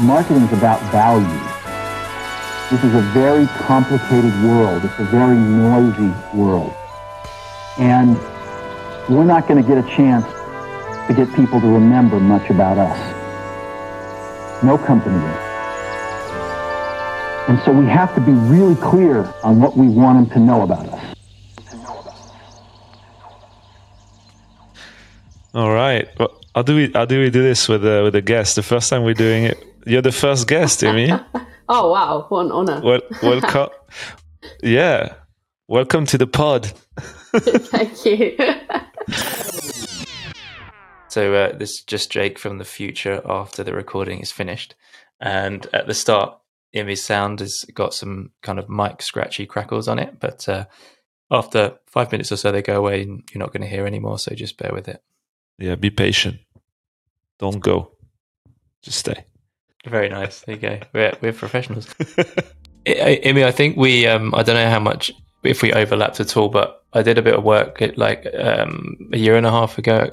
marketing 0.00 0.42
is 0.44 0.52
about 0.52 0.80
value. 0.92 1.26
This 2.70 2.84
is 2.84 2.94
a 2.94 3.00
very 3.12 3.46
complicated 3.66 4.32
world. 4.44 4.84
It's 4.84 4.98
a 4.98 5.04
very 5.04 5.36
noisy 5.36 6.12
world. 6.36 6.72
And 7.78 8.16
we're 9.08 9.24
not 9.24 9.48
going 9.48 9.62
to 9.62 9.66
get 9.66 9.82
a 9.82 9.88
chance 9.88 10.24
to 11.08 11.14
get 11.14 11.34
people 11.34 11.60
to 11.60 11.66
remember 11.66 12.20
much 12.20 12.50
about 12.50 12.78
us. 12.78 14.62
No 14.62 14.76
company. 14.76 15.16
And 17.48 17.58
so 17.64 17.72
we 17.72 17.86
have 17.86 18.14
to 18.14 18.20
be 18.20 18.32
really 18.32 18.74
clear 18.76 19.32
on 19.42 19.60
what 19.60 19.76
we 19.76 19.88
want 19.88 20.18
them 20.18 20.34
to 20.34 20.38
know 20.38 20.62
about 20.62 20.86
us. 20.86 21.16
All 25.54 25.72
right. 25.72 26.06
Well, 26.18 26.38
how 26.54 26.62
do 26.62 26.76
we 26.76 26.90
how 26.92 27.04
do 27.06 27.18
we 27.18 27.30
do 27.30 27.42
this 27.42 27.68
with 27.68 27.84
a 27.86 28.02
with 28.02 28.14
a 28.14 28.20
guest? 28.20 28.56
The 28.56 28.62
first 28.62 28.90
time 28.90 29.02
we're 29.02 29.14
doing 29.14 29.44
it, 29.44 29.67
you're 29.86 30.02
the 30.02 30.12
first 30.12 30.46
guest, 30.48 30.80
Imi. 30.80 31.24
oh 31.68 31.90
wow, 31.90 32.26
what 32.28 32.46
an 32.46 32.52
honor! 32.52 32.80
Well, 32.82 33.00
welcome. 33.22 33.68
yeah, 34.62 35.14
welcome 35.68 36.06
to 36.06 36.18
the 36.18 36.26
pod. 36.26 36.66
Thank 37.36 38.04
you. 38.04 38.36
so 41.08 41.34
uh, 41.34 41.56
this 41.56 41.70
is 41.70 41.82
just 41.82 42.10
Jake 42.10 42.38
from 42.38 42.58
the 42.58 42.64
future 42.64 43.22
after 43.24 43.62
the 43.62 43.74
recording 43.74 44.20
is 44.20 44.32
finished, 44.32 44.74
and 45.20 45.66
at 45.72 45.86
the 45.86 45.94
start, 45.94 46.38
Imi's 46.74 47.02
sound 47.02 47.40
has 47.40 47.64
got 47.74 47.94
some 47.94 48.30
kind 48.42 48.58
of 48.58 48.68
mic 48.68 49.02
scratchy 49.02 49.46
crackles 49.46 49.88
on 49.88 49.98
it, 49.98 50.18
but 50.20 50.48
uh, 50.48 50.66
after 51.30 51.78
five 51.86 52.10
minutes 52.10 52.32
or 52.32 52.36
so, 52.36 52.52
they 52.52 52.62
go 52.62 52.76
away, 52.76 53.02
and 53.02 53.22
you're 53.32 53.40
not 53.40 53.52
going 53.52 53.62
to 53.62 53.68
hear 53.68 53.86
anymore. 53.86 54.18
So 54.18 54.34
just 54.34 54.58
bear 54.58 54.72
with 54.72 54.88
it. 54.88 55.02
Yeah, 55.58 55.74
be 55.74 55.90
patient. 55.90 56.38
Don't 57.38 57.60
go. 57.60 57.92
Just 58.82 58.98
stay. 58.98 59.24
Very 59.86 60.08
nice. 60.08 60.40
There 60.40 60.54
you 60.54 60.60
go. 60.60 60.80
We're 60.92 61.12
we're 61.20 61.32
professionals. 61.32 61.94
Mean 62.86 63.38
I 63.44 63.50
think 63.50 63.76
we. 63.76 64.06
Um, 64.06 64.34
I 64.34 64.42
don't 64.42 64.56
know 64.56 64.70
how 64.70 64.80
much 64.80 65.12
if 65.44 65.62
we 65.62 65.72
overlapped 65.72 66.20
at 66.20 66.36
all, 66.36 66.48
but 66.48 66.84
I 66.92 67.02
did 67.02 67.18
a 67.18 67.22
bit 67.22 67.34
of 67.34 67.44
work 67.44 67.80
at 67.82 67.98
like 67.98 68.26
um, 68.38 69.10
a 69.12 69.18
year 69.18 69.36
and 69.36 69.46
a 69.46 69.50
half 69.50 69.78
ago. 69.78 70.10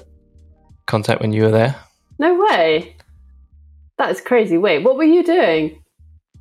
Contact 0.86 1.22
when 1.22 1.34
you 1.34 1.44
were 1.44 1.52
there. 1.52 1.76
No 2.20 2.46
way. 2.46 2.96
That 3.98 4.12
is 4.12 4.22
crazy. 4.22 4.58
Wait, 4.58 4.84
what 4.84 4.98
were 4.98 5.04
you 5.04 5.24
doing? 5.24 5.82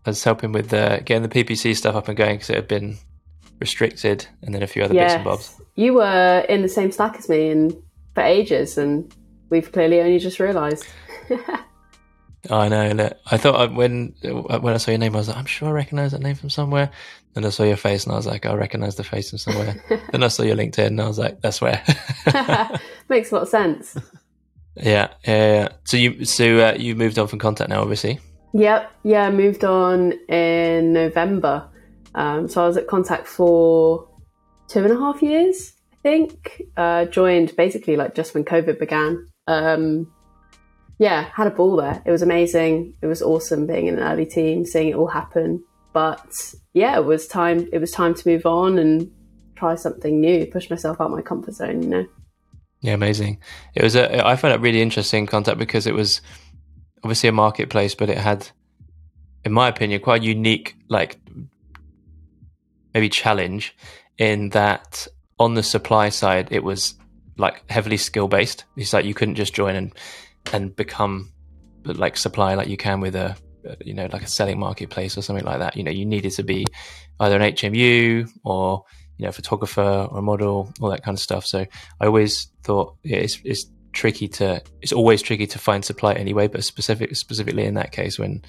I 0.05 0.11
was 0.11 0.23
helping 0.23 0.53
with 0.53 0.73
uh, 0.73 1.01
getting 1.01 1.23
the 1.23 1.29
PPC 1.29 1.75
stuff 1.77 1.95
up 1.95 2.09
and 2.09 2.17
going 2.17 2.37
because 2.37 2.51
it 2.51 2.57
had 2.57 2.69
been 2.69 2.99
restricted, 3.61 4.27
and 4.43 4.55
then 4.55 4.63
a 4.63 4.67
few 4.67 4.83
other 4.83 4.95
yes. 4.95 5.13
bits 5.13 5.15
and 5.15 5.25
bobs. 5.25 5.61
You 5.77 5.95
were 5.95 6.45
in 6.49 6.63
the 6.63 6.69
same 6.69 6.93
Slack 6.93 7.17
as 7.17 7.29
me 7.29 7.49
and 7.49 7.75
for 8.15 8.23
ages, 8.23 8.77
and 8.77 9.15
we've 9.49 9.73
clearly 9.73 10.01
only 10.01 10.19
just 10.19 10.39
realised. 10.41 10.85
I 12.51 12.69
know. 12.69 13.11
I 13.31 13.37
thought 13.37 13.55
uh, 13.55 13.73
when 13.73 14.15
when 14.23 14.75
I 14.75 14.77
saw 14.79 14.91
your 14.91 14.99
name, 14.99 15.15
I 15.15 15.19
was 15.19 15.29
like, 15.29 15.37
I'm 15.37 15.47
sure 15.47 15.69
I 15.69 15.73
recognise 15.73 16.13
that 16.13 16.21
name 16.21 16.35
from 16.35 16.51
somewhere. 16.51 16.91
Then 17.35 17.45
I 17.45 17.49
saw 17.51 17.65
your 17.65 17.77
face, 17.77 18.05
and 18.05 18.13
I 18.13 18.17
was 18.17 18.27
like, 18.27 18.47
I 18.47 18.55
recognise 18.55 18.97
the 18.97 19.05
face 19.05 19.31
from 19.31 19.39
somewhere. 19.39 19.83
then 20.13 20.23
I 20.23 20.29
saw 20.29 20.43
your 20.43 20.57
LinkedIn, 20.57 20.87
and 20.87 21.01
I 21.01 21.09
was 21.09 21.19
like, 21.19 21.41
that's 21.41 21.61
where. 21.61 21.83
Makes 23.09 23.33
a 23.33 23.35
lot 23.35 23.43
of 23.43 23.49
sense. 23.49 23.97
Yeah, 24.77 25.13
yeah. 25.25 25.53
yeah. 25.55 25.69
So 25.85 25.97
you 25.97 26.25
so 26.25 26.59
uh, 26.59 26.75
you 26.77 26.97
moved 26.97 27.17
on 27.17 27.29
from 27.29 27.39
contact 27.39 27.71
now, 27.71 27.81
obviously. 27.81 28.19
Yep. 28.55 28.91
Yeah, 29.05 29.27
I 29.29 29.31
moved 29.31 29.65
on 29.65 30.15
in 30.29 30.93
November. 30.93 31.69
Um, 32.15 32.49
so 32.49 32.65
I 32.65 32.67
was 32.67 32.77
at 32.77 32.89
Contact 32.89 33.29
for 33.29 34.09
two 34.67 34.83
and 34.83 34.93
a 34.93 34.97
half 34.97 35.23
years 35.23 35.75
I 35.93 35.97
think. 36.03 36.63
Uh, 36.77 37.05
joined 37.07 37.55
basically 37.57 37.97
like 37.97 38.15
just 38.15 38.35
when 38.35 38.45
COVID 38.45 38.79
began. 38.79 39.29
Um, 39.47 40.13
yeah, 40.99 41.29
had 41.33 41.47
a 41.47 41.51
ball 41.51 41.77
there. 41.77 42.03
It 42.05 42.11
was 42.11 42.23
amazing. 42.23 42.95
It 43.03 43.07
was 43.07 43.23
awesome 43.23 43.67
being 43.67 43.87
in 43.87 43.99
an 43.99 44.03
early 44.03 44.27
team, 44.27 44.65
seeing 44.65 44.89
it 44.89 44.95
all 44.95 45.09
happen. 45.09 45.65
But 45.93 46.55
yeah, 46.73 46.97
it 46.97 47.05
was 47.05 47.27
time. 47.27 47.69
It 47.73 47.79
was 47.79 47.91
time 47.91 48.15
to 48.15 48.29
move 48.29 48.47
on 48.47 48.79
and 48.79 49.11
try 49.57 49.75
something 49.75 50.21
new, 50.21 50.47
push 50.47 50.71
myself 50.71 51.01
out 51.01 51.11
my 51.11 51.23
comfort 51.23 51.55
zone. 51.55 51.83
You 51.83 51.89
know. 51.89 52.07
Yeah, 52.81 52.95
amazing. 52.95 53.39
It 53.75 53.83
was. 53.83 53.97
A, 53.97 54.27
I 54.27 54.37
found 54.37 54.55
it 54.55 54.61
really 54.61 54.83
interesting 54.83 55.27
contact 55.27 55.59
because 55.59 55.87
it 55.87 55.95
was 55.95 56.21
obviously 57.03 57.29
a 57.29 57.33
marketplace, 57.33 57.95
but 57.95 58.09
it 58.09 58.19
had, 58.19 58.49
in 59.45 59.53
my 59.53 59.69
opinion, 59.69 60.01
quite 60.01 60.23
a 60.23 60.25
unique 60.25 60.77
like 60.89 61.19
maybe 62.93 63.09
challenge 63.09 63.77
in 64.19 64.51
that 64.51 65.07
on 65.39 65.55
the 65.55 65.63
supply 65.63 66.09
side, 66.09 66.49
it 66.51 66.63
was 66.63 66.95
like 67.37 67.69
heavily 67.69 67.97
skill 67.97 68.29
based. 68.29 68.65
It's 68.77 68.93
like 68.93 69.05
you 69.05 69.15
couldn't 69.15 69.35
just 69.35 69.55
join 69.55 69.75
and 69.75 69.93
and 70.53 70.75
become 70.75 71.33
like 71.85 72.17
supply 72.17 72.55
like 72.55 72.69
you 72.69 72.77
can 72.77 73.01
with 73.01 73.15
a 73.15 73.37
you 73.85 73.95
know 73.95 74.09
like 74.13 74.23
a 74.23 74.27
selling 74.27 74.59
marketplace 74.59 75.17
or 75.17 75.23
something 75.23 75.45
like 75.45 75.59
that. 75.59 75.77
You 75.77 75.85
know, 75.85 75.91
you 75.91 76.05
needed 76.05 76.33
to 76.33 76.43
be 76.43 76.67
either 77.21 77.37
an 77.37 77.53
HMU 77.55 78.29
or 78.45 78.85
you 79.19 79.25
know 79.25 79.29
a 79.31 79.33
photographer 79.33 80.09
or 80.11 80.19
a 80.19 80.23
model, 80.23 80.73
all 80.81 80.91
that 80.91 81.03
kind 81.03 81.17
of 81.17 81.23
stuff. 81.23 81.47
So 81.47 81.67
I 82.01 82.07
always 82.07 82.49
thought 82.63 82.97
yeah, 83.03 83.19
it's 83.19 83.41
it's 83.45 83.67
tricky 83.93 84.27
to 84.27 84.63
it's 84.83 84.93
always 84.93 85.23
tricky 85.23 85.47
to 85.47 85.59
find 85.59 85.85
supply 85.85 86.15
anyway, 86.15 86.49
but 86.49 86.65
specific 86.65 87.15
specifically 87.17 87.65
in 87.65 87.75
that 87.75 87.93
case 87.93 88.19
when 88.19 88.43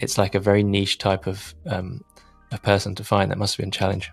it's 0.00 0.18
like 0.18 0.34
a 0.34 0.40
very 0.40 0.62
niche 0.62 0.98
type 0.98 1.26
of 1.26 1.54
um, 1.66 2.00
a 2.52 2.58
person 2.58 2.94
to 2.96 3.04
find, 3.04 3.30
that 3.30 3.38
must 3.38 3.54
have 3.54 3.62
been 3.62 3.68
a 3.68 3.72
challenge. 3.72 4.10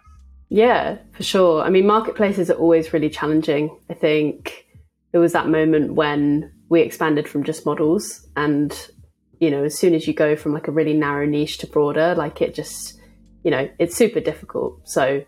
Yeah, 0.50 0.98
for 1.14 1.24
sure. 1.24 1.64
I 1.64 1.70
mean, 1.70 1.88
marketplaces 1.88 2.50
are 2.50 2.56
always 2.56 2.94
really 2.94 3.10
challenging. 3.10 3.78
I 3.90 3.94
think 3.94 4.68
there 5.12 5.22
was 5.22 5.34
that 5.34 5.48
moment 5.48 5.94
when 5.94 6.52
we 6.72 6.82
expanded 6.82 7.28
from 7.28 7.44
just 7.44 7.66
models 7.66 8.26
and 8.38 8.90
you 9.40 9.52
know 9.52 9.64
as 9.64 9.78
soon 9.78 9.94
as 9.94 10.08
you 10.08 10.14
go 10.14 10.36
from 10.36 10.54
like 10.54 10.68
a 10.68 10.72
really 10.72 10.94
narrow 10.94 11.26
niche 11.26 11.58
to 11.58 11.68
broader 11.68 12.16
like 12.16 12.42
it 12.42 12.56
just 12.56 12.98
you 13.44 13.52
know 13.52 13.70
it's 13.78 13.96
super 13.96 14.22
difficult 14.22 14.80
so 14.88 15.22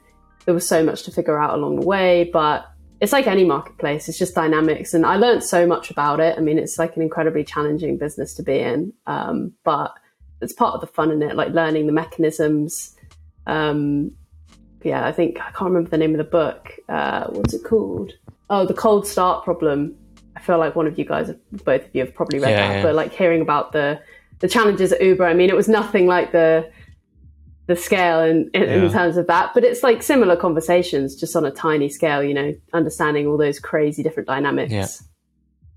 there 0.45 0.53
was 0.53 0.67
so 0.67 0.81
much 0.83 1.03
to 1.03 1.11
figure 1.11 1.37
out 1.37 1.53
along 1.53 1.79
the 1.79 1.85
way 1.85 2.29
but 2.31 2.65
it's 3.01 3.11
like 3.11 3.27
any 3.27 3.43
marketplace 3.43 4.07
it's 4.07 4.17
just 4.17 4.33
dynamics 4.33 4.93
and 4.93 5.05
i 5.05 5.17
learned 5.17 5.43
so 5.43 5.67
much 5.67 5.91
about 5.91 6.21
it 6.21 6.37
i 6.37 6.41
mean 6.41 6.57
it's 6.57 6.79
like 6.79 6.95
an 6.95 7.01
incredibly 7.01 7.43
challenging 7.43 7.97
business 7.97 8.33
to 8.33 8.41
be 8.41 8.59
in 8.59 8.93
um, 9.05 9.51
but 9.65 9.93
it's 10.41 10.53
part 10.53 10.73
of 10.73 10.81
the 10.81 10.87
fun 10.87 11.11
in 11.11 11.21
it 11.21 11.35
like 11.35 11.49
learning 11.49 11.87
the 11.87 11.93
mechanisms 11.93 12.95
um, 13.45 14.11
yeah, 14.83 15.05
I 15.05 15.11
think 15.11 15.39
I 15.39 15.51
can't 15.51 15.71
remember 15.71 15.89
the 15.89 15.97
name 15.97 16.11
of 16.11 16.17
the 16.17 16.23
book. 16.23 16.71
Uh, 16.89 17.27
what's 17.27 17.53
it 17.53 17.63
called? 17.63 18.11
Oh, 18.49 18.65
the 18.65 18.73
cold 18.73 19.07
start 19.07 19.43
problem. 19.43 19.97
I 20.43 20.45
feel 20.45 20.57
like 20.57 20.75
one 20.75 20.87
of 20.87 20.99
you 20.99 21.05
guys, 21.05 21.31
both 21.51 21.85
of 21.85 21.89
you, 21.95 22.01
have 22.01 22.13
probably 22.13 22.39
read 22.39 22.49
yeah, 22.49 22.67
that. 22.67 22.75
Yeah. 22.77 22.83
But 22.83 22.95
like 22.95 23.13
hearing 23.13 23.41
about 23.41 23.71
the 23.71 24.01
the 24.39 24.47
challenges 24.49 24.91
at 24.91 25.01
Uber, 25.01 25.25
I 25.25 25.33
mean, 25.33 25.49
it 25.49 25.55
was 25.55 25.69
nothing 25.69 26.05
like 26.05 26.33
the 26.33 26.69
the 27.67 27.77
scale 27.77 28.19
in, 28.19 28.49
in, 28.53 28.63
yeah. 28.63 28.83
in, 28.83 28.91
terms 28.91 29.15
of 29.15 29.27
that, 29.27 29.53
but 29.53 29.63
it's 29.63 29.83
like 29.83 30.03
similar 30.03 30.35
conversations, 30.35 31.15
just 31.15 31.33
on 31.37 31.45
a 31.45 31.51
tiny 31.51 31.87
scale. 31.87 32.21
You 32.21 32.33
know, 32.33 32.53
understanding 32.73 33.25
all 33.25 33.37
those 33.37 33.57
crazy 33.57 34.03
different 34.03 34.27
dynamics. 34.27 34.73
Yeah, 34.73 34.87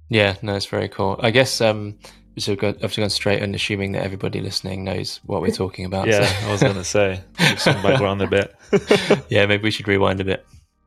yeah, 0.09 0.37
no, 0.43 0.57
it's 0.57 0.67
very 0.67 0.89
cool. 0.89 1.21
I 1.23 1.31
guess 1.31 1.61
um, 1.61 1.97
so 2.39 2.53
I've 2.61 2.81
just 2.81 2.97
gone 2.97 3.11
straight 3.11 3.43
and 3.43 3.55
assuming 3.55 3.93
that 3.93 4.03
everybody 4.03 4.41
listening 4.41 4.83
knows 4.83 5.21
what 5.27 5.43
we're 5.43 5.51
talking 5.53 5.85
about. 5.85 6.09
yeah, 6.09 6.27
so. 6.27 6.49
I 6.49 6.51
was 6.51 6.61
going 6.61 6.75
to 6.75 6.85
say 6.85 7.21
some 7.57 7.81
background 7.83 8.21
a 8.21 8.27
bit. 8.27 8.55
yeah, 9.29 9.47
maybe 9.47 9.63
we 9.63 9.71
should 9.71 9.87
rewind 9.87 10.21
a 10.21 10.25
bit. 10.25 10.45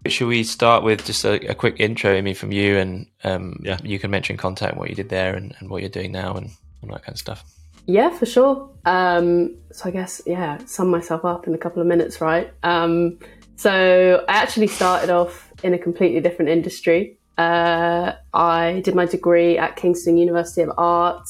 Should 0.08 0.28
we 0.28 0.44
start 0.44 0.84
with 0.84 1.06
just 1.06 1.26
a, 1.26 1.52
a 1.52 1.56
quick 1.56 1.76
intro, 1.80 2.16
I 2.16 2.22
mean, 2.22 2.36
from 2.36 2.52
you, 2.52 2.78
and 2.78 3.08
um, 3.24 3.60
yeah, 3.64 3.78
you 3.84 4.00
can 4.00 4.10
mention 4.10 4.38
contact, 4.38 4.78
what 4.78 4.90
you 4.90 4.96
did 4.96 5.10
there, 5.10 5.36
and, 5.36 5.54
and 5.60 5.70
what 5.70 5.82
you're 5.82 5.90
doing 5.90 6.12
now, 6.12 6.36
and 6.36 6.52
all 6.82 6.90
that 6.94 7.04
kind 7.04 7.14
of 7.14 7.20
stuff. 7.20 7.44
Yeah, 7.86 8.10
for 8.10 8.26
sure. 8.26 8.70
Um, 8.86 9.58
so 9.72 9.90
I 9.90 9.92
guess 9.92 10.22
yeah, 10.26 10.60
sum 10.66 10.90
myself 10.90 11.26
up 11.26 11.48
in 11.48 11.54
a 11.54 11.58
couple 11.58 11.82
of 11.82 11.88
minutes, 11.88 12.22
right? 12.22 12.52
Um, 12.64 13.20
so 13.56 14.24
I 14.30 14.34
actually 14.34 14.68
started 14.68 15.10
off 15.10 15.52
in 15.64 15.74
a 15.74 15.78
completely 15.78 16.22
different 16.22 16.50
industry. 16.50 17.18
Uh, 17.38 18.14
I 18.34 18.82
did 18.84 18.96
my 18.96 19.06
degree 19.06 19.58
at 19.58 19.76
Kingston 19.76 20.18
University 20.18 20.62
of 20.62 20.72
Art 20.78 21.26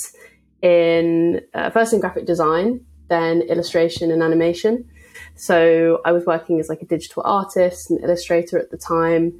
in 0.61 1.41
uh, 1.53 1.69
first 1.69 1.93
in 1.93 2.01
graphic 2.01 2.25
design, 2.25 2.85
then 3.09 3.41
illustration 3.41 4.11
and 4.11 4.21
animation. 4.21 4.89
So 5.39 6.01
I 6.03 6.11
was 6.11 6.25
working 6.25 6.59
as 6.59 6.67
like 6.67 6.81
a 6.81 6.85
digital 6.85 7.23
artist 7.25 7.89
and 7.89 8.03
illustrator 8.03 8.59
at 8.59 8.71
the 8.71 8.77
time, 8.77 9.39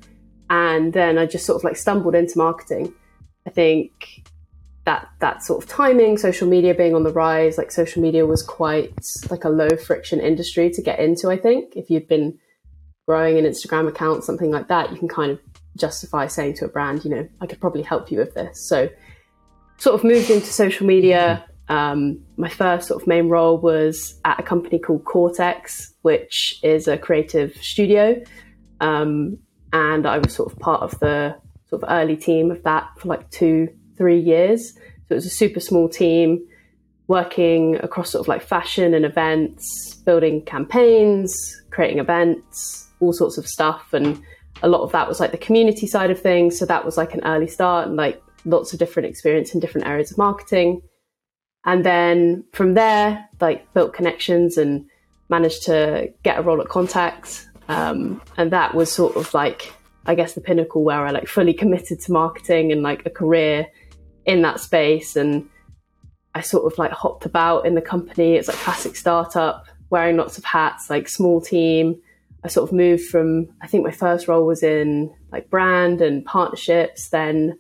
and 0.50 0.94
then 0.94 1.18
I 1.18 1.25
just 1.25 1.46
sort 1.46 1.57
of 1.57 1.66
like 1.66 1.75
stumbled 1.75 2.16
into 2.16 2.38
marketing. 2.38 2.94
I 3.46 3.50
think 3.50 4.24
that 4.86 5.10
that 5.19 5.44
sort 5.44 5.62
of 5.62 5.69
timing, 5.69 6.18
social 6.18 6.48
media 6.48 6.74
being 6.74 6.96
on 6.96 7.04
the 7.04 7.12
rise, 7.12 7.57
like 7.57 7.69
social 7.69 8.01
media 8.01 8.25
was 8.25 8.42
quite 8.42 8.94
like 9.30 9.44
a 9.44 9.50
low 9.50 9.69
friction 9.75 10.22
industry 10.22 10.69
to 10.69 10.81
get 10.81 11.00
into. 11.00 11.30
I 11.30 11.38
think 11.38 11.75
if 11.75 11.90
you've 11.90 12.07
been 12.07 12.40
growing 13.06 13.38
an 13.38 13.44
Instagram 13.44 13.90
account, 13.90 14.24
something 14.24 14.52
like 14.52 14.69
that, 14.69 14.92
you 14.92 14.98
can 14.98 15.10
kind 15.10 15.31
of 15.31 15.40
justify 15.75 16.28
saying 16.28 16.54
to 16.56 16.66
a 16.66 16.69
brand, 16.69 17.04
you 17.04 17.12
know, 17.12 17.28
I 17.42 17.45
could 17.45 17.60
probably 17.60 17.81
help 17.81 18.10
you 18.10 18.19
with 18.19 18.36
this. 18.36 18.66
So, 18.66 18.88
sort 19.78 19.95
of 19.95 20.06
moved 20.06 20.30
into 20.30 20.48
social 20.48 20.88
media. 20.88 21.44
Mm-hmm. 21.44 21.52
Um, 21.69 22.19
my 22.36 22.50
first 22.50 22.88
sort 22.88 23.01
of 23.01 23.07
main 23.07 23.30
role 23.30 23.57
was 23.60 24.19
at 24.25 24.39
a 24.39 24.44
company 24.44 24.80
called 24.80 25.06
Cortex, 25.06 25.94
which 26.01 26.60
is 26.63 26.88
a 26.88 26.98
creative 26.98 27.56
studio. 27.62 28.21
Um, 28.81 29.38
and 29.71 30.06
I 30.07 30.18
was 30.18 30.36
sort 30.36 30.51
of 30.51 30.57
part 30.60 30.81
of 30.81 31.00
the 31.00 31.36
sort 31.69 31.83
of 31.83 31.89
early 31.92 32.18
team 32.18 32.50
of 32.50 32.63
that 32.63 32.89
for 32.98 33.07
like 33.07 33.30
two, 33.30 33.69
three 33.98 34.19
years. 34.19 34.74
So 34.74 35.12
it 35.12 35.16
was 35.16 35.25
a 35.27 35.30
super 35.30 35.60
small 35.60 35.88
team. 35.88 36.45
working 37.10 37.75
across 37.77 38.12
sort 38.12 38.21
of 38.21 38.27
like 38.27 38.42
fashion 38.42 38.94
and 38.94 39.04
events, 39.04 39.95
building 40.06 40.44
campaigns, 40.45 41.33
creating 41.71 41.98
events, 41.98 42.88
all 43.00 43.12
sorts 43.12 43.36
of 43.38 43.48
stuff. 43.48 43.94
And 43.94 44.21
a 44.62 44.69
lot 44.69 44.81
of 44.83 44.92
that 44.92 45.07
was 45.07 45.19
like 45.19 45.31
the 45.31 45.38
community 45.38 45.88
side 45.88 46.12
of 46.12 46.21
things. 46.21 46.60
So 46.60 46.68
that 46.68 46.86
was 46.86 46.98
like 46.98 47.16
an 47.16 47.21
early 47.25 47.48
start 47.48 47.88
and 47.88 47.98
like 47.98 48.21
lots 48.45 48.74
of 48.74 48.80
different 48.80 49.10
experience 49.10 49.56
in 49.56 49.60
different 49.60 49.88
areas 49.88 50.12
of 50.12 50.19
marketing. 50.19 50.83
And 51.65 51.85
then 51.85 52.45
from 52.53 52.73
there, 52.73 53.27
like 53.41 53.71
built 53.73 53.94
connections 53.94 54.57
and 54.57 54.85
managed 55.29 55.63
to 55.63 56.11
get 56.23 56.39
a 56.39 56.41
role 56.41 56.61
at 56.61 56.69
Contact. 56.69 57.47
Um, 57.67 58.21
and 58.38 58.51
that 58.51 58.73
was 58.73 58.91
sort 58.91 59.15
of 59.15 59.33
like, 59.33 59.73
I 60.06 60.15
guess, 60.15 60.33
the 60.33 60.41
pinnacle 60.41 60.83
where 60.83 61.06
I 61.06 61.11
like 61.11 61.27
fully 61.27 61.53
committed 61.53 62.00
to 62.01 62.11
marketing 62.11 62.71
and 62.71 62.81
like 62.81 63.06
a 63.06 63.09
career 63.09 63.67
in 64.25 64.41
that 64.41 64.59
space. 64.59 65.15
And 65.15 65.47
I 66.33 66.41
sort 66.41 66.71
of 66.71 66.77
like 66.79 66.91
hopped 66.91 67.25
about 67.25 67.65
in 67.65 67.75
the 67.75 67.81
company. 67.81 68.35
It's 68.35 68.47
like 68.47 68.57
classic 68.57 68.95
startup, 68.95 69.65
wearing 69.89 70.17
lots 70.17 70.38
of 70.38 70.45
hats, 70.45 70.89
like 70.89 71.09
small 71.09 71.41
team. 71.41 72.01
I 72.44 72.47
sort 72.47 72.69
of 72.69 72.75
moved 72.75 73.03
from, 73.03 73.50
I 73.61 73.67
think 73.67 73.83
my 73.83 73.91
first 73.91 74.27
role 74.27 74.45
was 74.45 74.63
in 74.63 75.13
like 75.31 75.50
brand 75.50 76.01
and 76.01 76.23
partnerships. 76.23 77.09
Then 77.09 77.59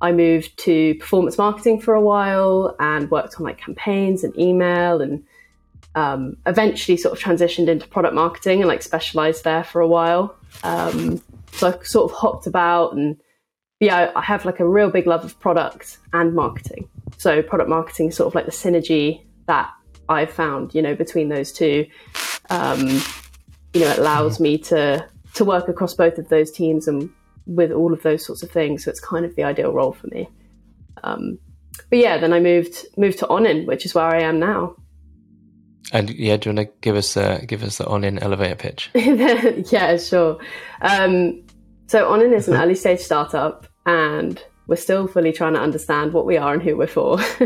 I 0.00 0.12
moved 0.12 0.58
to 0.60 0.94
performance 0.96 1.38
marketing 1.38 1.80
for 1.80 1.94
a 1.94 2.00
while 2.00 2.76
and 2.78 3.10
worked 3.10 3.36
on 3.38 3.44
like 3.44 3.58
campaigns 3.58 4.22
and 4.22 4.36
email 4.38 5.00
and 5.00 5.24
um, 5.94 6.36
eventually 6.46 6.96
sort 6.96 7.16
of 7.16 7.22
transitioned 7.22 7.68
into 7.68 7.88
product 7.88 8.14
marketing 8.14 8.60
and 8.60 8.68
like 8.68 8.82
specialized 8.82 9.44
there 9.44 9.64
for 9.64 9.80
a 9.80 9.88
while. 9.88 10.36
Um, 10.62 11.20
so 11.52 11.68
I 11.68 11.82
sort 11.82 12.10
of 12.10 12.16
hopped 12.16 12.46
about 12.46 12.94
and 12.94 13.16
yeah, 13.80 14.12
I 14.14 14.22
have 14.22 14.44
like 14.44 14.60
a 14.60 14.68
real 14.68 14.90
big 14.90 15.06
love 15.06 15.24
of 15.24 15.38
product 15.40 15.98
and 16.12 16.34
marketing. 16.34 16.88
So 17.16 17.42
product 17.42 17.68
marketing 17.68 18.08
is 18.08 18.16
sort 18.16 18.28
of 18.28 18.34
like 18.34 18.44
the 18.44 18.52
synergy 18.52 19.22
that 19.46 19.70
I've 20.08 20.32
found, 20.32 20.74
you 20.74 20.82
know, 20.82 20.94
between 20.94 21.28
those 21.28 21.52
two. 21.52 21.86
Um, 22.50 23.00
you 23.74 23.80
know, 23.80 23.90
it 23.90 23.98
allows 23.98 24.40
me 24.40 24.58
to 24.58 25.06
to 25.34 25.44
work 25.44 25.68
across 25.68 25.94
both 25.94 26.18
of 26.18 26.28
those 26.28 26.50
teams 26.50 26.88
and 26.88 27.10
with 27.48 27.72
all 27.72 27.92
of 27.92 28.02
those 28.02 28.24
sorts 28.24 28.42
of 28.42 28.50
things. 28.50 28.84
So 28.84 28.90
it's 28.90 29.00
kind 29.00 29.24
of 29.24 29.34
the 29.34 29.42
ideal 29.42 29.72
role 29.72 29.92
for 29.92 30.06
me. 30.08 30.28
Um, 31.02 31.38
but 31.90 31.98
yeah, 31.98 32.18
then 32.18 32.32
I 32.32 32.40
moved 32.40 32.86
moved 32.96 33.18
to 33.20 33.26
Onin, 33.26 33.66
which 33.66 33.84
is 33.84 33.94
where 33.94 34.04
I 34.04 34.20
am 34.20 34.38
now. 34.38 34.76
And 35.92 36.10
yeah, 36.10 36.36
do 36.36 36.50
you 36.50 36.54
want 36.54 36.68
to 36.68 36.74
give 36.80 36.96
us 36.96 37.16
uh, 37.16 37.40
give 37.46 37.62
us 37.62 37.78
the 37.78 37.84
Onin 37.84 38.22
elevator 38.22 38.56
pitch? 38.56 38.90
yeah, 39.72 39.96
sure. 39.96 40.38
Um, 40.82 41.42
so 41.86 42.10
Onin 42.10 42.34
is 42.34 42.48
an 42.48 42.54
early 42.54 42.74
stage 42.74 43.00
startup, 43.00 43.66
and 43.86 44.42
we're 44.66 44.76
still 44.76 45.08
fully 45.08 45.32
trying 45.32 45.54
to 45.54 45.60
understand 45.60 46.12
what 46.12 46.26
we 46.26 46.36
are 46.36 46.52
and 46.52 46.62
who 46.62 46.76
we're 46.76 46.86
for. 46.86 47.16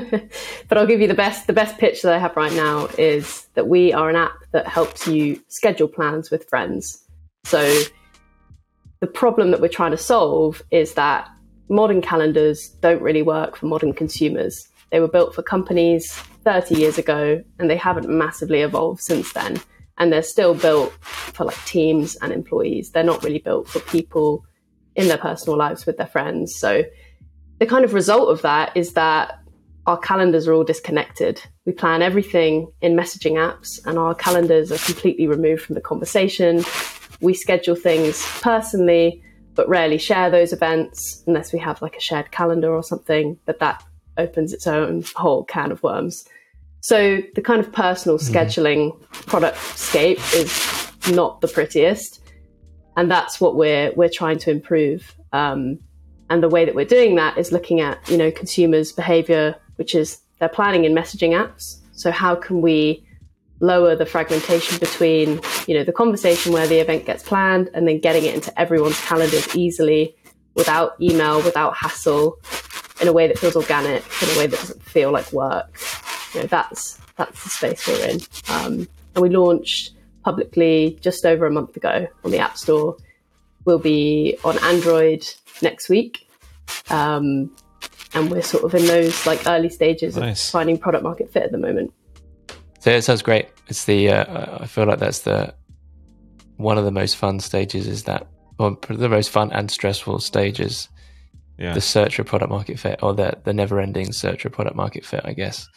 but 0.68 0.78
I'll 0.78 0.86
give 0.86 1.00
you 1.00 1.06
the 1.06 1.14
best 1.14 1.46
the 1.46 1.52
best 1.52 1.78
pitch 1.78 2.02
that 2.02 2.12
I 2.12 2.18
have 2.18 2.36
right 2.36 2.52
now 2.52 2.86
is 2.98 3.46
that 3.54 3.68
we 3.68 3.92
are 3.92 4.10
an 4.10 4.16
app 4.16 4.34
that 4.50 4.66
helps 4.66 5.06
you 5.06 5.40
schedule 5.48 5.88
plans 5.88 6.30
with 6.30 6.48
friends. 6.48 7.04
So 7.44 7.82
the 9.02 9.08
problem 9.08 9.50
that 9.50 9.60
we're 9.60 9.66
trying 9.66 9.90
to 9.90 9.96
solve 9.96 10.62
is 10.70 10.94
that 10.94 11.28
modern 11.68 12.00
calendars 12.00 12.68
don't 12.80 13.02
really 13.02 13.20
work 13.20 13.56
for 13.56 13.66
modern 13.66 13.92
consumers. 13.92 14.68
They 14.92 15.00
were 15.00 15.08
built 15.08 15.34
for 15.34 15.42
companies 15.42 16.12
30 16.44 16.76
years 16.76 16.98
ago 16.98 17.42
and 17.58 17.68
they 17.68 17.76
haven't 17.76 18.08
massively 18.08 18.60
evolved 18.60 19.00
since 19.00 19.32
then. 19.32 19.60
And 19.98 20.12
they're 20.12 20.22
still 20.22 20.54
built 20.54 20.92
for 21.00 21.46
like 21.46 21.64
teams 21.64 22.14
and 22.22 22.32
employees. 22.32 22.92
They're 22.92 23.02
not 23.02 23.24
really 23.24 23.40
built 23.40 23.66
for 23.66 23.80
people 23.80 24.44
in 24.94 25.08
their 25.08 25.18
personal 25.18 25.58
lives 25.58 25.84
with 25.84 25.96
their 25.96 26.06
friends. 26.06 26.54
So 26.54 26.84
the 27.58 27.66
kind 27.66 27.84
of 27.84 27.94
result 27.94 28.28
of 28.28 28.42
that 28.42 28.76
is 28.76 28.92
that 28.92 29.40
our 29.84 29.98
calendars 29.98 30.46
are 30.46 30.52
all 30.52 30.62
disconnected. 30.62 31.42
We 31.66 31.72
plan 31.72 32.02
everything 32.02 32.70
in 32.80 32.94
messaging 32.94 33.32
apps 33.32 33.84
and 33.84 33.98
our 33.98 34.14
calendars 34.14 34.70
are 34.70 34.78
completely 34.78 35.26
removed 35.26 35.62
from 35.62 35.74
the 35.74 35.80
conversation 35.80 36.62
we 37.22 37.34
schedule 37.34 37.76
things 37.76 38.26
personally, 38.40 39.22
but 39.54 39.68
rarely 39.68 39.98
share 39.98 40.30
those 40.30 40.52
events 40.52 41.22
unless 41.26 41.52
we 41.52 41.58
have 41.60 41.80
like 41.80 41.96
a 41.96 42.00
shared 42.00 42.30
calendar 42.30 42.74
or 42.74 42.82
something. 42.82 43.38
But 43.46 43.60
that 43.60 43.82
opens 44.18 44.52
its 44.52 44.66
own 44.66 45.04
whole 45.14 45.44
can 45.44 45.72
of 45.72 45.82
worms. 45.82 46.28
So 46.80 47.22
the 47.34 47.42
kind 47.42 47.60
of 47.60 47.72
personal 47.72 48.18
mm. 48.18 48.28
scheduling 48.28 49.00
product 49.26 49.56
scape 49.78 50.18
is 50.34 50.90
not 51.10 51.40
the 51.40 51.48
prettiest, 51.48 52.20
and 52.96 53.10
that's 53.10 53.40
what 53.40 53.54
we're 53.54 53.92
we're 53.92 54.10
trying 54.12 54.38
to 54.40 54.50
improve. 54.50 55.14
Um, 55.32 55.78
and 56.28 56.42
the 56.42 56.48
way 56.48 56.64
that 56.64 56.74
we're 56.74 56.84
doing 56.84 57.14
that 57.16 57.38
is 57.38 57.52
looking 57.52 57.80
at 57.80 58.06
you 58.08 58.16
know 58.16 58.30
consumers' 58.32 58.92
behavior, 58.92 59.54
which 59.76 59.94
is 59.94 60.18
they're 60.40 60.48
planning 60.48 60.84
in 60.84 60.92
messaging 60.92 61.30
apps. 61.30 61.76
So 61.92 62.10
how 62.10 62.34
can 62.34 62.60
we 62.60 63.06
lower 63.62 63.94
the 63.94 64.04
fragmentation 64.04 64.76
between 64.78 65.40
you 65.66 65.74
know 65.74 65.84
the 65.84 65.92
conversation 65.92 66.52
where 66.52 66.66
the 66.66 66.78
event 66.78 67.06
gets 67.06 67.22
planned 67.22 67.70
and 67.72 67.88
then 67.88 67.98
getting 68.00 68.24
it 68.24 68.34
into 68.34 68.60
everyone's 68.60 69.00
calendars 69.02 69.54
easily 69.56 70.14
without 70.54 71.00
email 71.00 71.40
without 71.42 71.74
hassle 71.74 72.36
in 73.00 73.08
a 73.08 73.12
way 73.12 73.26
that 73.26 73.38
feels 73.38 73.56
organic 73.56 74.02
in 74.22 74.28
a 74.36 74.38
way 74.38 74.46
that 74.46 74.58
doesn't 74.58 74.82
feel 74.82 75.10
like 75.10 75.32
work. 75.32 75.78
You 76.34 76.40
know 76.40 76.46
that's 76.46 77.00
that's 77.16 77.42
the 77.44 77.50
space 77.50 77.86
we're 77.86 78.08
in. 78.08 78.20
Um, 78.48 78.88
and 79.14 79.22
we 79.22 79.28
launched 79.28 79.92
publicly 80.24 80.98
just 81.00 81.24
over 81.24 81.46
a 81.46 81.50
month 81.50 81.76
ago 81.76 82.06
on 82.24 82.30
the 82.30 82.38
app 82.38 82.58
store. 82.58 82.96
We'll 83.64 83.78
be 83.78 84.38
on 84.44 84.58
android 84.58 85.26
next 85.62 85.88
week. 85.88 86.28
Um, 86.90 87.54
and 88.14 88.30
we're 88.30 88.42
sort 88.42 88.64
of 88.64 88.74
in 88.74 88.86
those 88.86 89.26
like 89.26 89.46
early 89.46 89.70
stages 89.70 90.16
nice. 90.16 90.46
of 90.48 90.52
finding 90.52 90.78
product 90.78 91.02
market 91.02 91.32
fit 91.32 91.44
at 91.44 91.52
the 91.52 91.58
moment 91.58 91.92
so 92.82 92.90
it 92.90 93.02
sounds 93.02 93.22
great. 93.22 93.48
It's 93.68 93.84
the 93.84 94.10
uh, 94.10 94.58
I 94.58 94.66
feel 94.66 94.86
like 94.86 94.98
that's 94.98 95.20
the 95.20 95.54
one 96.56 96.78
of 96.78 96.84
the 96.84 96.90
most 96.90 97.16
fun 97.16 97.38
stages 97.38 97.86
is 97.86 98.02
that 98.04 98.26
or 98.58 98.76
the 98.88 99.08
most 99.08 99.30
fun 99.30 99.52
and 99.52 99.70
stressful 99.70 100.18
stages. 100.18 100.88
Yeah. 101.58 101.74
The 101.74 101.80
search 101.80 102.16
for 102.16 102.24
product 102.24 102.50
market 102.50 102.80
fit 102.80 102.98
or 103.00 103.14
the 103.14 103.38
the 103.44 103.52
never 103.52 103.78
ending 103.78 104.10
search 104.10 104.42
for 104.42 104.50
product 104.50 104.74
market 104.74 105.06
fit, 105.06 105.20
I 105.24 105.32
guess. 105.32 105.68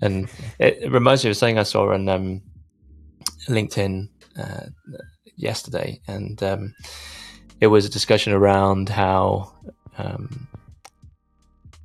And 0.00 0.28
it, 0.60 0.78
it 0.82 0.92
reminds 0.92 1.24
me 1.24 1.30
of 1.30 1.36
something 1.36 1.58
I 1.58 1.64
saw 1.64 1.92
on 1.92 2.08
um, 2.08 2.42
LinkedIn 3.48 4.08
uh, 4.38 4.66
yesterday, 5.34 6.00
and 6.06 6.40
um, 6.44 6.76
it 7.60 7.66
was 7.66 7.86
a 7.86 7.88
discussion 7.90 8.32
around 8.32 8.88
how 8.88 9.52
um, 9.98 10.46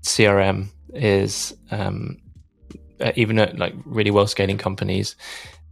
CRM 0.03 0.67
is 0.93 1.57
um, 1.71 2.19
uh, 2.99 3.11
even 3.15 3.39
at 3.39 3.57
like 3.57 3.73
really 3.85 4.11
well 4.11 4.27
scaling 4.27 4.57
companies, 4.57 5.15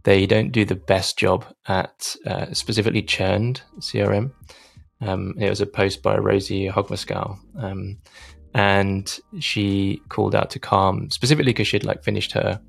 they 0.04 0.26
don't 0.26 0.52
do 0.52 0.64
the 0.64 0.74
best 0.74 1.18
job 1.18 1.44
at 1.66 2.16
uh, 2.26 2.52
specifically 2.52 3.02
churned 3.02 3.62
CRM. 3.80 4.32
Um, 5.00 5.34
it 5.38 5.50
was 5.50 5.60
a 5.60 5.66
post 5.66 6.02
by 6.02 6.16
Rosie 6.16 6.68
Hoggmascall, 6.68 7.38
um, 7.58 7.98
and 8.54 9.18
she 9.40 10.00
called 10.08 10.34
out 10.34 10.50
to 10.50 10.58
Calm 10.58 11.10
specifically 11.10 11.52
because 11.52 11.68
she'd 11.68 11.84
like 11.84 12.02
finished 12.02 12.32
her 12.32 12.60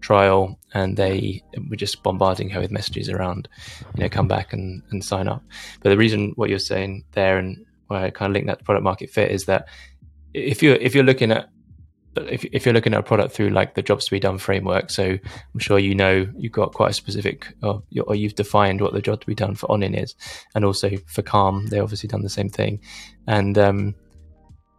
trial 0.00 0.58
and 0.74 0.96
they 0.96 1.42
were 1.68 1.76
just 1.76 2.02
bombarding 2.02 2.48
her 2.50 2.60
with 2.60 2.70
messages 2.70 3.08
around, 3.08 3.48
you 3.94 4.02
know, 4.02 4.08
come 4.08 4.28
back 4.28 4.52
and, 4.52 4.82
and 4.90 5.04
sign 5.04 5.28
up. 5.28 5.42
But 5.80 5.90
the 5.90 5.96
reason 5.96 6.32
what 6.36 6.48
you're 6.50 6.58
saying 6.58 7.04
there 7.12 7.38
and 7.38 7.64
why 7.88 8.04
I 8.04 8.10
kind 8.10 8.30
of 8.30 8.34
link 8.34 8.46
that 8.46 8.58
to 8.58 8.64
product 8.64 8.84
market 8.84 9.10
fit 9.10 9.30
is 9.30 9.46
that 9.46 9.68
if 10.34 10.62
you're 10.62 10.76
if 10.76 10.94
you're 10.94 11.04
looking 11.04 11.32
at 11.32 11.48
if, 12.16 12.44
if 12.46 12.64
you're 12.64 12.74
looking 12.74 12.94
at 12.94 13.00
a 13.00 13.02
product 13.02 13.32
through 13.32 13.50
like 13.50 13.74
the 13.74 13.82
jobs 13.82 14.06
to 14.06 14.10
be 14.10 14.20
done 14.20 14.38
framework, 14.38 14.90
so 14.90 15.04
I'm 15.04 15.60
sure 15.60 15.78
you 15.78 15.94
know 15.94 16.26
you've 16.36 16.52
got 16.52 16.72
quite 16.72 16.90
a 16.90 16.94
specific, 16.94 17.52
or, 17.62 17.82
or 18.06 18.14
you've 18.14 18.34
defined 18.34 18.80
what 18.80 18.92
the 18.92 19.02
job 19.02 19.20
to 19.20 19.26
be 19.26 19.34
done 19.34 19.54
for 19.54 19.68
Onin 19.68 20.00
is, 20.00 20.14
and 20.54 20.64
also 20.64 20.90
for 21.06 21.22
Calm, 21.22 21.66
they 21.66 21.78
obviously 21.78 22.08
done 22.08 22.22
the 22.22 22.28
same 22.28 22.48
thing. 22.48 22.80
And 23.26 23.56
um, 23.58 23.94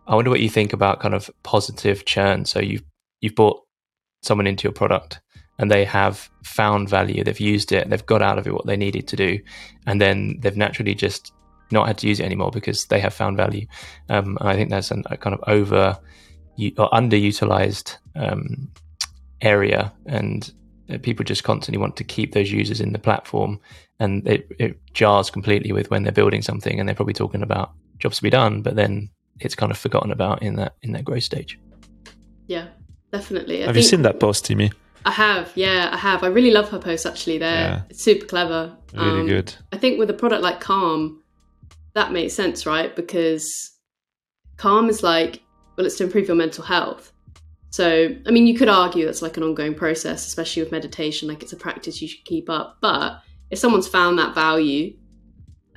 I 0.07 0.15
wonder 0.15 0.29
what 0.29 0.39
you 0.39 0.49
think 0.49 0.73
about 0.73 0.99
kind 0.99 1.13
of 1.13 1.29
positive 1.43 2.05
churn. 2.05 2.45
So 2.45 2.59
you've 2.59 2.83
you've 3.21 3.35
brought 3.35 3.61
someone 4.21 4.47
into 4.47 4.63
your 4.63 4.73
product, 4.73 5.19
and 5.59 5.71
they 5.71 5.85
have 5.85 6.29
found 6.43 6.89
value, 6.89 7.23
they've 7.23 7.39
used 7.39 7.71
it, 7.71 7.89
they've 7.89 8.05
got 8.05 8.21
out 8.21 8.37
of 8.37 8.47
it 8.47 8.53
what 8.53 8.65
they 8.65 8.77
needed 8.77 9.07
to 9.09 9.15
do, 9.15 9.39
and 9.85 10.01
then 10.01 10.39
they've 10.39 10.57
naturally 10.57 10.95
just 10.95 11.33
not 11.71 11.87
had 11.87 11.97
to 11.99 12.07
use 12.07 12.19
it 12.19 12.25
anymore 12.25 12.51
because 12.51 12.85
they 12.85 12.99
have 12.99 13.13
found 13.13 13.37
value. 13.37 13.65
Um, 14.09 14.37
I 14.41 14.55
think 14.55 14.69
that's 14.69 14.91
an, 14.91 15.03
a 15.07 15.17
kind 15.17 15.33
of 15.33 15.43
over 15.47 15.97
or 16.77 16.89
underutilized 16.89 17.97
um, 18.15 18.71
area, 19.41 19.93
and 20.05 20.51
uh, 20.89 20.97
people 21.01 21.23
just 21.23 21.43
constantly 21.43 21.79
want 21.79 21.95
to 21.97 22.03
keep 22.03 22.33
those 22.33 22.51
users 22.51 22.81
in 22.81 22.93
the 22.93 22.99
platform, 22.99 23.59
and 23.99 24.27
it, 24.27 24.47
it 24.59 24.79
jars 24.93 25.29
completely 25.29 25.71
with 25.71 25.89
when 25.89 26.03
they're 26.03 26.11
building 26.11 26.41
something, 26.41 26.79
and 26.79 26.87
they're 26.87 26.95
probably 26.95 27.13
talking 27.13 27.43
about 27.43 27.71
jobs 27.99 28.17
to 28.17 28.23
be 28.23 28.29
done, 28.29 28.61
but 28.61 28.75
then 28.75 29.09
it's 29.39 29.55
kind 29.55 29.71
of 29.71 29.77
forgotten 29.77 30.11
about 30.11 30.41
in 30.41 30.55
that 30.55 30.75
in 30.81 30.91
that 30.93 31.05
growth 31.05 31.23
stage. 31.23 31.59
Yeah, 32.47 32.67
definitely. 33.11 33.63
I 33.63 33.67
have 33.67 33.77
you 33.77 33.83
seen 33.83 34.01
that 34.03 34.19
post, 34.19 34.45
Imi? 34.45 34.73
I 35.05 35.11
have, 35.11 35.51
yeah, 35.55 35.89
I 35.93 35.97
have. 35.97 36.23
I 36.23 36.27
really 36.27 36.51
love 36.51 36.69
her 36.69 36.79
posts 36.79 37.05
actually. 37.05 37.37
They're 37.37 37.85
yeah. 37.89 37.95
super 37.95 38.25
clever. 38.25 38.75
Really 38.93 39.21
um, 39.21 39.27
good. 39.27 39.53
I 39.71 39.77
think 39.77 39.99
with 39.99 40.09
a 40.09 40.13
product 40.13 40.43
like 40.43 40.59
Calm, 40.59 41.23
that 41.93 42.11
makes 42.11 42.33
sense, 42.33 42.65
right? 42.65 42.93
Because 42.93 43.71
Calm 44.57 44.89
is 44.89 45.03
like 45.03 45.41
well, 45.77 45.85
it's 45.85 45.97
to 45.97 46.03
improve 46.03 46.27
your 46.27 46.35
mental 46.35 46.63
health. 46.63 47.13
So, 47.69 48.09
I 48.25 48.31
mean, 48.31 48.47
you 48.47 48.57
could 48.57 48.69
argue 48.69 49.07
it's 49.07 49.21
like 49.21 49.37
an 49.37 49.43
ongoing 49.43 49.75
process, 49.75 50.25
especially 50.25 50.63
with 50.63 50.71
meditation, 50.71 51.27
like 51.27 51.43
it's 51.43 51.53
a 51.53 51.57
practice 51.57 52.01
you 52.01 52.07
should 52.07 52.25
keep 52.25 52.49
up. 52.49 52.77
But 52.81 53.21
if 53.51 53.59
someone's 53.59 53.87
found 53.87 54.17
that 54.19 54.33
value, 54.33 54.95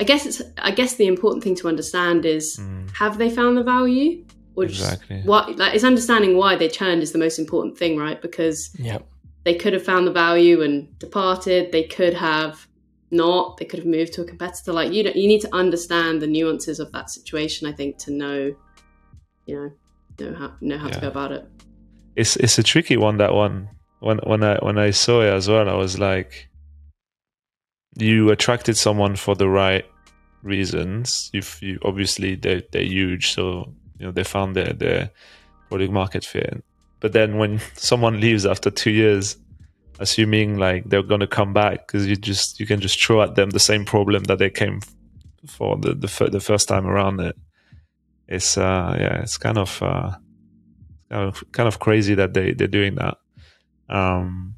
I 0.00 0.04
guess 0.04 0.24
it's 0.24 0.40
I 0.56 0.70
guess 0.70 0.94
the 0.94 1.06
important 1.06 1.44
thing 1.44 1.56
to 1.56 1.68
understand 1.68 2.24
is 2.24 2.56
Mm, 2.58 2.90
have 2.92 3.18
they 3.18 3.28
found 3.30 3.56
the 3.56 3.62
value? 3.62 4.24
Or 4.56 4.64
Exactly. 4.64 5.16
just 5.16 5.28
what 5.28 5.56
like 5.56 5.74
it's 5.74 5.84
understanding 5.84 6.36
why 6.36 6.56
they 6.56 6.68
churned 6.68 7.02
is 7.02 7.12
the 7.12 7.18
most 7.18 7.38
important 7.38 7.76
thing, 7.76 7.98
right? 7.98 8.20
Because 8.20 8.70
Yep. 8.78 9.06
they 9.44 9.54
could 9.54 9.72
have 9.74 9.84
found 9.84 10.06
the 10.06 10.12
value 10.12 10.62
and 10.62 10.98
departed. 10.98 11.70
They 11.70 11.84
could 11.84 12.14
have 12.14 12.66
not. 13.10 13.58
They 13.58 13.64
could 13.64 13.80
have 13.80 13.86
moved 13.86 14.12
to 14.14 14.22
a 14.22 14.24
competitor. 14.24 14.72
Like 14.72 14.92
you, 14.92 15.02
don't, 15.02 15.16
you 15.16 15.28
need 15.28 15.40
to 15.42 15.54
understand 15.54 16.22
the 16.22 16.26
nuances 16.26 16.80
of 16.80 16.92
that 16.92 17.10
situation. 17.10 17.68
I 17.68 17.72
think 17.72 17.98
to 17.98 18.10
know, 18.12 18.54
you 19.46 19.54
know, 19.56 19.70
know 20.20 20.34
how 20.36 20.52
know 20.60 20.78
how 20.78 20.88
to 20.88 21.00
go 21.00 21.08
about 21.08 21.32
it. 21.32 21.46
it's 22.16 22.36
it's 22.36 22.58
a 22.58 22.62
tricky 22.62 22.96
one 22.96 23.16
that 23.18 23.34
one. 23.34 23.68
When 24.00 24.18
when 24.18 24.42
i 24.42 24.56
when 24.58 24.78
i 24.78 24.90
saw 24.90 25.20
it 25.20 25.32
as 25.32 25.46
well 25.46 25.68
i 25.68 25.74
was 25.74 25.98
like 25.98 26.48
you 27.96 28.30
attracted 28.30 28.76
someone 28.76 29.16
for 29.16 29.34
the 29.34 29.48
right 29.48 29.84
reasons. 30.42 31.30
If 31.34 31.60
you 31.62 31.78
obviously 31.82 32.34
they 32.36 32.62
they're 32.72 32.82
huge 32.82 33.32
so 33.32 33.72
you 33.98 34.06
know 34.06 34.12
they 34.12 34.24
found 34.24 34.56
their 34.56 34.72
their 34.72 35.10
product 35.68 35.92
market 35.92 36.24
fit. 36.24 36.64
But 37.00 37.12
then 37.12 37.38
when 37.38 37.60
someone 37.74 38.20
leaves 38.20 38.46
after 38.46 38.70
two 38.70 38.90
years 38.90 39.36
assuming 39.98 40.56
like 40.56 40.88
they're 40.88 41.02
going 41.02 41.20
to 41.20 41.26
come 41.26 41.52
back 41.52 41.86
because 41.86 42.06
you 42.06 42.16
just 42.16 42.58
you 42.58 42.66
can 42.66 42.80
just 42.80 43.02
throw 43.02 43.22
at 43.22 43.34
them 43.34 43.50
the 43.50 43.60
same 43.60 43.84
problem 43.84 44.24
that 44.24 44.38
they 44.38 44.48
came 44.48 44.80
for 45.46 45.76
the 45.76 45.94
the, 45.94 46.28
the 46.30 46.40
first 46.40 46.68
time 46.68 46.86
around 46.86 47.20
it 47.20 47.36
it's 48.30 48.56
uh 48.56 48.96
yeah 48.98 49.20
it's 49.22 49.36
kind 49.38 49.58
of 49.58 49.82
uh 49.82 50.12
kind 51.10 51.28
of 51.28 51.44
kind 51.52 51.66
of 51.68 51.78
crazy 51.78 52.14
that 52.14 52.32
they 52.34 52.52
they're 52.52 52.68
doing 52.68 52.94
that. 52.96 53.18
Um, 53.88 54.54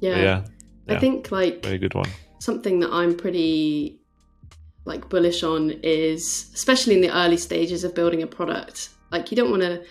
but 0.00 0.08
Yeah, 0.08 0.22
yeah, 0.22 0.44
I 0.88 0.94
yeah. 0.94 1.00
think 1.00 1.30
like 1.30 1.62
very 1.62 1.78
good 1.78 1.94
one. 1.94 2.10
something 2.40 2.80
that 2.80 2.90
I'm 2.92 3.16
pretty 3.16 4.00
like 4.84 5.08
bullish 5.08 5.42
on 5.42 5.70
is 5.82 6.50
especially 6.54 6.94
in 6.94 7.00
the 7.00 7.16
early 7.16 7.36
stages 7.38 7.84
of 7.84 7.94
building 7.94 8.22
a 8.22 8.26
product. 8.26 8.90
Like 9.12 9.30
you 9.30 9.36
don't 9.36 9.50
want 9.50 9.62
to 9.62 9.82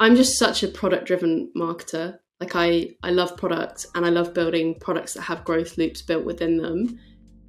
I'm 0.00 0.16
just 0.16 0.38
such 0.38 0.62
a 0.62 0.68
product 0.68 1.06
driven 1.06 1.52
marketer. 1.54 2.18
Like 2.40 2.52
I 2.56 2.96
I 3.02 3.10
love 3.10 3.36
products 3.36 3.86
and 3.94 4.06
I 4.06 4.08
love 4.08 4.32
building 4.32 4.76
products 4.80 5.12
that 5.14 5.22
have 5.22 5.44
growth 5.44 5.76
loops 5.76 6.00
built 6.02 6.24
within 6.24 6.56
them. 6.56 6.98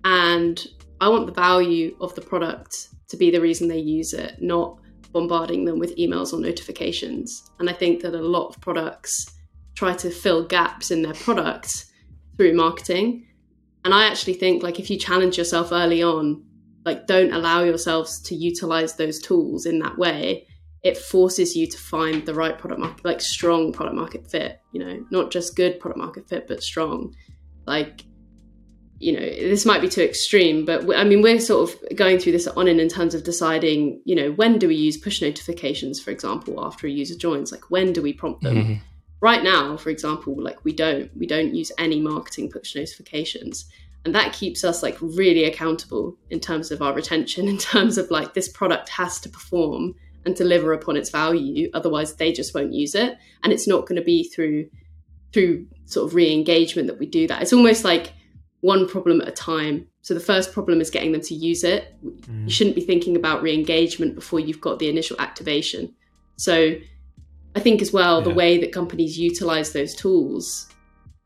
And 0.03 0.61
I 0.99 1.07
want 1.07 1.27
the 1.27 1.33
value 1.33 1.95
of 2.01 2.13
the 2.15 2.21
product 2.21 2.89
to 3.07 3.17
be 3.17 3.31
the 3.31 3.39
reason 3.41 3.67
they 3.67 3.79
use 3.79 4.13
it, 4.13 4.41
not 4.41 4.80
bombarding 5.11 5.65
them 5.65 5.79
with 5.79 5.95
emails 5.97 6.33
or 6.33 6.39
notifications. 6.39 7.51
And 7.59 7.69
I 7.69 7.73
think 7.73 8.01
that 8.01 8.13
a 8.13 8.21
lot 8.21 8.49
of 8.49 8.61
products 8.61 9.25
try 9.75 9.93
to 9.95 10.09
fill 10.09 10.45
gaps 10.45 10.91
in 10.91 11.01
their 11.01 11.13
products 11.13 11.91
through 12.37 12.53
marketing. 12.53 13.27
And 13.83 13.93
I 13.93 14.07
actually 14.07 14.33
think 14.33 14.63
like 14.63 14.79
if 14.79 14.89
you 14.89 14.97
challenge 14.97 15.37
yourself 15.37 15.71
early 15.71 16.03
on, 16.03 16.43
like 16.85 17.07
don't 17.07 17.33
allow 17.33 17.63
yourselves 17.63 18.21
to 18.23 18.35
utilize 18.35 18.95
those 18.95 19.19
tools 19.19 19.65
in 19.65 19.79
that 19.79 19.97
way, 19.97 20.47
it 20.83 20.97
forces 20.97 21.55
you 21.55 21.67
to 21.67 21.77
find 21.77 22.25
the 22.25 22.33
right 22.33 22.57
product 22.57 22.81
market, 22.81 23.05
like 23.05 23.21
strong 23.21 23.71
product 23.71 23.95
market 23.95 24.29
fit, 24.29 24.59
you 24.71 24.83
know, 24.83 25.05
not 25.11 25.31
just 25.31 25.55
good 25.55 25.79
product 25.79 25.99
market 25.99 26.27
fit, 26.27 26.47
but 26.47 26.63
strong. 26.63 27.13
Like, 27.67 28.03
you 29.01 29.11
know, 29.13 29.19
this 29.53 29.65
might 29.65 29.81
be 29.81 29.89
too 29.89 30.01
extreme, 30.01 30.63
but 30.65 30.83
we- 30.85 30.95
I 30.95 31.03
mean, 31.03 31.21
we're 31.21 31.39
sort 31.39 31.69
of 31.71 31.97
going 31.97 32.19
through 32.19 32.33
this 32.33 32.47
Onin 32.47 32.79
in 32.79 32.87
terms 32.87 33.13
of 33.15 33.23
deciding, 33.23 34.01
you 34.05 34.15
know, 34.15 34.31
when 34.31 34.59
do 34.59 34.67
we 34.67 34.75
use 34.75 34.95
push 34.97 35.21
notifications, 35.21 35.99
for 35.99 36.11
example, 36.11 36.63
after 36.63 36.87
a 36.87 36.91
user 36.91 37.15
joins? 37.17 37.51
Like, 37.51 37.71
when 37.71 37.93
do 37.93 38.01
we 38.01 38.13
prompt 38.13 38.43
them? 38.43 38.55
Mhm. 38.57 38.81
right 39.23 39.43
now 39.43 39.77
for 39.77 39.91
example 39.91 40.33
like 40.41 40.65
we 40.65 40.73
don't 40.73 41.15
we 41.15 41.27
don't 41.27 41.53
use 41.53 41.71
any 41.77 41.99
marketing 41.99 42.49
push 42.49 42.75
notifications 42.75 43.65
and 44.03 44.15
that 44.15 44.33
keeps 44.33 44.63
us 44.63 44.81
like 44.81 44.97
really 44.99 45.43
accountable 45.43 46.17
in 46.31 46.39
terms 46.39 46.71
of 46.71 46.81
our 46.81 46.91
retention 46.91 47.47
in 47.53 47.59
terms 47.59 47.99
of 47.99 48.09
like 48.09 48.33
this 48.33 48.49
product 48.49 48.89
has 48.89 49.19
to 49.19 49.29
perform 49.29 49.93
and 50.25 50.33
deliver 50.35 50.73
upon 50.73 50.97
its 50.97 51.11
value 51.11 51.69
otherwise 51.75 52.15
they 52.15 52.31
just 52.31 52.55
won't 52.55 52.73
use 52.73 52.95
it 52.95 53.15
and 53.43 53.53
it's 53.53 53.67
not 53.67 53.81
going 53.85 53.95
to 53.95 54.01
be 54.15 54.23
through 54.23 54.67
through 55.33 55.67
sort 55.85 56.07
of 56.07 56.15
re-engagement 56.15 56.87
that 56.87 56.97
we 56.97 57.05
do 57.05 57.27
that 57.27 57.43
it's 57.43 57.53
almost 57.53 57.83
like 57.83 58.13
one 58.61 58.87
problem 58.87 59.21
at 59.21 59.27
a 59.27 59.31
time. 59.31 59.87
So 60.01 60.13
the 60.13 60.19
first 60.19 60.53
problem 60.53 60.81
is 60.81 60.89
getting 60.89 61.11
them 61.11 61.21
to 61.21 61.35
use 61.35 61.63
it. 61.63 61.93
Mm. 62.03 62.45
you 62.45 62.49
shouldn't 62.49 62.75
be 62.75 62.81
thinking 62.81 63.15
about 63.15 63.41
re-engagement 63.41 64.15
before 64.15 64.39
you've 64.39 64.61
got 64.61 64.79
the 64.79 64.89
initial 64.89 65.19
activation. 65.19 65.93
So 66.37 66.75
i 67.55 67.59
think 67.59 67.81
as 67.81 67.91
well 67.91 68.21
the 68.21 68.33
way 68.33 68.57
that 68.59 68.71
companies 68.71 69.17
utilize 69.17 69.73
those 69.73 69.93
tools 69.95 70.67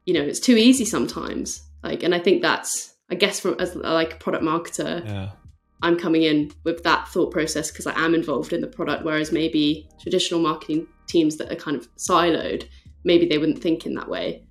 you 0.05 0.13
know 0.13 0.21
it's 0.21 0.39
too 0.39 0.55
easy 0.55 0.85
sometimes. 0.85 1.61
Like 1.83 2.01
and 2.01 2.15
i 2.15 2.19
think 2.19 2.41
that's 2.41 2.93
i 3.11 3.15
guess 3.15 3.39
from 3.39 3.55
as 3.59 3.75
like 3.75 4.13
a 4.13 4.17
product 4.17 4.43
marketer 4.43 5.05
Yeah, 5.05 5.31
i'm 5.83 5.97
coming 5.97 6.23
in 6.23 6.51
with 6.63 6.81
that 6.83 7.07
thought 7.09 7.31
process 7.31 7.69
because 7.69 7.85
i 7.85 7.93
am 7.99 8.15
involved 8.15 8.53
in 8.53 8.61
the 8.61 8.67
product 8.67 9.05
whereas 9.05 9.31
maybe 9.31 9.87
traditional 10.01 10.39
marketing 10.39 10.87
teams 11.05 11.37
that 11.37 11.51
are 11.51 11.55
kind 11.55 11.77
of 11.77 11.87
siloed 11.95 12.67
maybe 13.03 13.27
they 13.27 13.37
wouldn't 13.37 13.61
think 13.61 13.85
in 13.85 13.93
that 13.93 14.09
way 14.09 14.43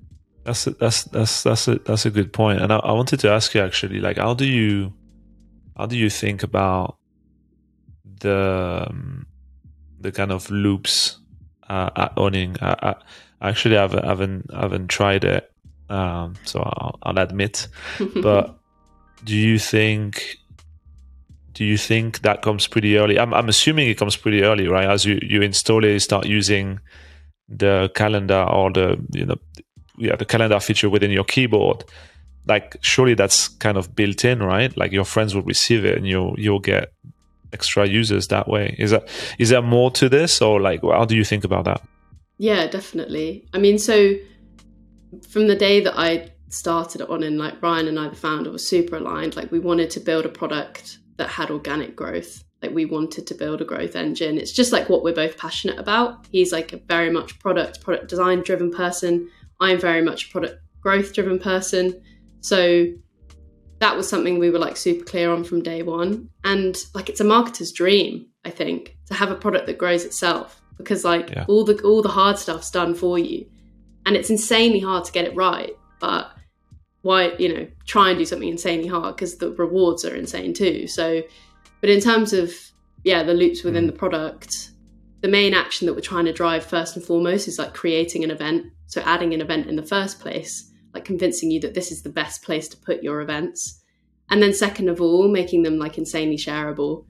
that's 0.44 0.66
a, 0.66 0.70
that's 0.72 1.04
that's 1.04 1.42
that's 1.42 1.68
a 1.68 1.76
that's 1.76 2.06
a 2.06 2.10
good 2.10 2.32
point. 2.32 2.60
And 2.60 2.72
I, 2.72 2.76
I 2.76 2.92
wanted 2.92 3.20
to 3.20 3.30
ask 3.30 3.54
you 3.54 3.62
actually, 3.62 4.00
like, 4.00 4.18
how 4.18 4.34
do 4.34 4.46
you 4.46 4.92
how 5.76 5.86
do 5.86 5.96
you 5.96 6.10
think 6.10 6.42
about 6.42 6.96
the 8.20 8.86
um, 8.88 9.26
the 10.00 10.12
kind 10.12 10.30
of 10.30 10.50
loops 10.50 11.18
uh, 11.68 11.90
at 11.96 12.14
Onin? 12.16 12.62
I, 12.62 12.94
I 13.40 13.48
actually 13.48 13.76
haven't 13.76 14.04
haven't 14.04 14.52
haven't 14.52 14.88
tried 14.88 15.24
it, 15.24 15.50
um, 15.88 16.34
so 16.44 16.60
I'll, 16.60 16.98
I'll 17.02 17.18
admit. 17.18 17.68
but 18.22 18.58
do 19.24 19.34
you 19.34 19.58
think 19.58 20.38
do 21.54 21.64
you 21.64 21.78
think 21.78 22.20
that 22.22 22.42
comes 22.42 22.66
pretty 22.66 22.98
early 22.98 23.18
I'm, 23.18 23.32
I'm 23.32 23.48
assuming 23.48 23.88
it 23.88 23.94
comes 23.94 24.16
pretty 24.16 24.42
early 24.42 24.66
right 24.66 24.86
as 24.86 25.04
you 25.06 25.18
you 25.22 25.40
install 25.40 25.84
it 25.84 25.92
you 25.92 25.98
start 26.00 26.26
using 26.26 26.80
the 27.48 27.90
calendar 27.94 28.42
or 28.42 28.70
the 28.70 29.02
you 29.12 29.24
know 29.24 29.36
yeah 29.96 30.16
the 30.16 30.24
calendar 30.24 30.60
feature 30.60 30.90
within 30.90 31.10
your 31.10 31.24
keyboard 31.24 31.84
like 32.46 32.76
surely 32.80 33.14
that's 33.14 33.48
kind 33.48 33.78
of 33.78 33.94
built 33.94 34.24
in 34.24 34.42
right 34.42 34.76
like 34.76 34.92
your 34.92 35.04
friends 35.04 35.34
will 35.34 35.42
receive 35.42 35.84
it 35.84 35.96
and 35.96 36.06
you'll 36.06 36.34
you'll 36.38 36.58
get 36.58 36.92
extra 37.52 37.86
users 37.86 38.28
that 38.28 38.48
way 38.48 38.74
is 38.78 38.90
that 38.90 39.08
is 39.38 39.50
there 39.50 39.62
more 39.62 39.90
to 39.90 40.08
this 40.08 40.42
or 40.42 40.60
like 40.60 40.82
how 40.82 41.04
do 41.04 41.16
you 41.16 41.24
think 41.24 41.44
about 41.44 41.64
that 41.64 41.80
Yeah, 42.38 42.66
definitely. 42.66 43.46
I 43.52 43.58
mean, 43.58 43.78
so 43.78 44.14
from 45.28 45.46
the 45.46 45.54
day 45.54 45.80
that 45.80 45.94
I 45.96 46.32
started 46.48 47.02
on 47.02 47.22
and 47.22 47.38
like 47.38 47.62
Ryan 47.62 47.88
and 47.88 47.98
I, 47.98 48.08
the 48.08 48.16
founder, 48.16 48.50
were 48.50 48.58
super 48.58 48.96
aligned. 48.96 49.36
Like 49.36 49.50
we 49.50 49.60
wanted 49.60 49.90
to 49.90 50.00
build 50.00 50.24
a 50.24 50.28
product 50.28 50.98
that 51.16 51.28
had 51.28 51.50
organic 51.50 51.94
growth. 51.94 52.42
Like 52.62 52.74
we 52.74 52.86
wanted 52.86 53.26
to 53.28 53.34
build 53.34 53.60
a 53.60 53.64
growth 53.64 53.94
engine. 53.94 54.38
It's 54.38 54.52
just 54.52 54.72
like 54.72 54.88
what 54.88 55.04
we're 55.04 55.14
both 55.14 55.36
passionate 55.36 55.78
about. 55.78 56.26
He's 56.30 56.52
like 56.52 56.72
a 56.72 56.78
very 56.78 57.10
much 57.10 57.38
product, 57.38 57.82
product 57.82 58.08
design 58.08 58.42
driven 58.42 58.70
person. 58.70 59.30
I'm 59.60 59.78
very 59.80 60.02
much 60.02 60.28
a 60.28 60.32
product 60.32 60.60
growth 60.80 61.12
driven 61.14 61.38
person. 61.38 62.02
So 62.40 62.86
that 63.80 63.96
was 63.96 64.08
something 64.08 64.38
we 64.38 64.50
were 64.50 64.58
like 64.58 64.76
super 64.76 65.04
clear 65.04 65.32
on 65.32 65.44
from 65.44 65.62
day 65.62 65.82
one. 65.82 66.28
And 66.44 66.76
like 66.94 67.08
it's 67.08 67.20
a 67.20 67.24
marketer's 67.24 67.72
dream, 67.72 68.26
I 68.44 68.50
think, 68.50 68.96
to 69.06 69.14
have 69.14 69.30
a 69.30 69.34
product 69.34 69.66
that 69.66 69.78
grows 69.78 70.04
itself 70.04 70.60
because 70.78 71.04
like 71.04 71.30
Yeah. 71.30 71.44
all 71.48 71.64
the 71.64 71.80
all 71.82 72.02
the 72.02 72.08
hard 72.08 72.38
stuff's 72.38 72.70
done 72.70 72.94
for 72.94 73.18
you. 73.18 73.46
And 74.06 74.16
it's 74.16 74.30
insanely 74.30 74.80
hard 74.80 75.04
to 75.06 75.12
get 75.12 75.24
it 75.24 75.34
right, 75.34 75.74
but 76.00 76.30
why, 77.02 77.32
you 77.38 77.54
know, 77.54 77.66
try 77.86 78.10
and 78.10 78.18
do 78.18 78.24
something 78.24 78.48
insanely 78.48 78.86
hard 78.88 79.16
because 79.16 79.36
the 79.38 79.52
rewards 79.52 80.04
are 80.04 80.14
insane 80.14 80.52
too. 80.54 80.86
So 80.86 81.22
but 81.80 81.90
in 81.90 82.00
terms 82.00 82.32
of 82.32 82.52
yeah, 83.04 83.22
the 83.22 83.34
loops 83.34 83.62
within 83.62 83.84
Mm. 83.84 83.88
the 83.88 83.92
product, 83.98 84.70
the 85.24 85.30
main 85.30 85.54
action 85.54 85.86
that 85.86 85.94
we're 85.94 86.02
trying 86.02 86.26
to 86.26 86.34
drive 86.34 86.62
first 86.66 86.96
and 86.96 87.02
foremost 87.02 87.48
is 87.48 87.58
like 87.58 87.72
creating 87.72 88.24
an 88.24 88.30
event. 88.30 88.66
So 88.84 89.00
adding 89.06 89.32
an 89.32 89.40
event 89.40 89.68
in 89.68 89.74
the 89.74 89.82
first 89.82 90.20
place, 90.20 90.70
like 90.92 91.06
convincing 91.06 91.50
you 91.50 91.58
that 91.60 91.72
this 91.72 91.90
is 91.90 92.02
the 92.02 92.10
best 92.10 92.42
place 92.42 92.68
to 92.68 92.76
put 92.76 93.02
your 93.02 93.22
events. 93.22 93.82
And 94.28 94.42
then 94.42 94.52
second 94.52 94.90
of 94.90 95.00
all, 95.00 95.26
making 95.28 95.62
them 95.62 95.78
like 95.78 95.96
insanely 95.96 96.36
shareable. 96.36 97.06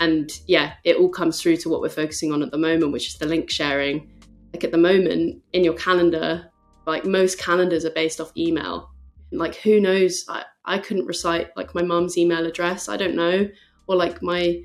And 0.00 0.30
yeah, 0.46 0.76
it 0.82 0.96
all 0.96 1.10
comes 1.10 1.42
through 1.42 1.58
to 1.58 1.68
what 1.68 1.82
we're 1.82 1.90
focusing 1.90 2.32
on 2.32 2.42
at 2.42 2.52
the 2.52 2.56
moment, 2.56 2.90
which 2.90 3.08
is 3.08 3.18
the 3.18 3.26
link 3.26 3.50
sharing. 3.50 4.10
Like 4.54 4.64
at 4.64 4.72
the 4.72 4.78
moment 4.78 5.42
in 5.52 5.62
your 5.62 5.74
calendar, 5.74 6.50
like 6.86 7.04
most 7.04 7.38
calendars 7.38 7.84
are 7.84 7.90
based 7.90 8.18
off 8.18 8.32
email. 8.34 8.88
Like 9.30 9.56
who 9.56 9.78
knows? 9.78 10.24
I, 10.26 10.44
I 10.64 10.78
couldn't 10.78 11.04
recite 11.04 11.54
like 11.54 11.74
my 11.74 11.82
mum's 11.82 12.16
email 12.16 12.46
address. 12.46 12.88
I 12.88 12.96
don't 12.96 13.14
know. 13.14 13.46
Or 13.86 13.94
like 13.94 14.22
my 14.22 14.62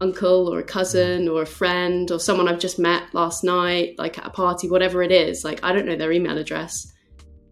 uncle 0.00 0.52
or 0.52 0.58
a 0.58 0.64
cousin 0.64 1.28
or 1.28 1.42
a 1.42 1.46
friend 1.46 2.10
or 2.10 2.18
someone 2.18 2.48
I've 2.48 2.58
just 2.58 2.78
met 2.78 3.12
last 3.12 3.44
night, 3.44 3.96
like 3.98 4.18
at 4.18 4.26
a 4.26 4.30
party, 4.30 4.68
whatever 4.68 5.02
it 5.02 5.12
is. 5.12 5.44
Like 5.44 5.62
I 5.62 5.72
don't 5.72 5.86
know 5.86 5.96
their 5.96 6.12
email 6.12 6.38
address, 6.38 6.92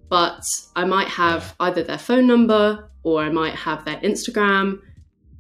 but 0.09 0.43
I 0.75 0.85
might 0.85 1.09
have 1.09 1.55
either 1.61 1.83
their 1.83 1.99
phone 1.99 2.27
number 2.27 2.91
or 3.03 3.23
I 3.23 3.29
might 3.29 3.55
have 3.55 3.85
their 3.85 4.01
Instagram. 4.01 4.81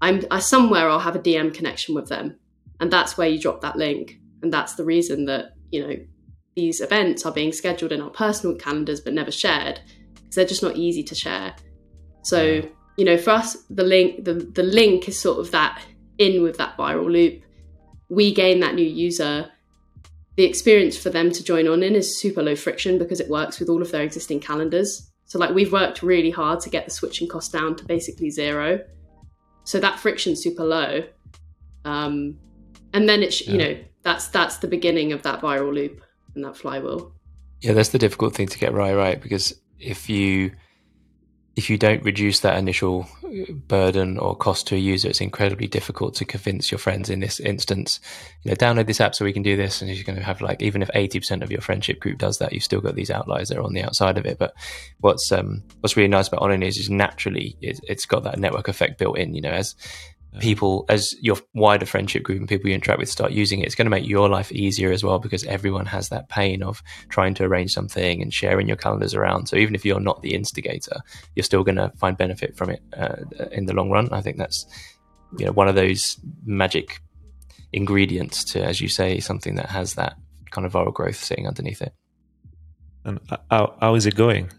I'm 0.00 0.24
I, 0.30 0.38
somewhere 0.38 0.88
I'll 0.88 0.98
have 0.98 1.16
a 1.16 1.20
DM 1.20 1.52
connection 1.54 1.94
with 1.94 2.08
them, 2.08 2.38
and 2.80 2.90
that's 2.92 3.16
where 3.16 3.28
you 3.28 3.40
drop 3.40 3.62
that 3.62 3.76
link, 3.76 4.18
and 4.42 4.52
that's 4.52 4.74
the 4.74 4.84
reason 4.84 5.24
that 5.26 5.54
you 5.70 5.86
know 5.86 5.96
these 6.54 6.80
events 6.80 7.24
are 7.24 7.32
being 7.32 7.52
scheduled 7.52 7.92
in 7.92 8.00
our 8.00 8.10
personal 8.10 8.56
calendars 8.56 9.00
but 9.00 9.14
never 9.14 9.30
shared 9.30 9.80
because 10.14 10.34
they're 10.34 10.44
just 10.44 10.62
not 10.62 10.76
easy 10.76 11.04
to 11.04 11.14
share. 11.14 11.54
So, 12.24 12.62
you 12.96 13.04
know, 13.04 13.16
for 13.16 13.30
us, 13.30 13.56
the 13.70 13.84
link 13.84 14.24
the, 14.24 14.34
the 14.34 14.62
link 14.62 15.08
is 15.08 15.18
sort 15.20 15.38
of 15.38 15.50
that 15.52 15.80
in 16.18 16.42
with 16.42 16.56
that 16.58 16.76
viral 16.76 17.10
loop. 17.10 17.42
We 18.08 18.34
gain 18.34 18.60
that 18.60 18.74
new 18.74 18.86
user. 18.86 19.50
The 20.36 20.44
experience 20.44 20.96
for 20.96 21.10
them 21.10 21.32
to 21.32 21.42
join 21.42 21.64
Onin 21.64 21.94
is 21.94 22.20
super 22.20 22.42
low 22.42 22.54
friction 22.54 22.98
because 22.98 23.20
it 23.20 23.28
works 23.28 23.58
with 23.58 23.68
all 23.68 23.82
of 23.82 23.90
their 23.90 24.02
existing 24.02 24.40
calendars. 24.40 25.10
So 25.24 25.38
like 25.38 25.54
we've 25.54 25.72
worked 25.72 26.02
really 26.02 26.30
hard 26.30 26.60
to 26.60 26.70
get 26.70 26.84
the 26.84 26.90
switching 26.90 27.28
cost 27.28 27.52
down 27.52 27.76
to 27.76 27.84
basically 27.84 28.30
zero. 28.30 28.80
So 29.64 29.78
that 29.80 29.98
friction's 29.98 30.42
super 30.42 30.64
low. 30.64 31.04
Um, 31.84 32.38
and 32.94 33.08
then 33.08 33.22
it's, 33.22 33.46
yeah. 33.46 33.52
you 33.52 33.58
know, 33.58 33.78
that's 34.02 34.28
that's 34.28 34.58
the 34.58 34.68
beginning 34.68 35.12
of 35.12 35.22
that 35.22 35.40
viral 35.40 35.74
loop 35.74 36.02
and 36.34 36.44
that 36.44 36.56
flywheel. 36.56 37.12
Yeah, 37.60 37.72
that's 37.72 37.90
the 37.90 37.98
difficult 37.98 38.34
thing 38.34 38.46
to 38.46 38.58
get 38.58 38.72
right, 38.72 38.94
right? 38.94 39.20
Because 39.20 39.54
if 39.78 40.08
you 40.08 40.52
if 41.58 41.68
you 41.68 41.76
don't 41.76 42.04
reduce 42.04 42.38
that 42.38 42.56
initial 42.56 43.04
burden 43.66 44.16
or 44.16 44.36
cost 44.36 44.68
to 44.68 44.76
a 44.76 44.78
user, 44.78 45.08
it's 45.08 45.20
incredibly 45.20 45.66
difficult 45.66 46.14
to 46.14 46.24
convince 46.24 46.70
your 46.70 46.78
friends 46.78 47.10
in 47.10 47.18
this 47.18 47.40
instance, 47.40 47.98
you 48.44 48.50
know, 48.52 48.54
download 48.54 48.86
this 48.86 49.00
app 49.00 49.12
so 49.12 49.24
we 49.24 49.32
can 49.32 49.42
do 49.42 49.56
this. 49.56 49.82
And 49.82 49.90
you're 49.90 50.04
going 50.04 50.20
to 50.20 50.24
have 50.24 50.40
like, 50.40 50.62
even 50.62 50.82
if 50.82 50.88
80% 50.90 51.42
of 51.42 51.50
your 51.50 51.60
friendship 51.60 51.98
group 51.98 52.18
does 52.18 52.38
that, 52.38 52.52
you've 52.52 52.62
still 52.62 52.80
got 52.80 52.94
these 52.94 53.10
outliers 53.10 53.48
that 53.48 53.58
are 53.58 53.64
on 53.64 53.72
the 53.72 53.82
outside 53.82 54.18
of 54.18 54.24
it. 54.24 54.38
But 54.38 54.54
what's, 55.00 55.32
um, 55.32 55.64
what's 55.80 55.96
really 55.96 56.06
nice 56.08 56.28
about 56.28 56.42
Onin 56.42 56.64
is, 56.64 56.78
is 56.78 56.90
naturally 56.90 57.56
it, 57.60 57.80
it's 57.88 58.06
got 58.06 58.22
that 58.22 58.38
network 58.38 58.68
effect 58.68 58.96
built 58.96 59.18
in, 59.18 59.34
you 59.34 59.42
know, 59.42 59.50
as, 59.50 59.74
people 60.40 60.84
as 60.88 61.14
your 61.20 61.36
wider 61.54 61.86
friendship 61.86 62.22
group 62.22 62.38
and 62.38 62.48
people 62.48 62.68
you 62.68 62.74
interact 62.74 63.00
with 63.00 63.08
start 63.08 63.32
using 63.32 63.60
it 63.60 63.66
it's 63.66 63.74
going 63.74 63.86
to 63.86 63.90
make 63.90 64.06
your 64.06 64.28
life 64.28 64.52
easier 64.52 64.92
as 64.92 65.02
well 65.02 65.18
because 65.18 65.42
everyone 65.44 65.86
has 65.86 66.10
that 66.10 66.28
pain 66.28 66.62
of 66.62 66.82
trying 67.08 67.34
to 67.34 67.44
arrange 67.44 67.72
something 67.72 68.22
and 68.22 68.32
sharing 68.32 68.68
your 68.68 68.76
calendars 68.76 69.14
around. 69.14 69.46
So 69.46 69.56
even 69.56 69.74
if 69.74 69.84
you're 69.84 70.00
not 70.00 70.22
the 70.22 70.34
instigator 70.34 71.00
you're 71.34 71.44
still 71.44 71.64
going 71.64 71.76
to 71.76 71.90
find 71.96 72.16
benefit 72.16 72.56
from 72.56 72.70
it 72.70 72.82
uh, 72.96 73.16
in 73.52 73.66
the 73.66 73.74
long 73.74 73.90
run. 73.90 74.08
I 74.12 74.20
think 74.20 74.36
that's 74.36 74.66
you 75.38 75.46
know 75.46 75.52
one 75.52 75.68
of 75.68 75.74
those 75.74 76.18
magic 76.44 77.00
ingredients 77.72 78.44
to 78.44 78.64
as 78.64 78.80
you 78.80 78.88
say 78.88 79.20
something 79.20 79.56
that 79.56 79.66
has 79.66 79.94
that 79.94 80.14
kind 80.50 80.66
of 80.66 80.72
viral 80.72 80.92
growth 80.92 81.16
sitting 81.16 81.46
underneath 81.46 81.82
it. 81.82 81.92
And 83.04 83.18
how, 83.50 83.76
how 83.80 83.94
is 83.94 84.06
it 84.06 84.14
going 84.14 84.50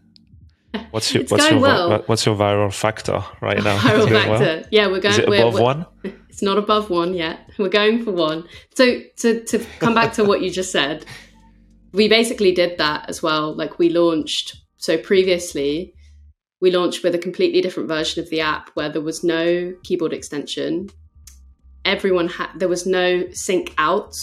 What's 0.92 1.14
your 1.14 1.24
what's 1.26 1.50
your 1.50 1.60
well. 1.60 2.04
what's 2.06 2.26
your 2.26 2.36
viral 2.36 2.74
factor 2.74 3.24
right 3.42 3.58
now? 3.64 3.78
Viral 3.78 4.10
factor, 4.10 4.30
well? 4.30 4.64
yeah, 4.72 4.88
we're 4.88 5.00
going. 5.00 5.14
Is 5.14 5.20
it 5.20 5.28
above 5.28 5.54
we're, 5.56 5.62
one? 5.62 5.86
It's 6.30 6.42
not 6.42 6.58
above 6.58 6.90
one 6.90 7.14
yet. 7.14 7.50
We're 7.58 7.70
going 7.70 8.04
for 8.04 8.12
one. 8.12 8.48
So 8.76 9.02
to 9.18 9.44
to 9.46 9.66
come 9.80 9.96
back 9.96 10.14
to 10.14 10.24
what 10.24 10.42
you 10.42 10.52
just 10.52 10.72
said, 10.72 11.06
we 11.92 12.08
basically 12.08 12.52
did 12.52 12.78
that 12.78 13.10
as 13.10 13.24
well. 13.24 13.56
Like 13.56 13.80
we 13.80 13.90
launched. 13.90 14.58
So 14.78 14.98
previously, 14.98 15.94
we 16.62 16.72
launched 16.72 17.04
with 17.04 17.16
a 17.16 17.20
completely 17.20 17.62
different 17.62 17.90
version 17.90 18.24
of 18.24 18.30
the 18.30 18.42
app 18.42 18.70
where 18.76 18.90
there 18.90 19.02
was 19.02 19.24
no 19.24 19.74
keyboard 19.84 20.14
extension. 20.14 20.90
Everyone 21.84 22.28
had 22.28 22.50
there 22.56 22.70
was 22.70 22.86
no 22.86 23.26
sync 23.32 23.74
out 23.80 24.14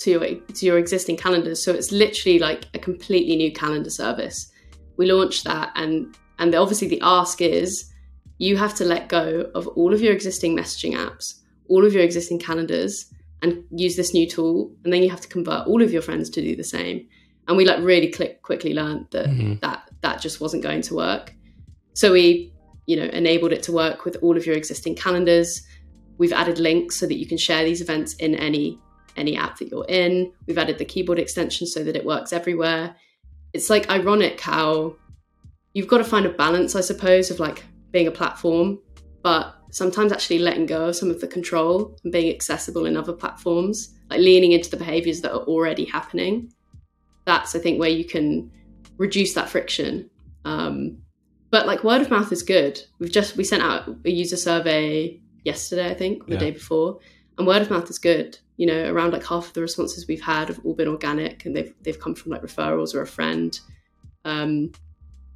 to 0.00 0.10
your 0.10 0.24
to 0.34 0.66
your 0.66 0.78
existing 0.78 1.16
calendars. 1.16 1.64
So 1.64 1.72
it's 1.72 1.90
literally 1.90 2.38
like 2.38 2.66
a 2.74 2.78
completely 2.78 3.34
new 3.34 3.52
calendar 3.52 3.90
service 3.90 4.52
we 4.96 5.10
launched 5.10 5.44
that 5.44 5.72
and 5.74 6.16
and 6.38 6.52
the, 6.52 6.58
obviously 6.58 6.88
the 6.88 7.00
ask 7.02 7.40
is 7.40 7.90
you 8.38 8.56
have 8.56 8.74
to 8.74 8.84
let 8.84 9.08
go 9.08 9.50
of 9.54 9.66
all 9.68 9.94
of 9.94 10.00
your 10.00 10.12
existing 10.12 10.56
messaging 10.56 10.94
apps 10.94 11.40
all 11.68 11.84
of 11.84 11.92
your 11.92 12.02
existing 12.02 12.38
calendars 12.38 13.12
and 13.42 13.64
use 13.70 13.96
this 13.96 14.14
new 14.14 14.28
tool 14.28 14.72
and 14.84 14.92
then 14.92 15.02
you 15.02 15.10
have 15.10 15.20
to 15.20 15.28
convert 15.28 15.66
all 15.66 15.82
of 15.82 15.92
your 15.92 16.02
friends 16.02 16.30
to 16.30 16.40
do 16.40 16.56
the 16.56 16.64
same. 16.64 17.06
And 17.48 17.56
we 17.56 17.64
like 17.64 17.82
really 17.82 18.10
click, 18.10 18.42
quickly 18.42 18.74
learned 18.74 19.06
that 19.12 19.26
mm-hmm. 19.26 19.54
that 19.60 19.88
that 20.00 20.20
just 20.20 20.40
wasn't 20.40 20.62
going 20.62 20.82
to 20.82 20.94
work. 20.94 21.34
So 21.94 22.12
we 22.12 22.52
you 22.86 22.96
know 22.96 23.04
enabled 23.04 23.52
it 23.52 23.62
to 23.64 23.72
work 23.72 24.04
with 24.04 24.16
all 24.22 24.36
of 24.36 24.46
your 24.46 24.56
existing 24.56 24.96
calendars. 24.96 25.62
We've 26.18 26.32
added 26.32 26.58
links 26.58 26.98
so 26.98 27.06
that 27.06 27.18
you 27.18 27.26
can 27.26 27.38
share 27.38 27.64
these 27.64 27.80
events 27.80 28.14
in 28.14 28.34
any 28.34 28.80
any 29.16 29.36
app 29.36 29.58
that 29.58 29.68
you're 29.68 29.86
in. 29.88 30.32
We've 30.46 30.58
added 30.58 30.78
the 30.78 30.84
keyboard 30.84 31.18
extension 31.18 31.66
so 31.66 31.84
that 31.84 31.96
it 31.96 32.04
works 32.04 32.32
everywhere 32.32 32.96
it's 33.56 33.70
like 33.70 33.88
ironic 33.88 34.38
how 34.38 34.94
you've 35.72 35.88
got 35.88 35.98
to 35.98 36.04
find 36.04 36.26
a 36.26 36.30
balance, 36.30 36.76
I 36.76 36.82
suppose, 36.82 37.30
of 37.30 37.40
like 37.40 37.64
being 37.90 38.06
a 38.06 38.10
platform, 38.10 38.78
but 39.22 39.54
sometimes 39.70 40.12
actually 40.12 40.40
letting 40.40 40.66
go 40.66 40.88
of 40.88 40.96
some 40.96 41.10
of 41.10 41.20
the 41.22 41.26
control 41.26 41.96
and 42.04 42.12
being 42.12 42.32
accessible 42.32 42.84
in 42.84 42.98
other 42.98 43.14
platforms, 43.14 43.94
like 44.10 44.20
leaning 44.20 44.52
into 44.52 44.70
the 44.70 44.76
behaviors 44.76 45.22
that 45.22 45.32
are 45.32 45.44
already 45.44 45.86
happening. 45.86 46.52
That's, 47.24 47.56
I 47.56 47.58
think, 47.58 47.80
where 47.80 47.88
you 47.88 48.04
can 48.04 48.50
reduce 48.98 49.32
that 49.34 49.48
friction. 49.48 50.10
Um, 50.44 50.98
but 51.50 51.66
like 51.66 51.82
word 51.82 52.02
of 52.02 52.10
mouth 52.10 52.30
is 52.32 52.42
good. 52.42 52.80
We've 52.98 53.10
just 53.10 53.36
we 53.38 53.44
sent 53.44 53.62
out 53.62 53.88
a 54.04 54.10
user 54.10 54.36
survey 54.36 55.18
yesterday, 55.44 55.90
I 55.90 55.94
think, 55.94 56.26
the 56.26 56.34
yeah. 56.34 56.40
day 56.40 56.50
before, 56.50 56.98
and 57.38 57.46
word 57.46 57.62
of 57.62 57.70
mouth 57.70 57.88
is 57.90 57.98
good 57.98 58.38
you 58.56 58.66
know 58.66 58.90
around 58.92 59.12
like 59.12 59.26
half 59.26 59.48
of 59.48 59.52
the 59.52 59.60
responses 59.60 60.06
we've 60.06 60.22
had 60.22 60.48
have 60.48 60.60
all 60.64 60.74
been 60.74 60.88
organic 60.88 61.44
and 61.44 61.56
they've 61.56 61.74
they've 61.82 62.00
come 62.00 62.14
from 62.14 62.32
like 62.32 62.42
referrals 62.42 62.94
or 62.94 63.02
a 63.02 63.06
friend 63.06 63.60
um, 64.24 64.72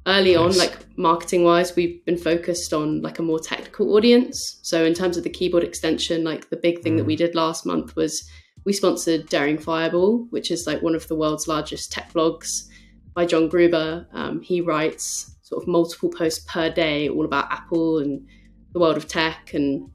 early 0.07 0.35
nice. 0.35 0.53
on 0.53 0.57
like 0.57 0.97
marketing 0.97 1.43
wise 1.43 1.75
we've 1.75 2.03
been 2.05 2.17
focused 2.17 2.73
on 2.73 3.01
like 3.01 3.19
a 3.19 3.23
more 3.23 3.39
technical 3.39 3.95
audience 3.95 4.59
so 4.63 4.83
in 4.83 4.93
terms 4.93 5.17
of 5.17 5.23
the 5.23 5.29
keyboard 5.29 5.63
extension 5.63 6.23
like 6.23 6.49
the 6.49 6.57
big 6.57 6.81
thing 6.81 6.93
mm. 6.93 6.97
that 6.97 7.05
we 7.05 7.15
did 7.15 7.35
last 7.35 7.65
month 7.65 7.95
was 7.95 8.27
we 8.65 8.73
sponsored 8.73 9.27
daring 9.29 9.57
fireball 9.57 10.25
which 10.31 10.49
is 10.51 10.65
like 10.65 10.81
one 10.81 10.95
of 10.95 11.07
the 11.07 11.15
world's 11.15 11.47
largest 11.47 11.91
tech 11.91 12.11
blogs 12.13 12.67
by 13.13 13.25
john 13.25 13.47
gruber 13.47 14.07
um, 14.13 14.41
he 14.41 14.59
writes 14.59 15.35
sort 15.43 15.61
of 15.61 15.67
multiple 15.67 16.09
posts 16.09 16.43
per 16.47 16.69
day 16.69 17.07
all 17.07 17.25
about 17.25 17.51
apple 17.51 17.99
and 17.99 18.25
the 18.73 18.79
world 18.79 18.97
of 18.97 19.07
tech 19.07 19.53
and 19.53 19.89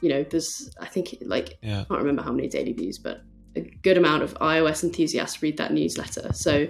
you 0.00 0.08
know, 0.08 0.22
there's 0.24 0.70
I 0.80 0.86
think 0.86 1.16
like 1.22 1.58
yeah. 1.62 1.80
I 1.80 1.84
can't 1.84 2.00
remember 2.00 2.22
how 2.22 2.32
many 2.32 2.48
daily 2.48 2.72
views, 2.72 2.98
but 2.98 3.22
a 3.56 3.60
good 3.60 3.98
amount 3.98 4.22
of 4.22 4.34
iOS 4.34 4.84
enthusiasts 4.84 5.42
read 5.42 5.56
that 5.58 5.72
newsletter. 5.72 6.32
So 6.32 6.68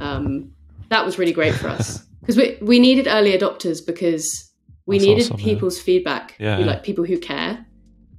um, 0.00 0.52
that 0.88 1.04
was 1.04 1.18
really 1.18 1.32
great 1.32 1.54
for 1.54 1.68
us 1.68 1.98
because 2.20 2.36
we 2.36 2.58
we 2.60 2.78
needed 2.78 3.06
early 3.06 3.36
adopters 3.36 3.84
because 3.84 4.50
we 4.86 4.98
That's 4.98 5.06
needed 5.06 5.24
awesome, 5.24 5.36
people's 5.36 5.78
yeah. 5.78 5.84
feedback, 5.84 6.36
yeah, 6.38 6.58
yeah, 6.58 6.66
like 6.66 6.82
people 6.82 7.04
who 7.04 7.18
care, 7.18 7.64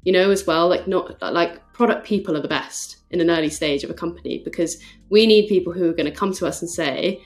you 0.03 0.11
know, 0.11 0.31
as 0.31 0.45
well. 0.47 0.67
Like 0.69 0.87
not 0.87 1.21
like 1.21 1.73
product 1.73 2.05
people 2.05 2.37
are 2.37 2.41
the 2.41 2.47
best 2.47 2.97
in 3.09 3.19
an 3.21 3.29
early 3.29 3.49
stage 3.49 3.83
of 3.83 3.89
a 3.89 3.93
company 3.93 4.41
because 4.43 4.81
we 5.09 5.25
need 5.25 5.47
people 5.47 5.73
who 5.73 5.89
are 5.89 5.93
going 5.93 6.05
to 6.05 6.11
come 6.11 6.33
to 6.33 6.47
us 6.47 6.61
and 6.61 6.69
say 6.69 7.21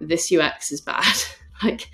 this 0.00 0.32
UX 0.32 0.72
is 0.72 0.80
bad. 0.80 1.16
like 1.62 1.88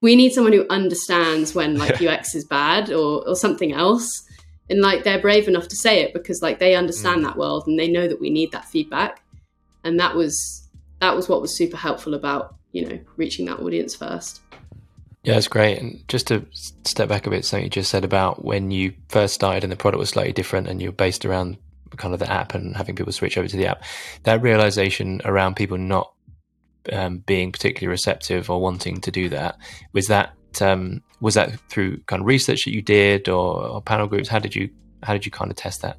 we 0.00 0.16
need 0.16 0.32
someone 0.32 0.52
who 0.52 0.66
understands 0.68 1.54
when 1.54 1.76
like 1.78 2.02
UX 2.06 2.34
is 2.34 2.44
bad 2.44 2.90
or 2.90 3.26
or 3.26 3.36
something 3.36 3.72
else 3.72 4.24
and 4.72 4.80
like 4.80 5.04
they're 5.04 5.20
brave 5.20 5.48
enough 5.48 5.68
to 5.68 5.76
say 5.76 6.00
it 6.00 6.14
because 6.14 6.40
like 6.40 6.58
they 6.58 6.74
understand 6.74 7.20
mm. 7.20 7.24
that 7.24 7.36
world 7.36 7.64
and 7.66 7.78
they 7.78 7.88
know 7.88 8.08
that 8.08 8.18
we 8.18 8.30
need 8.30 8.50
that 8.52 8.64
feedback. 8.64 9.22
And 9.84 10.00
that 10.00 10.16
was 10.16 10.66
that 11.00 11.14
was 11.14 11.28
what 11.28 11.42
was 11.42 11.54
super 11.54 11.76
helpful 11.76 12.14
about 12.14 12.54
you 12.72 12.86
know 12.88 12.98
reaching 13.16 13.44
that 13.46 13.60
audience 13.60 13.94
first. 13.94 14.40
Yeah 15.24 15.36
it's 15.36 15.46
great. 15.46 15.78
And 15.78 16.02
just 16.08 16.28
to 16.28 16.46
step 16.52 17.10
back 17.10 17.26
a 17.26 17.30
bit 17.30 17.44
something 17.44 17.64
you 17.64 17.70
just 17.70 17.90
said 17.90 18.02
about 18.02 18.46
when 18.46 18.70
you 18.70 18.94
first 19.10 19.34
started 19.34 19.62
and 19.62 19.70
the 19.70 19.76
product 19.76 19.98
was 19.98 20.08
slightly 20.08 20.32
different 20.32 20.68
and 20.68 20.80
you're 20.80 20.90
based 20.90 21.26
around 21.26 21.58
kind 21.98 22.14
of 22.14 22.20
the 22.20 22.32
app 22.32 22.54
and 22.54 22.74
having 22.74 22.96
people 22.96 23.12
switch 23.12 23.36
over 23.36 23.46
to 23.46 23.56
the 23.58 23.66
app 23.66 23.82
that 24.22 24.40
realization 24.40 25.20
around 25.26 25.56
people 25.56 25.76
not 25.76 26.14
um, 26.90 27.18
being 27.18 27.52
particularly 27.52 27.90
receptive 27.90 28.48
or 28.48 28.62
wanting 28.62 28.98
to 29.02 29.10
do 29.10 29.28
that 29.28 29.58
was 29.92 30.06
that 30.06 30.32
um, 30.62 31.02
was 31.22 31.34
that 31.34 31.58
through 31.70 31.98
kind 32.08 32.20
of 32.20 32.26
research 32.26 32.64
that 32.64 32.74
you 32.74 32.82
did 32.82 33.28
or, 33.28 33.64
or 33.64 33.80
panel 33.80 34.08
groups? 34.08 34.28
How 34.28 34.40
did 34.40 34.54
you 34.54 34.68
how 35.02 35.12
did 35.12 35.24
you 35.24 35.30
kind 35.30 35.50
of 35.50 35.56
test 35.56 35.80
that? 35.82 35.96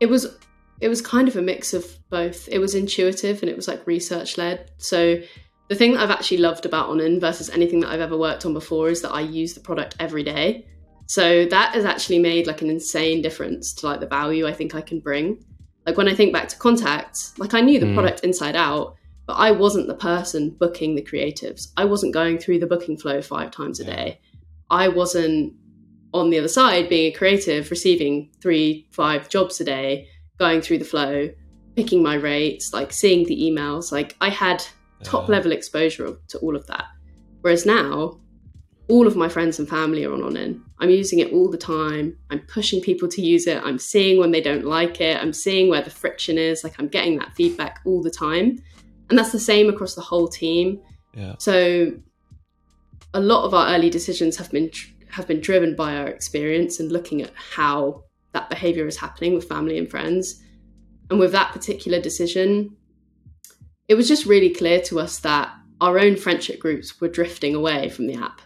It 0.00 0.06
was 0.06 0.36
it 0.80 0.88
was 0.88 1.00
kind 1.00 1.28
of 1.28 1.36
a 1.36 1.42
mix 1.42 1.72
of 1.72 1.86
both. 2.10 2.48
It 2.48 2.58
was 2.58 2.74
intuitive 2.74 3.40
and 3.40 3.48
it 3.48 3.56
was 3.56 3.68
like 3.68 3.86
research 3.86 4.36
led. 4.36 4.72
So 4.78 5.22
the 5.68 5.76
thing 5.76 5.92
that 5.92 6.00
I've 6.00 6.10
actually 6.10 6.38
loved 6.38 6.66
about 6.66 6.88
Onin 6.88 7.20
versus 7.20 7.48
anything 7.50 7.80
that 7.80 7.90
I've 7.90 8.00
ever 8.00 8.18
worked 8.18 8.44
on 8.44 8.52
before 8.52 8.88
is 8.88 9.00
that 9.02 9.12
I 9.12 9.20
use 9.20 9.54
the 9.54 9.60
product 9.60 9.94
every 10.00 10.24
day. 10.24 10.66
So 11.06 11.44
that 11.46 11.74
has 11.74 11.84
actually 11.84 12.18
made 12.18 12.48
like 12.48 12.62
an 12.62 12.70
insane 12.70 13.22
difference 13.22 13.72
to 13.74 13.86
like 13.86 14.00
the 14.00 14.08
value 14.08 14.46
I 14.46 14.52
think 14.52 14.74
I 14.74 14.80
can 14.80 14.98
bring. 14.98 15.44
Like 15.86 15.96
when 15.96 16.08
I 16.08 16.14
think 16.14 16.32
back 16.32 16.48
to 16.48 16.58
contacts, 16.58 17.38
like 17.38 17.54
I 17.54 17.60
knew 17.60 17.78
the 17.78 17.86
mm. 17.86 17.94
product 17.94 18.24
inside 18.24 18.56
out, 18.56 18.96
but 19.26 19.34
I 19.34 19.52
wasn't 19.52 19.86
the 19.86 19.94
person 19.94 20.50
booking 20.50 20.96
the 20.96 21.02
creatives. 21.02 21.68
I 21.76 21.84
wasn't 21.84 22.12
going 22.12 22.38
through 22.38 22.58
the 22.58 22.66
booking 22.66 22.96
flow 22.96 23.22
five 23.22 23.52
times 23.52 23.78
a 23.78 23.84
day. 23.84 24.20
I 24.72 24.88
wasn't 24.88 25.54
on 26.14 26.30
the 26.30 26.38
other 26.38 26.48
side 26.48 26.88
being 26.88 27.12
a 27.12 27.16
creative, 27.16 27.70
receiving 27.70 28.30
three, 28.40 28.88
five 28.90 29.28
jobs 29.28 29.60
a 29.60 29.64
day, 29.64 30.08
going 30.38 30.62
through 30.62 30.78
the 30.78 30.84
flow, 30.84 31.28
picking 31.76 32.02
my 32.02 32.14
rates, 32.14 32.72
like 32.72 32.92
seeing 32.92 33.26
the 33.26 33.38
emails. 33.40 33.92
Like 33.92 34.16
I 34.20 34.30
had 34.30 34.64
top 35.04 35.28
level 35.28 35.52
exposure 35.52 36.16
to 36.28 36.38
all 36.38 36.56
of 36.56 36.66
that. 36.68 36.86
Whereas 37.42 37.66
now, 37.66 38.18
all 38.88 39.06
of 39.06 39.14
my 39.14 39.28
friends 39.28 39.58
and 39.58 39.68
family 39.68 40.04
are 40.04 40.12
on 40.12 40.20
Onin. 40.20 40.60
I'm 40.80 40.90
using 40.90 41.18
it 41.18 41.32
all 41.32 41.50
the 41.50 41.58
time. 41.58 42.16
I'm 42.30 42.40
pushing 42.40 42.80
people 42.80 43.08
to 43.08 43.20
use 43.22 43.46
it. 43.46 43.62
I'm 43.62 43.78
seeing 43.78 44.18
when 44.18 44.30
they 44.32 44.40
don't 44.40 44.64
like 44.64 45.00
it. 45.00 45.20
I'm 45.20 45.32
seeing 45.32 45.68
where 45.68 45.82
the 45.82 45.90
friction 45.90 46.38
is. 46.38 46.64
Like 46.64 46.74
I'm 46.78 46.88
getting 46.88 47.18
that 47.18 47.34
feedback 47.34 47.80
all 47.84 48.02
the 48.02 48.10
time. 48.10 48.62
and 49.10 49.18
that's 49.18 49.32
the 49.32 49.38
same 49.38 49.68
across 49.68 49.94
the 49.94 50.00
whole 50.00 50.28
team. 50.28 50.80
Yeah. 51.14 51.34
So 51.38 51.92
a 53.14 53.20
lot 53.20 53.44
of 53.44 53.54
our 53.54 53.74
early 53.74 53.90
decisions 53.90 54.36
have 54.36 54.50
been 54.50 54.70
have 55.10 55.26
been 55.26 55.40
driven 55.40 55.76
by 55.76 55.96
our 55.96 56.08
experience 56.08 56.80
and 56.80 56.90
looking 56.90 57.20
at 57.20 57.30
how 57.34 58.02
that 58.32 58.48
behavior 58.48 58.86
is 58.86 58.96
happening 58.96 59.34
with 59.34 59.48
family 59.48 59.76
and 59.76 59.90
friends. 59.90 60.42
And 61.10 61.20
with 61.20 61.32
that 61.32 61.52
particular 61.52 62.00
decision, 62.00 62.74
it 63.88 63.94
was 63.94 64.08
just 64.08 64.24
really 64.24 64.48
clear 64.48 64.80
to 64.82 64.98
us 65.00 65.18
that 65.18 65.52
our 65.82 65.98
own 65.98 66.16
friendship 66.16 66.58
groups 66.58 66.98
were 66.98 67.08
drifting 67.08 67.54
away 67.54 67.90
from 67.90 68.06
the 68.06 68.14
app. 68.14 68.40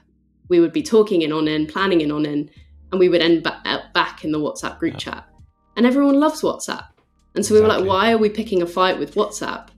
We 0.48 0.58
would 0.58 0.72
be 0.72 0.82
talking 0.82 1.22
in 1.22 1.30
Onin, 1.30 1.70
planning 1.70 2.00
in 2.00 2.08
Onin, 2.08 2.32
and 2.32 2.50
and 2.92 3.00
we 3.00 3.08
would 3.08 3.20
end 3.20 3.42
ba- 3.42 3.60
uh, 3.64 3.80
back 3.92 4.24
in 4.24 4.32
the 4.32 4.38
WhatsApp 4.38 4.78
group 4.78 4.94
yeah. 4.94 4.98
chat. 4.98 5.28
And 5.76 5.86
everyone 5.86 6.18
loves 6.18 6.42
WhatsApp. 6.42 6.86
And 7.34 7.44
so 7.44 7.54
exactly. 7.54 7.60
we 7.60 7.60
were 7.60 7.68
like, 7.68 7.84
why 7.84 8.12
are 8.12 8.18
we 8.18 8.30
picking 8.30 8.62
a 8.62 8.66
fight 8.66 8.98
with 8.98 9.14
WhatsApp? 9.14 9.68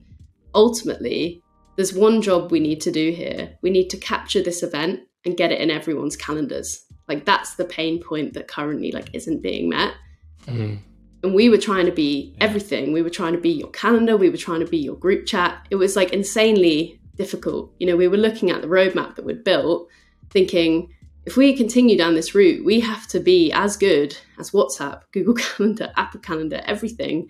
Ultimately, 0.55 1.43
there's 1.79 1.95
one 1.95 2.21
job 2.21 2.51
we 2.51 2.59
need 2.59 2.81
to 2.81 2.91
do 2.91 3.13
here. 3.13 3.57
We 3.63 3.71
need 3.71 3.89
to 3.91 3.97
capture 3.97 4.43
this 4.43 4.65
event 4.65 5.03
and 5.25 5.37
get 5.37 5.53
it 5.53 5.61
in 5.61 5.71
everyone's 5.71 6.17
calendars. 6.17 6.85
Like 7.07 7.25
that's 7.25 7.55
the 7.55 7.65
pain 7.65 8.03
point 8.03 8.35
that 8.35 8.49
currently 8.49 8.91
like 8.91 9.11
isn't 9.13 9.43
being 9.43 9.69
met. 9.69 9.95
Mm. 10.47 10.81
And 11.23 11.35
we 11.35 11.49
were 11.49 11.57
trying 11.57 11.87
to 11.87 11.93
be 11.93 12.35
yeah. 12.37 12.45
everything. 12.45 12.93
We 12.93 13.01
were 13.01 13.11
trying 13.11 13.35
to 13.35 13.41
be 13.41 13.51
your 13.51 13.71
calendar. 13.71 14.17
We 14.17 14.29
were 14.29 14.37
trying 14.37 14.59
to 14.59 14.67
be 14.67 14.79
your 14.79 14.97
group 14.97 15.25
chat. 15.25 15.69
It 15.71 15.77
was 15.77 15.95
like 15.95 16.13
insanely 16.13 17.01
difficult. 17.15 17.73
You 17.79 17.87
know, 17.87 17.97
we 17.97 18.09
were 18.09 18.17
looking 18.17 18.51
at 18.51 18.61
the 18.61 18.67
roadmap 18.67 19.15
that 19.15 19.25
we'd 19.25 19.45
built, 19.45 19.89
thinking 20.31 20.93
if 21.27 21.37
we 21.37 21.57
continue 21.57 21.97
down 21.97 22.15
this 22.15 22.35
route, 22.35 22.65
we 22.65 22.81
have 22.81 23.07
to 23.09 23.21
be 23.21 23.53
as 23.53 23.77
good 23.77 24.19
as 24.41 24.51
WhatsApp, 24.51 25.03
Google 25.13 25.35
Calendar, 25.37 25.93
Apple 25.97 26.19
Calendar, 26.19 26.61
everything. 26.65 27.29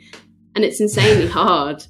And 0.54 0.64
it's 0.64 0.80
insanely 0.80 1.26
hard. 1.30 1.84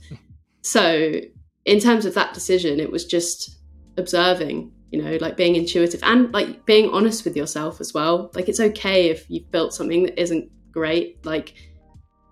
So, 0.62 1.20
in 1.68 1.80
terms 1.80 2.06
of 2.06 2.14
that 2.14 2.32
decision, 2.32 2.80
it 2.80 2.90
was 2.90 3.04
just 3.04 3.58
observing, 3.98 4.72
you 4.90 5.02
know, 5.02 5.18
like 5.20 5.36
being 5.36 5.54
intuitive 5.54 6.02
and 6.02 6.32
like 6.32 6.64
being 6.64 6.88
honest 6.90 7.24
with 7.24 7.36
yourself 7.36 7.78
as 7.80 7.92
well. 7.92 8.30
Like, 8.34 8.48
it's 8.48 8.60
okay 8.60 9.10
if 9.10 9.28
you've 9.28 9.50
built 9.50 9.74
something 9.74 10.04
that 10.04 10.18
isn't 10.18 10.50
great. 10.72 11.24
Like, 11.26 11.54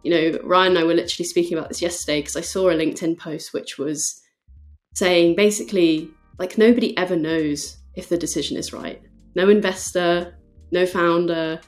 you 0.03 0.11
know, 0.11 0.39
Ryan 0.43 0.73
and 0.73 0.79
I 0.79 0.85
were 0.85 0.95
literally 0.95 1.27
speaking 1.27 1.59
about 1.59 1.69
this 1.69 1.83
yesterday 1.83 2.21
because 2.21 2.37
I 2.37 2.41
saw 2.41 2.71
a 2.71 2.75
LinkedIn 2.75 3.19
post 3.19 3.53
which 3.53 3.77
was 3.77 4.23
saying 4.95 5.37
basically, 5.37 6.09
like, 6.39 6.57
nobody 6.57 6.97
ever 6.97 7.17
knows 7.17 7.77
if 7.95 8.09
the 8.09 8.17
decision 8.17 8.57
is 8.57 8.73
right 8.73 9.03
no 9.35 9.51
investor, 9.51 10.35
no 10.73 10.87
founder, 10.87 11.61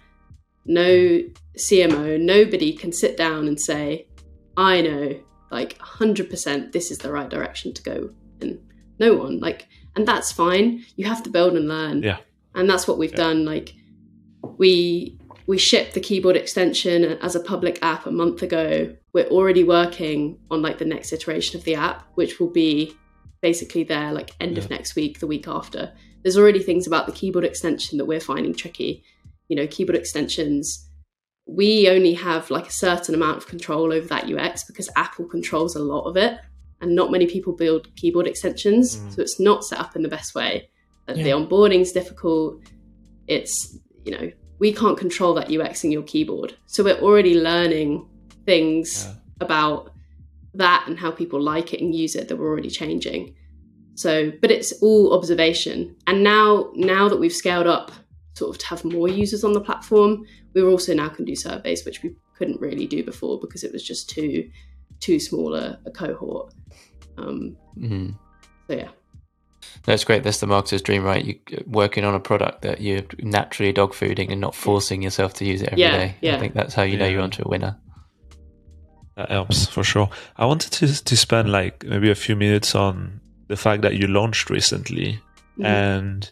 no 0.65 1.23
CMO, 1.59 2.19
nobody 2.19 2.73
can 2.73 2.93
sit 2.93 3.19
down 3.19 3.47
and 3.47 3.61
say, 3.61 4.09
I 4.57 4.81
know, 4.81 5.21
like 5.51 5.79
100% 5.79 6.73
this 6.73 6.91
is 6.91 6.99
the 6.99 7.13
right 7.13 7.29
direction 7.29 7.73
to 7.75 7.83
go. 7.83 8.11
And 8.41 8.61
no 8.99 9.15
one, 9.15 9.41
like, 9.41 9.69
and 9.97 10.07
that's 10.07 10.33
fine. 10.33 10.85
You 10.97 11.07
have 11.07 11.23
to 11.25 11.31
build 11.31 11.55
and 11.55 11.69
learn. 11.69 12.03
Yeah. 12.03 12.19
And 12.55 12.69
that's 12.69 12.87
what 12.89 12.99
we've 12.99 13.11
yeah. 13.13 13.17
done. 13.17 13.45
Like, 13.45 13.75
we 14.57 15.19
we 15.47 15.57
shipped 15.57 15.95
the 15.95 16.01
keyboard 16.01 16.37
extension 16.37 17.05
as 17.05 17.35
a 17.35 17.41
public 17.41 17.79
app 17.83 18.05
a 18.07 18.11
month 18.11 18.43
ago. 18.43 18.95
We're 19.15 19.29
already 19.29 19.65
working 19.65 20.39
on 20.51 20.61
like 20.61 20.79
the 20.79 20.85
next 20.85 21.13
iteration 21.13 21.59
of 21.59 21.65
the 21.65 21.75
app, 21.75 22.07
which 22.17 22.39
will 22.39 22.51
be 22.51 22.95
basically 23.41 23.83
there 23.83 24.13
like 24.13 24.31
end 24.41 24.57
yeah. 24.57 24.65
of 24.65 24.71
next 24.71 24.95
week, 24.95 25.21
the 25.21 25.27
week 25.27 25.49
after 25.49 25.93
there's 26.23 26.37
already 26.37 26.61
things 26.61 26.87
about 26.87 27.07
the 27.07 27.13
keyboard 27.13 27.45
extension 27.45 27.99
that 27.99 28.05
we're 28.05 28.21
finding 28.21 28.55
tricky. 28.55 29.03
You 29.49 29.57
know, 29.57 29.67
keyboard 29.67 29.97
extensions, 29.97 30.88
we 31.49 31.89
only 31.89 32.13
have 32.13 32.51
like 32.51 32.67
a 32.67 32.73
certain 32.73 33.15
amount 33.15 33.39
of 33.39 33.47
control 33.47 33.93
over 33.93 34.07
that 34.09 34.31
UX 34.31 34.65
because 34.65 34.89
Apple 34.97 35.25
controls 35.25 35.75
a 35.75 35.81
lot 35.81 36.05
of 36.05 36.17
it. 36.17 36.39
And 36.81 36.95
not 36.95 37.11
many 37.11 37.27
people 37.27 37.55
build 37.55 37.89
keyboard 37.97 38.29
extensions. 38.29 38.99
Mm. 38.99 39.15
So 39.15 39.23
it's 39.23 39.41
not 39.41 39.65
set 39.65 39.81
up 39.81 39.97
in 39.97 40.03
the 40.03 40.09
best 40.09 40.35
way. 40.35 40.69
Yeah. 41.09 41.15
The 41.15 41.31
onboarding 41.31 41.81
is 41.81 41.91
difficult. 41.91 42.63
It's, 43.27 43.77
you 44.05 44.13
know, 44.13 44.31
we 44.61 44.73
can't 44.73 44.97
control 44.97 45.35
that 45.35 45.51
UX 45.51 45.83
in 45.83 45.91
your 45.91 46.03
keyboard. 46.03 46.57
So 46.67 46.85
we're 46.85 47.01
already 47.01 47.35
learning 47.35 48.07
things 48.45 49.07
yeah. 49.07 49.15
about 49.41 49.93
that 50.55 50.85
and 50.87 50.99
how 50.99 51.11
people 51.11 51.41
like 51.41 51.73
it 51.73 51.81
and 51.81 51.95
use 51.95 52.15
it 52.15 52.29
that 52.29 52.37
we're 52.37 52.49
already 52.49 52.71
changing. 52.71 53.35
So, 53.95 54.31
but 54.41 54.51
it's 54.51 54.73
all 54.81 55.15
observation. 55.15 55.97
And 56.07 56.23
now, 56.23 56.71
now 56.75 57.09
that 57.09 57.19
we've 57.19 57.33
scaled 57.33 57.67
up, 57.67 57.91
sort 58.39 58.55
of 58.55 58.59
to 58.59 58.67
have 58.67 58.85
more 58.85 59.09
users 59.09 59.45
on 59.45 59.53
the 59.53 59.61
platform, 59.61 60.25
we 60.55 60.63
also 60.63 60.95
now 60.95 61.09
can 61.09 61.25
do 61.25 61.35
surveys, 61.35 61.85
which 61.85 62.03
we 62.03 62.15
couldn't 62.37 62.61
really 62.61 62.87
do 62.87 63.05
before 63.05 63.39
because 63.41 63.65
it 63.65 63.73
was 63.73 63.83
just 63.83 64.09
too 64.09 64.49
too 65.01 65.21
small 65.21 65.55
a, 65.55 65.79
a 65.87 65.91
cohort. 65.91 66.55
Um, 67.17 67.57
mm-hmm. 67.77 68.11
So 68.69 68.77
yeah. 68.77 68.89
That's 69.85 70.05
great. 70.05 70.23
That's 70.23 70.41
the 70.41 70.47
marketer's 70.47 70.83
dream, 70.83 71.05
right? 71.05 71.25
You 71.25 71.39
working 71.67 72.05
on 72.05 72.15
a 72.15 72.21
product 72.21 72.63
that 72.63 72.81
you're 72.81 73.03
naturally 73.19 73.73
dog 73.73 73.93
fooding 73.93 74.31
and 74.31 74.41
not 74.41 74.55
forcing 74.55 75.03
yourself 75.03 75.35
to 75.35 75.45
use 75.45 75.63
it 75.63 75.71
every 75.71 75.83
yeah, 75.83 75.97
day. 75.97 76.17
Yeah. 76.21 76.37
I 76.37 76.39
think 76.39 76.55
that's 76.55 76.75
how 76.75 76.83
you 76.83 76.97
know 76.97 77.07
you're 77.07 77.23
onto 77.23 77.43
a 77.45 77.49
winner. 77.49 77.79
That 79.17 79.31
helps 79.31 79.67
for 79.67 79.83
sure. 79.83 80.11
I 80.37 80.47
wanted 80.47 80.73
to 80.73 81.05
to 81.05 81.17
spend 81.17 81.51
like 81.51 81.85
maybe 81.85 82.11
a 82.11 82.15
few 82.15 82.37
minutes 82.37 82.75
on 82.75 83.21
the 83.49 83.57
fact 83.57 83.83
that 83.83 83.95
you 83.95 84.07
launched 84.07 84.51
recently 84.51 85.21
mm-hmm. 85.55 85.65
and 85.65 86.31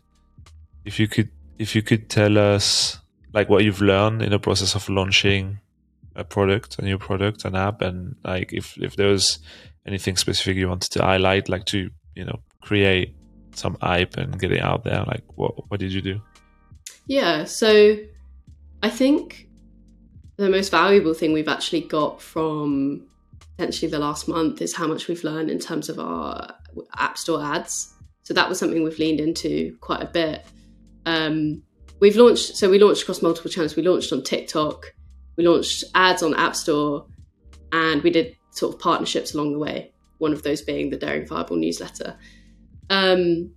if 0.84 1.00
you 1.00 1.08
could 1.08 1.30
if 1.58 1.74
you 1.74 1.82
could 1.82 2.08
tell 2.08 2.38
us 2.38 2.98
like 3.32 3.48
what 3.48 3.64
you've 3.64 3.80
learned 3.80 4.22
in 4.22 4.30
the 4.30 4.38
process 4.38 4.74
of 4.74 4.88
launching 4.88 5.58
a 6.14 6.24
product 6.24 6.78
a 6.78 6.82
new 6.82 6.98
product 6.98 7.44
an 7.44 7.54
app 7.54 7.82
and 7.82 8.16
like 8.24 8.52
if 8.52 8.76
if 8.78 8.96
there 8.96 9.08
was 9.08 9.38
anything 9.86 10.16
specific 10.16 10.56
you 10.56 10.68
wanted 10.68 10.90
to 10.90 11.02
highlight 11.02 11.48
like 11.48 11.64
to 11.66 11.90
you 12.14 12.24
know 12.24 12.40
create 12.62 13.14
some 13.52 13.76
hype 13.80 14.16
and 14.16 14.38
get 14.38 14.52
it 14.52 14.62
out 14.62 14.84
there 14.84 15.04
like 15.06 15.24
what 15.34 15.70
what 15.70 15.78
did 15.78 15.92
you 15.92 16.00
do 16.00 16.20
yeah 17.06 17.44
so 17.44 17.96
i 18.82 18.88
think 18.88 19.46
the 20.36 20.50
most 20.50 20.70
valuable 20.70 21.14
thing 21.14 21.32
we've 21.32 21.48
actually 21.48 21.80
got 21.80 22.20
from 22.20 23.06
potentially 23.56 23.90
the 23.90 23.98
last 23.98 24.28
month 24.28 24.60
is 24.60 24.74
how 24.74 24.86
much 24.86 25.08
we've 25.08 25.24
learned 25.24 25.50
in 25.50 25.58
terms 25.58 25.88
of 25.88 25.98
our 25.98 26.54
app 26.98 27.16
store 27.16 27.42
ads. 27.42 27.94
So 28.22 28.34
that 28.34 28.48
was 28.48 28.58
something 28.58 28.82
we've 28.82 28.98
leaned 28.98 29.20
into 29.20 29.76
quite 29.80 30.02
a 30.02 30.06
bit. 30.06 30.44
Um, 31.06 31.62
we've 32.00 32.16
launched, 32.16 32.56
so 32.56 32.68
we 32.68 32.78
launched 32.78 33.02
across 33.02 33.22
multiple 33.22 33.50
channels. 33.50 33.76
We 33.76 33.82
launched 33.82 34.12
on 34.12 34.22
TikTok, 34.22 34.92
we 35.36 35.46
launched 35.46 35.84
ads 35.94 36.22
on 36.22 36.34
App 36.34 36.54
Store, 36.54 37.06
and 37.72 38.02
we 38.02 38.10
did 38.10 38.36
sort 38.50 38.74
of 38.74 38.80
partnerships 38.80 39.34
along 39.34 39.52
the 39.52 39.58
way. 39.58 39.92
One 40.18 40.32
of 40.32 40.42
those 40.42 40.62
being 40.62 40.90
the 40.90 40.96
Daring 40.96 41.26
Fireball 41.26 41.56
newsletter. 41.56 42.18
Um, 42.90 43.52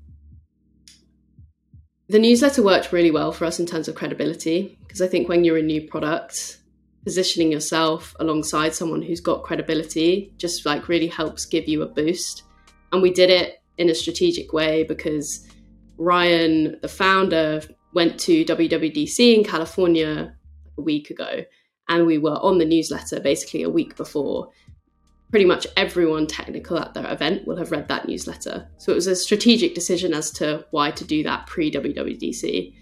the 2.09 2.19
newsletter 2.19 2.63
worked 2.63 2.91
really 2.91 3.11
well 3.11 3.31
for 3.31 3.45
us 3.45 3.59
in 3.59 3.65
terms 3.65 3.87
of 3.87 3.95
credibility 3.95 4.77
because 4.81 5.01
I 5.01 5.07
think 5.07 5.29
when 5.29 5.43
you're 5.43 5.57
a 5.57 5.61
new 5.61 5.87
product, 5.87 6.57
positioning 7.03 7.51
yourself 7.51 8.15
alongside 8.19 8.73
someone 8.73 9.01
who's 9.01 9.21
got 9.21 9.43
credibility 9.43 10.33
just 10.37 10.65
like 10.65 10.87
really 10.87 11.07
helps 11.07 11.45
give 11.45 11.67
you 11.67 11.81
a 11.81 11.87
boost. 11.87 12.43
And 12.91 13.01
we 13.01 13.11
did 13.11 13.29
it 13.29 13.61
in 13.77 13.89
a 13.89 13.95
strategic 13.95 14.51
way 14.51 14.83
because 14.83 15.47
Ryan, 15.99 16.79
the 16.81 16.87
founder, 16.87 17.61
went 17.93 18.19
to 18.21 18.45
WWDC 18.45 19.35
in 19.35 19.43
California 19.43 20.33
a 20.77 20.81
week 20.81 21.09
ago. 21.09 21.43
And 21.89 22.05
we 22.05 22.17
were 22.17 22.37
on 22.37 22.57
the 22.57 22.65
newsletter 22.65 23.19
basically 23.19 23.63
a 23.63 23.69
week 23.69 23.95
before. 23.95 24.49
Pretty 25.29 25.45
much 25.45 25.67
everyone 25.77 26.25
technical 26.25 26.79
at 26.79 26.93
their 26.93 27.11
event 27.11 27.45
will 27.45 27.57
have 27.57 27.71
read 27.71 27.87
that 27.89 28.07
newsletter. 28.07 28.67
So 28.77 28.91
it 28.91 28.95
was 28.95 29.07
a 29.07 29.15
strategic 29.15 29.75
decision 29.75 30.13
as 30.13 30.31
to 30.31 30.65
why 30.71 30.91
to 30.91 31.03
do 31.03 31.21
that 31.23 31.45
pre 31.47 31.69
WWDC. 31.69 32.73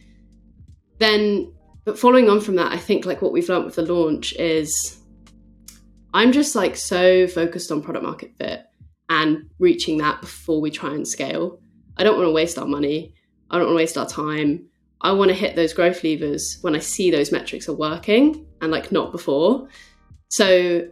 Then, 0.99 1.53
but 1.83 1.99
following 1.99 2.29
on 2.29 2.39
from 2.39 2.55
that, 2.55 2.71
I 2.71 2.77
think 2.77 3.05
like 3.05 3.21
what 3.21 3.31
we've 3.31 3.49
learned 3.49 3.65
with 3.65 3.75
the 3.75 3.81
launch 3.93 4.33
is 4.33 4.99
I'm 6.13 6.31
just 6.31 6.55
like 6.55 6.75
so 6.75 7.27
focused 7.27 7.71
on 7.71 7.81
product 7.81 8.05
market 8.05 8.31
fit 8.37 8.63
and 9.09 9.49
reaching 9.59 9.97
that 9.99 10.21
before 10.21 10.61
we 10.61 10.71
try 10.71 10.93
and 10.93 11.07
scale. 11.07 11.59
I 11.97 12.03
don't 12.03 12.17
want 12.17 12.27
to 12.27 12.31
waste 12.31 12.57
our 12.57 12.67
money. 12.67 13.13
I 13.49 13.57
don't 13.57 13.67
want 13.67 13.73
to 13.73 13.77
waste 13.77 13.97
our 13.97 14.07
time. 14.07 14.67
I 15.01 15.11
want 15.11 15.29
to 15.29 15.35
hit 15.35 15.55
those 15.55 15.73
growth 15.73 16.03
levers 16.03 16.57
when 16.61 16.75
I 16.75 16.79
see 16.79 17.11
those 17.11 17.31
metrics 17.31 17.69
are 17.69 17.73
working 17.73 18.45
and 18.61 18.71
like 18.71 18.91
not 18.91 19.11
before. 19.11 19.67
So 20.29 20.87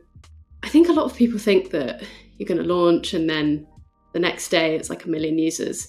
I 0.64 0.70
think 0.70 0.88
a 0.88 0.94
lot 0.94 1.06
of 1.06 1.16
people 1.16 1.40
think 1.40 1.72
that 1.72 2.04
you're 2.38 2.48
going 2.48 2.62
to 2.62 2.74
launch 2.74 3.14
and 3.14 3.30
then 3.30 3.68
the 4.14 4.20
next 4.20 4.50
day 4.50 4.76
it's 4.76 4.90
like 4.90 5.06
a 5.06 5.10
million 5.10 5.38
users. 5.38 5.88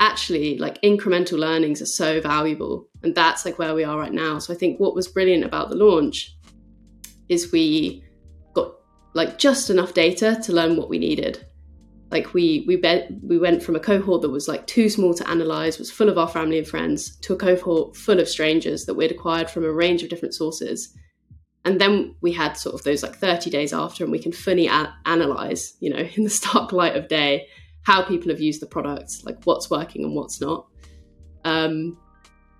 Actually, 0.00 0.56
like 0.58 0.80
incremental 0.82 1.38
learnings 1.38 1.82
are 1.82 1.86
so 1.86 2.20
valuable. 2.20 2.88
And 3.02 3.14
that's 3.14 3.44
like 3.44 3.58
where 3.58 3.74
we 3.74 3.84
are 3.84 3.98
right 3.98 4.12
now. 4.12 4.38
So 4.38 4.54
I 4.54 4.56
think 4.56 4.78
what 4.78 4.94
was 4.94 5.08
brilliant 5.08 5.44
about 5.44 5.68
the 5.68 5.76
launch 5.76 6.36
is 7.28 7.52
we 7.52 8.04
got 8.54 8.72
like 9.14 9.38
just 9.38 9.70
enough 9.70 9.94
data 9.94 10.40
to 10.44 10.52
learn 10.52 10.76
what 10.76 10.88
we 10.88 10.98
needed 10.98 11.44
like 12.10 12.32
we 12.32 12.64
we 12.66 12.76
bet 12.76 13.08
we 13.22 13.38
went 13.38 13.62
from 13.62 13.76
a 13.76 13.80
cohort 13.80 14.22
that 14.22 14.30
was 14.30 14.48
like 14.48 14.66
too 14.66 14.88
small 14.88 15.12
to 15.14 15.28
analyze 15.28 15.78
was 15.78 15.90
full 15.90 16.08
of 16.08 16.16
our 16.16 16.28
family 16.28 16.58
and 16.58 16.66
friends 16.66 17.16
to 17.16 17.34
a 17.34 17.36
cohort 17.36 17.96
full 17.96 18.18
of 18.18 18.28
strangers 18.28 18.86
that 18.86 18.94
we'd 18.94 19.10
acquired 19.10 19.50
from 19.50 19.64
a 19.64 19.72
range 19.72 20.02
of 20.02 20.08
different 20.08 20.34
sources. 20.34 20.94
And 21.64 21.80
then 21.80 22.14
we 22.22 22.32
had 22.32 22.54
sort 22.54 22.74
of 22.74 22.82
those 22.84 23.02
like 23.02 23.16
30 23.16 23.50
days 23.50 23.72
after 23.72 24.04
and 24.04 24.10
we 24.10 24.20
can 24.20 24.32
fully 24.32 24.68
a- 24.68 24.94
analyze 25.04 25.74
you 25.80 25.90
know 25.90 25.98
in 26.16 26.24
the 26.24 26.30
stark 26.30 26.72
light 26.72 26.96
of 26.96 27.08
day 27.08 27.46
how 27.82 28.02
people 28.02 28.30
have 28.30 28.40
used 28.40 28.60
the 28.60 28.66
product 28.66 29.24
like 29.24 29.42
what's 29.44 29.70
working 29.70 30.04
and 30.04 30.14
what's 30.14 30.40
not. 30.40 30.66
Um, 31.44 31.98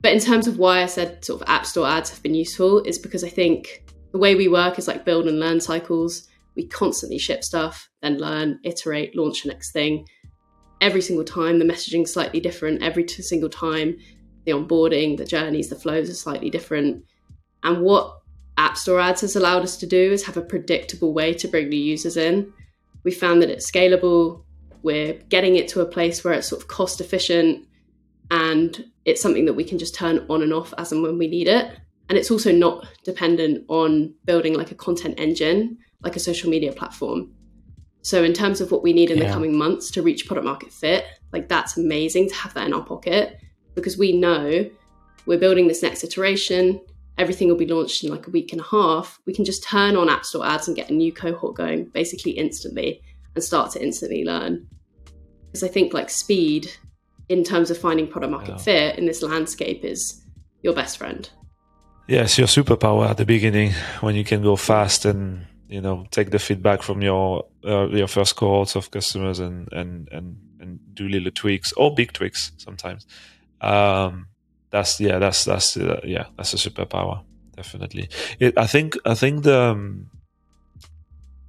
but 0.00 0.12
in 0.12 0.20
terms 0.20 0.46
of 0.46 0.58
why 0.58 0.82
i 0.82 0.86
said 0.86 1.24
sort 1.24 1.42
of 1.42 1.48
app 1.48 1.66
store 1.66 1.86
ads 1.86 2.10
have 2.10 2.22
been 2.22 2.34
useful 2.34 2.80
is 2.82 2.98
because 2.98 3.24
i 3.24 3.28
think 3.28 3.84
the 4.12 4.18
way 4.18 4.34
we 4.34 4.48
work 4.48 4.78
is 4.78 4.88
like 4.88 5.04
build 5.04 5.26
and 5.26 5.40
learn 5.40 5.60
cycles 5.60 6.28
we 6.58 6.66
constantly 6.66 7.18
ship 7.18 7.44
stuff 7.44 7.88
then 8.02 8.18
learn 8.18 8.58
iterate 8.64 9.16
launch 9.16 9.44
the 9.44 9.48
next 9.48 9.70
thing. 9.70 10.04
Every 10.80 11.00
single 11.00 11.24
time 11.24 11.60
the 11.60 11.64
messaging 11.64 12.02
is 12.02 12.12
slightly 12.12 12.40
different. 12.40 12.82
Every 12.82 13.06
single 13.08 13.48
time 13.48 13.96
the 14.44 14.52
onboarding 14.52 15.16
the 15.16 15.24
journeys 15.24 15.68
the 15.68 15.76
flows 15.76 16.10
are 16.10 16.14
slightly 16.14 16.50
different. 16.50 17.04
And 17.62 17.82
what 17.82 18.18
App 18.56 18.76
Store 18.76 18.98
ads 19.00 19.20
has 19.20 19.36
allowed 19.36 19.62
us 19.62 19.76
to 19.76 19.86
do 19.86 20.12
is 20.12 20.26
have 20.26 20.36
a 20.36 20.42
predictable 20.42 21.14
way 21.14 21.32
to 21.34 21.46
bring 21.46 21.68
new 21.68 21.76
users 21.76 22.16
in. 22.16 22.52
We 23.04 23.12
found 23.12 23.40
that 23.40 23.50
it's 23.50 23.70
scalable, 23.70 24.42
we're 24.82 25.14
getting 25.28 25.54
it 25.54 25.68
to 25.68 25.80
a 25.80 25.86
place 25.86 26.24
where 26.24 26.34
it's 26.34 26.48
sort 26.48 26.60
of 26.60 26.66
cost 26.66 27.00
efficient, 27.00 27.66
and 28.32 28.84
it's 29.04 29.22
something 29.22 29.44
that 29.44 29.54
we 29.54 29.62
can 29.62 29.78
just 29.78 29.94
turn 29.94 30.26
on 30.28 30.42
and 30.42 30.52
off 30.52 30.74
as 30.76 30.90
and 30.90 31.04
when 31.04 31.18
we 31.18 31.28
need 31.28 31.46
it. 31.46 31.72
And 32.08 32.18
it's 32.18 32.32
also 32.32 32.50
not 32.50 32.86
dependent 33.04 33.64
on 33.68 34.14
building 34.24 34.54
like 34.54 34.72
a 34.72 34.74
content 34.74 35.14
engine, 35.18 35.78
like 36.02 36.16
a 36.16 36.20
social 36.20 36.50
media 36.50 36.72
platform. 36.72 37.32
So, 38.02 38.22
in 38.22 38.32
terms 38.32 38.60
of 38.60 38.70
what 38.70 38.82
we 38.82 38.92
need 38.92 39.10
in 39.10 39.18
yeah. 39.18 39.26
the 39.26 39.32
coming 39.32 39.56
months 39.56 39.90
to 39.92 40.02
reach 40.02 40.26
product 40.26 40.46
market 40.46 40.72
fit, 40.72 41.04
like 41.32 41.48
that's 41.48 41.76
amazing 41.76 42.28
to 42.28 42.34
have 42.34 42.54
that 42.54 42.66
in 42.66 42.72
our 42.72 42.84
pocket 42.84 43.38
because 43.74 43.98
we 43.98 44.12
know 44.12 44.68
we're 45.26 45.38
building 45.38 45.68
this 45.68 45.82
next 45.82 46.04
iteration 46.04 46.80
everything 47.18 47.48
will 47.48 47.56
be 47.56 47.66
launched 47.66 48.04
in 48.04 48.10
like 48.10 48.26
a 48.26 48.30
week 48.30 48.52
and 48.52 48.60
a 48.60 48.64
half, 48.64 49.18
we 49.26 49.34
can 49.34 49.44
just 49.44 49.62
turn 49.64 49.96
on 49.96 50.08
App 50.08 50.24
Store 50.24 50.46
ads 50.46 50.68
and 50.68 50.76
get 50.76 50.88
a 50.88 50.94
new 50.94 51.12
cohort 51.12 51.56
going 51.56 51.86
basically 51.86 52.32
instantly 52.32 53.02
and 53.34 53.42
start 53.42 53.72
to 53.72 53.82
instantly 53.82 54.24
learn. 54.24 54.66
Because 55.46 55.64
I 55.64 55.68
think 55.68 55.92
like 55.92 56.10
speed 56.10 56.70
in 57.28 57.44
terms 57.44 57.70
of 57.70 57.78
finding 57.78 58.06
product 58.06 58.30
market 58.30 58.52
yeah. 58.52 58.56
fit 58.58 58.98
in 58.98 59.06
this 59.06 59.22
landscape 59.22 59.84
is 59.84 60.24
your 60.62 60.74
best 60.74 60.96
friend. 60.96 61.28
Yes, 62.06 62.38
your 62.38 62.46
superpower 62.46 63.08
at 63.08 63.18
the 63.18 63.26
beginning 63.26 63.72
when 64.00 64.14
you 64.14 64.24
can 64.24 64.42
go 64.42 64.56
fast 64.56 65.04
and 65.04 65.46
you 65.68 65.80
know 65.80 66.06
take 66.10 66.30
the 66.30 66.38
feedback 66.38 66.82
from 66.82 67.02
your 67.02 67.44
uh, 67.64 67.88
your 67.88 68.08
first 68.08 68.36
cohorts 68.36 68.76
of 68.76 68.90
customers 68.90 69.38
and 69.38 69.72
and 69.72 70.08
and 70.10 70.36
and 70.60 70.80
do 70.94 71.08
little 71.08 71.30
tweaks 71.30 71.72
or 71.72 71.94
big 71.94 72.12
tweaks 72.12 72.52
sometimes. 72.56 73.06
Um, 73.60 74.28
that's 74.70 75.00
yeah 75.00 75.18
that's 75.18 75.44
that's 75.44 75.76
uh, 75.76 76.00
yeah 76.04 76.26
that's 76.36 76.52
a 76.52 76.56
superpower 76.56 77.22
definitely 77.56 78.08
it, 78.38 78.56
i 78.58 78.66
think 78.66 78.96
i 79.04 79.14
think 79.14 79.42
the 79.44 79.58
um, 79.58 80.10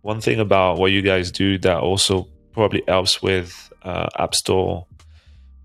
one 0.02 0.22
thing 0.22 0.40
about 0.40 0.78
what 0.78 0.92
you 0.92 1.02
guys 1.02 1.32
do 1.32 1.58
that 1.58 1.78
also 1.78 2.28
probably 2.54 2.82
helps 2.88 3.22
with 3.22 3.72
uh, 3.84 4.08
app 4.18 4.34
store 4.34 4.86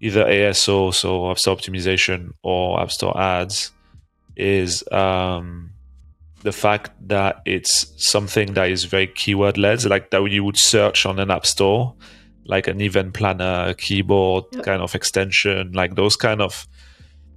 either 0.01 0.25
aso 0.25 0.93
so 0.93 1.31
app 1.31 1.39
store 1.39 1.57
optimization 1.57 2.31
or 2.43 2.81
app 2.81 2.91
store 2.91 3.19
ads 3.19 3.71
is 4.37 4.83
um, 4.91 5.71
the 6.45 6.53
fact 6.53 6.93
that 7.09 7.43
it's 7.45 7.93
something 7.97 8.55
that 8.55 8.71
is 8.71 8.85
very 8.85 9.09
keyword 9.09 9.59
led 9.59 9.85
like 9.85 10.11
that 10.11 10.23
you 10.31 10.45
would 10.45 10.57
search 10.57 11.05
on 11.05 11.19
an 11.19 11.31
app 11.31 11.45
store 11.45 11.95
like 12.47 12.69
an 12.69 12.81
event 12.81 13.15
planner 13.15 13.75
keyboard 13.75 14.45
yep. 14.53 14.65
kind 14.65 14.83
of 14.83 14.95
extension 14.95 15.73
like 15.73 15.95
those 15.97 16.17
kind 16.17 16.41
of 16.41 16.69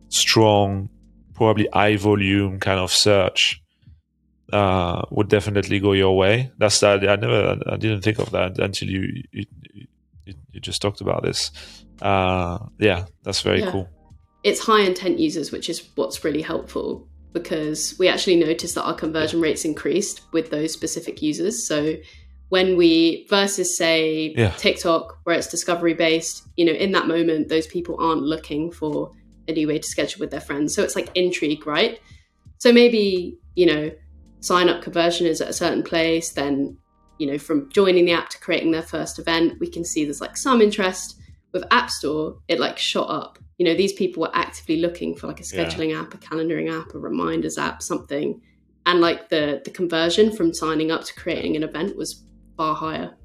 strong, 0.10 0.90
probably 1.34 1.68
high 1.74 1.96
volume 1.96 2.60
kind 2.60 2.80
of 2.80 2.92
search 2.92 3.62
uh, 4.54 5.02
would 5.12 5.28
definitely 5.28 5.80
go 5.80 5.94
your 5.94 6.16
way. 6.16 6.52
That's 6.58 6.80
that. 6.80 7.08
I 7.08 7.16
never, 7.16 7.60
I 7.68 7.78
didn't 7.78 8.02
think 8.02 8.20
of 8.20 8.32
that 8.32 8.60
until 8.60 8.90
you 8.90 9.24
you, 9.32 9.46
you, 10.26 10.34
you 10.52 10.60
just 10.60 10.82
talked 10.82 11.02
about 11.02 11.24
this. 11.24 11.52
Uh, 12.02 12.60
yeah, 12.80 13.06
that's 13.24 13.42
very 13.42 13.62
yeah. 13.62 13.72
cool. 13.72 13.90
It's 14.44 14.60
high 14.60 14.82
intent 14.82 15.20
users, 15.20 15.52
which 15.52 15.70
is 15.70 15.88
what's 15.96 16.24
really 16.24 16.42
helpful 16.42 17.08
because 17.40 17.96
we 18.00 18.08
actually 18.08 18.36
noticed 18.36 18.76
that 18.76 18.84
our 18.84 18.94
conversion 18.94 19.42
rates 19.42 19.66
increased 19.66 20.22
with 20.32 20.50
those 20.50 20.74
specific 20.74 21.22
users. 21.22 21.68
So 21.68 21.96
when 22.50 22.78
we 22.78 23.28
versus 23.30 23.78
say 23.78 24.34
yeah. 24.38 24.52
TikTok, 24.52 25.20
where 25.24 25.36
it's 25.36 25.48
discovery 25.48 25.94
based, 25.94 26.48
you 26.56 26.66
know, 26.66 26.72
in 26.72 26.92
that 26.94 27.08
moment, 27.08 27.50
those 27.50 27.68
people 27.68 27.98
aren't 28.00 28.22
looking 28.22 28.72
for 28.72 29.12
a 29.48 29.52
new 29.52 29.68
way 29.68 29.80
to 29.80 29.88
schedule 29.88 30.20
with 30.20 30.32
their 30.32 30.42
friends. 30.42 30.74
So 30.74 30.84
it's 30.84 30.96
like 30.96 31.10
intrigue, 31.16 31.68
right? 31.68 32.00
So 32.60 32.72
maybe, 32.72 33.38
you 33.56 33.66
know, 33.66 33.92
sign 34.40 34.70
up 34.70 34.82
conversion 34.82 35.28
is 35.28 35.42
at 35.42 35.50
a 35.50 35.54
certain 35.54 35.84
place, 35.84 36.32
then, 36.34 36.78
you 37.18 37.28
know, 37.28 37.38
from 37.38 37.70
joining 37.70 38.06
the 38.06 38.14
app 38.14 38.30
to 38.30 38.40
creating 38.40 38.72
their 38.72 38.82
first 38.84 39.20
event, 39.20 39.60
we 39.60 39.70
can 39.70 39.84
see 39.84 40.06
there's 40.06 40.22
like 40.22 40.38
some 40.38 40.62
interest. 40.62 41.20
With 41.54 41.64
App 41.72 41.90
Store, 41.90 42.38
it 42.48 42.60
like 42.60 42.78
shot 42.78 43.10
up. 43.10 43.40
You 43.58 43.66
know, 43.66 43.74
these 43.74 43.94
people 43.94 44.22
were 44.22 44.36
actively 44.36 44.78
looking 44.78 45.16
for 45.16 45.28
like 45.28 45.40
a 45.40 45.44
scheduling 45.44 45.92
yeah. 45.92 46.02
app, 46.02 46.14
a 46.14 46.18
calendaring 46.18 46.72
app, 46.72 46.94
a 46.94 47.00
reminders 47.00 47.58
app, 47.58 47.82
something. 47.82 48.42
And 48.86 49.02
like 49.02 49.30
the 49.30 49.62
the 49.64 49.72
conversion 49.72 50.36
from 50.36 50.54
signing 50.54 50.92
up 50.92 51.04
to 51.06 51.14
creating 51.16 51.56
an 51.56 51.64
event 51.64 51.96
was 51.96 52.26
far 52.56 52.76
higher. 52.76 53.16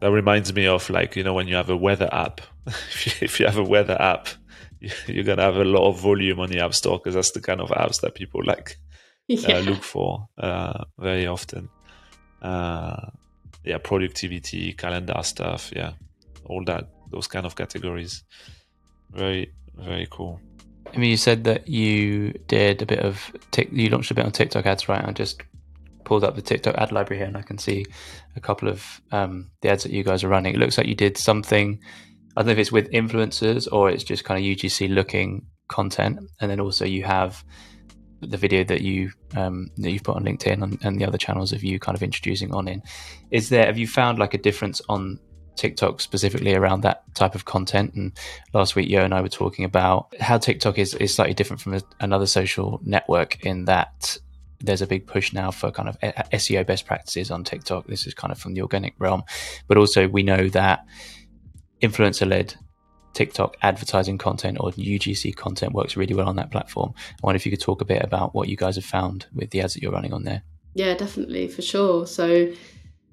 That 0.00 0.10
reminds 0.10 0.52
me 0.54 0.66
of 0.66 0.88
like, 0.88 1.16
you 1.16 1.22
know, 1.22 1.34
when 1.34 1.46
you 1.46 1.56
have 1.56 1.70
a 1.70 1.76
weather 1.76 2.08
app. 2.12 2.40
if 2.66 3.38
you 3.38 3.46
have 3.46 3.58
a 3.58 3.62
weather 3.62 4.00
app, 4.00 4.28
you're 5.06 5.24
gonna 5.24 5.42
have 5.42 5.56
a 5.56 5.64
lot 5.64 5.88
of 5.88 6.00
volume 6.00 6.40
on 6.40 6.48
the 6.50 6.60
app 6.60 6.74
store 6.74 6.98
because 6.98 7.14
that's 7.14 7.32
the 7.32 7.40
kind 7.40 7.60
of 7.60 7.68
apps 7.70 8.00
that 8.00 8.14
people 8.14 8.42
like 8.44 8.76
uh, 9.30 9.34
yeah. 9.34 9.56
uh, 9.56 9.60
look 9.60 9.82
for 9.82 10.28
uh, 10.38 10.84
very 10.98 11.26
often. 11.26 11.68
Uh, 12.40 13.10
yeah, 13.64 13.78
productivity, 13.78 14.72
calendar 14.72 15.20
stuff, 15.22 15.70
yeah, 15.74 15.92
all 16.46 16.64
that, 16.64 16.88
those 17.10 17.26
kind 17.26 17.46
of 17.46 17.56
categories. 17.56 18.24
Very, 19.10 19.52
very 19.74 20.06
cool. 20.10 20.40
I 20.92 20.98
mean, 20.98 21.10
you 21.10 21.16
said 21.16 21.44
that 21.44 21.68
you 21.68 22.32
did 22.48 22.82
a 22.82 22.86
bit 22.86 23.00
of 23.00 23.32
tick, 23.50 23.68
you 23.72 23.88
launched 23.90 24.10
a 24.10 24.14
bit 24.14 24.24
on 24.24 24.32
TikTok 24.32 24.66
ads, 24.66 24.88
right? 24.88 25.04
I 25.04 25.12
just 25.12 25.42
pulled 26.04 26.24
up 26.24 26.34
the 26.34 26.42
TikTok 26.42 26.74
ad 26.76 26.90
library 26.90 27.18
here, 27.18 27.28
and 27.28 27.36
I 27.36 27.42
can 27.42 27.58
see 27.58 27.86
a 28.34 28.40
couple 28.40 28.68
of 28.68 29.00
um, 29.12 29.50
the 29.60 29.70
ads 29.70 29.84
that 29.84 29.92
you 29.92 30.02
guys 30.02 30.24
are 30.24 30.28
running. 30.28 30.54
It 30.54 30.58
looks 30.58 30.78
like 30.78 30.86
you 30.86 30.96
did 30.96 31.16
something 31.16 31.80
I 32.36 32.42
don't 32.42 32.46
know 32.46 32.52
if 32.52 32.58
it's 32.58 32.72
with 32.72 32.90
influencers 32.90 33.70
or 33.70 33.90
it's 33.90 34.04
just 34.04 34.24
kind 34.24 34.38
of 34.38 34.44
UGC 34.44 34.92
looking 34.94 35.46
content, 35.68 36.20
and 36.40 36.50
then 36.50 36.60
also 36.60 36.84
you 36.84 37.04
have 37.04 37.44
the 38.20 38.36
video 38.36 38.62
that 38.64 38.82
you 38.82 39.10
um, 39.36 39.70
that 39.78 39.90
you've 39.90 40.04
put 40.04 40.16
on 40.16 40.24
LinkedIn 40.24 40.62
and, 40.62 40.78
and, 40.82 41.00
the 41.00 41.06
other 41.06 41.18
channels 41.18 41.52
of 41.52 41.64
you 41.64 41.78
kind 41.78 41.96
of 41.96 42.02
introducing 42.02 42.50
Onin. 42.50 42.82
Is 43.30 43.48
there 43.48 43.66
have 43.66 43.78
you 43.78 43.86
found 43.86 44.18
like 44.18 44.34
a 44.34 44.38
difference 44.38 44.80
on 44.88 45.18
TikTok 45.60 46.00
specifically 46.00 46.54
around 46.54 46.80
that 46.80 47.02
type 47.14 47.34
of 47.34 47.44
content? 47.44 47.94
And 47.94 48.12
last 48.54 48.74
week, 48.74 48.88
Yo 48.88 49.04
and 49.04 49.12
I 49.12 49.20
were 49.20 49.28
talking 49.28 49.64
about 49.64 50.14
how 50.18 50.38
TikTok 50.38 50.78
is 50.78 50.94
is 50.94 51.14
slightly 51.14 51.34
different 51.34 51.60
from 51.60 51.74
a, 51.74 51.82
another 52.00 52.26
social 52.26 52.80
network 52.82 53.44
in 53.44 53.66
that 53.66 54.18
there's 54.60 54.82
a 54.82 54.86
big 54.86 55.06
push 55.06 55.32
now 55.32 55.50
for 55.50 55.70
kind 55.70 55.88
of 55.88 55.96
eh, 56.02 56.12
eh, 56.16 56.22
SEO 56.32 56.66
best 56.66 56.86
practices 56.86 57.30
on 57.30 57.44
TikTok. 57.44 57.86
This 57.86 58.06
is 58.06 58.14
kind 58.14 58.32
of 58.32 58.38
from 58.38 58.54
the 58.54 58.62
organic 58.62 58.94
realm, 58.98 59.22
but 59.68 59.76
also 59.76 60.08
we 60.08 60.22
know 60.22 60.48
that 60.48 60.86
influencer 61.82 62.26
led 62.26 62.54
TikTok 63.12 63.56
advertising 63.60 64.18
content 64.18 64.58
or 64.60 64.70
UGC 64.70 65.36
content 65.36 65.74
works 65.74 65.96
really 65.96 66.14
well 66.14 66.28
on 66.28 66.36
that 66.36 66.50
platform. 66.50 66.94
I 66.96 67.26
wonder 67.26 67.36
if 67.36 67.44
you 67.44 67.52
could 67.52 67.60
talk 67.60 67.82
a 67.82 67.84
bit 67.84 68.02
about 68.02 68.34
what 68.34 68.48
you 68.48 68.56
guys 68.56 68.76
have 68.76 68.84
found 68.84 69.26
with 69.34 69.50
the 69.50 69.60
ads 69.60 69.74
that 69.74 69.82
you're 69.82 69.92
running 69.92 70.12
on 70.14 70.24
there. 70.24 70.42
Yeah, 70.74 70.94
definitely, 70.94 71.48
for 71.48 71.62
sure. 71.62 72.06
So, 72.06 72.52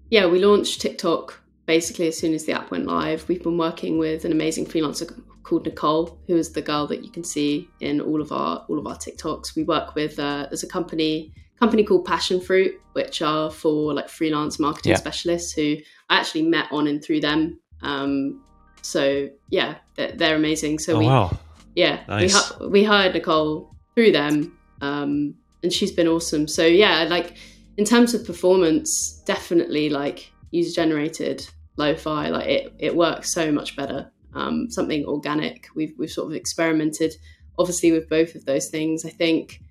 yeah, 0.09 0.27
we 0.27 0.39
launched 0.39 0.81
TikTok 0.81 1.41
basically 1.67 2.07
as 2.07 2.17
soon 2.17 2.33
as 2.33 2.45
the 2.45 2.53
app 2.53 2.71
went 2.71 2.87
live. 2.87 3.27
We've 3.27 3.43
been 3.43 3.57
working 3.57 3.99
with 3.99 4.25
an 4.25 4.31
amazing 4.31 4.65
freelancer 4.65 5.21
called 5.43 5.65
Nicole, 5.65 6.17
who 6.25 6.35
is 6.35 6.51
the 6.51 6.61
girl 6.61 6.87
that 6.87 7.03
you 7.03 7.11
can 7.11 7.23
see 7.23 7.69
in 7.81 8.01
all 8.01 8.21
of 8.21 8.31
our 8.31 8.65
all 8.67 8.79
of 8.79 8.87
our 8.87 8.95
TikToks. 8.95 9.55
We 9.55 9.63
work 9.63 9.93
with 9.93 10.17
uh, 10.17 10.47
there's 10.49 10.63
a 10.63 10.67
company 10.67 11.31
company 11.59 11.83
called 11.83 12.05
Passion 12.05 12.39
Fruit, 12.39 12.79
which 12.93 13.21
are 13.21 13.51
for 13.51 13.93
like 13.93 14.09
freelance 14.09 14.59
marketing 14.59 14.91
yeah. 14.91 14.97
specialists 14.97 15.51
who 15.51 15.77
I 16.09 16.19
actually 16.19 16.43
met 16.43 16.67
on 16.71 16.87
and 16.87 17.03
through 17.03 17.21
them. 17.21 17.59
Um, 17.81 18.43
so 18.81 19.29
yeah, 19.49 19.75
they're, 19.95 20.13
they're 20.13 20.35
amazing. 20.35 20.79
So 20.79 20.95
oh, 20.95 20.99
we, 20.99 21.05
wow. 21.05 21.37
yeah, 21.75 22.01
nice. 22.07 22.57
we 22.59 22.67
we 22.67 22.83
hired 22.83 23.13
Nicole 23.13 23.75
through 23.93 24.13
them, 24.13 24.57
um, 24.81 25.35
and 25.63 25.73
she's 25.73 25.91
been 25.91 26.07
awesome. 26.07 26.47
So 26.47 26.65
yeah, 26.65 27.03
like 27.03 27.35
in 27.75 27.83
terms 27.83 28.13
of 28.13 28.25
performance, 28.25 29.21
definitely 29.25 29.89
like 29.89 30.31
user 30.51 30.73
generated 30.73 31.47
lo-fi, 31.77 32.29
like 32.29 32.47
it 32.47 32.73
it 32.79 32.95
works 32.95 33.31
so 33.31 33.51
much 33.51 33.75
better. 33.75 34.11
Um, 34.33 34.69
something 34.69 35.05
organic. 35.05 35.67
We've 35.75 35.93
we've 35.97 36.11
sort 36.11 36.29
of 36.29 36.35
experimented, 36.35 37.13
obviously, 37.57 37.91
with 37.91 38.09
both 38.09 38.35
of 38.35 38.45
those 38.45 38.69
things. 38.69 39.05
I 39.05 39.09
think 39.09 39.61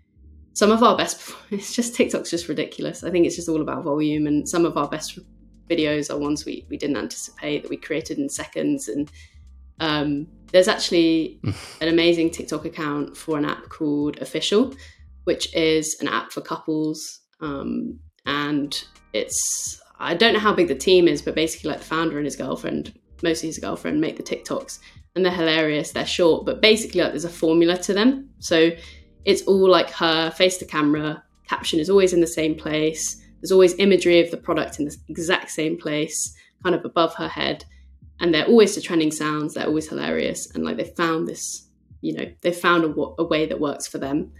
some 0.54 0.70
of 0.70 0.82
our 0.82 0.96
best 0.96 1.34
it's 1.50 1.74
just 1.74 1.94
TikTok's 1.94 2.30
just 2.30 2.48
ridiculous. 2.48 3.04
I 3.04 3.10
think 3.10 3.26
it's 3.26 3.36
just 3.36 3.48
all 3.48 3.60
about 3.60 3.84
volume 3.84 4.26
and 4.26 4.48
some 4.48 4.64
of 4.64 4.76
our 4.76 4.88
best 4.88 5.18
videos 5.68 6.12
are 6.12 6.18
ones 6.18 6.44
we, 6.44 6.64
we 6.70 6.76
didn't 6.76 6.96
anticipate 6.96 7.62
that 7.62 7.68
we 7.68 7.76
created 7.76 8.18
in 8.18 8.28
seconds. 8.28 8.88
And 8.88 9.10
um, 9.80 10.26
there's 10.52 10.68
actually 10.68 11.40
an 11.80 11.88
amazing 11.88 12.30
TikTok 12.30 12.64
account 12.64 13.16
for 13.16 13.36
an 13.36 13.44
app 13.44 13.68
called 13.68 14.18
Official, 14.18 14.74
which 15.24 15.54
is 15.54 15.96
an 16.00 16.08
app 16.08 16.32
for 16.32 16.40
couples 16.40 17.20
um, 17.40 17.98
and 18.24 18.84
it's 19.12 19.80
I 19.98 20.14
don't 20.14 20.34
know 20.34 20.40
how 20.40 20.54
big 20.54 20.68
the 20.68 20.74
team 20.74 21.08
is, 21.08 21.22
but 21.22 21.34
basically 21.34 21.70
like 21.70 21.78
the 21.78 21.86
founder 21.86 22.18
and 22.18 22.26
his 22.26 22.36
girlfriend, 22.36 22.98
mostly 23.22 23.48
his 23.48 23.58
girlfriend, 23.58 24.00
make 24.00 24.16
the 24.16 24.22
TikToks, 24.22 24.78
and 25.14 25.24
they're 25.24 25.32
hilarious. 25.32 25.92
They're 25.92 26.06
short, 26.06 26.44
but 26.44 26.60
basically 26.60 27.00
like 27.00 27.12
there's 27.12 27.24
a 27.24 27.30
formula 27.30 27.78
to 27.78 27.94
them. 27.94 28.28
So 28.38 28.70
it's 29.24 29.42
all 29.42 29.68
like 29.68 29.90
her 29.90 30.30
face 30.30 30.58
to 30.58 30.64
camera. 30.66 31.22
Caption 31.48 31.80
is 31.80 31.88
always 31.88 32.12
in 32.12 32.20
the 32.20 32.26
same 32.26 32.54
place. 32.54 33.22
There's 33.40 33.52
always 33.52 33.74
imagery 33.78 34.20
of 34.20 34.30
the 34.30 34.36
product 34.36 34.78
in 34.78 34.84
the 34.84 34.96
exact 35.08 35.50
same 35.50 35.78
place, 35.78 36.34
kind 36.62 36.74
of 36.74 36.84
above 36.84 37.14
her 37.14 37.28
head, 37.28 37.64
and 38.20 38.34
they're 38.34 38.46
always 38.46 38.74
the 38.74 38.80
trending 38.80 39.10
sounds. 39.10 39.54
They're 39.54 39.66
always 39.66 39.88
hilarious, 39.88 40.50
and 40.54 40.64
like 40.64 40.76
they 40.76 40.92
found 40.96 41.26
this, 41.26 41.68
you 42.02 42.14
know, 42.14 42.24
they 42.42 42.52
found 42.52 42.84
a, 42.84 42.94
a 43.18 43.24
way 43.24 43.46
that 43.46 43.60
works 43.60 43.86
for 43.86 43.98
them, 43.98 44.32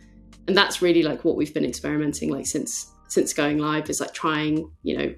and 0.47 0.57
that's 0.57 0.83
really 0.83 1.03
like 1.03 1.25
what 1.25 1.37
we've 1.37 1.55
been 1.55 1.65
experimenting 1.65 2.31
like 2.31 2.47
since 2.47 2.93
since 3.09 3.33
going 3.33 3.59
live 3.59 3.89
is 3.89 4.01
like 4.01 4.13
trying, 4.13 4.71
you 4.83 4.97
know, 4.97 5.15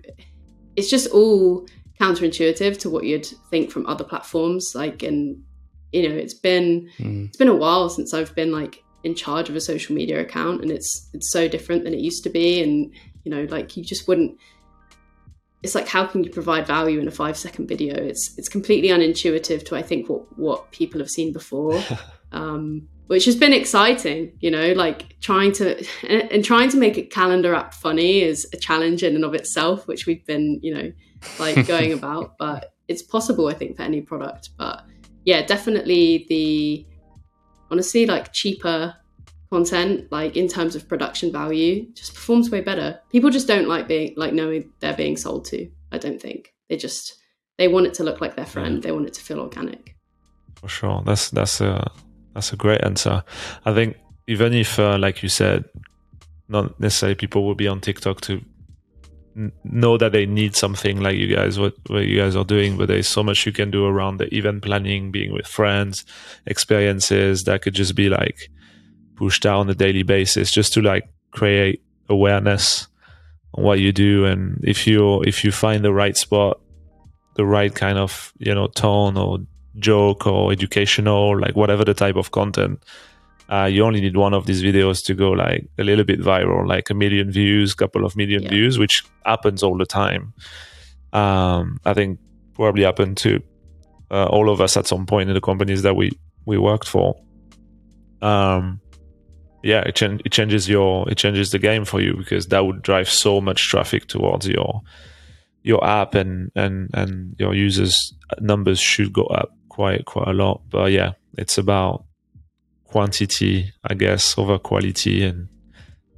it's 0.76 0.90
just 0.90 1.10
all 1.10 1.66
counterintuitive 2.00 2.78
to 2.78 2.90
what 2.90 3.04
you'd 3.04 3.26
think 3.50 3.70
from 3.70 3.86
other 3.86 4.04
platforms. 4.04 4.72
Like, 4.74 5.02
and 5.02 5.42
you 5.92 6.08
know, 6.08 6.14
it's 6.14 6.34
been 6.34 6.90
mm. 6.98 7.26
it's 7.26 7.36
been 7.36 7.48
a 7.48 7.54
while 7.54 7.88
since 7.88 8.14
I've 8.14 8.34
been 8.34 8.52
like 8.52 8.82
in 9.04 9.14
charge 9.14 9.48
of 9.48 9.56
a 9.56 9.60
social 9.60 9.94
media 9.94 10.20
account, 10.20 10.62
and 10.62 10.70
it's 10.70 11.08
it's 11.14 11.30
so 11.30 11.48
different 11.48 11.84
than 11.84 11.94
it 11.94 12.00
used 12.00 12.22
to 12.24 12.30
be. 12.30 12.62
And 12.62 12.92
you 13.24 13.30
know, 13.30 13.44
like 13.50 13.76
you 13.76 13.84
just 13.84 14.06
wouldn't. 14.08 14.38
It's 15.62 15.74
like 15.74 15.88
how 15.88 16.06
can 16.06 16.22
you 16.22 16.30
provide 16.30 16.66
value 16.66 17.00
in 17.00 17.08
a 17.08 17.10
five 17.12 17.36
second 17.36 17.66
video? 17.66 17.94
It's 17.94 18.36
it's 18.38 18.48
completely 18.48 18.90
unintuitive 18.90 19.64
to 19.66 19.76
I 19.76 19.82
think 19.82 20.08
what 20.08 20.38
what 20.38 20.70
people 20.70 21.00
have 21.00 21.10
seen 21.10 21.32
before. 21.32 21.82
um, 22.32 22.88
which 23.08 23.24
has 23.24 23.34
been 23.34 23.52
exciting 23.52 24.32
you 24.40 24.50
know 24.50 24.72
like 24.72 25.18
trying 25.20 25.50
to 25.52 25.84
and, 26.08 26.44
trying 26.44 26.68
to 26.68 26.76
make 26.76 26.96
a 26.96 27.02
calendar 27.02 27.54
app 27.54 27.74
funny 27.74 28.20
is 28.20 28.46
a 28.52 28.56
challenge 28.56 29.02
in 29.02 29.14
and 29.14 29.24
of 29.24 29.34
itself 29.34 29.86
which 29.86 30.06
we've 30.06 30.24
been 30.26 30.60
you 30.62 30.74
know 30.74 30.92
like 31.38 31.66
going 31.66 31.92
about 31.92 32.36
but 32.38 32.74
it's 32.86 33.02
possible 33.02 33.48
i 33.48 33.54
think 33.54 33.76
for 33.76 33.82
any 33.82 34.00
product. 34.00 34.50
But 34.56 34.84
yeah 35.24 35.44
definitely 35.44 36.26
the 36.28 36.86
honestly 37.70 38.06
like 38.06 38.32
cheaper 38.32 38.94
content 39.50 40.10
like 40.12 40.36
in 40.36 40.46
terms 40.46 40.76
of 40.76 40.86
production 40.88 41.32
value 41.32 41.90
just 41.94 42.14
performs 42.14 42.50
way 42.50 42.60
better. 42.60 43.00
People 43.10 43.30
just 43.30 43.48
don't 43.48 43.66
like 43.66 43.88
being 43.88 44.12
like 44.16 44.34
knowing 44.34 44.70
they're 44.80 44.94
being 44.94 45.16
sold 45.16 45.46
to 45.46 45.68
i 45.92 45.98
don't 45.98 46.20
think. 46.20 46.54
They 46.68 46.76
just 46.76 47.16
they 47.56 47.68
want 47.68 47.86
it 47.86 47.94
to 47.94 48.04
look 48.04 48.20
like 48.20 48.36
their 48.36 48.46
friend. 48.46 48.82
They 48.82 48.92
want 48.92 49.06
it 49.06 49.14
to 49.14 49.20
feel 49.20 49.40
organic. 49.40 49.96
For 50.54 50.68
sure. 50.68 51.02
That's 51.04 51.30
that's 51.30 51.60
a 51.60 51.90
that's 52.34 52.52
a 52.52 52.56
great 52.56 52.82
answer. 52.84 53.22
I 53.64 53.74
think 53.74 53.96
even 54.26 54.52
if, 54.52 54.78
uh, 54.78 54.98
like 54.98 55.22
you 55.22 55.28
said, 55.28 55.64
not 56.48 56.78
necessarily 56.80 57.14
people 57.14 57.44
will 57.44 57.54
be 57.54 57.68
on 57.68 57.80
TikTok 57.80 58.20
to 58.22 58.40
n- 59.36 59.52
know 59.64 59.98
that 59.98 60.12
they 60.12 60.26
need 60.26 60.54
something 60.54 61.00
like 61.00 61.16
you 61.16 61.34
guys, 61.34 61.58
what, 61.58 61.74
what 61.88 62.06
you 62.06 62.18
guys 62.18 62.36
are 62.36 62.44
doing, 62.44 62.76
but 62.76 62.88
there's 62.88 63.08
so 63.08 63.22
much 63.22 63.46
you 63.46 63.52
can 63.52 63.70
do 63.70 63.86
around 63.86 64.18
the 64.18 64.34
event 64.34 64.62
planning, 64.62 65.10
being 65.10 65.32
with 65.32 65.46
friends, 65.46 66.04
experiences 66.46 67.44
that 67.44 67.62
could 67.62 67.74
just 67.74 67.94
be 67.94 68.08
like 68.08 68.50
pushed 69.16 69.46
out 69.46 69.60
on 69.60 69.70
a 69.70 69.74
daily 69.74 70.02
basis 70.02 70.50
just 70.50 70.72
to 70.74 70.82
like 70.82 71.08
create 71.32 71.82
awareness 72.08 72.86
on 73.54 73.64
what 73.64 73.80
you 73.80 73.92
do. 73.92 74.24
And 74.24 74.62
if 74.64 74.86
you, 74.86 75.22
if 75.22 75.44
you 75.44 75.52
find 75.52 75.84
the 75.84 75.92
right 75.92 76.16
spot, 76.16 76.60
the 77.34 77.46
right 77.46 77.74
kind 77.74 77.98
of, 77.98 78.32
you 78.38 78.54
know, 78.54 78.66
tone 78.66 79.16
or 79.16 79.38
joke 79.80 80.26
or 80.26 80.52
educational, 80.52 81.38
like 81.38 81.56
whatever 81.56 81.84
the 81.84 81.94
type 81.94 82.16
of 82.16 82.30
content. 82.30 82.82
Uh, 83.50 83.64
you 83.64 83.82
only 83.82 84.00
need 84.00 84.16
one 84.16 84.34
of 84.34 84.44
these 84.44 84.62
videos 84.62 85.04
to 85.06 85.14
go 85.14 85.30
like 85.30 85.66
a 85.78 85.84
little 85.84 86.04
bit 86.04 86.20
viral, 86.20 86.68
like 86.68 86.90
a 86.90 86.94
million 86.94 87.30
views, 87.30 87.74
couple 87.74 88.04
of 88.04 88.14
million 88.14 88.42
yeah. 88.42 88.50
views, 88.50 88.78
which 88.78 89.04
happens 89.24 89.62
all 89.62 89.78
the 89.78 89.86
time. 89.86 90.34
Um, 91.14 91.78
I 91.86 91.94
think 91.94 92.18
probably 92.54 92.82
happened 92.82 93.16
to 93.18 93.42
uh, 94.10 94.26
all 94.26 94.50
of 94.50 94.60
us 94.60 94.76
at 94.76 94.86
some 94.86 95.06
point 95.06 95.30
in 95.30 95.34
the 95.34 95.40
companies 95.40 95.82
that 95.82 95.96
we 95.96 96.10
we 96.44 96.58
worked 96.58 96.88
for. 96.88 97.18
Um, 98.20 98.80
yeah, 99.62 99.80
it, 99.80 99.96
ch- 99.96 100.20
it 100.24 100.30
changes 100.30 100.68
your 100.68 101.08
it 101.10 101.16
changes 101.16 101.50
the 101.50 101.58
game 101.58 101.84
for 101.84 102.00
you 102.00 102.16
because 102.16 102.48
that 102.48 102.66
would 102.66 102.82
drive 102.82 103.08
so 103.08 103.40
much 103.40 103.68
traffic 103.68 104.06
towards 104.06 104.46
your 104.46 104.82
your 105.62 105.84
app 105.84 106.14
and 106.14 106.50
and 106.54 106.90
and 106.94 107.34
your 107.38 107.54
users 107.54 108.14
numbers 108.40 108.78
should 108.78 109.12
go 109.12 109.24
up 109.24 109.57
quite 109.78 110.04
quite 110.06 110.26
a 110.26 110.32
lot. 110.32 110.60
But 110.70 110.90
yeah, 110.90 111.12
it's 111.36 111.56
about 111.56 112.04
quantity, 112.86 113.72
I 113.84 113.94
guess, 113.94 114.36
over 114.36 114.58
quality, 114.58 115.22
and 115.22 115.48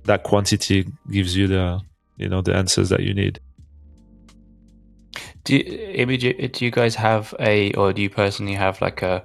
that 0.05 0.23
quantity 0.23 0.87
gives 1.11 1.37
you 1.37 1.46
the 1.46 1.81
you 2.16 2.29
know 2.31 2.40
the 2.40 2.55
answers 2.55 2.88
that 2.88 3.01
you 3.01 3.12
need. 3.12 3.38
Do 5.44 5.57
you, 5.57 6.49
do 6.49 6.64
you 6.64 6.70
guys 6.70 6.94
have 6.94 7.35
a, 7.40 7.73
or 7.73 7.92
do 7.92 8.03
you 8.03 8.11
personally 8.11 8.55
have 8.55 8.81
like 8.81 9.03
a, 9.03 9.25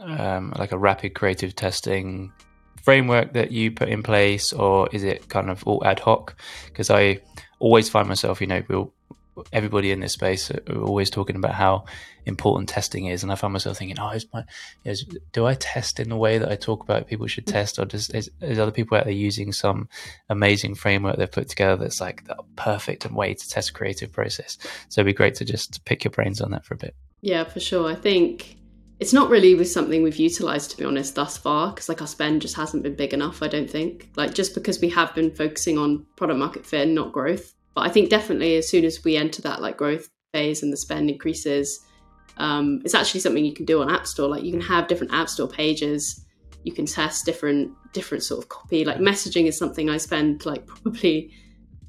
um, 0.00 0.52
like 0.58 0.72
a 0.72 0.78
rapid 0.78 1.14
creative 1.14 1.54
testing 1.54 2.32
framework 2.82 3.32
that 3.34 3.52
you 3.52 3.70
put 3.70 3.88
in 3.88 4.02
place, 4.02 4.52
or 4.52 4.88
is 4.92 5.02
it 5.02 5.28
kind 5.28 5.50
of 5.50 5.62
all 5.64 5.82
ad 5.84 6.00
hoc? 6.00 6.36
Because 6.66 6.90
I 6.90 7.20
always 7.58 7.88
find 7.88 8.08
myself, 8.08 8.40
you 8.40 8.46
know, 8.46 8.62
we'll 8.68 8.92
everybody 9.52 9.90
in 9.90 10.00
this 10.00 10.12
space 10.12 10.50
are 10.50 10.60
always 10.82 11.10
talking 11.10 11.36
about 11.36 11.54
how 11.54 11.84
important 12.26 12.68
testing 12.68 13.06
is, 13.06 13.22
and 13.22 13.30
I 13.30 13.34
found 13.34 13.52
myself 13.52 13.78
thinking, 13.78 13.98
"Oh, 13.98 14.10
is 14.10 14.26
my, 14.32 14.44
is, 14.84 15.04
do 15.32 15.46
I 15.46 15.54
test 15.54 16.00
in 16.00 16.08
the 16.08 16.16
way 16.16 16.38
that 16.38 16.50
I 16.50 16.56
talk 16.56 16.82
about 16.82 17.06
people 17.06 17.26
should 17.26 17.46
test, 17.46 17.78
or 17.78 17.84
does 17.84 18.10
is, 18.10 18.30
is 18.40 18.58
other 18.58 18.70
people 18.70 18.96
out 18.96 19.04
there 19.04 19.12
using 19.12 19.52
some 19.52 19.88
amazing 20.28 20.74
framework 20.74 21.16
they've 21.16 21.30
put 21.30 21.48
together 21.48 21.76
that's 21.76 22.00
like 22.00 22.24
the 22.26 22.36
perfect 22.56 23.10
way 23.10 23.34
to 23.34 23.48
test 23.48 23.74
creative 23.74 24.12
process?" 24.12 24.58
So 24.88 25.00
it'd 25.00 25.06
be 25.06 25.16
great 25.16 25.34
to 25.36 25.44
just 25.44 25.84
pick 25.84 26.04
your 26.04 26.12
brains 26.12 26.40
on 26.40 26.50
that 26.52 26.64
for 26.64 26.74
a 26.74 26.78
bit. 26.78 26.94
Yeah, 27.20 27.44
for 27.44 27.60
sure. 27.60 27.90
I 27.90 27.94
think 27.94 28.58
it's 29.00 29.12
not 29.12 29.28
really 29.28 29.54
with 29.54 29.70
something 29.70 30.02
we've 30.02 30.16
utilized 30.16 30.70
to 30.70 30.76
be 30.76 30.84
honest 30.84 31.14
thus 31.14 31.36
far 31.36 31.70
because 31.70 31.88
like 31.88 32.00
our 32.00 32.06
spend 32.06 32.40
just 32.40 32.54
hasn't 32.54 32.82
been 32.82 32.94
big 32.94 33.12
enough 33.12 33.42
i 33.42 33.48
don't 33.48 33.68
think 33.68 34.08
like 34.16 34.34
just 34.34 34.54
because 34.54 34.80
we 34.80 34.88
have 34.88 35.14
been 35.14 35.30
focusing 35.30 35.78
on 35.78 36.06
product 36.16 36.38
market 36.38 36.64
fit 36.64 36.82
and 36.82 36.94
not 36.94 37.12
growth 37.12 37.54
but 37.74 37.86
I 37.86 37.88
think 37.88 38.08
definitely 38.08 38.56
as 38.56 38.68
soon 38.68 38.84
as 38.84 39.02
we 39.04 39.16
enter 39.16 39.42
that 39.42 39.60
like 39.60 39.76
growth 39.76 40.08
phase 40.32 40.62
and 40.62 40.72
the 40.72 40.76
spend 40.76 41.10
increases, 41.10 41.80
um, 42.36 42.80
it's 42.84 42.94
actually 42.94 43.20
something 43.20 43.44
you 43.44 43.54
can 43.54 43.64
do 43.64 43.82
on 43.82 43.90
App 43.90 44.06
Store. 44.06 44.28
Like 44.28 44.44
you 44.44 44.52
can 44.52 44.60
have 44.60 44.88
different 44.88 45.12
App 45.12 45.28
Store 45.28 45.48
pages. 45.48 46.24
You 46.62 46.72
can 46.72 46.86
test 46.86 47.26
different 47.26 47.72
different 47.92 48.22
sort 48.24 48.42
of 48.42 48.48
copy. 48.48 48.84
Like 48.84 48.98
messaging 48.98 49.46
is 49.46 49.58
something 49.58 49.90
I 49.90 49.96
spend 49.96 50.46
like 50.46 50.66
probably 50.66 51.32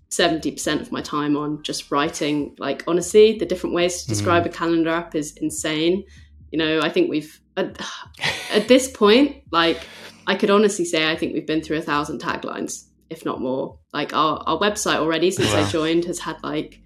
seventy 0.10 0.52
percent 0.52 0.82
of 0.82 0.92
my 0.92 1.02
time 1.02 1.38
on 1.38 1.62
just 1.64 1.92
writing. 1.92 2.56
Like 2.58 2.84
honestly, 2.88 3.38
the 3.38 3.46
different 3.46 3.76
ways 3.76 4.02
to 4.02 4.08
describe 4.08 4.44
mm. 4.44 4.48
a 4.48 4.50
calendar 4.50 4.90
app 4.90 5.16
is 5.16 5.36
insane. 5.38 6.04
You 6.52 6.60
know, 6.60 6.82
I 6.82 6.90
think 6.90 7.10
we've 7.10 7.40
at, 7.58 7.80
at 8.52 8.68
this 8.68 8.90
point, 8.92 9.44
like 9.52 9.86
I 10.28 10.36
could 10.36 10.50
honestly 10.50 10.86
say, 10.86 11.12
I 11.12 11.16
think 11.16 11.34
we've 11.34 11.48
been 11.48 11.62
through 11.62 11.78
a 11.78 11.82
thousand 11.82 12.22
taglines 12.22 12.86
if 13.16 13.26
not 13.26 13.42
more. 13.42 13.80
Like 13.94 14.14
our, 14.14 14.44
our 14.46 14.60
website 14.60 14.98
already 14.98 15.32
since 15.32 15.54
wow. 15.54 15.64
I 15.64 15.70
joined 15.70 16.06
has 16.06 16.20
had 16.20 16.38
like 16.44 16.82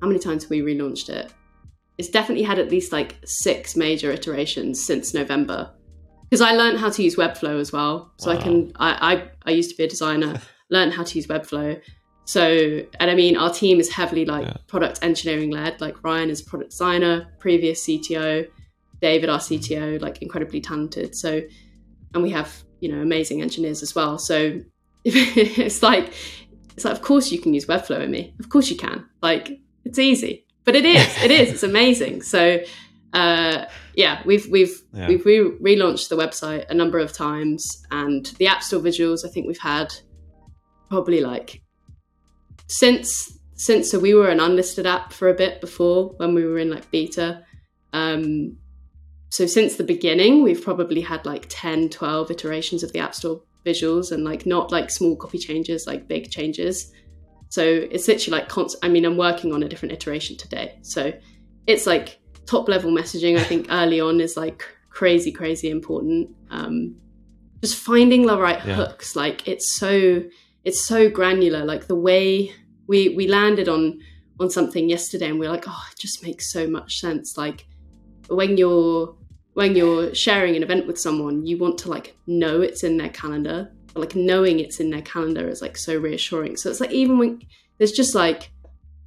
how 0.00 0.08
many 0.08 0.18
times 0.18 0.44
have 0.44 0.50
we 0.50 0.60
relaunched 0.60 1.08
it? 1.08 1.32
It's 1.98 2.08
definitely 2.08 2.44
had 2.44 2.58
at 2.58 2.70
least 2.70 2.92
like 2.92 3.16
six 3.24 3.76
major 3.76 4.10
iterations 4.10 4.84
since 4.84 5.14
November. 5.14 5.72
Because 6.24 6.40
I 6.40 6.52
learned 6.52 6.78
how 6.78 6.90
to 6.90 7.02
use 7.02 7.16
Webflow 7.16 7.60
as 7.60 7.72
well. 7.72 8.12
So 8.18 8.30
wow. 8.30 8.38
I 8.38 8.42
can 8.42 8.72
I, 8.76 9.14
I 9.14 9.30
I 9.46 9.50
used 9.52 9.70
to 9.70 9.76
be 9.76 9.84
a 9.84 9.88
designer, 9.88 10.40
learned 10.70 10.94
how 10.94 11.04
to 11.04 11.14
use 11.14 11.26
Webflow. 11.26 11.80
So 12.24 12.42
and 12.98 13.10
I 13.10 13.14
mean 13.14 13.36
our 13.36 13.52
team 13.52 13.78
is 13.80 13.90
heavily 13.90 14.24
like 14.24 14.46
yeah. 14.46 14.56
product 14.66 14.98
engineering 15.02 15.50
led. 15.50 15.80
Like 15.80 16.02
Ryan 16.02 16.30
is 16.30 16.40
a 16.40 16.44
product 16.44 16.70
designer, 16.70 17.28
previous 17.38 17.86
CTO, 17.86 18.48
David, 19.00 19.28
our 19.28 19.38
CTO, 19.38 20.00
like 20.00 20.22
incredibly 20.22 20.60
talented. 20.60 21.14
So 21.14 21.42
and 22.14 22.22
we 22.22 22.30
have, 22.30 22.64
you 22.80 22.90
know, 22.90 23.00
amazing 23.00 23.42
engineers 23.42 23.82
as 23.82 23.94
well. 23.94 24.18
So 24.18 24.60
it's 25.14 25.82
like 25.82 26.12
it's 26.74 26.84
like 26.84 26.94
of 26.94 27.02
course 27.02 27.30
you 27.30 27.38
can 27.38 27.54
use 27.54 27.66
webflow 27.66 28.00
Imi 28.00 28.38
of 28.40 28.48
course 28.48 28.70
you 28.70 28.76
can. 28.76 29.06
Like 29.22 29.60
it's 29.84 29.98
easy. 29.98 30.46
But 30.64 30.76
it 30.76 30.84
is 30.84 31.22
it 31.22 31.30
is. 31.30 31.50
It's 31.52 31.62
amazing. 31.62 32.22
So 32.22 32.60
uh, 33.12 33.66
yeah 33.94 34.22
we've 34.24 34.46
we've 34.48 34.82
yeah. 34.92 35.06
we've 35.06 35.24
re- 35.24 35.56
relaunched 35.76 36.08
the 36.08 36.16
website 36.16 36.68
a 36.68 36.74
number 36.74 36.98
of 36.98 37.12
times 37.12 37.64
and 37.92 38.26
the 38.38 38.48
app 38.48 38.60
store 38.60 38.80
visuals 38.80 39.24
i 39.24 39.28
think 39.28 39.46
we've 39.46 39.56
had 39.56 39.94
probably 40.88 41.20
like 41.20 41.62
since 42.66 43.38
since 43.54 43.90
so 43.90 43.98
we 43.98 44.14
were 44.14 44.28
an 44.28 44.40
unlisted 44.40 44.86
app 44.86 45.12
for 45.12 45.28
a 45.28 45.34
bit 45.34 45.60
before 45.60 46.14
when 46.16 46.34
we 46.34 46.44
were 46.44 46.58
in 46.58 46.70
like 46.70 46.90
beta. 46.90 47.44
Um 47.92 48.56
so 49.30 49.46
since 49.46 49.76
the 49.76 49.84
beginning 49.84 50.42
we've 50.42 50.62
probably 50.62 51.00
had 51.00 51.24
like 51.24 51.46
10 51.48 51.90
12 51.90 52.30
iterations 52.30 52.82
of 52.82 52.92
the 52.92 52.98
app 52.98 53.14
store 53.14 53.42
visuals 53.64 54.12
and 54.12 54.24
like 54.24 54.46
not 54.46 54.70
like 54.70 54.90
small 54.90 55.16
copy 55.16 55.38
changes, 55.38 55.86
like 55.86 56.08
big 56.08 56.30
changes. 56.30 56.92
So 57.48 57.62
it's 57.62 58.08
literally 58.08 58.40
like 58.40 58.48
constant. 58.48 58.84
I 58.84 58.88
mean, 58.88 59.04
I'm 59.04 59.16
working 59.16 59.52
on 59.52 59.62
a 59.62 59.68
different 59.68 59.92
iteration 59.92 60.36
today. 60.36 60.78
So 60.82 61.12
it's 61.66 61.86
like 61.86 62.18
top 62.46 62.68
level 62.68 62.90
messaging. 62.90 63.38
I 63.38 63.44
think 63.44 63.66
early 63.70 64.00
on 64.00 64.20
is 64.20 64.36
like 64.36 64.64
crazy, 64.90 65.32
crazy 65.32 65.70
important. 65.70 66.30
Um, 66.50 66.96
just 67.62 67.76
finding 67.76 68.26
the 68.26 68.38
right 68.38 68.64
yeah. 68.66 68.74
hooks. 68.74 69.16
Like 69.16 69.46
it's 69.48 69.76
so 69.76 70.24
it's 70.64 70.86
so 70.86 71.08
granular. 71.08 71.64
Like 71.64 71.86
the 71.86 71.94
way 71.94 72.52
we 72.86 73.10
we 73.10 73.28
landed 73.28 73.68
on 73.68 74.00
on 74.40 74.50
something 74.50 74.88
yesterday, 74.88 75.28
and 75.28 75.38
we 75.38 75.46
are 75.46 75.50
like, 75.50 75.64
oh, 75.66 75.84
it 75.92 75.98
just 75.98 76.22
makes 76.22 76.52
so 76.52 76.66
much 76.66 76.98
sense. 76.98 77.36
Like 77.36 77.66
when 78.28 78.56
you're 78.56 79.16
when 79.54 79.74
you're 79.76 80.14
sharing 80.14 80.56
an 80.56 80.62
event 80.62 80.86
with 80.86 80.98
someone, 80.98 81.46
you 81.46 81.56
want 81.58 81.78
to 81.78 81.90
like 81.90 82.16
know 82.26 82.60
it's 82.60 82.84
in 82.84 82.96
their 82.96 83.08
calendar. 83.08 83.70
But 83.92 84.00
like 84.00 84.16
knowing 84.16 84.60
it's 84.60 84.80
in 84.80 84.90
their 84.90 85.02
calendar 85.02 85.48
is 85.48 85.62
like 85.62 85.76
so 85.76 85.96
reassuring. 85.96 86.56
So 86.56 86.68
it's 86.68 86.80
like 86.80 86.90
even 86.90 87.18
when 87.18 87.42
there's 87.78 87.92
just 87.92 88.14
like 88.14 88.50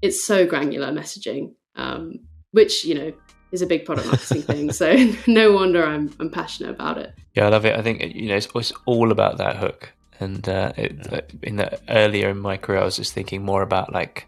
it's 0.01 0.25
so 0.25 0.45
granular 0.45 0.91
messaging, 0.91 1.53
um, 1.75 2.19
which 2.51 2.85
you 2.85 2.95
know 2.95 3.13
is 3.51 3.61
a 3.61 3.67
big 3.67 3.85
product 3.85 4.07
marketing 4.07 4.41
thing. 4.41 4.71
So 4.71 5.13
no 5.27 5.51
wonder 5.51 5.85
I'm 5.85 6.13
I'm 6.19 6.29
passionate 6.29 6.71
about 6.71 6.97
it. 6.97 7.13
Yeah, 7.33 7.47
I 7.47 7.49
love 7.49 7.65
it. 7.65 7.77
I 7.77 7.81
think 7.81 8.15
you 8.15 8.29
know 8.29 8.35
it's, 8.35 8.47
it's 8.55 8.73
all 8.85 9.11
about 9.11 9.37
that 9.37 9.57
hook. 9.57 9.93
And 10.19 10.47
uh, 10.49 10.71
it, 10.77 10.95
yeah. 11.11 11.21
in 11.43 11.57
the 11.57 11.79
earlier 11.89 12.29
in 12.29 12.39
my 12.39 12.57
career, 12.57 12.79
I 12.79 12.85
was 12.85 12.95
just 12.95 13.13
thinking 13.13 13.43
more 13.43 13.61
about 13.61 13.93
like 13.93 14.27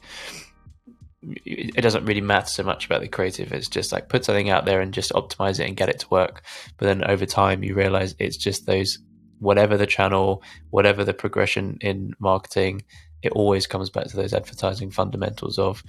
it 1.22 1.82
doesn't 1.82 2.06
really 2.06 2.22
matter 2.22 2.48
so 2.48 2.64
much 2.64 2.86
about 2.86 3.02
the 3.02 3.08
creative. 3.08 3.52
It's 3.52 3.68
just 3.68 3.92
like 3.92 4.10
put 4.10 4.24
something 4.24 4.50
out 4.50 4.66
there 4.66 4.80
and 4.80 4.94
just 4.94 5.12
optimize 5.12 5.60
it 5.60 5.68
and 5.68 5.76
get 5.76 5.90
it 5.90 6.00
to 6.00 6.10
work. 6.10 6.44
But 6.78 6.86
then 6.86 7.04
over 7.04 7.26
time, 7.26 7.64
you 7.64 7.76
realize 7.76 8.16
it's 8.20 8.38
just 8.38 8.66
those 8.66 9.00
whatever 9.40 9.78
the 9.78 9.88
channel, 9.88 10.44
whatever 10.70 11.04
the 11.04 11.14
progression 11.14 11.78
in 11.82 12.14
marketing, 12.20 12.84
it 13.22 13.32
always 13.34 13.68
comes 13.68 13.90
back 13.90 14.06
to 14.06 14.16
those 14.16 14.34
advertising 14.34 14.92
fundamentals 14.92 15.60
of 15.60 15.84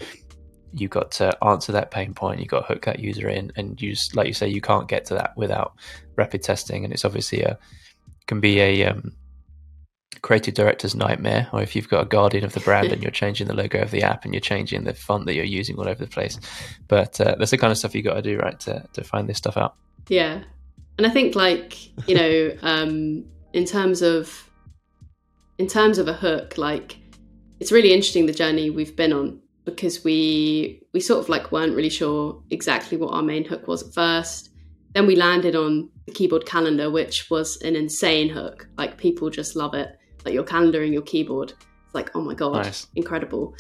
you 0.73 0.89
got 0.89 1.11
to 1.13 1.45
answer 1.45 1.73
that 1.73 1.91
pain 1.91 2.15
point, 2.15 2.41
you 2.41 2.47
got 2.47 2.61
to 2.61 2.73
hook 2.73 2.85
that 2.85 3.01
user 3.01 3.29
in, 3.29 3.53
and 3.57 3.81
you 3.81 3.91
just, 3.91 4.15
like 4.17 4.27
you 4.27 4.33
say, 4.33 4.49
you 4.49 4.61
can't 4.61 4.89
get 4.89 5.05
to 5.07 5.15
that 5.15 5.37
without 5.37 5.75
rapid 6.17 6.43
testing. 6.43 6.85
And 6.85 6.93
it's 6.93 7.05
obviously 7.05 7.43
a 7.43 7.59
can 8.27 8.41
be 8.41 8.61
a 8.61 8.85
um, 8.87 9.13
creative 10.23 10.55
director's 10.55 10.95
nightmare, 10.95 11.49
or 11.53 11.63
if 11.63 11.75
you've 11.75 11.89
got 11.89 12.03
a 12.03 12.07
guardian 12.07 12.45
of 12.45 12.53
the 12.53 12.61
brand 12.61 12.93
and 12.93 13.03
you're 13.03 13.11
changing 13.11 13.47
the 13.47 13.55
logo 13.55 13.81
of 13.81 13.91
the 13.91 14.03
app 14.03 14.25
and 14.25 14.35
you're 14.35 14.41
changing 14.41 14.85
the 14.85 14.95
font 14.95 15.27
that 15.27 15.35
you're 15.35 15.45
using 15.45 15.77
all 15.79 15.89
over 15.89 16.05
the 16.05 16.11
place. 16.11 16.39
But 16.89 17.21
uh, 17.21 17.37
that's 17.39 17.51
the 17.51 17.59
kind 17.59 17.71
of 17.71 17.79
stuff 17.79 17.95
you 17.95 18.03
got 18.03 18.15
to 18.15 18.23
do, 18.23 18.39
right, 18.39 18.59
to 18.61 18.87
to 18.93 19.05
find 19.05 19.29
this 19.29 19.39
stuff 19.39 19.57
out. 19.57 19.75
Yeah, 20.09 20.43
and 20.99 21.07
I 21.07 21.11
think 21.11 21.35
like 21.35 22.09
you 22.09 22.15
know, 22.15 22.57
um, 22.63 23.25
in 23.53 23.65
terms 23.65 24.03
of 24.03 24.51
in 25.59 25.67
terms 25.67 25.99
of 25.99 26.09
a 26.09 26.15
hook, 26.15 26.59
like 26.59 26.97
it's 27.61 27.73
really 27.73 27.93
interesting 27.93 28.27
the 28.27 28.33
journey 28.33 28.71
we've 28.71 28.97
been 28.97 29.13
on 29.13 29.41
because 29.65 30.03
we 30.03 30.83
we 30.93 31.01
sort 31.01 31.21
of 31.21 31.29
like 31.29 31.53
weren't 31.53 31.75
really 31.75 31.91
sure 31.91 32.43
exactly 32.51 32.97
what 32.97 33.13
our 33.13 33.23
main 33.23 33.45
hook 33.45 33.69
was 33.69 33.87
at 33.87 33.95
first. 33.95 34.51
Then 34.95 35.07
we 35.07 35.15
landed 35.15 35.55
on 35.55 35.89
the 36.07 36.13
keyboard 36.13 36.47
calendar, 36.47 36.91
which 36.91 37.31
was 37.31 37.61
an 37.63 37.77
insane 37.77 38.29
hook. 38.29 38.69
Like 38.77 38.97
people 38.97 39.31
just 39.31 39.55
love 39.55 39.75
it. 39.75 39.97
Like 40.25 40.35
your 40.35 40.45
calendar 40.45 40.83
and 40.83 40.93
your 40.93 41.03
keyboard. 41.03 41.53
It's 41.87 41.95
like, 41.95 42.11
oh 42.15 42.21
my 42.21 42.35
god, 42.35 42.65
nice. 42.65 42.87
incredible. 42.95 43.55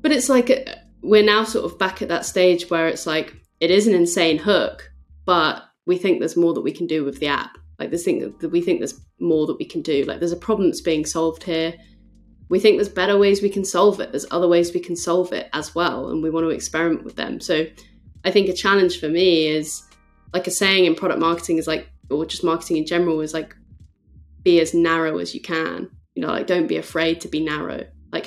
But 0.00 0.12
it's 0.12 0.28
like 0.28 0.50
uh, 0.50 0.74
we're 1.02 1.22
now 1.22 1.44
sort 1.44 1.64
of 1.64 1.78
back 1.78 2.02
at 2.02 2.08
that 2.08 2.24
stage 2.24 2.70
where 2.70 2.88
it's 2.88 3.06
like 3.06 3.34
it 3.60 3.70
is 3.70 3.86
an 3.86 3.94
insane 3.94 4.38
hook, 4.38 4.90
but 5.24 5.62
we 5.86 5.98
think 5.98 6.18
there's 6.18 6.36
more 6.36 6.54
that 6.54 6.62
we 6.62 6.72
can 6.72 6.86
do 6.86 7.04
with 7.04 7.20
the 7.20 7.28
app. 7.28 7.58
Like 7.78 7.90
this 7.90 8.04
thing 8.04 8.34
that 8.40 8.48
we 8.48 8.60
think 8.60 8.80
there's 8.80 9.00
more 9.20 9.46
that 9.46 9.58
we 9.58 9.64
can 9.64 9.82
do. 9.82 10.04
Like 10.04 10.18
there's 10.18 10.32
a 10.32 10.36
problem 10.36 10.68
that's 10.68 10.80
being 10.80 11.04
solved 11.04 11.42
here 11.42 11.74
we 12.52 12.60
think 12.60 12.76
there's 12.76 12.90
better 12.90 13.16
ways 13.16 13.40
we 13.40 13.48
can 13.48 13.64
solve 13.64 13.98
it. 13.98 14.12
There's 14.12 14.26
other 14.30 14.46
ways 14.46 14.74
we 14.74 14.80
can 14.80 14.94
solve 14.94 15.32
it 15.32 15.48
as 15.54 15.74
well, 15.74 16.10
and 16.10 16.22
we 16.22 16.28
want 16.28 16.44
to 16.44 16.50
experiment 16.50 17.02
with 17.02 17.16
them. 17.16 17.40
So 17.40 17.64
I 18.26 18.30
think 18.30 18.50
a 18.50 18.52
challenge 18.52 19.00
for 19.00 19.08
me 19.08 19.46
is 19.46 19.82
like 20.34 20.46
a 20.46 20.50
saying 20.50 20.84
in 20.84 20.94
product 20.94 21.18
marketing 21.18 21.56
is 21.56 21.66
like, 21.66 21.88
or 22.10 22.26
just 22.26 22.44
marketing 22.44 22.76
in 22.76 22.84
general 22.84 23.22
is 23.22 23.32
like, 23.32 23.56
be 24.42 24.60
as 24.60 24.74
narrow 24.74 25.18
as 25.18 25.34
you 25.34 25.40
can. 25.40 25.90
You 26.14 26.22
know, 26.22 26.28
like 26.28 26.46
don't 26.46 26.66
be 26.66 26.76
afraid 26.76 27.20
to 27.22 27.28
be 27.28 27.40
narrow. 27.40 27.86
Like 28.12 28.26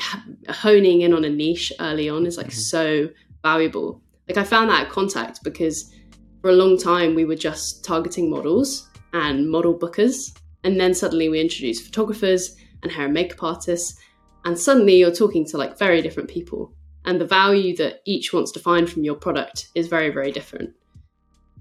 honing 0.49 1.01
in 1.01 1.13
on 1.13 1.25
a 1.25 1.29
niche 1.29 1.71
early 1.79 2.09
on 2.09 2.25
is 2.25 2.37
like 2.37 2.47
mm-hmm. 2.47 2.59
so 2.59 3.09
valuable. 3.43 4.01
Like 4.27 4.37
I 4.37 4.43
found 4.43 4.69
that 4.69 4.85
at 4.87 4.89
Contact 4.89 5.43
because 5.43 5.93
for 6.41 6.49
a 6.49 6.55
long 6.55 6.77
time 6.77 7.15
we 7.15 7.25
were 7.25 7.35
just 7.35 7.85
targeting 7.85 8.29
models 8.29 8.89
and 9.13 9.49
model 9.49 9.77
bookers, 9.77 10.37
and 10.63 10.79
then 10.79 10.93
suddenly 10.93 11.29
we 11.29 11.39
introduced 11.39 11.85
photographers 11.85 12.55
and 12.81 12.91
hair 12.91 13.05
and 13.05 13.13
makeup 13.13 13.43
artists 13.43 13.99
and 14.45 14.57
suddenly 14.57 14.95
you're 14.95 15.11
talking 15.11 15.43
to 15.47 15.57
like 15.57 15.77
very 15.77 16.01
different 16.01 16.29
people. 16.29 16.71
And 17.03 17.19
the 17.19 17.25
value 17.25 17.75
that 17.77 18.01
each 18.05 18.31
wants 18.31 18.51
to 18.53 18.59
find 18.59 18.89
from 18.89 19.03
your 19.03 19.15
product 19.15 19.69
is 19.75 19.87
very, 19.87 20.09
very 20.11 20.31
different. 20.31 20.71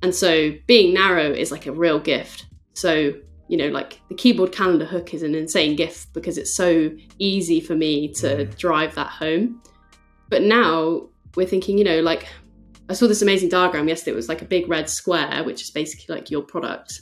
And 0.02 0.14
so 0.14 0.52
being 0.66 0.94
narrow 0.94 1.30
is 1.30 1.50
like 1.50 1.66
a 1.66 1.72
real 1.72 1.98
gift. 1.98 2.46
So, 2.74 3.14
you 3.48 3.56
know, 3.56 3.68
like 3.68 4.00
the 4.08 4.14
keyboard 4.14 4.52
calendar 4.52 4.84
hook 4.84 5.12
is 5.12 5.22
an 5.22 5.34
insane 5.34 5.76
gift 5.76 6.12
because 6.12 6.38
it's 6.38 6.56
so 6.56 6.90
easy 7.18 7.60
for 7.60 7.74
me 7.74 8.12
to 8.14 8.46
drive 8.46 8.94
that 8.94 9.08
home. 9.08 9.60
But 10.30 10.42
now 10.42 11.08
we're 11.36 11.46
thinking, 11.46 11.76
you 11.78 11.84
know, 11.84 12.00
like 12.00 12.26
I 12.88 12.94
saw 12.94 13.06
this 13.06 13.22
amazing 13.22 13.50
diagram 13.50 13.88
yesterday. 13.88 14.12
It 14.12 14.16
was 14.16 14.28
like 14.28 14.42
a 14.42 14.46
big 14.46 14.68
red 14.68 14.88
square, 14.88 15.42
which 15.44 15.62
is 15.62 15.70
basically 15.70 16.14
like 16.14 16.30
your 16.30 16.42
product. 16.42 17.00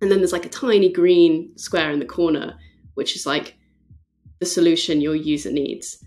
And 0.00 0.10
then 0.10 0.18
there's 0.18 0.32
like 0.32 0.46
a 0.46 0.50
tiny 0.50 0.90
green 0.90 1.56
square 1.56 1.90
in 1.90 1.98
the 1.98 2.06
corner, 2.06 2.58
which 2.94 3.16
is 3.16 3.26
like 3.26 3.56
the 4.40 4.46
solution 4.46 5.00
your 5.00 5.14
user 5.14 5.50
needs 5.50 6.02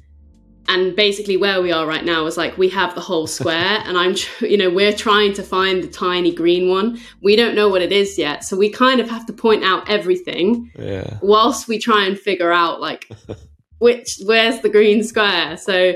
and 0.68 0.96
basically 0.96 1.38
where 1.38 1.62
we 1.62 1.72
are 1.72 1.88
right 1.88 2.06
now 2.06 2.26
is 2.26 2.38
like 2.38 2.58
we 2.58 2.70
have 2.70 2.94
the 2.96 3.02
whole 3.02 3.28
square 3.28 3.82
and 3.86 3.98
i'm 3.98 4.16
you 4.42 4.58
know 4.58 4.70
we're 4.70 4.94
trying 4.94 5.34
to 5.34 5.44
find 5.44 5.84
the 5.84 5.88
tiny 5.88 6.34
green 6.34 6.70
one 6.70 7.00
we 7.22 7.36
don't 7.36 7.56
know 7.56 7.70
what 7.70 7.82
it 7.82 7.92
is 7.92 8.18
yet 8.18 8.44
so 8.44 8.58
we 8.58 8.70
kind 8.70 9.00
of 9.00 9.10
have 9.10 9.26
to 9.26 9.34
point 9.34 9.64
out 9.64 9.90
everything 9.90 10.72
yeah. 10.78 11.18
whilst 11.22 11.68
we 11.68 11.78
try 11.80 12.06
and 12.06 12.20
figure 12.20 12.52
out 12.52 12.80
like 12.80 13.10
which 13.80 14.20
where's 14.26 14.60
the 14.62 14.70
green 14.70 15.04
square 15.04 15.58
so 15.58 15.94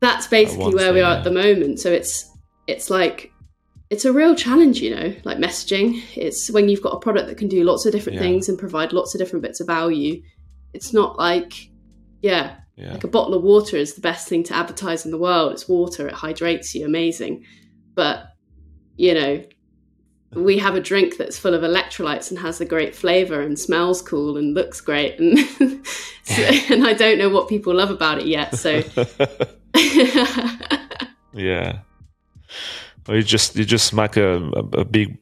that's 0.00 0.26
basically 0.26 0.74
where 0.74 0.92
we 0.92 1.00
are 1.00 1.12
yeah. 1.12 1.18
at 1.18 1.24
the 1.24 1.30
moment 1.30 1.78
so 1.78 1.90
it's 1.90 2.28
it's 2.66 2.90
like 2.90 3.32
it's 3.90 4.04
a 4.04 4.12
real 4.12 4.34
challenge 4.34 4.80
you 4.80 4.92
know 4.92 5.14
like 5.24 5.38
messaging 5.38 6.02
it's 6.16 6.50
when 6.50 6.68
you've 6.68 6.82
got 6.82 6.94
a 6.94 6.98
product 6.98 7.28
that 7.28 7.36
can 7.36 7.46
do 7.46 7.62
lots 7.62 7.86
of 7.86 7.92
different 7.92 8.16
yeah. 8.16 8.22
things 8.22 8.48
and 8.48 8.58
provide 8.58 8.92
lots 8.92 9.14
of 9.14 9.20
different 9.20 9.42
bits 9.42 9.60
of 9.60 9.66
value 9.66 10.20
it's 10.74 10.92
not 10.92 11.18
like 11.18 11.68
yeah, 12.22 12.56
yeah, 12.82 12.92
like 12.92 13.04
a 13.04 13.08
bottle 13.08 13.34
of 13.34 13.42
water 13.42 13.76
is 13.76 13.94
the 13.94 14.00
best 14.00 14.28
thing 14.28 14.42
to 14.44 14.54
advertise 14.54 15.04
in 15.04 15.10
the 15.10 15.18
world. 15.18 15.52
It's 15.52 15.68
water, 15.68 16.08
it 16.08 16.14
hydrates 16.14 16.74
you, 16.74 16.84
amazing. 16.84 17.44
But 17.94 18.26
you 18.96 19.14
know, 19.14 19.44
we 20.34 20.58
have 20.58 20.74
a 20.74 20.80
drink 20.80 21.16
that's 21.16 21.38
full 21.38 21.54
of 21.54 21.62
electrolytes 21.62 22.30
and 22.30 22.38
has 22.38 22.60
a 22.60 22.64
great 22.64 22.94
flavor 22.94 23.40
and 23.40 23.58
smells 23.58 24.00
cool 24.00 24.36
and 24.36 24.54
looks 24.54 24.80
great 24.80 25.18
and 25.18 25.38
so, 26.22 26.42
and 26.70 26.86
I 26.86 26.94
don't 26.94 27.18
know 27.18 27.28
what 27.28 27.48
people 27.48 27.74
love 27.74 27.90
about 27.90 28.18
it 28.18 28.26
yet. 28.26 28.56
So 28.56 28.82
yeah, 31.32 31.80
well, 33.06 33.16
you 33.16 33.22
just 33.22 33.56
you 33.56 33.64
just 33.64 33.92
make 33.92 34.16
a, 34.16 34.38
a, 34.38 34.80
a 34.80 34.84
big 34.84 35.18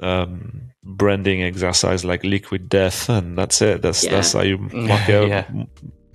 um, 0.00 0.70
branding 0.82 1.42
exercise 1.42 2.04
like 2.04 2.22
liquid 2.24 2.68
death 2.68 3.08
and 3.08 3.36
that's 3.36 3.60
it 3.60 3.82
that's 3.82 4.04
yeah. 4.04 4.10
that's 4.10 4.32
how 4.32 4.42
you 4.42 4.58
mark 4.58 5.08
a 5.08 5.26
yeah. 5.26 5.50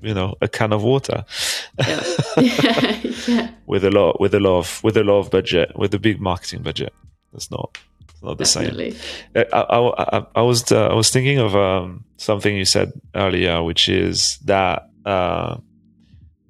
You 0.01 0.13
know 0.13 0.35
a 0.41 0.47
can 0.47 0.73
of 0.73 0.83
water 0.83 1.23
yeah. 1.79 2.03
yeah. 2.37 3.51
with 3.65 3.83
a 3.83 3.91
lot 3.91 4.19
with 4.19 4.33
a 4.33 4.39
lot 4.39 4.59
of 4.59 4.83
with 4.83 4.97
a 4.97 5.03
lot 5.03 5.19
of 5.19 5.31
budget 5.31 5.71
with 5.77 5.93
a 5.93 5.99
big 5.99 6.19
marketing 6.19 6.61
budget 6.61 6.93
that's 7.31 7.51
not 7.51 7.77
not 8.23 8.37
the 8.37 8.43
Definitely. 8.43 8.91
same 8.91 9.01
uh, 9.35 9.43
I, 9.53 9.61
I, 9.61 10.17
I, 10.17 10.25
I 10.35 10.41
was 10.41 10.71
uh, 10.71 10.87
I 10.87 10.93
was 10.93 11.09
thinking 11.09 11.39
of 11.39 11.55
um, 11.55 12.03
something 12.17 12.55
you 12.55 12.65
said 12.65 12.93
earlier 13.15 13.63
which 13.63 13.89
is 13.89 14.37
that 14.45 14.89
uh, 15.05 15.57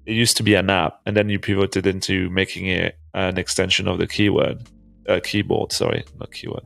it 0.06 0.14
used 0.14 0.38
to 0.38 0.43
be 0.43 0.56
an 0.56 0.70
app 0.70 0.99
and 1.06 1.16
then 1.16 1.30
you 1.30 1.39
pivoted 1.39 1.88
into 1.88 2.30
making 2.30 2.68
it 2.68 2.97
an 3.14 3.38
extension 3.38 3.88
of 3.88 3.97
the 3.97 4.08
keyword 4.08 4.68
uh, 5.08 5.20
keyboard 5.24 5.72
sorry 5.72 6.04
not 6.20 6.32
keyword 6.32 6.66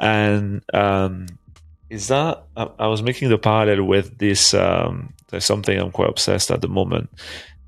and 0.00 0.62
um, 0.72 1.26
is 1.90 2.08
that 2.08 2.44
I, 2.56 2.68
I, 2.78 2.86
was 2.86 3.02
making 3.02 3.30
the 3.30 3.38
parallel 3.38 3.84
with 3.84 4.18
this 4.18 4.54
um, 4.54 5.14
there's 5.28 5.44
something 5.44 5.78
i'm 5.78 5.90
quite 5.90 6.10
obsessed 6.10 6.50
at 6.50 6.60
the 6.60 6.68
moment. 6.68 7.10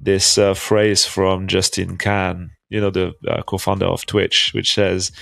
This 0.00 0.38
uh, 0.38 0.54
phrase 0.54 1.04
from 1.06 1.46
justin 1.46 1.96
kan 1.96 2.50
you 2.68 2.80
know 2.80 2.90
the 2.90 3.14
uh, 3.28 3.42
co-founder 3.42 3.86
of 3.86 4.06
twitch 4.06 4.52
which 4.54 4.74
says 4.74 5.12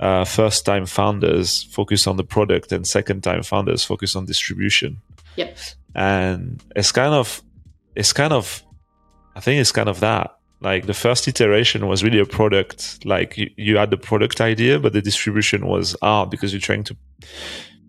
uh, 0.00 0.24
first 0.24 0.64
time 0.66 0.86
founders 0.86 1.64
focus 1.64 2.06
on 2.06 2.16
the 2.16 2.24
product 2.24 2.72
and 2.72 2.86
second 2.86 3.22
time 3.22 3.42
founders 3.42 3.84
focus 3.84 4.14
on 4.14 4.26
distribution. 4.26 5.00
Yep. 5.36 5.58
And 5.94 6.62
it's 6.74 6.92
kind 6.92 7.14
of 7.14 7.42
it's 7.94 8.12
kind 8.12 8.34
of 8.34 8.62
i 9.34 9.40
think 9.40 9.60
it's 9.60 9.72
kind 9.72 9.88
of 9.88 10.00
that. 10.00 10.32
Like 10.60 10.86
the 10.86 10.94
first 10.94 11.28
iteration 11.28 11.86
was 11.86 12.02
really 12.02 12.18
a 12.18 12.24
product 12.24 13.04
like 13.04 13.36
you, 13.36 13.50
you 13.56 13.76
had 13.76 13.90
the 13.90 13.96
product 13.96 14.40
idea 14.40 14.78
but 14.78 14.92
the 14.92 15.02
distribution 15.02 15.66
was 15.66 15.96
art 16.02 16.30
because 16.30 16.52
you're 16.52 16.60
trying 16.60 16.84
to 16.84 16.96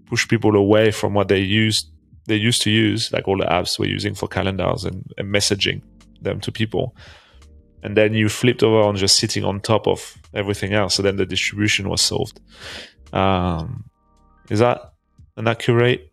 push 0.08 0.28
people 0.28 0.55
away 0.55 0.91
from 0.91 1.14
what 1.14 1.28
they 1.28 1.39
used 1.39 1.89
they 2.26 2.36
used 2.36 2.62
to 2.62 2.70
use 2.72 3.12
like 3.14 3.28
all 3.28 3.38
the 3.38 3.45
apps 3.45 3.80
we're 3.80 3.89
using 3.89 4.14
for 4.14 4.28
calendars 4.28 4.84
and, 4.84 5.12
and 5.18 5.34
messaging 5.34 5.82
them 6.22 6.39
to 6.41 6.51
people 6.51 6.95
and 7.84 7.95
then 7.95 8.14
you 8.14 8.28
flipped 8.28 8.64
over 8.64 8.82
on 8.88 8.95
just 8.95 9.18
sitting 9.18 9.45
on 9.45 9.60
top 9.62 9.88
of 9.88 10.18
everything 10.34 10.74
else 10.74 10.95
so 10.95 11.03
then 11.03 11.16
the 11.18 11.26
distribution 11.26 11.88
was 11.89 12.01
solved 12.01 12.39
um, 13.14 13.86
is 14.49 14.60
that 14.60 14.93
an 15.38 15.47
accurate 15.47 16.12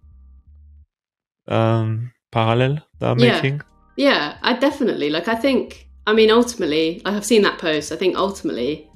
um, 1.48 2.12
parallel 2.30 2.78
that 2.98 3.10
I'm 3.10 3.18
Yeah. 3.18 3.32
making. 3.32 3.60
Yeah, 3.96 4.36
I 4.42 4.54
definitely 4.54 5.10
like. 5.10 5.28
I 5.28 5.34
think. 5.34 5.88
I 6.06 6.12
mean, 6.12 6.30
ultimately, 6.30 7.00
like 7.04 7.14
I've 7.14 7.24
seen 7.24 7.42
that 7.42 7.58
post. 7.58 7.92
I 7.92 7.96
think 7.96 8.16
ultimately, 8.16 8.88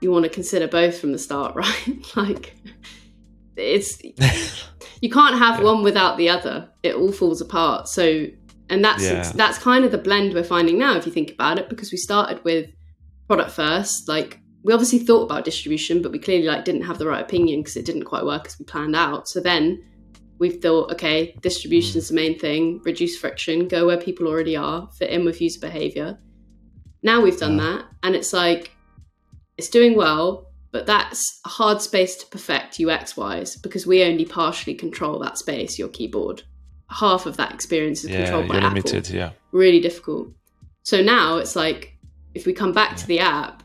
you 0.00 0.10
want 0.10 0.24
to 0.24 0.30
consider 0.30 0.66
both 0.66 0.98
from 0.98 1.12
the 1.12 1.18
start, 1.18 1.54
right? 1.64 2.16
like, 2.16 2.56
it's 3.56 4.00
you 5.00 5.10
can't 5.10 5.38
have 5.38 5.58
Yeah. 5.58 5.64
one 5.64 5.82
without 5.82 6.16
the 6.16 6.28
other. 6.28 6.68
It 6.82 6.94
all 6.94 7.12
falls 7.12 7.40
apart. 7.40 7.88
So, 7.88 8.26
and 8.68 8.84
that's 8.84 9.02
Yeah. 9.02 9.30
that's 9.34 9.58
kind 9.58 9.84
of 9.84 9.90
the 9.92 9.98
blend 9.98 10.34
we're 10.34 10.44
finding 10.44 10.78
now, 10.78 10.96
if 10.96 11.06
you 11.06 11.12
think 11.12 11.32
about 11.32 11.58
it, 11.58 11.68
because 11.68 11.90
we 11.92 11.98
started 11.98 12.42
with 12.44 12.70
product 13.28 13.50
first. 13.50 14.08
Like, 14.08 14.38
we 14.62 14.72
obviously 14.72 15.00
thought 15.00 15.24
about 15.24 15.44
distribution, 15.44 16.02
but 16.02 16.12
we 16.12 16.18
clearly 16.18 16.46
like 16.46 16.64
didn't 16.64 16.82
have 16.82 16.98
the 16.98 17.06
right 17.06 17.20
opinion 17.22 17.60
because 17.60 17.76
it 17.76 17.84
didn't 17.84 18.04
quite 18.04 18.24
work 18.24 18.46
as 18.46 18.58
we 18.58 18.64
planned 18.64 18.94
out. 18.94 19.28
So 19.28 19.40
then 19.40 19.82
we've 20.38 20.60
thought, 20.60 20.92
okay, 20.92 21.34
distribution 21.40 21.98
is 21.98 22.06
mm. 22.06 22.08
the 22.08 22.14
main 22.14 22.38
thing, 22.38 22.80
reduce 22.84 23.16
friction, 23.16 23.68
go 23.68 23.86
where 23.86 23.96
people 23.96 24.26
already 24.28 24.56
are, 24.56 24.88
fit 24.98 25.10
in 25.10 25.24
with 25.24 25.40
user 25.40 25.60
behavior. 25.60 26.18
Now 27.02 27.20
we've 27.20 27.38
done 27.38 27.58
Yeah. 27.58 27.64
that, 27.64 27.84
and 28.04 28.14
it's 28.14 28.32
like 28.32 28.70
it's 29.58 29.68
doing 29.68 29.96
well, 29.96 30.51
but 30.72 30.86
that's 30.86 31.40
a 31.44 31.48
hard 31.48 31.80
space 31.82 32.16
to 32.16 32.26
perfect 32.26 32.80
UX 32.80 33.16
wise 33.16 33.56
because 33.56 33.86
we 33.86 34.02
only 34.02 34.24
partially 34.24 34.74
control 34.74 35.18
that 35.20 35.38
space, 35.38 35.78
your 35.78 35.88
keyboard. 35.88 36.42
Half 36.90 37.26
of 37.26 37.36
that 37.36 37.52
experience 37.54 38.04
is 38.04 38.10
Yeah, 38.10 38.22
controlled 38.24 38.48
by 38.48 38.56
Apple 38.56 38.68
limited. 38.70 39.08
Yeah. 39.10 39.30
really 39.52 39.80
difficult. 39.80 40.28
So 40.82 41.00
now 41.02 41.36
it's 41.36 41.54
like 41.56 41.96
if 42.34 42.46
we 42.46 42.52
come 42.52 42.72
back 42.72 42.96
to 42.96 43.06
the 43.06 43.20
app, 43.20 43.62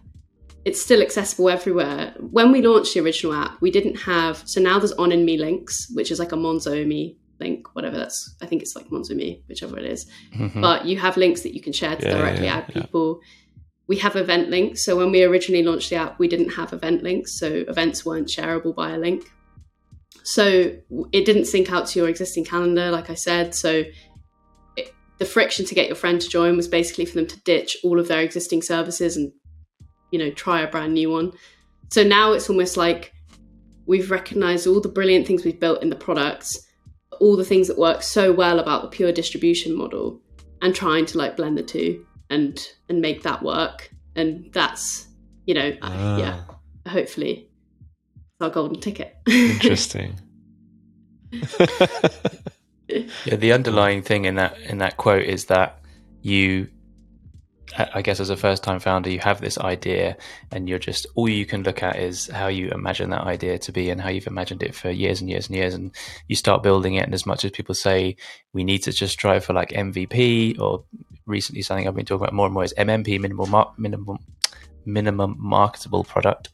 it's 0.65 0.81
still 0.81 1.01
accessible 1.01 1.49
everywhere. 1.49 2.13
When 2.19 2.51
we 2.51 2.61
launched 2.61 2.93
the 2.93 2.99
original 2.99 3.33
app, 3.33 3.61
we 3.61 3.71
didn't 3.71 3.95
have 3.95 4.43
so 4.45 4.59
now 4.61 4.77
there's 4.79 4.93
Onin.me 4.95 5.37
links, 5.37 5.87
which 5.93 6.11
is 6.11 6.19
like 6.19 6.33
a 6.33 6.35
Monzo.me 6.35 7.17
link, 7.39 7.67
whatever 7.73 7.95
that's 7.97 8.35
I 8.41 8.45
think 8.47 8.61
it's 8.61 8.75
like 8.75 8.87
Monzo.me, 8.89 9.43
whichever 9.47 9.77
it 9.79 9.85
is. 9.85 10.05
Mhm. 10.35 10.61
But 10.61 10.85
you 10.85 10.97
have 10.97 11.15
links 11.17 11.41
that 11.43 11.53
you 11.53 11.61
can 11.61 11.71
share 11.73 11.95
to 11.95 12.05
Yeah, 12.05 12.17
directly 12.17 12.45
yeah, 12.47 12.57
add 12.57 12.65
yeah. 12.75 12.81
people. 12.81 13.21
We 13.87 13.97
have 13.97 14.15
event 14.15 14.49
links. 14.49 14.83
So 14.83 14.97
when 14.97 15.11
we 15.11 15.23
originally 15.23 15.63
launched 15.63 15.89
the 15.89 15.95
app, 15.95 16.19
we 16.19 16.27
didn't 16.27 16.49
have 16.49 16.73
event 16.73 17.03
links, 17.03 17.39
so 17.39 17.47
events 17.47 18.05
weren't 18.05 18.27
shareable 18.27 18.75
by 18.75 18.91
a 18.91 18.97
link. 18.97 19.31
So 20.23 20.75
it 21.13 21.25
didn't 21.25 21.45
sync 21.45 21.71
out 21.71 21.87
to 21.87 21.99
your 21.99 22.09
existing 22.09 22.43
calendar, 22.43 22.91
like 22.91 23.09
I 23.09 23.13
said. 23.13 23.55
So 23.55 23.83
it, 24.75 24.93
the 25.19 25.25
friction 25.25 25.65
to 25.65 25.75
get 25.75 25.87
your 25.87 25.95
friend 25.95 26.19
to 26.19 26.27
join 26.27 26.57
was 26.57 26.67
basically 26.67 27.05
for 27.05 27.15
them 27.15 27.27
to 27.27 27.39
ditch 27.43 27.77
all 27.81 27.97
of 27.97 28.09
their 28.09 28.21
existing 28.21 28.61
services 28.61 29.15
and 29.15 29.31
you 30.11 30.19
know 30.19 30.29
try 30.31 30.61
a 30.61 30.69
brand 30.69 30.93
new 30.93 31.09
one. 31.09 31.31
So 31.91 32.03
now 32.03 32.33
it's 32.33 32.49
almost 32.49 32.75
like 32.75 33.13
we've 33.85 34.11
recognized 34.11 34.67
all 34.67 34.81
the 34.81 34.89
brilliant 34.89 35.25
things 35.25 35.45
we've 35.45 35.61
built 35.61 35.81
in 35.81 35.89
the 35.89 35.95
products, 35.95 36.59
all 37.21 37.37
the 37.37 37.45
things 37.45 37.69
that 37.69 37.77
work 37.77 38.03
so 38.03 38.33
well 38.33 38.59
about 38.59 38.81
the 38.81 38.89
pure 38.89 39.13
distribution 39.13 39.73
model, 39.73 40.19
and 40.61 40.75
trying 40.75 41.05
to 41.05 41.17
like 41.17 41.37
blend 41.37 41.57
the 41.57 41.63
two 41.63 42.05
and 42.29 42.73
and 42.89 43.01
make 43.01 43.23
that 43.23 43.41
work. 43.43 43.91
And 44.15 44.49
that's 44.53 45.07
you 45.45 45.53
know 45.53 45.73
I- 45.81 46.17
yeah 46.19 46.41
Ah, 46.49 46.89
hopefully 46.89 47.49
our 48.39 48.49
golden 48.49 48.79
ticket. 48.79 49.15
Interesting. 49.27 50.19
Yeah, 53.25 53.35
the 53.35 53.51
underlying 53.51 54.01
thing 54.01 54.23
in 54.23 54.35
that 54.35 54.57
in 54.61 54.77
that 54.77 54.95
quote 54.95 55.23
is 55.25 55.45
that 55.45 55.81
you, 56.21 56.69
I 57.75 58.01
guess, 58.01 58.19
as 58.19 58.29
a 58.29 58.37
first 58.37 58.63
time 58.63 58.79
founder, 58.79 59.09
you 59.09 59.19
have 59.19 59.41
this 59.41 59.57
idea, 59.57 60.15
and 60.51 60.69
you're 60.69 60.79
just 60.79 61.05
all 61.15 61.27
you 61.27 61.45
can 61.45 61.63
look 61.63 61.83
at 61.83 61.97
is 61.97 62.27
how 62.27 62.47
you 62.47 62.69
imagine 62.69 63.09
that 63.09 63.23
idea 63.23 63.59
to 63.59 63.71
be 63.71 63.89
and 63.89 63.99
how 63.99 64.09
you've 64.09 64.27
imagined 64.27 64.63
it 64.63 64.73
for 64.73 64.89
years 64.89 65.19
and 65.19 65.29
years 65.29 65.47
and 65.47 65.55
years, 65.55 65.73
and 65.73 65.91
you 66.27 66.35
start 66.35 66.63
building 66.63 66.95
it. 66.95 67.03
And 67.03 67.13
as 67.13 67.25
much 67.25 67.43
as 67.43 67.51
people 67.51 67.75
say 67.75 68.15
we 68.53 68.63
need 68.63 68.83
to 68.83 68.91
just 68.91 69.13
strive 69.13 69.43
for 69.43 69.53
like 69.53 69.69
MVP, 69.69 70.59
or 70.59 70.85
recently 71.25 71.61
something 71.61 71.87
I've 71.87 71.95
been 71.95 72.05
talking 72.05 72.23
about 72.23 72.33
more 72.33 72.45
and 72.45 72.53
more 72.53 72.63
is 72.63 72.73
MMP, 72.77 73.19
minimal 73.19 73.47
mar- 73.47 73.73
minimum 73.77 74.19
minimum 74.85 75.35
marketable 75.37 76.05
product, 76.05 76.49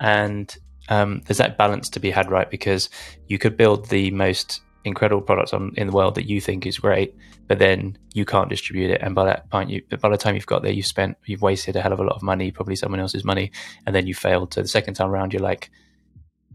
and 0.00 0.56
um, 0.88 1.22
there's 1.26 1.38
that 1.38 1.58
balance 1.58 1.90
to 1.90 2.00
be 2.00 2.10
had 2.10 2.30
right 2.30 2.50
because 2.50 2.88
you 3.26 3.38
could 3.38 3.56
build 3.56 3.90
the 3.90 4.10
most 4.12 4.62
incredible 4.84 5.22
products 5.22 5.52
on 5.52 5.72
in 5.76 5.86
the 5.86 5.92
world 5.92 6.14
that 6.14 6.28
you 6.28 6.40
think 6.40 6.66
is 6.66 6.78
great, 6.78 7.14
but 7.46 7.58
then 7.58 7.98
you 8.14 8.24
can't 8.24 8.48
distribute 8.48 8.90
it, 8.90 9.00
and 9.02 9.14
by 9.14 9.24
that 9.24 9.48
point, 9.50 9.70
you 9.70 9.82
by 10.00 10.08
the 10.08 10.16
time 10.16 10.34
you've 10.34 10.46
got 10.46 10.62
there, 10.62 10.72
you've 10.72 10.86
spent 10.86 11.16
you've 11.26 11.42
wasted 11.42 11.76
a 11.76 11.80
hell 11.82 11.92
of 11.92 12.00
a 12.00 12.04
lot 12.04 12.16
of 12.16 12.22
money, 12.22 12.50
probably 12.50 12.76
someone 12.76 13.00
else's 13.00 13.24
money, 13.24 13.50
and 13.86 13.94
then 13.94 14.06
you 14.06 14.14
failed. 14.14 14.54
So 14.54 14.62
the 14.62 14.68
second 14.68 14.94
time 14.94 15.10
around, 15.10 15.32
you're 15.32 15.42
like, 15.42 15.70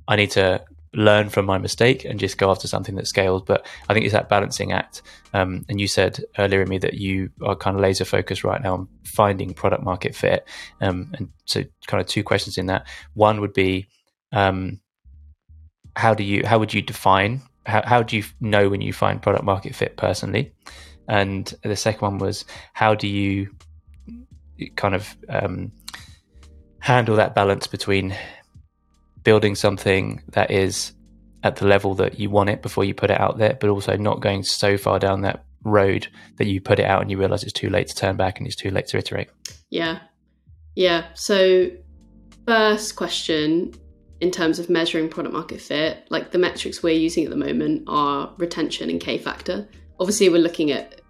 I 0.07 0.15
need 0.15 0.32
to 0.32 0.63
learn 0.95 1.28
from 1.30 1.45
my 1.45 1.57
mistake 1.57 2.05
and 2.05 2.19
just 2.19 2.38
go 2.38 2.51
after 2.51 2.67
something 2.67 2.95
that 2.95 3.07
scales. 3.07 3.41
But 3.41 3.65
I 3.89 3.93
think 3.93 4.05
it's 4.05 4.13
that 4.13 4.30
balancing 4.30 4.71
act. 4.71 5.01
Um, 5.34 5.65
and 5.67 5.82
you 5.82 5.88
said 5.88 6.24
earlier 6.38 6.63
Imi 6.65 6.82
that 6.82 6.93
you 6.93 7.30
are 7.41 7.55
kind 7.55 7.76
of 7.76 7.82
laser 7.82 8.05
focused 8.05 8.43
right 8.43 8.61
now 8.61 8.74
on 8.74 8.88
finding 9.03 9.53
product 9.53 9.84
market 9.84 10.15
fit. 10.15 10.47
Um, 10.82 11.11
and 11.17 11.30
so, 11.45 11.63
kind 11.88 12.01
of 12.01 12.07
two 12.07 12.24
questions 12.24 12.57
in 12.57 12.67
that. 12.67 12.88
One 13.15 13.41
would 13.41 13.53
be, 13.53 13.88
um, 14.32 14.80
how 15.95 16.13
do 16.13 16.24
you 16.24 16.45
how 16.45 16.59
would 16.59 16.74
you 16.74 16.82
define 16.82 17.41
how, 17.66 17.82
how 17.86 18.03
do 18.03 18.18
you 18.18 18.24
know 18.39 18.70
when 18.70 18.82
you 18.82 18.93
find 18.93 19.22
product 19.22 19.43
market 19.43 19.76
fit 19.76 19.97
personally 19.97 20.53
and 21.07 21.53
the 21.64 21.76
second 21.76 22.01
one 22.01 22.18
was 22.18 22.45
how 22.74 22.95
do 22.95 23.07
you 23.07 23.49
kind 24.76 24.95
of 24.95 25.16
um, 25.30 25.72
handle 26.80 27.16
that 27.16 27.36
balance 27.36 27.68
between 27.68 28.16
building 29.24 29.55
something 29.55 30.22
that 30.30 30.51
is 30.51 30.93
at 31.43 31.57
the 31.57 31.66
level 31.66 31.95
that 31.95 32.20
you 32.20 32.30
want 32.30 32.49
it 32.49 32.61
before 32.61 32.84
you 32.84 32.93
put 32.93 33.09
it 33.09 33.20
out 33.20 33.38
there 33.38 33.57
but 33.59 33.70
also 33.70 33.97
not 33.97 34.22
going 34.22 34.43
so 34.43 34.78
far 34.78 34.99
down 34.99 35.22
that 35.22 35.43
road 35.64 36.07
that 36.38 36.47
you 36.47 36.59
put 36.59 36.80
it 36.80 36.86
out 36.86 37.01
and 37.01 37.09
you 37.09 37.18
realize 37.18 37.43
it's 37.43 37.53
too 37.53 37.70
late 37.70 37.88
to 37.88 37.95
turn 37.95 38.16
back 38.18 38.38
and 38.38 38.47
it's 38.47 38.55
too 38.55 38.70
late 38.70 38.88
to 38.88 38.97
iterate 38.97 39.30
Yeah. 39.70 39.99
Yeah. 40.76 41.05
So, 41.14 41.70
first 42.45 42.95
question 42.95 43.74
in 44.24 44.32
terms 44.32 44.57
of 44.57 44.69
measuring 44.69 45.09
product 45.09 45.34
market 45.34 45.59
fit, 45.59 46.07
like 46.09 46.32
the 46.32 46.38
metrics 46.38 46.82
we're 46.82 46.95
using 47.07 47.26
at 47.26 47.30
the 47.30 47.36
moment 47.36 47.84
are 47.88 48.34
retention 48.38 48.89
and 48.89 49.01
K 49.01 49.17
factor. 49.17 49.67
Obviously, 49.99 50.30
we're 50.30 50.38
looking 50.47 50.71
at 50.71 51.01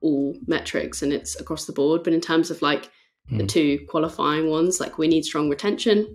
all 0.00 0.36
metrics 0.46 1.02
and 1.02 1.12
it's 1.12 1.38
across 1.40 1.64
the 1.66 1.72
board, 1.72 2.04
but 2.04 2.12
in 2.12 2.20
terms 2.20 2.52
of 2.52 2.62
like 2.62 2.90
the 3.28 3.42
Mm. 3.42 3.48
two 3.48 3.78
qualifying 3.88 4.48
ones, 4.48 4.78
like 4.78 4.98
we 4.98 5.08
need 5.08 5.24
strong 5.24 5.50
retention. 5.50 6.14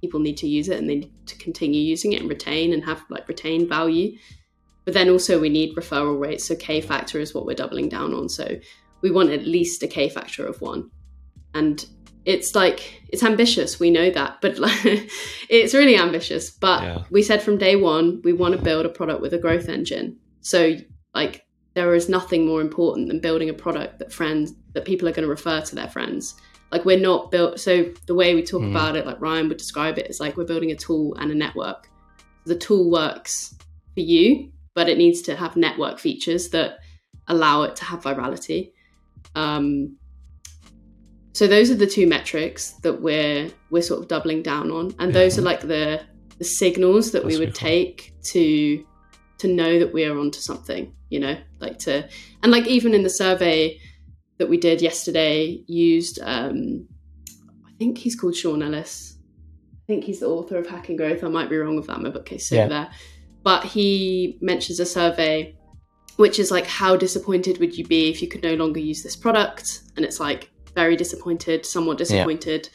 People 0.00 0.20
need 0.20 0.36
to 0.36 0.46
use 0.46 0.68
it 0.68 0.78
and 0.78 0.88
they 0.88 0.96
need 0.96 1.26
to 1.26 1.36
continue 1.38 1.80
using 1.80 2.12
it 2.12 2.20
and 2.20 2.30
retain 2.30 2.72
and 2.72 2.84
have 2.84 3.02
like 3.10 3.26
retained 3.26 3.68
value. 3.68 4.16
But 4.84 4.94
then 4.94 5.08
also 5.08 5.40
we 5.40 5.48
need 5.48 5.74
referral 5.74 6.20
rates. 6.20 6.44
So 6.44 6.54
K 6.54 6.80
factor 6.82 7.18
is 7.18 7.34
what 7.34 7.46
we're 7.46 7.54
doubling 7.62 7.88
down 7.88 8.14
on. 8.14 8.28
So 8.28 8.46
we 9.02 9.10
want 9.10 9.30
at 9.30 9.44
least 9.44 9.82
a 9.82 9.88
K 9.88 10.08
factor 10.08 10.46
of 10.46 10.60
one. 10.60 10.90
And 11.52 11.84
it's 12.24 12.54
like 12.54 13.02
it's 13.08 13.22
ambitious, 13.22 13.78
we 13.78 13.90
know 13.90 14.10
that, 14.10 14.38
but 14.40 14.58
like, 14.66 15.10
it's 15.48 15.74
really 15.74 15.96
ambitious. 15.96 16.50
But 16.50 16.82
Yeah. 16.82 17.04
we 17.10 17.22
said 17.22 17.42
from 17.42 17.58
day 17.58 17.76
one 17.76 18.20
we 18.24 18.32
want 18.32 18.56
to 18.56 18.62
build 18.62 18.86
a 18.86 18.88
product 18.88 19.20
with 19.20 19.34
a 19.34 19.38
growth 19.38 19.68
engine. 19.68 20.16
So 20.40 20.76
like 21.14 21.44
there 21.74 21.94
is 21.94 22.08
nothing 22.08 22.46
more 22.46 22.60
important 22.60 23.08
than 23.08 23.20
building 23.20 23.50
a 23.50 23.54
product 23.54 23.98
that 23.98 24.12
friends 24.12 24.52
that 24.74 24.84
people 24.84 25.08
are 25.08 25.12
going 25.12 25.24
to 25.24 25.28
refer 25.30 25.60
to 25.60 25.74
their 25.74 25.88
friends. 25.88 26.34
Like 26.72 26.84
we're 26.84 26.98
not 26.98 27.30
built. 27.30 27.60
So 27.60 27.92
the 28.06 28.14
way 28.14 28.34
we 28.34 28.42
talk 28.42 28.62
Mm. 28.62 28.70
about 28.70 28.96
it, 28.96 29.06
like 29.06 29.20
Ryan 29.20 29.48
would 29.48 29.58
describe 29.58 29.98
it, 29.98 30.08
is 30.08 30.18
like 30.20 30.36
we're 30.36 30.44
building 30.44 30.70
a 30.72 30.76
tool 30.76 31.14
and 31.16 31.30
a 31.30 31.34
network. 31.34 31.88
The 32.46 32.56
tool 32.56 32.90
works 32.90 33.54
for 33.94 34.00
you, 34.00 34.50
but 34.74 34.88
it 34.88 34.98
needs 34.98 35.22
to 35.22 35.36
have 35.36 35.56
network 35.56 35.98
features 35.98 36.48
that 36.50 36.78
allow 37.28 37.62
it 37.62 37.76
to 37.76 37.84
have 37.84 38.02
virality. 38.02 38.72
Um, 39.34 39.96
so 41.34 41.46
those 41.48 41.68
are 41.70 41.74
the 41.74 41.86
two 41.86 42.06
metrics 42.06 42.70
that 42.84 43.02
we're 43.02 43.50
we're 43.70 43.82
sort 43.82 44.00
of 44.00 44.08
doubling 44.08 44.42
down 44.42 44.70
on, 44.70 44.94
and 44.98 45.12
those 45.12 45.36
are 45.38 45.42
like 45.42 45.60
the 45.60 46.00
the 46.38 46.44
signals 46.44 47.10
that 47.12 47.24
we 47.24 47.36
would 47.38 47.54
take 47.54 48.14
to 48.32 48.84
to 49.38 49.48
know 49.48 49.78
that 49.80 49.92
we 49.92 50.04
are 50.04 50.16
onto 50.18 50.38
something. 50.38 50.94
You 51.10 51.20
know, 51.20 51.36
like 51.60 51.78
to 51.80 52.08
and 52.42 52.50
like 52.50 52.66
even 52.66 52.94
in 52.94 53.02
the 53.02 53.10
survey 53.10 53.78
that 54.38 54.48
we 54.48 54.56
did 54.56 54.80
yesterday, 54.80 55.62
used 55.66 56.20
um, 56.22 56.88
I 57.66 57.72
think 57.78 57.98
he's 57.98 58.16
called 58.16 58.36
Sean 58.36 58.62
Ellis. 58.62 59.16
I 59.72 59.86
think 59.86 60.04
he's 60.04 60.20
the 60.20 60.28
author 60.28 60.56
of 60.56 60.66
Hacking 60.68 60.96
Growth. 60.96 61.22
I 61.24 61.28
might 61.28 61.50
be 61.50 61.56
wrong 61.58 61.76
with 61.76 61.88
that. 61.88 62.00
My 62.00 62.10
bookcase 62.10 62.50
over 62.52 62.62
Yeah. 62.62 62.68
there, 62.68 62.90
but 63.42 63.64
he 63.64 64.38
mentions 64.40 64.78
a 64.80 64.86
survey 64.86 65.56
which 66.16 66.38
is 66.38 66.52
like 66.52 66.66
how 66.66 66.94
disappointed 66.96 67.58
would 67.58 67.76
you 67.76 67.84
be 67.84 68.08
if 68.08 68.22
you 68.22 68.28
could 68.28 68.42
no 68.44 68.54
longer 68.54 68.78
use 68.78 69.02
this 69.02 69.16
product 69.16 69.82
and 69.96 70.04
it's 70.04 70.20
like 70.20 70.48
very 70.74 70.96
disappointed 70.96 71.64
somewhat 71.66 71.98
disappointed 71.98 72.68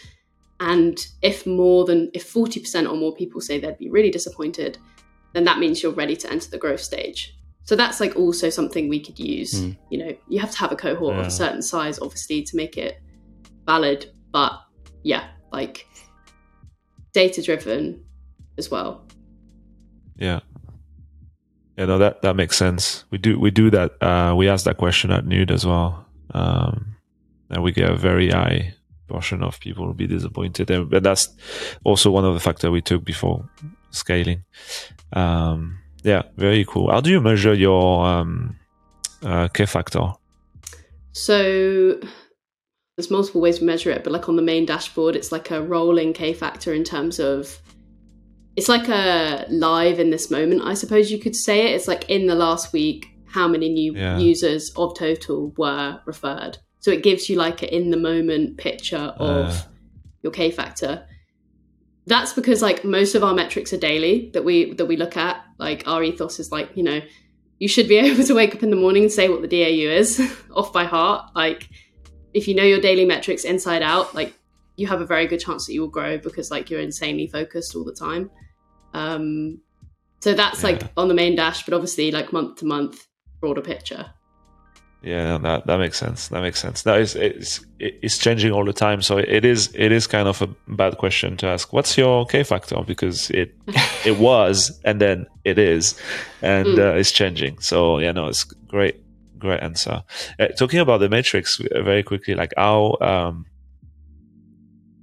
and 0.62 1.08
if 1.22 1.46
more 1.46 1.86
than 1.86 2.10
if 2.14 2.34
40% 2.34 2.90
or 2.92 2.96
more 2.98 3.16
people 3.16 3.40
say 3.42 3.60
they'd 3.60 3.78
be 3.78 3.90
really 3.90 4.12
disappointed 4.12 4.78
then 5.34 5.44
that 5.46 5.60
means 5.60 5.82
you're 5.84 5.92
ready 5.94 6.16
to 6.16 6.32
enter 6.32 6.50
the 6.50 6.58
growth 6.58 6.82
stage 6.82 7.36
so 7.64 7.76
that's 7.76 8.00
like 8.00 8.16
also 8.16 8.50
something 8.50 8.90
we 8.90 9.00
could 9.00 9.20
use 9.20 9.54
Mm. 9.62 9.78
you 9.92 9.98
know 10.00 10.16
you 10.28 10.40
have 10.40 10.52
to 10.52 10.58
have 10.58 10.72
a 10.72 10.76
cohort 10.76 11.16
of 11.18 11.28
a 11.28 11.32
certain 11.32 11.62
size 11.62 12.00
obviously 12.00 12.44
to 12.44 12.56
make 12.56 12.78
it 12.78 13.02
valid 13.66 14.12
but 14.32 14.54
yeah 15.04 15.28
like 15.52 15.86
data 17.14 17.42
driven 17.42 18.04
as 18.58 18.70
well 18.72 19.06
Yeah. 20.18 20.40
Yeah, 21.78 21.86
no, 21.86 21.98
that 21.98 22.22
that 22.24 22.36
makes 22.36 22.58
sense. 22.58 23.06
We 23.10 23.18
do 23.18 23.40
we 23.40 23.52
do 23.52 23.70
that. 23.70 23.92
Uh, 24.04 24.36
we 24.36 24.50
ask 24.50 24.66
that 24.66 24.76
question 24.76 25.12
at 25.12 25.26
Nude 25.26 25.50
as 25.50 25.66
well, 25.66 26.06
um, 26.34 26.98
and 27.50 27.64
we 27.64 27.72
get 27.72 27.90
a 27.90 27.96
very 27.96 28.30
high 28.30 28.74
portion 29.08 29.42
of 29.44 29.60
people 29.60 29.86
will 29.88 29.94
be 29.94 30.08
disappointed. 30.08 30.70
And, 30.70 30.90
but 30.90 31.04
that's 31.04 31.30
also 31.84 32.12
one 32.12 32.26
of 32.26 32.34
the 32.34 32.40
factors 32.40 32.70
we 32.70 32.82
took 32.82 33.04
before 33.04 33.50
scaling. 33.92 34.44
Um, 35.14 35.80
yeah, 36.04 36.24
very 36.38 36.64
cool. 36.66 36.92
How 36.92 37.02
do 37.02 37.10
you 37.10 37.20
measure 37.20 37.54
your 37.54 38.06
um, 38.06 38.56
uh, 39.24 39.48
K 39.50 39.66
factor? 39.66 40.14
So 41.12 42.00
there's 42.96 43.10
multiple 43.12 43.42
ways 43.42 43.60
to 43.60 43.66
measure 43.66 43.90
it, 43.92 44.04
but 44.04 44.14
like 44.14 44.30
on 44.30 44.36
the 44.36 44.42
main 44.42 44.66
dashboard, 44.66 45.16
it's 45.16 45.32
like 45.32 45.52
a 45.52 45.62
rolling 45.62 46.14
K 46.14 46.34
factor 46.34 46.74
in 46.74 46.84
terms 46.84 47.20
of 47.20 47.60
it's 48.56 48.70
like 48.70 48.88
a 48.90 49.46
live 49.50 50.00
in 50.00 50.10
this 50.10 50.30
moment, 50.30 50.62
I 50.64 50.74
suppose 50.74 51.12
you 51.12 51.18
could 51.20 51.36
say 51.36 51.68
it. 51.68 51.76
It's 51.76 51.88
like 51.88 52.10
in 52.10 52.28
the 52.28 52.36
last 52.36 52.74
week, 52.74 53.08
how 53.26 53.48
many 53.48 53.70
new 53.70 53.96
Yeah. 53.96 54.18
users 54.18 54.72
of 54.76 54.98
total 54.98 55.54
were 55.58 56.00
referred. 56.06 56.58
So 56.80 56.92
it 56.92 57.04
gives 57.04 57.30
you 57.30 57.36
like 57.36 57.62
an 57.62 57.70
in 57.70 57.90
the 57.92 57.98
moment 57.98 58.58
picture 58.58 59.14
of 59.18 59.48
Uh. 59.48 59.62
your 60.24 60.32
K 60.32 60.52
factor. 60.52 61.06
That's 62.08 62.34
because 62.34 62.62
like 62.62 62.84
most 62.84 63.16
of 63.16 63.24
our 63.24 63.34
metrics 63.34 63.72
are 63.74 63.78
daily 63.78 64.32
that 64.34 64.44
we 64.44 64.74
that 64.74 64.86
we 64.86 64.98
look 64.98 65.16
at. 65.18 65.44
Like 65.60 65.88
our 65.88 66.02
ethos 66.04 66.40
is 66.40 66.52
like, 66.52 66.72
you 66.76 66.84
know, 66.84 67.02
you 67.60 67.68
should 67.68 67.88
be 67.88 67.98
able 68.06 68.24
to 68.24 68.34
wake 68.34 68.56
up 68.56 68.64
in 68.64 68.70
the 68.70 68.76
morning 68.76 69.04
and 69.04 69.12
say 69.12 69.30
what 69.30 69.42
the 69.42 69.48
DAU 69.48 69.92
is 69.92 70.20
off 70.56 70.74
by 70.74 70.86
heart. 70.86 71.32
Like 71.36 71.70
if 72.34 72.48
you 72.48 72.56
know 72.56 72.64
your 72.64 72.80
daily 72.82 73.06
metrics 73.06 73.44
inside 73.44 73.82
out, 73.82 74.16
like 74.16 74.34
you 74.78 74.88
have 74.88 75.02
a 75.02 75.06
very 75.06 75.28
good 75.28 75.40
chance 75.40 75.66
that 75.68 75.74
you 75.74 75.82
will 75.82 75.90
grow 75.90 76.18
because 76.18 76.50
like 76.50 76.70
you're 76.70 76.80
insanely 76.80 77.28
focused 77.28 77.76
all 77.76 77.84
the 77.84 77.94
time. 77.94 78.32
Um, 78.94 79.60
so 80.22 80.34
that's 80.34 80.64
like 80.64 80.82
on 80.98 81.08
the 81.10 81.14
main 81.14 81.36
dash, 81.36 81.64
but 81.66 81.74
obviously 81.74 82.12
like 82.12 82.32
month 82.34 82.58
to 82.60 82.66
month, 82.66 83.06
broader 83.42 83.62
picture. 83.62 84.06
Yeah, 85.02 85.38
that 85.38 85.66
that 85.66 85.78
makes 85.78 85.98
sense. 85.98 86.28
That 86.28 86.42
makes 86.42 86.60
sense. 86.60 86.82
That 86.84 87.00
is 87.00 87.16
it's 87.16 87.62
it's 87.80 88.18
changing 88.18 88.52
all 88.52 88.66
the 88.66 88.74
time. 88.74 89.02
So 89.02 89.18
it 89.18 89.46
is 89.46 89.72
it 89.74 89.94
is 89.94 90.08
kind 90.08 90.28
of 90.28 90.42
a 90.42 90.48
bad 90.68 90.98
question 90.98 91.38
to 91.38 91.48
ask. 91.48 91.72
What's 91.72 91.98
your 91.98 92.26
K 92.26 92.44
factor? 92.44 92.82
Because 92.86 93.30
it 93.30 93.56
it 94.06 94.18
was 94.18 94.78
and 94.84 95.00
then 95.00 95.26
it 95.46 95.58
is, 95.58 95.96
and 96.42 96.68
Mm. 96.68 96.80
uh, 96.80 96.98
it's 96.98 97.12
changing. 97.14 97.60
So 97.60 98.00
yeah, 98.00 98.12
no, 98.12 98.28
it's 98.28 98.44
great, 98.44 98.98
great 99.38 99.62
answer. 99.64 100.04
Uh, 100.38 100.48
talking 100.58 100.80
about 100.82 101.00
the 101.00 101.08
matrix 101.08 101.62
uh, 101.62 101.82
very 101.82 102.04
quickly, 102.04 102.36
like 102.36 102.54
how 102.58 102.98
um 103.00 103.46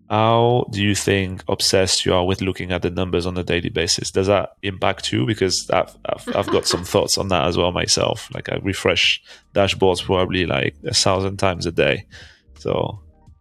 how 0.08 0.66
do 0.70 0.82
you 0.82 0.94
think 0.94 1.42
obsessed 1.48 2.04
you 2.06 2.14
are 2.14 2.24
with 2.24 2.40
looking 2.40 2.70
at 2.72 2.82
the 2.82 2.90
numbers 2.90 3.26
on 3.26 3.36
a 3.36 3.42
daily 3.42 3.70
basis? 3.70 4.10
Does 4.10 4.26
that 4.28 4.50
impact 4.62 5.12
you? 5.12 5.26
Because 5.26 5.68
I've, 5.70 5.96
I've, 6.06 6.36
I've 6.36 6.50
got 6.50 6.66
some 6.66 6.84
thoughts 6.92 7.18
on 7.18 7.28
that 7.28 7.46
as 7.46 7.56
well 7.56 7.72
myself. 7.72 8.28
Like 8.34 8.48
I 8.50 8.56
refresh 8.56 9.22
dashboards 9.54 10.04
probably 10.04 10.46
like 10.46 10.76
a 10.84 10.94
thousand 10.94 11.38
times 11.38 11.66
a 11.66 11.72
day. 11.72 12.06
So 12.58 13.00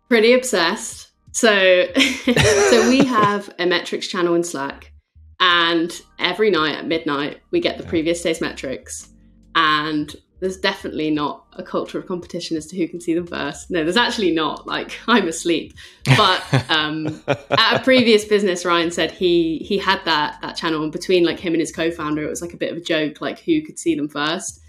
Pretty 0.10 0.34
obsessed. 0.34 1.10
So, 1.32 1.86
so 1.96 2.90
we 2.90 3.04
have 3.06 3.54
a 3.60 3.66
metrics 3.66 4.08
channel 4.08 4.36
in 4.36 4.44
Slack, 4.44 4.92
and 5.40 5.92
every 6.18 6.50
night 6.50 6.76
at 6.76 6.88
midnight 6.88 7.42
we 7.52 7.60
get 7.60 7.78
the 7.78 7.84
Yeah. 7.84 7.90
previous 7.90 8.22
day's 8.22 8.40
metrics, 8.40 9.10
and 9.54 10.16
there's 10.40 10.58
definitely 10.58 11.10
not 11.12 11.46
a 11.54 11.64
culture 11.64 11.98
of 11.98 12.06
competition 12.06 12.58
as 12.58 12.66
to 12.68 12.78
who 12.78 12.88
can 12.88 13.00
see 13.00 13.14
them 13.14 13.26
first. 13.26 13.72
No, 13.72 13.84
there's 13.84 13.98
actually 13.98 14.32
not. 14.32 14.68
Like 14.68 14.92
I'm 15.08 15.28
asleep, 15.28 15.74
but 16.18 16.44
um, 16.70 17.24
at 17.28 17.82
a 17.82 17.84
previous 17.84 18.26
business, 18.26 18.66
Ryan 18.66 18.92
said 18.92 19.12
he 19.12 19.60
he 19.60 19.78
had 19.78 20.04
that 20.06 20.40
that 20.42 20.56
channel, 20.58 20.84
and 20.84 20.92
between 20.92 21.24
like 21.24 21.40
him 21.40 21.54
and 21.54 21.62
his 21.62 21.72
co-founder, 21.72 22.24
it 22.24 22.30
was 22.30 22.42
like 22.42 22.54
a 22.54 22.58
bit 22.58 22.72
of 22.72 22.78
a 22.78 22.82
joke, 22.82 23.22
like 23.22 23.40
who 23.40 23.62
could 23.62 23.80
see 23.80 23.96
them 23.96 24.10
first. 24.10 24.60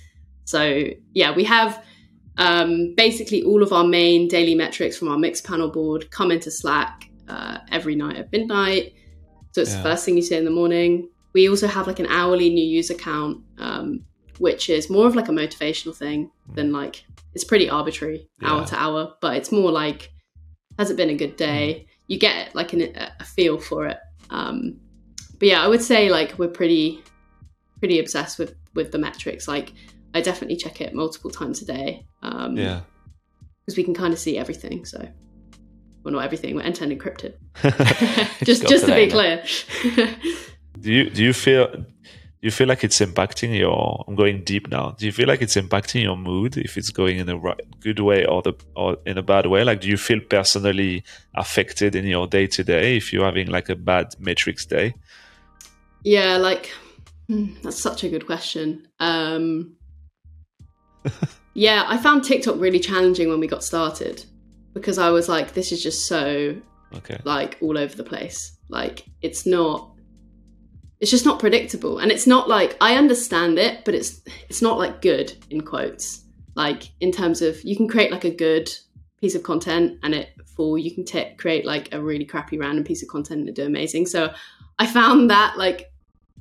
So 0.44 0.84
yeah, 1.12 1.34
we 1.34 1.44
have 1.44 1.82
um, 2.38 2.94
basically 2.96 3.42
all 3.42 3.62
of 3.62 3.72
our 3.72 3.84
main 3.84 4.28
daily 4.28 4.54
metrics 4.54 4.96
from 4.96 5.08
our 5.08 5.16
Mixpanel 5.16 5.72
board 5.72 6.10
come 6.10 6.30
into 6.30 6.50
Slack 6.50 7.08
uh, 7.28 7.58
every 7.72 7.96
night 7.96 8.16
at 8.16 8.30
midnight. 8.30 8.92
So 9.52 9.62
it's 9.62 9.70
Yeah. 9.72 9.78
the 9.78 9.82
first 9.82 10.04
thing 10.04 10.16
you 10.16 10.22
see 10.22 10.36
in 10.36 10.44
the 10.44 10.50
morning. 10.50 11.08
We 11.32 11.48
also 11.48 11.66
have 11.66 11.86
like 11.86 11.98
an 11.98 12.06
hourly 12.06 12.50
new 12.50 12.64
user 12.64 12.94
count, 12.94 13.42
um, 13.58 14.04
which 14.38 14.68
is 14.70 14.88
more 14.90 15.06
of 15.06 15.14
like 15.16 15.28
a 15.28 15.32
motivational 15.32 15.94
thing 15.94 16.30
than 16.54 16.72
like 16.72 17.04
it's 17.34 17.44
pretty 17.44 17.68
arbitrary 17.68 18.28
hour 18.42 18.60
Yeah. 18.60 18.64
to 18.66 18.76
hour, 18.80 19.14
but 19.20 19.36
it's 19.36 19.52
more 19.52 19.70
like 19.70 20.10
has 20.78 20.90
it 20.90 20.96
been 20.96 21.10
a 21.10 21.14
good 21.16 21.36
day? 21.36 21.86
You 22.06 22.18
get 22.18 22.54
like 22.54 22.72
an, 22.72 22.94
a 23.20 23.24
feel 23.24 23.58
for 23.58 23.86
it. 23.86 23.98
Um, 24.30 24.78
but 25.38 25.48
yeah, 25.48 25.62
I 25.62 25.68
would 25.68 25.82
say 25.82 26.08
like 26.10 26.38
we're 26.38 26.48
pretty 26.48 27.02
pretty 27.78 27.98
obsessed 27.98 28.38
with 28.38 28.54
with 28.74 28.92
the 28.92 28.98
metrics. 28.98 29.48
Like 29.48 29.72
I 30.14 30.20
definitely 30.20 30.56
check 30.56 30.80
it 30.80 30.94
multiple 30.94 31.30
times 31.30 31.62
a 31.62 31.66
day. 31.66 32.06
Um, 32.22 32.56
yeah. 32.56 32.80
because 33.64 33.76
we 33.76 33.84
can 33.84 33.94
kind 33.94 34.12
of 34.12 34.18
see 34.18 34.38
everything. 34.38 34.84
So, 34.86 34.98
well, 36.02 36.12
not 36.14 36.24
everything. 36.24 36.54
We're 36.54 36.62
end 36.62 36.76
to 36.76 36.84
end 36.84 36.92
encrypted. 36.98 37.34
Just 38.44 38.66
just 38.66 38.86
to 38.86 38.94
be 38.94 39.10
clear. 39.10 39.42
do 40.80 40.92
you 40.92 41.10
do 41.10 41.22
you 41.24 41.32
feel 41.32 41.84
you 42.42 42.50
feel 42.50 42.68
like 42.68 42.84
it's 42.84 43.00
impacting 43.00 43.58
your 43.58 44.04
i'm 44.06 44.14
going 44.14 44.44
deep 44.44 44.68
now 44.68 44.90
do 44.98 45.06
you 45.06 45.12
feel 45.12 45.26
like 45.26 45.42
it's 45.42 45.56
impacting 45.56 46.02
your 46.02 46.16
mood 46.16 46.56
if 46.56 46.76
it's 46.76 46.90
going 46.90 47.18
in 47.18 47.28
a 47.28 47.36
right, 47.36 47.60
good 47.80 47.98
way 47.98 48.24
or 48.26 48.42
the 48.42 48.52
or 48.74 48.96
in 49.06 49.18
a 49.18 49.22
bad 49.22 49.46
way 49.46 49.64
like 49.64 49.80
do 49.80 49.88
you 49.88 49.96
feel 49.96 50.20
personally 50.20 51.02
affected 51.34 51.94
in 51.94 52.04
your 52.04 52.26
day 52.26 52.46
to 52.46 52.62
day 52.62 52.96
if 52.96 53.12
you're 53.12 53.24
having 53.24 53.48
like 53.48 53.68
a 53.68 53.74
bad 53.74 54.14
matrix 54.18 54.64
day 54.66 54.94
yeah, 56.06 56.36
like 56.36 56.70
hmm, 57.26 57.54
that's 57.64 57.80
such 57.80 58.04
a 58.04 58.08
good 58.08 58.26
question. 58.26 58.86
Um, 59.00 59.74
yeah, 61.54 61.82
I 61.84 61.98
found 61.98 62.22
TikTok 62.22 62.60
really 62.60 62.78
challenging 62.78 63.28
when 63.28 63.40
we 63.40 63.48
got 63.48 63.64
started 63.64 64.24
because 64.72 64.98
I 64.98 65.10
was 65.10 65.28
like, 65.28 65.54
this 65.54 65.72
is 65.72 65.82
just 65.82 66.06
so 66.06 66.54
okay 66.94 67.18
like 67.24 67.58
all 67.60 67.76
over 67.76 67.96
the 67.96 68.04
place. 68.04 68.56
Like 68.68 69.04
it's 69.20 69.46
not 69.46 69.95
it's 71.00 71.10
just 71.10 71.24
not 71.24 71.38
predictable. 71.38 71.98
And 71.98 72.10
it's 72.10 72.26
not 72.26 72.48
like 72.48 72.76
I 72.80 72.96
understand 72.96 73.58
it, 73.58 73.84
but 73.84 73.94
it's 73.94 74.20
it's 74.48 74.62
not 74.62 74.78
like 74.78 75.02
good 75.02 75.32
in 75.50 75.60
quotes. 75.62 76.24
Like 76.54 76.90
in 77.00 77.12
terms 77.12 77.42
of 77.42 77.62
you 77.64 77.76
can 77.76 77.88
create 77.88 78.10
like 78.10 78.24
a 78.24 78.30
good 78.30 78.70
piece 79.20 79.34
of 79.34 79.42
content 79.42 79.98
and 80.02 80.14
it 80.14 80.28
fall 80.56 80.76
you 80.78 80.94
can 80.94 81.04
t- 81.04 81.34
create 81.38 81.64
like 81.64 81.92
a 81.94 82.00
really 82.00 82.24
crappy 82.24 82.58
random 82.58 82.84
piece 82.84 83.02
of 83.02 83.08
content 83.08 83.40
and 83.40 83.48
it 83.48 83.54
do 83.54 83.64
amazing. 83.66 84.06
So 84.06 84.32
I 84.78 84.86
found 84.86 85.30
that 85.30 85.56
like 85.58 85.90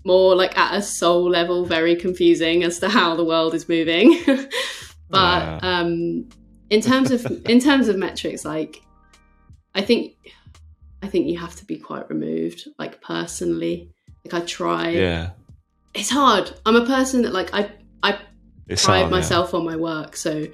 more 0.05 0.35
like 0.35 0.57
at 0.57 0.75
a 0.77 0.81
soul 0.81 1.29
level 1.29 1.65
very 1.65 1.95
confusing 1.95 2.63
as 2.63 2.79
to 2.79 2.89
how 2.89 3.15
the 3.15 3.25
world 3.25 3.53
is 3.53 3.67
moving. 3.67 4.21
but 5.09 5.41
Yeah. 5.41 5.59
um 5.61 6.29
in 6.69 6.81
terms 6.81 7.11
of 7.11 7.25
in 7.47 7.59
terms 7.59 7.87
of 7.87 7.97
metrics 7.97 8.45
like 8.45 8.81
I 9.73 9.81
think 9.81 10.15
I 11.03 11.07
think 11.07 11.27
you 11.27 11.37
have 11.37 11.55
to 11.57 11.65
be 11.65 11.77
quite 11.77 12.09
removed, 12.09 12.67
like 12.79 13.01
personally. 13.01 13.91
Like 14.25 14.33
I 14.33 14.45
try. 14.45 14.89
yeah 14.89 15.31
It's 15.93 16.09
hard. 16.09 16.51
I'm 16.65 16.75
a 16.75 16.85
person 16.85 17.21
that 17.23 17.33
like 17.33 17.53
I 17.53 17.71
I 18.03 18.19
it's 18.67 18.83
pride 18.83 19.01
hard, 19.01 19.11
yeah. 19.11 19.17
myself 19.17 19.53
on 19.53 19.63
my 19.63 19.75
work, 19.75 20.15
so 20.15 20.45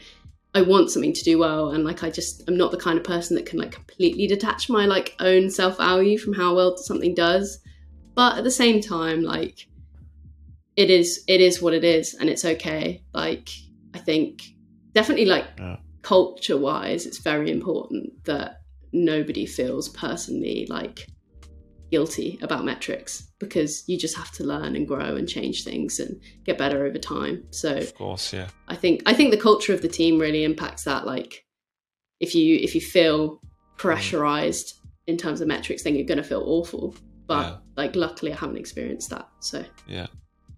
I 0.54 0.62
want 0.62 0.92
something 0.92 1.14
to 1.14 1.24
do 1.24 1.40
well, 1.40 1.70
and 1.72 1.84
like 1.86 2.04
I 2.04 2.10
just 2.10 2.44
I'm 2.48 2.58
not 2.58 2.72
the 2.72 2.78
kind 2.78 2.98
of 2.98 3.06
person 3.06 3.36
that 3.38 3.46
can 3.46 3.58
like 3.60 3.72
completely 3.72 4.28
detach 4.28 4.70
my 4.70 4.86
like 4.86 5.16
own 5.20 5.50
self 5.50 5.78
value 5.78 6.18
from 6.18 6.34
how 6.34 6.54
well 6.56 6.76
something 6.78 7.14
does. 7.16 7.60
But 8.16 8.38
at 8.38 8.44
the 8.44 8.52
same 8.52 8.82
time, 8.82 9.24
like 9.24 9.68
it 10.76 10.90
is 10.90 11.24
it 11.28 11.40
is 11.42 11.62
what 11.62 11.74
it 11.74 11.84
is, 11.84 12.14
and 12.16 12.30
it's 12.30 12.44
okay. 12.44 13.04
Like 13.14 13.50
I 13.94 14.00
think 14.00 14.42
definitely 14.94 15.26
like 15.26 15.46
Yeah. 15.58 15.78
culture 16.02 16.58
wise, 16.58 17.06
it's 17.06 17.20
very 17.20 17.50
important 17.50 18.26
that 18.26 18.62
nobody 18.92 19.46
feels 19.46 19.88
personally 19.88 20.68
like 20.70 21.08
guilty 21.92 22.40
about 22.42 22.64
metrics 22.66 23.28
because 23.40 23.84
you 23.88 23.98
just 23.98 24.16
have 24.18 24.32
to 24.32 24.44
learn 24.46 24.76
and 24.76 24.88
grow 24.88 25.16
and 25.18 25.28
change 25.28 25.64
things 25.64 26.00
and 26.00 26.20
get 26.46 26.58
better 26.58 26.86
over 26.86 26.98
time. 26.98 27.44
So 27.52 27.76
of 27.76 27.94
course 27.96 28.34
yeah 28.34 28.48
I 28.68 28.76
think 28.76 29.04
I 29.06 29.14
think 29.14 29.32
the 29.32 29.38
culture 29.38 29.74
of 29.74 29.82
the 29.82 29.90
team 29.90 30.18
really 30.18 30.44
impacts 30.44 30.86
that. 30.86 31.06
Like 31.06 31.46
if 32.20 32.34
you 32.34 32.58
if 32.62 32.74
you 32.74 32.82
feel 32.82 33.42
pressurized 33.78 34.80
in 35.08 35.18
terms 35.18 35.42
of 35.42 35.48
metrics, 35.48 35.84
then 35.84 35.96
you're 35.96 36.06
going 36.06 36.18
to 36.18 36.24
feel 36.24 36.44
awful. 36.46 36.96
But 37.28 37.46
Yeah. 37.48 37.58
like 37.76 37.96
luckily, 37.96 38.32
I 38.32 38.38
haven't 38.38 38.58
experienced 38.58 39.10
that. 39.10 39.28
So 39.40 39.64
yeah 39.88 40.08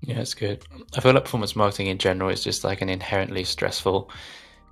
Yeah, 0.01 0.19
it's 0.19 0.33
good. 0.35 0.63
I 0.95 1.01
feel 1.01 1.13
like 1.13 1.23
performance 1.23 1.55
marketing 1.55 1.87
in 1.87 1.97
general 1.97 2.29
is 2.29 2.43
just 2.43 2.63
like 2.63 2.81
an 2.81 2.89
inherently 2.89 3.43
stressful 3.43 4.11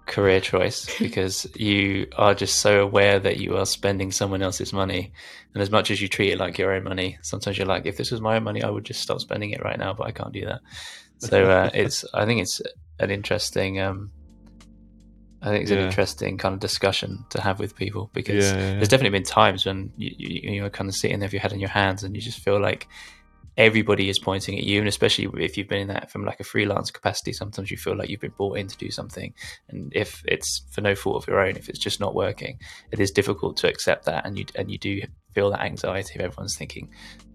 career 0.06 0.42
choice 0.42 0.98
because 1.00 1.48
you 1.56 2.08
are 2.18 2.34
just 2.34 2.60
so 2.60 2.82
aware 2.82 3.20
that 3.20 3.38
you 3.38 3.58
are 3.58 3.66
spending 3.66 4.12
someone 4.12 4.42
else's 4.42 4.74
money. 4.74 5.12
And 5.54 5.62
as 5.62 5.70
much 5.70 5.92
as 5.92 6.02
you 6.02 6.08
treat 6.08 6.32
it 6.32 6.38
like 6.40 6.58
your 6.58 6.74
own 6.74 6.84
money, 6.84 7.18
sometimes 7.22 7.58
you're 7.58 7.68
like, 7.68 7.86
if 7.86 7.98
this 7.98 8.12
was 8.12 8.22
my 8.22 8.36
own 8.38 8.44
money, 8.44 8.64
I 8.64 8.70
would 8.70 8.84
just 8.84 9.02
stop 9.02 9.20
spending 9.20 9.52
it 9.52 9.64
right 9.64 9.78
now, 9.78 9.94
but 9.94 10.08
I 10.08 10.12
can't 10.12 10.34
do 10.34 10.46
that. 10.46 10.62
So 11.20 11.50
uh, 11.50 11.70
it's, 11.74 12.04
I 12.14 12.26
think 12.26 12.42
it's 12.42 12.62
an 13.00 13.12
interesting, 13.12 13.80
um, 13.80 14.12
I 15.42 15.50
think 15.50 15.64
it's 15.64 15.72
an 15.72 15.80
interesting 15.80 16.38
kind 16.38 16.54
of 16.54 16.60
discussion 16.60 17.26
to 17.32 17.42
have 17.42 17.60
with 17.60 17.76
people 17.76 18.12
because 18.14 18.46
Yeah, 18.46 18.54
yeah, 18.54 18.68
yeah. 18.68 18.74
there's 18.76 18.90
definitely 18.90 19.18
been 19.18 19.26
times 19.26 19.66
when 19.66 19.92
you, 19.98 20.12
you, 20.18 20.52
you're 20.52 20.70
kind 20.70 20.88
of 20.88 20.96
sitting 20.96 21.20
there 21.20 21.28
with 21.28 21.34
your 21.34 21.42
head 21.42 21.54
in 21.54 21.60
your 21.60 21.70
hands 21.70 22.04
and 22.04 22.16
you 22.16 22.22
just 22.22 22.40
feel 22.40 22.60
like 22.60 22.88
everybody 23.58 24.10
is 24.10 24.20
pointing 24.20 24.58
at 24.58 24.64
you 24.64 24.80
and 24.80 24.88
especially 24.88 25.30
if 25.44 25.58
you've 25.58 25.68
been 25.68 25.82
in 25.82 25.88
that 25.88 26.10
from 26.10 26.26
like 26.26 26.40
a 26.40 26.44
freelance 26.44 26.90
capacity 26.90 27.34
sometimes 27.34 27.70
you 27.70 27.78
feel 27.78 27.96
like 27.96 28.10
you've 28.10 28.22
been 28.22 28.32
brought 28.32 28.58
in 28.58 28.68
to 28.68 28.78
do 28.78 28.90
something. 28.90 29.34
And 29.70 29.92
if 29.96 30.24
it's 30.26 30.66
for 30.72 30.82
no 30.82 30.96
fault 30.96 31.18
of 31.18 31.28
your 31.28 31.40
own 31.40 31.56
if 31.56 31.70
it's 31.70 31.80
just 31.80 32.00
not 32.00 32.16
working 32.16 32.60
it 32.92 33.00
is 33.00 33.12
difficult 33.12 33.58
to 33.58 33.68
accept 33.68 34.06
that 34.06 34.26
and 34.26 34.38
you 34.38 34.46
and 34.56 34.72
you 34.72 34.78
do 34.78 35.02
feel 35.34 35.52
that 35.52 35.62
anxiety 35.62 36.16
of 36.16 36.22
everyone's 36.22 36.58
thinking 36.58 36.90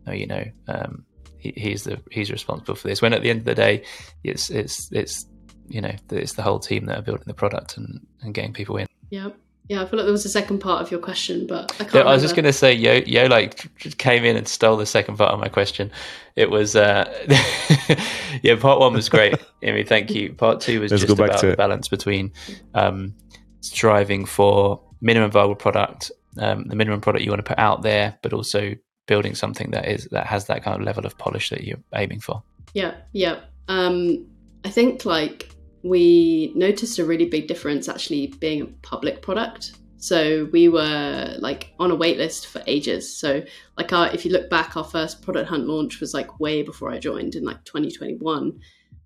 oh 0.06 0.12
you 0.12 0.26
know 0.26 0.44
um, 0.68 1.04
he, 1.38 1.52
he's 1.56 1.84
the 1.84 2.00
he's 2.10 2.30
responsible 2.30 2.74
for 2.74 2.88
this. 2.88 3.02
When 3.02 3.12
at 3.12 3.22
the 3.22 3.30
end 3.30 3.40
of 3.40 3.44
the 3.44 3.54
day 3.54 3.84
it's 4.24 4.50
it's 4.50 4.90
it's 4.92 5.26
you 5.68 5.80
know 5.80 5.94
it's 6.10 6.34
the 6.34 6.42
whole 6.42 6.58
team 6.58 6.86
that 6.86 6.98
are 6.98 7.02
building 7.02 7.24
the 7.26 7.34
product 7.34 7.76
and 7.76 8.06
and 8.22 8.34
getting 8.34 8.52
people 8.52 8.76
in. 8.76 8.86
Yep 9.10 9.36
yeah, 9.68 9.82
I 9.82 9.86
feel 9.86 9.98
like 9.98 10.06
there 10.06 10.12
was 10.12 10.24
a 10.24 10.30
second 10.30 10.60
part 10.60 10.80
of 10.80 10.90
your 10.90 11.00
question, 11.00 11.46
but 11.46 11.72
I 11.74 11.84
can't. 11.84 11.94
Yeah, 11.94 12.00
I 12.02 12.12
was 12.12 12.22
just 12.22 12.36
going 12.36 12.44
to 12.44 12.52
say, 12.52 12.72
Yo, 12.72 12.94
Yo, 13.06 13.26
like 13.26 13.66
came 13.98 14.24
in 14.24 14.36
and 14.36 14.46
stole 14.46 14.76
the 14.76 14.86
second 14.86 15.16
part 15.16 15.32
of 15.32 15.40
my 15.40 15.48
question. 15.48 15.90
It 16.36 16.50
was, 16.50 16.76
uh, 16.76 17.04
yeah, 18.42 18.56
part 18.56 18.78
one 18.78 18.92
was 18.92 19.08
great. 19.08 19.34
Amy, 19.62 19.82
thank 19.82 20.10
you. 20.10 20.32
Part 20.34 20.60
two 20.60 20.80
was 20.80 20.92
Let's 20.92 21.02
just 21.02 21.18
about 21.18 21.40
the 21.40 21.50
it. 21.50 21.56
balance 21.56 21.88
between 21.88 22.32
um, 22.74 23.14
striving 23.60 24.24
for 24.24 24.80
minimum 25.00 25.32
viable 25.32 25.56
product, 25.56 26.12
um, 26.38 26.64
the 26.68 26.76
minimum 26.76 27.00
product 27.00 27.24
you 27.24 27.30
want 27.30 27.44
to 27.44 27.48
put 27.48 27.58
out 27.58 27.82
there, 27.82 28.16
but 28.22 28.32
also 28.32 28.74
building 29.06 29.34
something 29.34 29.70
that 29.70 29.88
is 29.88 30.06
that 30.12 30.26
has 30.26 30.46
that 30.46 30.62
kind 30.62 30.78
of 30.80 30.86
level 30.86 31.06
of 31.06 31.18
polish 31.18 31.50
that 31.50 31.64
you're 31.64 31.78
aiming 31.94 32.20
for. 32.20 32.40
Yeah, 32.72 32.94
yeah. 33.12 33.40
Um, 33.66 34.26
I 34.64 34.70
think 34.70 35.04
like 35.04 35.50
we 35.86 36.52
noticed 36.54 36.98
a 36.98 37.04
really 37.04 37.26
big 37.26 37.46
difference 37.46 37.88
actually 37.88 38.28
being 38.38 38.62
a 38.62 38.66
public 38.82 39.22
product. 39.22 39.72
So 39.98 40.48
we 40.52 40.68
were 40.68 41.36
like 41.38 41.72
on 41.78 41.90
a 41.90 41.96
waitlist 41.96 42.46
for 42.46 42.62
ages. 42.66 43.16
So 43.16 43.42
like 43.78 43.92
our, 43.92 44.08
if 44.12 44.24
you 44.24 44.32
look 44.32 44.50
back, 44.50 44.76
our 44.76 44.84
first 44.84 45.22
product 45.22 45.48
hunt 45.48 45.66
launch 45.66 46.00
was 46.00 46.12
like 46.12 46.40
way 46.40 46.62
before 46.62 46.90
I 46.90 46.98
joined 46.98 47.34
in 47.34 47.44
like 47.44 47.64
2021. 47.64 48.58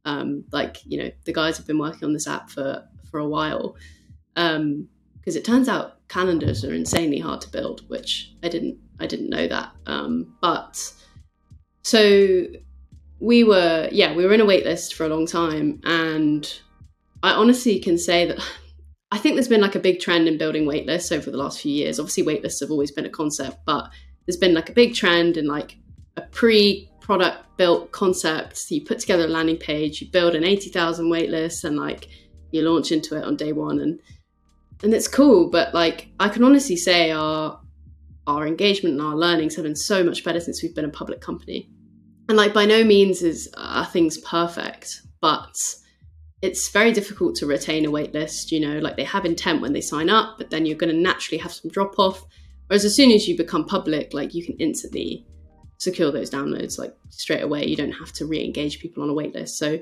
Um, 0.07 0.45
like 0.51 0.79
you 0.87 1.03
know 1.03 1.11
the 1.25 1.33
guys 1.33 1.59
have 1.59 1.67
been 1.67 1.79
working 1.79 2.05
on 2.05 2.15
this 2.15 2.27
app 2.27 2.49
for 2.49 2.83
for 3.11 3.21
a 3.21 3.29
while 3.29 3.77
because 4.35 4.57
um, 4.57 4.89
it 5.27 5.45
turns 5.45 5.69
out 5.69 6.09
calendars 6.09 6.65
are 6.65 6.73
insanely 6.73 7.19
hard 7.19 7.43
to 7.43 7.51
build, 7.51 7.89
which 7.89 8.33
I 8.43 8.49
didn't 8.49 8.79
I 8.99 9.07
didn't 9.07 9.29
know 9.29 9.47
that. 9.47 9.73
Um, 9.87 10.35
but 10.41 10.93
so 11.83 12.47
we 13.21 13.45
were 13.45 13.91
yeah 13.93 14.15
we 14.15 14.25
were 14.25 14.33
in 14.33 14.41
a 14.41 14.47
waitlist 14.47 14.95
for 14.95 15.05
a 15.05 15.09
long 15.09 15.27
time 15.27 15.81
and 15.85 16.61
I 17.23 17.33
honestly 17.33 17.79
can 17.79 17.99
say 17.99 18.27
that 18.27 18.39
I 19.13 19.19
think 19.19 19.35
there's 19.35 19.49
been 19.49 19.61
like 19.61 19.75
a 19.75 19.81
big 19.81 20.01
trend 20.01 20.29
in 20.29 20.39
building 20.39 20.65
waitlists 20.65 21.15
over 21.15 21.31
the 21.31 21.37
last 21.37 21.61
few 21.61 21.73
years. 21.73 21.99
Obviously, 21.99 22.23
waitlists 22.25 22.61
have 22.61 22.71
always 22.71 22.93
been 22.93 23.07
a 23.07 23.11
concept, 23.11 23.59
but 23.67 23.91
there's 24.27 24.37
been 24.37 24.55
like 24.55 24.71
a 24.71 24.75
big 24.75 24.95
trend 24.95 25.37
in 25.37 25.47
like 25.47 25.77
a 26.17 26.23
pre 26.23 26.89
product 27.01 27.57
built 27.57 27.91
concept. 27.91 28.57
So 28.57 28.75
you 28.77 28.85
put 28.85 29.01
together 29.01 29.25
a 29.25 29.29
landing 29.29 29.57
page, 29.57 30.01
you 30.01 30.11
build 30.11 30.35
an 30.35 30.45
80,000 30.45 31.07
waitlist, 31.07 31.65
and 31.65 31.77
like 31.77 32.09
you 32.53 32.63
launch 32.63 32.93
into 32.93 33.17
it 33.17 33.25
on 33.25 33.37
day 33.37 33.53
one. 33.53 33.81
And 33.81 34.01
and 34.83 34.95
it's 34.95 35.09
cool, 35.09 35.51
but 35.51 35.75
like 35.75 36.09
I 36.21 36.29
can 36.29 36.45
honestly 36.45 36.77
say 36.77 37.11
our 37.11 37.61
our 38.27 38.47
engagement 38.47 38.95
and 38.99 39.03
our 39.03 39.17
learnings 39.17 39.57
have 39.57 39.65
been 39.65 39.75
so 39.75 40.05
much 40.05 40.25
better 40.25 40.41
since 40.41 40.63
we've 40.63 40.75
been 40.75 40.85
a 40.85 40.91
public 40.91 41.21
company. 41.21 41.69
And 42.29 42.37
like 42.37 42.55
by 42.55 42.65
no 42.65 42.85
means 42.85 43.23
is 43.23 43.53
are 43.57 43.85
things 43.85 44.19
perfect, 44.19 45.03
but 45.21 45.57
it's 46.43 46.69
very 46.69 46.93
difficult 46.93 47.35
to 47.37 47.47
retain 47.47 47.85
a 47.85 47.91
wait 47.91 48.15
list. 48.15 48.53
You 48.53 48.61
know, 48.61 48.79
like 48.79 48.97
they 48.97 49.05
have 49.05 49.25
intent 49.25 49.61
when 49.61 49.73
they 49.73 49.81
sign 49.81 50.11
up, 50.11 50.39
but 50.39 50.51
then 50.51 50.67
you're 50.67 50.79
going 50.79 50.95
to 50.95 51.01
naturally 51.01 51.39
have 51.39 51.53
some 51.53 51.71
drop 51.71 51.99
off. 51.99 52.25
Whereas 52.67 52.85
as 52.85 52.95
soon 52.95 53.11
as 53.11 53.27
you 53.27 53.37
become 53.37 53.65
public, 53.65 54.15
like 54.15 54.35
you 54.35 54.45
can 54.45 54.57
instantly 54.59 55.27
secure 55.79 56.13
those 56.13 56.31
downloads 56.31 56.79
like 56.79 56.95
straight 57.09 57.43
away. 57.43 57.67
You 57.67 57.77
don't 57.77 57.93
have 57.93 58.13
to 58.15 58.27
re 58.27 58.45
engage 58.45 58.81
people 58.81 59.03
on 59.03 59.11
a 59.11 59.15
wait 59.15 59.35
list. 59.35 59.59
So, 59.59 59.79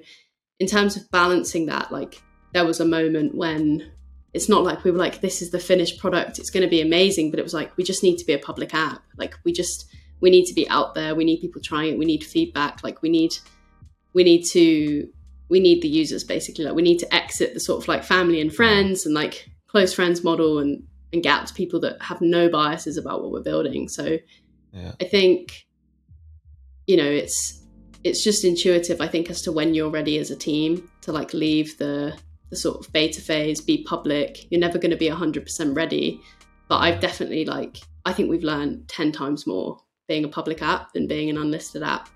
in 0.58 0.66
terms 0.66 0.96
of 0.96 1.10
balancing 1.10 1.66
that, 1.66 1.92
like 1.92 2.22
there 2.52 2.64
was 2.64 2.80
a 2.80 2.84
moment 2.84 3.34
when 3.34 3.92
it's 4.34 4.48
not 4.48 4.64
like 4.64 4.84
we 4.84 4.90
were 4.90 4.98
like, 4.98 5.20
this 5.20 5.40
is 5.42 5.50
the 5.50 5.58
finished 5.58 5.98
product, 5.98 6.38
it's 6.38 6.50
going 6.50 6.62
to 6.62 6.68
be 6.68 6.80
amazing, 6.80 7.30
but 7.30 7.40
it 7.40 7.42
was 7.42 7.54
like, 7.54 7.76
we 7.76 7.84
just 7.84 8.02
need 8.02 8.18
to 8.18 8.24
be 8.24 8.34
a 8.34 8.38
public 8.38 8.74
app. 8.74 9.02
Like, 9.16 9.34
we 9.44 9.52
just, 9.52 9.86
we 10.20 10.30
need 10.30 10.44
to 10.46 10.54
be 10.54 10.68
out 10.68 10.94
there. 10.94 11.14
We 11.14 11.24
need 11.24 11.40
people 11.40 11.62
trying 11.62 11.94
it. 11.94 11.98
We 11.98 12.04
need 12.04 12.24
feedback. 12.24 12.84
Like, 12.84 13.00
we 13.00 13.08
need, 13.08 13.32
we 14.12 14.24
need 14.24 14.44
to 14.50 15.08
we 15.48 15.60
need 15.60 15.82
the 15.82 15.88
users 15.88 16.24
basically. 16.24 16.64
Like 16.64 16.74
we 16.74 16.82
need 16.82 16.98
to 16.98 17.14
exit 17.14 17.54
the 17.54 17.60
sort 17.60 17.82
of 17.82 17.88
like 17.88 18.04
family 18.04 18.40
and 18.40 18.54
friends 18.54 19.06
and 19.06 19.14
like 19.14 19.48
close 19.66 19.94
friends 19.94 20.24
model 20.24 20.58
and 20.58 20.82
and 21.12 21.22
get 21.22 21.40
out 21.40 21.46
to 21.46 21.54
people 21.54 21.80
that 21.80 22.02
have 22.02 22.20
no 22.20 22.50
biases 22.50 22.98
about 22.98 23.22
what 23.22 23.32
we're 23.32 23.42
building. 23.42 23.88
So 23.88 24.18
yeah. 24.72 24.92
i 25.00 25.04
think 25.04 25.66
you 26.86 26.96
know 26.96 27.08
it's 27.08 27.64
it's 28.04 28.22
just 28.22 28.44
intuitive 28.44 29.00
i 29.00 29.08
think 29.08 29.30
as 29.30 29.42
to 29.42 29.52
when 29.52 29.74
you're 29.74 29.90
ready 29.90 30.18
as 30.18 30.30
a 30.30 30.36
team 30.36 30.88
to 31.02 31.12
like 31.12 31.32
leave 31.34 31.76
the 31.78 32.16
the 32.50 32.56
sort 32.56 32.78
of 32.78 32.90
beta 32.94 33.20
phase 33.20 33.60
be 33.60 33.84
public. 33.84 34.50
You're 34.50 34.58
never 34.60 34.78
going 34.78 34.90
to 34.90 34.96
be 34.96 35.10
100% 35.10 35.76
ready 35.76 36.20
but 36.66 36.78
i've 36.78 37.00
definitely 37.00 37.44
like 37.44 37.76
i 38.06 38.12
think 38.12 38.30
we've 38.30 38.44
learned 38.44 38.88
10 38.88 39.12
times 39.12 39.46
more 39.46 39.78
being 40.06 40.24
a 40.24 40.28
public 40.28 40.62
app 40.62 40.92
than 40.94 41.06
being 41.06 41.28
an 41.28 41.36
unlisted 41.36 41.82
app 41.82 42.08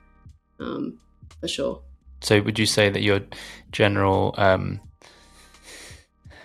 um, 0.59 0.99
for 1.41 1.49
sure 1.49 1.83
so 2.23 2.41
would 2.41 2.59
you 2.59 2.67
say 2.67 2.89
that 2.89 3.03
your 3.03 3.21
general 3.71 4.35
um, 4.39 4.81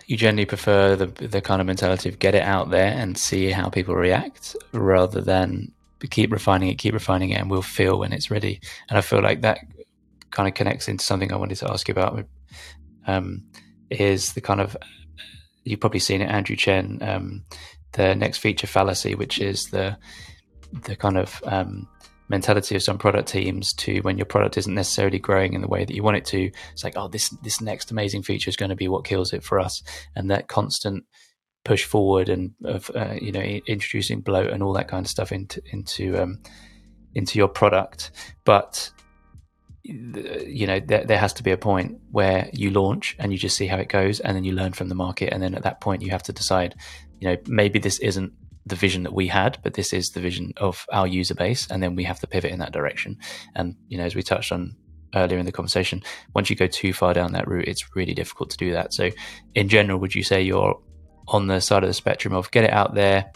you 0.07 0.17
generally 0.17 0.45
prefer 0.45 0.95
the 0.95 1.05
the 1.05 1.41
kind 1.41 1.61
of 1.61 1.67
mentality 1.67 2.09
of 2.09 2.19
get 2.19 2.35
it 2.35 2.43
out 2.43 2.69
there 2.71 2.93
and 2.93 3.17
see 3.17 3.51
how 3.51 3.69
people 3.69 3.95
react 3.95 4.55
rather 4.71 5.21
than 5.21 5.71
keep 6.09 6.31
refining 6.31 6.69
it, 6.69 6.75
keep 6.75 6.93
refining 6.93 7.31
it, 7.31 7.39
and 7.39 7.49
we'll 7.49 7.61
feel 7.61 7.99
when 7.99 8.13
it's 8.13 8.29
ready. 8.29 8.61
And 8.89 8.97
I 8.97 9.01
feel 9.01 9.21
like 9.21 9.41
that 9.41 9.59
kind 10.31 10.47
of 10.47 10.53
connects 10.53 10.87
into 10.87 11.03
something 11.03 11.31
I 11.31 11.37
wanted 11.37 11.57
to 11.57 11.71
ask 11.71 11.87
you 11.87 11.93
about. 11.93 12.25
Um, 13.07 13.43
is 13.89 14.33
the 14.33 14.41
kind 14.41 14.59
of 14.61 14.75
you've 15.63 15.79
probably 15.79 15.99
seen 15.99 16.21
it, 16.21 16.29
Andrew 16.29 16.55
Chen, 16.55 16.99
um, 17.01 17.45
the 17.93 18.15
next 18.15 18.37
feature 18.37 18.67
fallacy, 18.67 19.15
which 19.15 19.39
is 19.39 19.67
the 19.67 19.97
the 20.83 20.95
kind 20.95 21.17
of 21.17 21.41
um, 21.45 21.87
mentality 22.29 22.75
of 22.75 22.83
some 22.83 22.97
product 22.97 23.29
teams 23.29 23.73
to 23.73 23.99
when 23.99 24.17
your 24.17 24.25
product 24.25 24.57
isn't 24.57 24.73
necessarily 24.73 25.19
growing 25.19 25.53
in 25.53 25.61
the 25.61 25.67
way 25.67 25.85
that 25.85 25.95
you 25.95 26.03
want 26.03 26.17
it 26.17 26.25
to. 26.25 26.51
It's 26.73 26.83
like 26.83 26.97
oh 26.97 27.07
this 27.07 27.29
this 27.41 27.61
next 27.61 27.91
amazing 27.91 28.23
feature 28.23 28.49
is 28.49 28.55
going 28.55 28.69
to 28.69 28.75
be 28.75 28.87
what 28.87 29.05
kills 29.05 29.33
it 29.33 29.43
for 29.43 29.59
us. 29.59 29.83
And 30.15 30.29
that 30.31 30.47
constant 30.47 31.05
push 31.63 31.83
forward 31.83 32.29
and 32.29 32.53
of 32.63 32.89
uh, 32.95 33.15
you 33.21 33.31
know 33.31 33.41
introducing 33.41 34.21
bloat 34.21 34.49
and 34.49 34.63
all 34.63 34.73
that 34.73 34.87
kind 34.87 35.05
of 35.05 35.09
stuff 35.09 35.31
into 35.31 35.61
into 35.71 36.17
um, 36.21 36.39
into 37.13 37.37
your 37.37 37.47
product. 37.47 38.11
But 38.45 38.91
you 39.83 40.67
know 40.67 40.81
there, 40.81 41.05
there 41.05 41.17
has 41.17 41.33
to 41.33 41.43
be 41.43 41.51
a 41.51 41.57
point 41.57 41.99
where 42.11 42.49
you 42.51 42.71
launch 42.71 43.15
and 43.19 43.31
you 43.31 43.37
just 43.37 43.55
see 43.55 43.67
how 43.67 43.77
it 43.77 43.87
goes 43.87 44.19
and 44.19 44.35
then 44.35 44.43
you 44.43 44.51
learn 44.51 44.73
from 44.73 44.89
the 44.89 44.95
market. 44.95 45.31
And 45.31 45.41
then 45.41 45.55
at 45.55 45.63
that 45.63 45.79
point 45.79 46.01
you 46.01 46.11
have 46.11 46.23
to 46.23 46.33
decide 46.33 46.75
you 47.19 47.29
know 47.29 47.37
maybe 47.47 47.79
this 47.79 47.99
isn't 47.99 48.33
the 48.67 48.75
vision 48.75 49.03
that 49.03 49.13
we 49.13 49.27
had, 49.27 49.57
but 49.63 49.73
this 49.73 49.93
is 49.93 50.11
the 50.11 50.19
vision 50.19 50.53
of 50.57 50.85
our 50.91 51.07
user 51.07 51.35
base, 51.35 51.69
and 51.69 51.81
then 51.81 51.95
we 51.95 52.03
have 52.03 52.19
to 52.19 52.27
pivot 52.27 52.51
in 52.51 52.59
that 52.59 52.73
direction. 52.73 53.17
And 53.55 53.75
you 53.87 53.97
know, 53.97 54.03
as 54.03 54.15
we 54.15 54.23
touched 54.23 54.51
on 54.51 54.75
earlier 55.15 55.37
in 55.37 55.45
the 55.45 55.51
conversation, 55.51 56.03
once 56.33 56.49
you 56.49 56.55
go 56.55 56.67
too 56.67 56.93
far 56.93 57.13
down 57.13 57.33
that 57.33 57.47
route, 57.47 57.67
it's 57.67 57.95
really 57.95 58.13
difficult 58.13 58.49
to 58.51 58.57
do 58.57 58.71
that. 58.73 58.93
So, 58.93 59.09
in 59.55 59.69
general, 59.69 59.99
would 59.99 60.15
you 60.15 60.23
say 60.23 60.41
you're 60.41 60.79
on 61.27 61.47
the 61.47 61.59
side 61.59 61.83
of 61.83 61.89
the 61.89 61.93
spectrum 61.93 62.33
of 62.33 62.51
get 62.51 62.63
it 62.63 62.71
out 62.71 62.95
there 62.95 63.31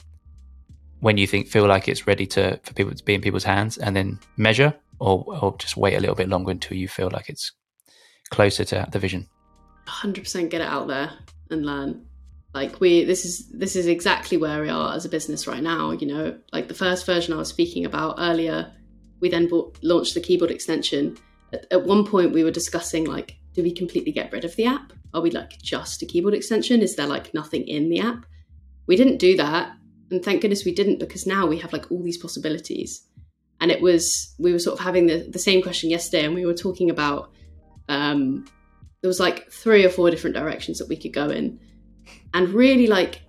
when 1.00 1.18
you 1.18 1.28
think 1.28 1.48
feel 1.48 1.68
like 1.68 1.88
it's 1.88 2.08
ready 2.08 2.26
to 2.28 2.60
for 2.64 2.74
people 2.74 2.94
to 2.94 3.04
be 3.04 3.16
in 3.16 3.22
people's 3.22 3.44
hands, 3.44 3.78
and 3.78 3.96
then 3.96 4.20
measure, 4.38 4.74
or 5.00 5.24
or 5.42 5.56
just 5.58 5.78
wait 5.78 5.96
a 5.96 6.00
little 6.00 6.16
bit 6.16 6.30
longer 6.30 6.52
until 6.52 6.78
you 6.78 6.88
feel 6.88 7.10
like 7.12 7.30
it's 7.30 7.52
closer 8.30 8.64
to 8.66 8.88
the 8.92 9.00
vision? 9.00 9.28
100% 9.88 10.50
get 10.50 10.62
it 10.62 10.68
out 10.68 10.88
there 10.88 11.12
and 11.50 11.66
learn 11.66 12.06
like 12.54 12.80
we 12.80 13.04
this 13.06 13.26
is 13.26 13.48
this 13.50 13.76
is 13.76 13.88
exactly 13.88 14.38
where 14.38 14.62
we 14.62 14.70
are 14.70 14.94
as 14.94 15.06
a 15.06 15.10
business 15.10 15.48
right 15.48 15.64
now 15.64 15.92
you 15.92 16.08
know? 16.08 16.38
Like 16.52 16.68
the 16.68 16.74
first 16.74 17.06
version 17.06 17.34
i 17.34 17.38
was 17.38 17.50
speaking 17.50 17.86
about 17.86 18.16
earlier 18.18 18.74
we 19.22 19.30
then 19.30 19.48
bought, 19.48 19.78
launched 19.84 20.16
the 20.16 20.20
keyboard 20.20 20.52
extension. 20.52 21.16
At, 21.54 21.68
at, 21.72 21.86
one 21.86 22.06
point 22.06 22.34
we 22.34 22.44
were 22.44 22.52
discussing 22.52 23.06
like 23.06 23.38
do 23.54 23.64
we 23.64 23.74
completely 23.74 24.12
get 24.12 24.32
rid 24.32 24.46
of 24.46 24.56
the 24.56 24.66
app? 24.66 24.94
Are 25.14 25.22
we 25.22 25.30
like 25.30 25.62
just 25.62 26.02
a 26.02 26.06
keyboard 26.06 26.34
extension? 26.34 26.82
Is 26.82 26.96
there 26.96 27.08
like 27.08 27.34
nothing 27.34 27.68
in 27.68 27.90
the 27.90 28.00
app? 28.00 28.26
We 28.88 28.96
didn't 28.96 29.18
do 29.18 29.38
that 29.38 29.74
and 30.10 30.24
thank 30.24 30.42
goodness 30.42 30.66
we 30.66 30.74
didn't 30.74 31.00
because 31.00 31.26
now 31.26 31.46
we 31.46 31.60
have 31.60 31.72
like 31.72 31.90
all 31.92 32.04
these 32.04 32.18
possibilities. 32.18 33.06
And 33.60 33.72
it 33.72 33.82
was 33.82 34.34
we 34.40 34.52
were 34.52 34.60
sort 34.60 34.80
of 34.80 34.84
having 34.84 35.08
the, 35.08 35.30
the 35.30 35.40
same 35.40 35.62
question 35.62 35.90
yesterday 35.90 36.26
and 36.26 36.36
we 36.36 36.46
were 36.46 36.54
talking 36.54 36.90
about 36.90 37.32
um 37.88 38.46
there 39.02 39.08
was 39.08 39.20
like 39.20 39.52
three 39.52 39.86
or 39.86 39.90
four 39.90 40.10
different 40.12 40.36
directions 40.36 40.78
that 40.78 40.88
we 40.88 40.96
could 40.96 41.14
go 41.14 41.28
in 41.28 41.60
and 42.34 42.50
really 42.50 42.88
like 42.88 43.22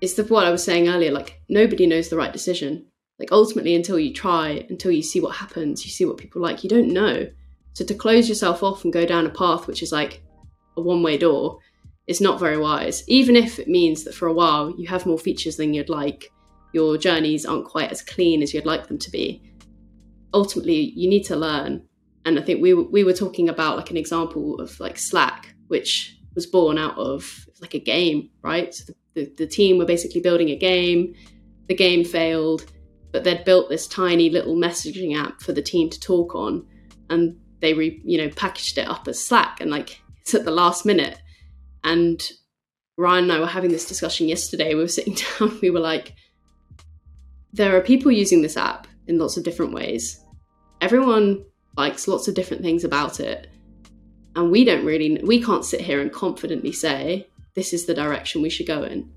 it's 0.00 0.14
the 0.14 0.24
what 0.24 0.46
I 0.46 0.50
was 0.50 0.62
saying 0.62 0.88
earlier, 0.88 1.12
like 1.12 1.40
nobody 1.48 1.86
knows 1.86 2.08
the 2.08 2.16
right 2.16 2.32
decision. 2.32 2.86
Like 3.18 3.32
ultimately 3.32 3.74
until 3.74 3.98
you 3.98 4.12
try, 4.12 4.66
until 4.68 4.90
you 4.90 5.02
see 5.02 5.20
what 5.20 5.36
happens, 5.36 5.84
you 5.84 5.90
see 5.90 6.04
what 6.04 6.18
people 6.18 6.42
like, 6.42 6.64
you 6.64 6.70
don't 6.70 6.92
know. 6.92 7.28
So 7.72 7.84
to 7.84 7.94
close 7.94 8.28
yourself 8.28 8.62
off 8.62 8.84
and 8.84 8.92
go 8.92 9.06
down 9.06 9.26
a 9.26 9.30
path 9.30 9.66
which 9.66 9.82
is 9.82 9.92
like 9.92 10.22
a 10.76 10.82
one-way 10.82 11.18
door 11.18 11.58
is 12.06 12.20
not 12.20 12.40
very 12.40 12.58
wise. 12.58 13.02
Even 13.08 13.36
if 13.36 13.58
it 13.58 13.68
means 13.68 14.04
that 14.04 14.14
for 14.14 14.28
a 14.28 14.32
while 14.32 14.74
you 14.76 14.86
have 14.88 15.06
more 15.06 15.18
features 15.18 15.56
than 15.56 15.72
you'd 15.72 15.88
like, 15.88 16.30
your 16.72 16.98
journeys 16.98 17.46
aren't 17.46 17.64
quite 17.64 17.90
as 17.92 18.02
clean 18.02 18.42
as 18.42 18.52
you'd 18.52 18.66
like 18.66 18.88
them 18.88 18.98
to 18.98 19.10
be. 19.10 19.42
ultimately 20.34 20.92
you 20.94 21.08
need 21.08 21.22
to 21.24 21.36
learn. 21.36 21.82
And 22.26 22.38
I 22.38 22.42
think 22.42 22.60
we 22.60 22.74
we 22.74 23.04
were 23.04 23.12
talking 23.12 23.48
about 23.48 23.76
like 23.76 23.90
an 23.90 23.96
example 23.96 24.60
of 24.60 24.78
like 24.80 24.98
Slack, 24.98 25.54
which 25.68 26.16
was 26.34 26.46
born 26.46 26.76
out 26.78 26.98
of 26.98 27.46
like 27.64 27.74
a 27.74 27.78
game, 27.78 28.28
right? 28.42 28.74
So 28.74 28.84
the, 28.84 28.94
the, 29.14 29.34
the 29.38 29.46
team 29.46 29.78
were 29.78 29.86
basically 29.86 30.20
building 30.20 30.50
a 30.50 30.56
game. 30.56 31.14
The 31.68 31.74
game 31.74 32.04
failed, 32.04 32.70
but 33.10 33.24
they'd 33.24 33.44
built 33.44 33.70
this 33.70 33.86
tiny 33.86 34.28
little 34.28 34.54
messaging 34.54 35.16
app 35.16 35.40
for 35.40 35.52
the 35.52 35.62
team 35.62 35.88
to 35.88 35.98
talk 35.98 36.34
on, 36.34 36.66
and 37.08 37.38
they 37.60 37.72
re, 37.72 38.02
you 38.04 38.18
know 38.18 38.28
packaged 38.28 38.76
it 38.76 38.86
up 38.86 39.08
as 39.08 39.24
Slack, 39.24 39.62
and 39.62 39.70
like 39.70 39.98
it's 40.20 40.34
at 40.34 40.44
the 40.44 40.50
last 40.50 40.84
minute. 40.84 41.18
And 41.82 42.22
Ryan 42.98 43.24
and 43.24 43.32
I 43.32 43.40
were 43.40 43.46
having 43.46 43.70
this 43.70 43.88
discussion 43.88 44.28
yesterday. 44.28 44.74
We 44.74 44.82
were 44.82 44.88
sitting 44.88 45.16
down. 45.38 45.58
We 45.62 45.70
were 45.70 45.80
like, 45.80 46.14
there 47.54 47.74
are 47.76 47.80
people 47.80 48.12
using 48.12 48.42
this 48.42 48.58
app 48.58 48.86
in 49.06 49.18
lots 49.18 49.38
of 49.38 49.44
different 49.44 49.72
ways. 49.72 50.20
Everyone 50.82 51.44
likes 51.78 52.06
lots 52.06 52.28
of 52.28 52.34
different 52.34 52.62
things 52.62 52.84
about 52.84 53.20
it 53.20 53.48
and 54.36 54.50
we 54.50 54.64
don't 54.64 54.84
really 54.84 55.20
we 55.24 55.42
can't 55.42 55.64
sit 55.64 55.80
here 55.80 56.00
and 56.00 56.12
confidently 56.12 56.72
say 56.72 57.26
this 57.54 57.72
is 57.72 57.86
the 57.86 57.94
direction 57.94 58.42
we 58.42 58.50
should 58.50 58.66
go 58.66 58.82
in. 58.82 59.10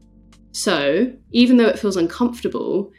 So 0.51 1.11
even 1.31 1.57
though 1.57 1.67
it 1.67 1.79
feels 1.79 1.97
uncomfortable 1.97 2.91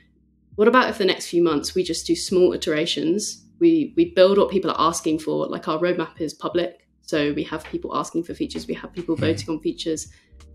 what 0.59 0.67
about 0.67 0.91
if 0.91 0.99
the 0.99 1.05
next 1.05 1.29
few 1.29 1.41
months 1.41 1.77
we 1.77 1.85
just 1.85 2.05
do 2.05 2.17
small 2.17 2.53
iterations? 2.53 3.45
We 3.61 3.95
we 3.97 4.07
build 4.07 4.39
what 4.39 4.51
people 4.51 4.73
are 4.73 4.89
asking 4.89 5.21
for 5.21 5.47
like 5.47 5.69
our 5.69 5.79
roadmap 5.79 6.21
is 6.21 6.35
public. 6.35 6.85
So 7.03 7.33
we 7.33 7.45
have 7.45 7.63
people 7.63 7.97
asking 7.97 8.25
for 8.25 8.35
features 8.35 8.67
we 8.67 8.75
have 8.75 8.93
people 8.93 9.15
mm. 9.15 9.21
voting 9.21 9.51
on 9.51 9.61
features. 9.61 10.09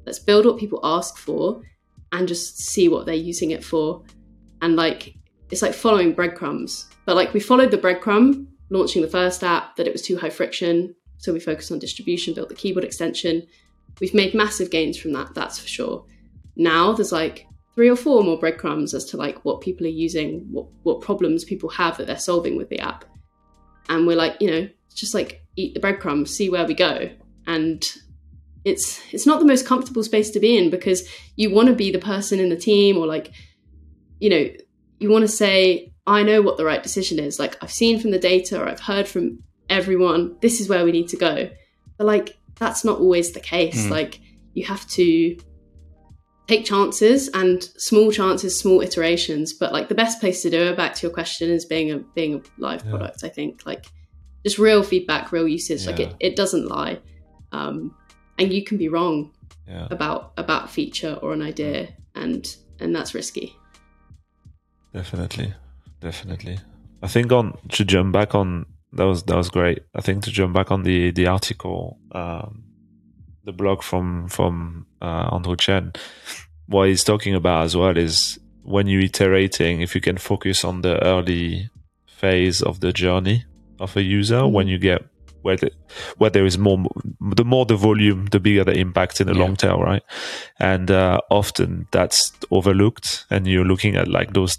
Let's 0.06 0.20
build 0.20 0.46
what 0.46 0.58
people 0.58 0.82
ask 0.84 1.18
for 1.18 1.62
and 2.12 2.28
just 2.28 2.58
see 2.58 2.90
what 2.90 3.06
they're 3.06 3.16
using 3.16 3.52
it 3.52 3.64
for. 3.64 4.04
And 4.62 4.76
like 4.76 5.16
it's 5.52 5.62
like 5.62 5.74
following 5.74 6.12
breadcrumbs. 6.12 6.90
But 7.06 7.16
like 7.16 7.34
we 7.34 7.40
followed 7.40 7.72
the 7.72 7.78
breadcrumb 7.78 8.46
launching 8.72 9.04
the 9.04 9.08
first 9.08 9.42
app 9.42 9.78
that 9.78 9.88
it 9.88 9.94
was 9.94 10.02
too 10.02 10.18
high 10.18 10.32
friction. 10.32 10.94
So 11.18 11.32
we 11.32 11.40
focused 11.40 11.72
on 11.72 11.80
distribution, 11.80 12.34
built 12.34 12.50
the 12.50 12.56
keyboard 12.56 12.84
extension. 12.84 13.48
We've 14.00 14.14
made 14.14 14.34
massive 14.34 14.72
gains 14.72 14.98
from 14.98 15.14
that, 15.14 15.34
that's 15.34 15.60
for 15.60 15.68
sure. 15.68 16.06
Now 16.56 16.94
there's 16.94 17.12
like 17.12 17.48
three 17.76 17.90
or 17.90 17.96
four 17.96 18.24
more 18.24 18.38
breadcrumbs 18.38 18.94
as 18.94 19.06
to 19.06 19.18
like 19.18 19.44
what 19.46 19.62
people 19.62 19.86
are 19.86 19.90
using, 19.90 20.48
what, 20.52 20.68
what 20.84 21.02
problems 21.02 21.44
people 21.44 21.70
have 21.70 21.98
that 21.98 22.08
they're 22.08 22.18
solving 22.18 22.56
with 22.56 22.70
the 22.70 22.80
app. 22.80 23.06
And 23.90 24.06
we're 24.08 24.16
like, 24.16 24.38
you 24.40 24.50
know, 24.50 24.70
just 24.94 25.14
like 25.14 25.44
eat 25.56 25.74
the 25.74 25.80
breadcrumbs, 25.80 26.36
see 26.36 26.50
where 26.50 26.66
we 26.66 26.74
go. 26.74 27.10
And 27.48 27.84
it's 28.64 29.02
it's 29.12 29.26
not 29.26 29.40
the 29.40 29.46
most 29.46 29.66
comfortable 29.66 30.04
space 30.04 30.30
to 30.32 30.40
be 30.40 30.58
in 30.58 30.70
because 30.70 31.08
you 31.36 31.54
want 31.54 31.68
to 31.68 31.76
be 31.76 31.92
the 31.92 32.00
person 32.00 32.40
in 32.40 32.50
the 32.50 32.56
team 32.56 32.98
or 32.98 33.06
like, 33.06 33.32
you 34.20 34.30
know, 34.30 34.50
you 35.00 35.10
want 35.10 35.24
to 35.24 35.28
say, 35.28 35.92
I 36.08 36.24
know 36.24 36.42
what 36.42 36.58
the 36.58 36.66
right 36.66 36.82
decision 36.82 37.20
is. 37.20 37.40
Like 37.40 37.62
I've 37.62 37.72
seen 37.72 38.00
from 38.00 38.12
the 38.12 38.20
data 38.20 38.62
or 38.62 38.68
I've 38.68 38.80
heard 38.80 39.08
from 39.08 39.44
everyone, 39.70 40.38
this 40.42 40.62
is 40.62 40.70
where 40.70 40.86
we 40.86 40.92
need 40.92 41.10
to 41.10 41.18
go. 41.18 41.50
But 41.98 42.08
like, 42.08 42.38
that's 42.58 42.84
not 42.84 43.00
always 43.00 43.32
the 43.32 43.40
case. 43.40 43.88
Mm. 43.88 43.90
Like, 43.90 44.20
you 44.54 44.66
have 44.66 44.88
to 44.90 45.38
take 46.48 46.66
chances 46.66 47.30
and 47.30 47.64
small 47.78 48.12
chances, 48.12 48.60
small 48.60 48.82
iterations. 48.82 49.54
But 49.54 49.72
like, 49.72 49.90
the 49.90 49.96
best 49.96 50.20
place 50.20 50.42
to 50.44 50.50
do 50.50 50.62
it, 50.64 50.78
back 50.78 50.94
to 50.96 51.08
your 51.08 51.14
question, 51.14 51.50
is 51.50 51.66
being 51.66 51.92
a 51.92 52.00
being 52.00 52.36
a 52.36 52.42
live 52.58 52.84
yeah. 52.84 52.92
product. 52.92 53.24
I 53.24 53.30
think 53.30 53.66
like 53.66 53.86
just 54.44 54.60
real 54.60 54.84
feedback, 54.84 55.32
real 55.32 55.48
usage. 55.48 55.84
Yeah. 55.84 55.92
Like 55.92 56.00
it, 56.00 56.16
it 56.20 56.36
doesn't 56.36 56.68
lie, 56.68 57.00
um, 57.52 57.96
and 58.38 58.52
you 58.54 58.64
can 58.64 58.78
be 58.78 58.90
wrong 58.90 59.32
yeah. 59.68 59.88
about 59.90 60.34
about 60.38 60.70
feature 60.70 61.18
or 61.22 61.34
an 61.34 61.42
idea, 61.42 61.90
and 62.16 62.56
and 62.80 62.96
that's 62.96 63.14
risky. 63.14 63.56
Definitely, 64.94 65.54
definitely. 66.02 66.60
I 67.02 67.08
think 67.08 67.32
on 67.32 67.58
to 67.70 67.84
jump 67.84 68.14
back 68.14 68.36
on 68.36 68.66
that 68.94 69.04
was 69.04 69.24
that 69.24 69.36
was 69.36 69.50
great. 69.50 69.84
I 69.96 70.02
think 70.02 70.24
to 70.24 70.32
jump 70.32 70.54
back 70.54 70.72
on 70.72 70.84
the 70.84 71.12
the 71.12 71.28
article, 71.28 72.00
um, 72.12 72.64
the 73.44 73.52
blog 73.52 73.84
from 73.84 74.28
from 74.30 74.86
uh, 75.02 75.30
Andrew 75.34 75.56
Chen, 75.56 75.94
what 76.68 76.88
he's 76.88 77.04
talking 77.04 77.36
about 77.36 77.66
as 77.66 77.76
well 77.76 77.98
is 77.98 78.40
when 78.64 78.88
you're 78.88 79.02
iterating, 79.02 79.82
if 79.82 79.96
you 79.96 80.02
can 80.02 80.18
focus 80.18 80.64
on 80.64 80.82
the 80.82 81.04
early 81.04 81.70
phase 82.08 82.62
of 82.62 82.80
the 82.80 82.94
journey 82.94 83.46
of 83.80 83.98
a 83.98 84.02
user, 84.02 84.42
mm-hmm. 84.42 84.54
when 84.54 84.68
you 84.68 84.78
get 84.78 85.04
where 85.42 85.58
the, 85.58 85.72
where 86.18 86.30
there 86.30 86.46
is 86.46 86.58
more, 86.58 86.82
the 87.20 87.44
more 87.44 87.66
the 87.66 87.76
volume, 87.76 88.28
the 88.28 88.40
bigger 88.40 88.64
the 88.64 88.74
impact 88.74 89.20
in 89.20 89.28
the 89.28 89.34
yeah. 89.34 89.42
long 89.42 89.58
tail, 89.58 89.80
right? 89.82 90.04
And 90.60 90.90
uh, 90.90 91.20
often 91.30 91.88
that's 91.92 92.32
overlooked, 92.50 93.26
and 93.30 93.46
you're 93.46 93.66
looking 93.66 93.96
at 93.98 94.08
like 94.08 94.34
those 94.34 94.58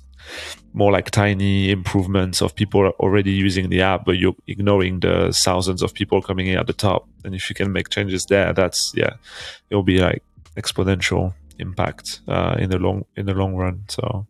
more 0.73 0.91
like 0.93 1.11
tiny 1.11 1.71
improvements 1.71 2.43
of 2.43 2.55
people 2.55 2.89
already 2.99 3.31
using 3.31 3.71
the 3.71 3.81
app, 3.81 4.05
but 4.05 4.19
you're 4.19 4.35
ignoring 4.47 5.01
the 5.01 5.33
thousands 5.45 5.83
of 5.83 5.95
people 5.95 6.21
coming 6.21 6.47
in 6.47 6.59
at 6.59 6.67
the 6.67 6.73
top. 6.73 7.09
And 7.25 7.35
if 7.35 7.49
you 7.49 7.55
can 7.55 7.73
make 7.73 7.89
changes 7.89 8.27
there, 8.27 8.53
that's 8.53 8.93
yeah, 8.95 9.15
it'll 9.71 9.83
be 9.83 9.99
like 9.99 10.23
exponential 10.57 11.35
impact 11.59 12.21
uh, 12.29 12.57
in 12.59 12.71
the 12.71 12.79
long 12.79 13.05
in 13.17 13.27
the 13.27 13.35
long 13.35 13.55
run. 13.55 13.85
So 13.89 14.27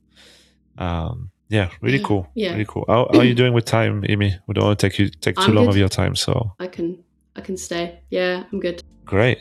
um, 0.79 1.31
yeah, 1.49 1.71
really 1.81 2.01
cool. 2.01 2.29
Yeah, 2.35 2.53
really 2.53 2.67
cool. 2.67 2.85
How, 2.89 3.09
how, 3.13 3.21
are 3.21 3.25
you 3.25 3.35
doing 3.35 3.53
with 3.53 3.65
time, 3.65 4.03
Imi? 4.03 4.39
We 4.47 4.55
don't 4.55 4.65
want 4.65 4.79
to 4.79 4.89
take 4.89 4.99
you 4.99 5.09
take 5.09 5.37
too 5.37 5.43
I'm 5.43 5.55
long 5.55 5.65
good. 5.67 5.71
of 5.71 5.77
your 5.77 5.89
time, 5.89 6.17
so 6.17 6.53
I 6.59 6.67
can 6.67 7.03
I 7.37 7.41
can 7.41 7.57
stay. 7.57 8.01
Yeah, 8.11 8.45
I'm 8.53 8.61
good. 8.61 8.83
Great. 9.05 9.39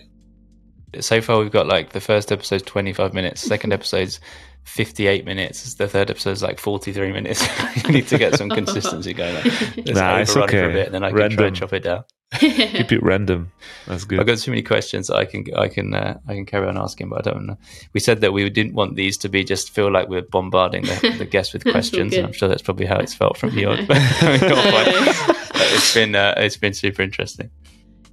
So 1.00 1.22
far, 1.22 1.40
we've 1.40 1.52
got 1.52 1.66
like 1.66 1.92
the 1.92 2.02
first 2.02 2.32
episode's 2.32 2.64
25 2.64 3.14
minutes, 3.14 3.42
second 3.42 3.74
episode's 3.74 4.20
58 4.64 5.26
minutes. 5.26 5.74
The 5.76 5.88
third 5.88 6.10
episode 6.10 6.32
is 6.32 6.44
like 6.44 6.60
43 6.60 7.12
minutes. 7.12 7.46
you 7.86 7.94
need 7.94 8.08
to 8.08 8.18
get 8.18 8.36
some 8.36 8.50
consistency 8.50 9.14
going. 9.14 9.36
Let's 9.36 9.78
nah, 9.78 10.18
it's 10.18 10.36
okay. 10.36 10.60
For 10.60 10.70
a 10.70 10.74
bit, 10.74 10.86
and 10.88 10.96
then 10.96 11.04
I 11.04 11.12
can 11.12 11.30
try 11.32 11.48
and 11.48 11.56
chop 11.56 11.74
it 11.74 11.84
down. 11.84 12.04
Keep 12.40 12.92
it 12.92 13.04
random. 13.04 13.52
That's 13.86 14.06
good. 14.06 14.20
I've 14.20 14.26
got 14.26 14.40
too 14.40 14.50
many 14.50 14.64
questions 14.64 15.12
I 15.12 15.26
can 15.26 15.46
I 15.56 15.68
can 15.68 15.94
uh, 15.94 16.18
I 16.28 16.34
can 16.34 16.48
carry 16.48 16.68
on 16.68 16.78
asking, 16.78 17.10
but 17.10 17.28
I 17.28 17.32
don't 17.32 17.46
know. 17.46 17.58
We 17.94 18.00
said 18.00 18.22
that 18.22 18.34
we 18.34 18.50
didn't 18.50 18.74
want 18.74 18.96
these 18.96 19.18
to 19.20 19.30
be 19.30 19.44
just 19.44 19.70
feel 19.70 19.92
like 19.92 20.10
we're 20.10 20.24
bombarding 20.24 20.84
the, 20.84 21.16
the 21.20 21.26
guests 21.26 21.54
with 21.54 21.64
questions. 21.64 22.18
I'm 22.18 22.34
sure 22.34 22.50
that's 22.50 22.64
probably 22.64 22.88
how 22.88 22.98
it's 22.98 23.14
felt 23.14 23.38
from 23.38 23.52
you. 23.52 23.68
But 23.88 23.98
it's 24.00 25.94
been 25.94 26.16
uh, 26.16 26.34
it's 26.38 26.58
been 26.58 26.74
super 26.74 27.04
interesting. 27.04 27.52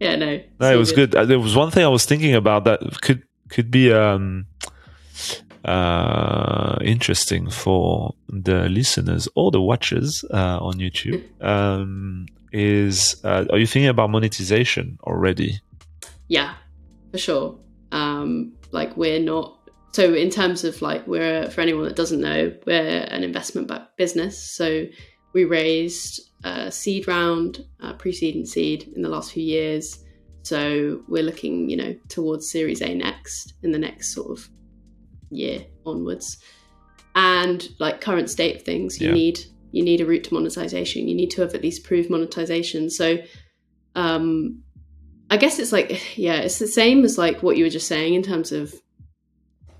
Yeah, 0.00 0.16
no. 0.16 0.40
No, 0.58 0.72
it 0.72 0.76
was 0.76 0.92
good. 0.92 1.12
good. 1.12 1.20
Uh, 1.20 1.24
there 1.24 1.40
was 1.40 1.56
one 1.56 1.70
thing 1.70 1.84
I 1.84 1.88
was 1.88 2.04
thinking 2.04 2.34
about 2.34 2.64
that 2.64 2.80
could 3.00 3.22
could 3.48 3.70
be 3.70 3.90
um 3.90 4.46
uh, 5.64 6.78
interesting 6.82 7.50
for 7.50 8.14
the 8.28 8.68
listeners 8.68 9.28
or 9.34 9.50
the 9.50 9.60
watchers 9.60 10.24
uh, 10.32 10.58
on 10.58 10.74
YouTube 10.74 11.22
um, 11.44 12.26
is 12.52 13.20
uh, 13.24 13.44
are 13.50 13.58
you 13.58 13.66
thinking 13.66 13.88
about 13.88 14.10
monetization 14.10 14.98
already? 15.04 15.60
Yeah, 16.28 16.54
for 17.10 17.18
sure. 17.18 17.58
Um, 17.92 18.52
like 18.72 18.96
we're 18.96 19.20
not. 19.20 19.56
So 19.92 20.14
in 20.14 20.30
terms 20.30 20.64
of 20.64 20.80
like 20.82 21.06
we're 21.06 21.50
for 21.50 21.60
anyone 21.60 21.84
that 21.84 21.96
doesn't 21.96 22.20
know, 22.20 22.54
we're 22.66 23.06
an 23.10 23.24
investment 23.24 23.68
backed 23.68 23.96
business. 23.96 24.38
So 24.38 24.86
we 25.32 25.44
raised 25.44 26.20
a 26.44 26.70
seed 26.70 27.06
round, 27.06 27.64
pre-seed 27.98 28.34
and 28.34 28.48
seed 28.48 28.90
in 28.94 29.02
the 29.02 29.08
last 29.08 29.32
few 29.32 29.42
years. 29.42 30.04
So 30.42 31.02
we're 31.06 31.22
looking, 31.22 31.68
you 31.68 31.76
know, 31.76 31.94
towards 32.08 32.50
Series 32.50 32.80
A 32.80 32.94
next 32.94 33.54
in 33.62 33.72
the 33.72 33.78
next 33.78 34.14
sort 34.14 34.38
of 34.38 34.48
year 35.30 35.64
onwards. 35.86 36.38
And 37.14 37.66
like 37.78 38.00
current 38.00 38.30
state 38.30 38.56
of 38.56 38.62
things, 38.62 39.00
you 39.00 39.08
yeah. 39.08 39.14
need 39.14 39.40
you 39.72 39.84
need 39.84 40.00
a 40.00 40.06
route 40.06 40.24
to 40.24 40.34
monetization. 40.34 41.08
You 41.08 41.14
need 41.14 41.30
to 41.32 41.42
have 41.42 41.54
at 41.54 41.62
least 41.62 41.84
proved 41.84 42.10
monetization. 42.10 42.90
So 42.90 43.18
um 43.94 44.62
I 45.30 45.36
guess 45.36 45.58
it's 45.58 45.72
like 45.72 46.00
yeah, 46.18 46.36
it's 46.36 46.58
the 46.58 46.66
same 46.66 47.04
as 47.04 47.18
like 47.18 47.42
what 47.42 47.56
you 47.56 47.64
were 47.64 47.70
just 47.70 47.88
saying 47.88 48.14
in 48.14 48.22
terms 48.22 48.52
of 48.52 48.74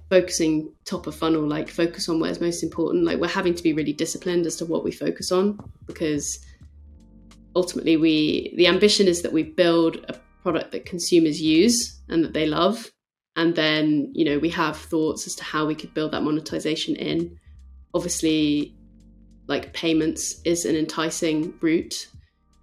focusing 0.09 0.73
top 0.85 1.07
of 1.07 1.15
funnel, 1.15 1.47
like 1.47 1.69
focus 1.69 2.09
on 2.09 2.19
where's 2.19 2.41
most 2.41 2.65
important. 2.65 3.05
Like 3.05 3.19
we're 3.19 3.29
having 3.29 3.55
to 3.55 3.63
be 3.63 3.73
really 3.73 3.93
disciplined 3.93 4.45
as 4.45 4.57
to 4.57 4.67
what 4.67 4.83
we 4.83 4.91
focus 4.91 5.31
on 5.31 5.59
because 5.87 6.45
ultimately 7.55 7.97
we 7.97 8.55
the 8.57 8.67
ambition 8.67 9.07
is 9.07 9.23
that 9.23 9.33
we 9.33 9.43
build 9.43 10.05
a 10.09 10.15
product 10.43 10.73
that 10.73 10.87
consumers 10.87 11.41
use 11.41 12.01
and 12.09 12.25
that 12.25 12.33
they 12.33 12.47
love 12.47 12.91
and 13.37 13.55
then 13.55 14.11
you 14.15 14.25
know 14.25 14.39
we 14.39 14.51
have 14.51 14.77
thoughts 14.77 15.27
as 15.27 15.35
to 15.37 15.45
how 15.45 15.67
we 15.67 15.75
could 15.75 15.95
build 15.95 16.13
that 16.13 16.23
monetization 16.23 16.97
in. 16.97 17.39
Obviously 17.95 18.77
like 19.47 19.73
payments 19.73 20.41
is 20.45 20.65
an 20.65 20.77
enticing 20.77 21.53
route 21.61 22.07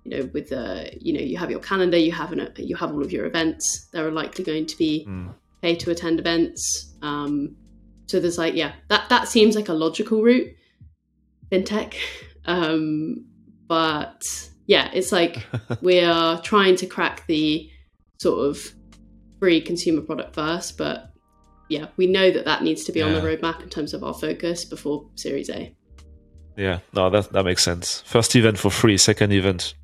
you 0.07 0.17
know 0.17 0.29
with 0.33 0.49
the 0.49 0.89
you 1.01 1.13
know 1.13 1.19
you 1.19 1.37
have 1.37 1.51
your 1.51 1.59
calendar 1.59 1.97
you 1.97 2.11
have 2.11 2.31
an 2.31 2.49
you 2.57 2.75
have 2.75 2.91
all 2.91 3.03
of 3.03 3.11
your 3.11 3.25
events 3.25 3.87
there 3.91 4.07
are 4.07 4.11
likely 4.11 4.43
going 4.43 4.65
to 4.65 4.77
be 4.77 5.05
mm. 5.07 5.33
pay 5.61 5.75
to 5.75 5.91
attend 5.91 6.19
events. 6.19 6.93
Um 7.01 7.55
so 8.07 8.19
there's 8.19 8.37
like 8.37 8.55
yeah 8.55 8.73
that 8.87 9.09
that 9.09 9.27
seems 9.27 9.55
like 9.55 9.69
a 9.69 9.73
logical 9.73 10.23
route. 10.23 10.53
Fintech 11.51 11.95
um 12.45 13.25
but 13.67 14.21
yeah 14.65 14.89
it's 14.93 15.11
like 15.11 15.45
we 15.81 15.99
are 15.99 16.41
trying 16.41 16.77
to 16.77 16.85
crack 16.85 17.27
the 17.27 17.69
sort 18.19 18.47
of 18.47 18.73
free 19.39 19.61
consumer 19.61 20.01
product 20.01 20.35
first, 20.35 20.77
but 20.77 21.11
yeah, 21.69 21.87
we 21.97 22.07
know 22.07 22.31
that 22.31 22.45
that 22.45 22.63
needs 22.63 22.83
to 22.85 22.91
be 22.91 22.99
yeah. 22.99 23.05
on 23.05 23.13
the 23.13 23.21
roadmap 23.21 23.61
in 23.61 23.69
terms 23.69 23.93
of 23.93 24.03
our 24.03 24.13
focus 24.13 24.65
before 24.65 25.09
Series 25.15 25.49
A. 25.49 25.75
Yeah, 26.55 26.79
no, 26.93 27.09
that 27.09 27.31
that 27.33 27.43
makes 27.43 27.63
sense. 27.63 28.01
First 28.01 28.35
event 28.35 28.57
for 28.57 28.71
free, 28.71 28.97
second 28.97 29.31
event, 29.31 29.75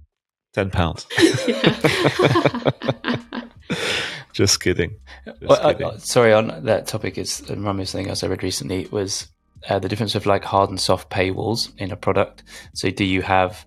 ten 0.53 0.71
pounds. 0.71 1.05
Just 4.33 4.61
kidding. 4.61 4.95
Just 5.25 5.41
Well, 5.41 5.73
kidding. 5.73 5.87
uh, 5.87 5.97
sorry, 5.99 6.33
on 6.33 6.65
that 6.65 6.87
topic, 6.87 7.17
is 7.17 7.43
remind 7.49 7.77
me 7.77 7.83
of 7.83 7.89
something 7.89 8.09
else 8.09 8.23
I 8.23 8.27
read 8.27 8.43
recently 8.43 8.87
was 8.91 9.27
uh, 9.69 9.79
the 9.79 9.87
difference 9.87 10.15
of 10.15 10.25
like 10.25 10.43
hard 10.43 10.69
and 10.69 10.79
soft 10.79 11.09
paywalls 11.09 11.71
in 11.77 11.91
a 11.91 11.95
product. 11.95 12.43
So, 12.73 12.89
do 12.89 13.05
you 13.05 13.21
have 13.21 13.65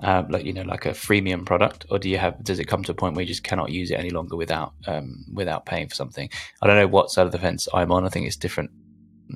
um, 0.00 0.28
like 0.28 0.44
you 0.44 0.52
know 0.52 0.62
like 0.62 0.86
a 0.86 0.90
freemium 0.90 1.46
product, 1.46 1.86
or 1.90 1.98
do 1.98 2.08
you 2.08 2.18
have 2.18 2.42
does 2.44 2.58
it 2.58 2.66
come 2.66 2.82
to 2.84 2.92
a 2.92 2.94
point 2.94 3.14
where 3.16 3.22
you 3.22 3.28
just 3.28 3.44
cannot 3.44 3.70
use 3.70 3.90
it 3.90 3.98
any 3.98 4.10
longer 4.10 4.36
without 4.36 4.74
um, 4.86 5.24
without 5.32 5.64
paying 5.64 5.88
for 5.88 5.94
something? 5.94 6.28
I 6.60 6.66
don't 6.66 6.76
know 6.76 6.86
what 6.86 7.10
side 7.10 7.26
of 7.26 7.32
the 7.32 7.38
fence 7.38 7.66
I'm 7.72 7.90
on. 7.90 8.04
I 8.04 8.08
think 8.08 8.26
it's 8.26 8.36
different, 8.36 8.70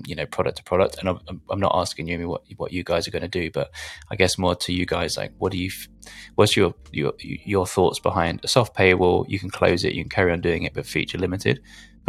you 0.07 0.15
know, 0.15 0.27
product 0.27 0.59
to 0.59 0.65
product. 0.65 0.99
And 0.99 1.09
I'm, 1.09 1.41
I'm 1.49 1.61
not 1.61 1.73
asking 1.75 2.09
you 2.09 2.29
what 2.29 2.43
what 2.57 2.73
you 2.73 2.85
guys 2.85 3.09
are 3.09 3.11
going 3.11 3.23
to 3.23 3.29
do, 3.29 3.51
but 3.51 3.71
I 4.11 4.17
guess 4.17 4.37
more 4.37 4.55
to 4.55 4.73
you 4.73 4.85
guys, 4.85 5.17
like 5.17 5.33
what 5.39 5.53
do 5.53 5.59
you, 5.59 5.71
what's 6.35 6.57
your 6.57 6.75
your 6.93 7.15
your 7.19 7.67
thoughts 7.67 7.99
behind 7.99 8.41
a 8.45 8.49
soft 8.49 8.77
paywall? 8.77 9.25
You 9.29 9.39
can 9.39 9.51
close 9.51 9.85
it, 9.85 9.95
you 9.95 10.03
can 10.03 10.11
carry 10.11 10.31
on 10.31 10.43
doing 10.43 10.65
it, 10.65 10.75
but 10.75 10.85
feature 10.85 11.19
limited 11.19 11.61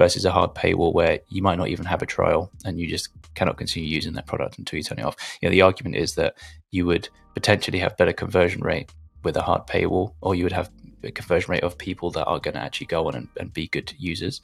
versus 0.02 0.26
a 0.26 0.32
hard 0.32 0.56
paywall 0.56 0.92
where 0.96 1.20
you 1.30 1.44
might 1.44 1.60
not 1.60 1.68
even 1.68 1.86
have 1.86 2.02
a 2.02 2.08
trial 2.08 2.52
and 2.66 2.80
you 2.80 2.88
just 2.88 3.10
cannot 3.36 3.56
continue 3.56 3.88
using 3.88 4.14
that 4.14 4.26
product 4.26 4.58
until 4.58 4.78
you 4.78 4.82
turn 4.82 4.98
it 4.98 5.06
off. 5.06 5.16
You 5.40 5.48
know, 5.48 5.52
the 5.52 5.62
argument 5.62 5.96
is 5.96 6.16
that 6.16 6.34
you 6.72 6.88
would 6.88 7.08
potentially 7.36 7.78
have 7.78 7.96
better 7.98 8.12
conversion 8.12 8.62
rate 8.62 8.92
with 9.24 9.38
a 9.38 9.44
hard 9.44 9.68
paywall, 9.68 10.16
or 10.20 10.34
you 10.34 10.44
would 10.44 10.52
have 10.54 10.72
a 11.04 11.12
conversion 11.12 11.52
rate 11.52 11.62
of 11.62 11.78
people 11.78 12.10
that 12.10 12.26
are 12.26 12.40
going 12.40 12.56
to 12.56 12.60
actually 12.60 12.88
go 12.88 13.08
on 13.08 13.14
and, 13.14 13.28
and 13.40 13.54
be 13.54 13.68
good 13.68 13.94
users 14.00 14.42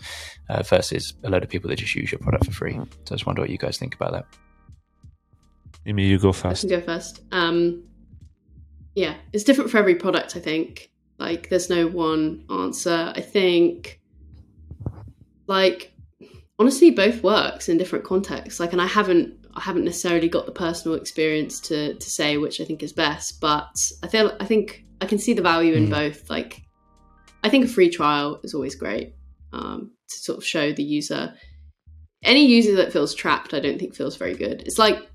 uh, 0.50 0.62
versus 0.62 1.16
a 1.24 1.30
load 1.32 1.42
of 1.42 1.50
people 1.50 1.72
that 1.72 1.78
just 1.78 1.96
use 1.96 2.12
your 2.12 2.20
product 2.20 2.46
for 2.46 2.52
free. 2.52 2.74
So 2.74 2.82
I 2.82 3.16
just 3.16 3.26
wonder 3.26 3.42
what 3.42 3.50
you 3.50 3.58
guys 3.58 3.80
think 3.80 3.96
about 3.96 4.12
that. 4.12 4.26
Imi, 5.88 6.08
you 6.08 6.20
go 6.20 6.30
I 6.30 6.34
first. 6.34 6.62
can 6.62 6.70
go 6.70 6.82
first. 6.82 7.22
Um, 7.32 7.84
yeah, 8.94 9.16
it's 9.34 9.44
different 9.44 9.72
for 9.72 9.80
every 9.80 9.96
product. 9.96 10.36
I 10.36 10.40
think 10.40 10.92
like 11.18 11.50
there's 11.50 11.68
no 11.68 11.88
one 11.88 12.46
answer. 12.48 13.12
I 13.16 13.22
think 13.22 14.00
like 15.48 15.94
honestly, 16.60 16.92
both 16.92 17.24
works 17.24 17.70
in 17.70 17.78
different 17.78 18.06
contexts. 18.06 18.60
Like, 18.60 18.74
and 18.74 18.82
I 18.82 18.88
haven't 18.88 19.34
I 19.56 19.62
haven't 19.62 19.86
necessarily 19.86 20.30
got 20.30 20.46
the 20.46 20.52
personal 20.52 20.98
experience 20.98 21.60
to 21.62 21.96
to 21.96 22.10
say 22.10 22.38
which 22.38 22.62
I 22.62 22.66
think 22.66 22.84
is 22.84 22.94
best, 22.94 23.42
but 23.42 23.92
I 24.04 24.08
feel 24.08 24.36
I 24.40 24.46
think 24.46 24.86
I 25.02 25.06
can 25.06 25.20
see 25.20 25.34
the 25.34 25.42
value 25.42 25.74
in 25.74 25.88
Mm. 25.88 25.92
both. 25.92 26.30
Like, 26.30 26.62
I 27.44 27.50
think 27.50 27.66
a 27.66 27.68
free 27.68 27.90
trial 27.90 28.40
is 28.44 28.54
always 28.54 28.76
great 28.76 29.14
um, 29.54 29.92
to 30.10 30.16
sort 30.16 30.38
of 30.38 30.46
show 30.46 30.72
the 30.72 30.84
user. 30.84 31.34
Any 32.24 32.46
user 32.46 32.76
that 32.78 32.92
feels 32.92 33.14
trapped, 33.14 33.54
I 33.54 33.60
don't 33.60 33.78
think 33.80 33.96
feels 33.96 34.18
very 34.18 34.34
good. 34.34 34.64
It's 34.66 34.80
like 34.80 35.08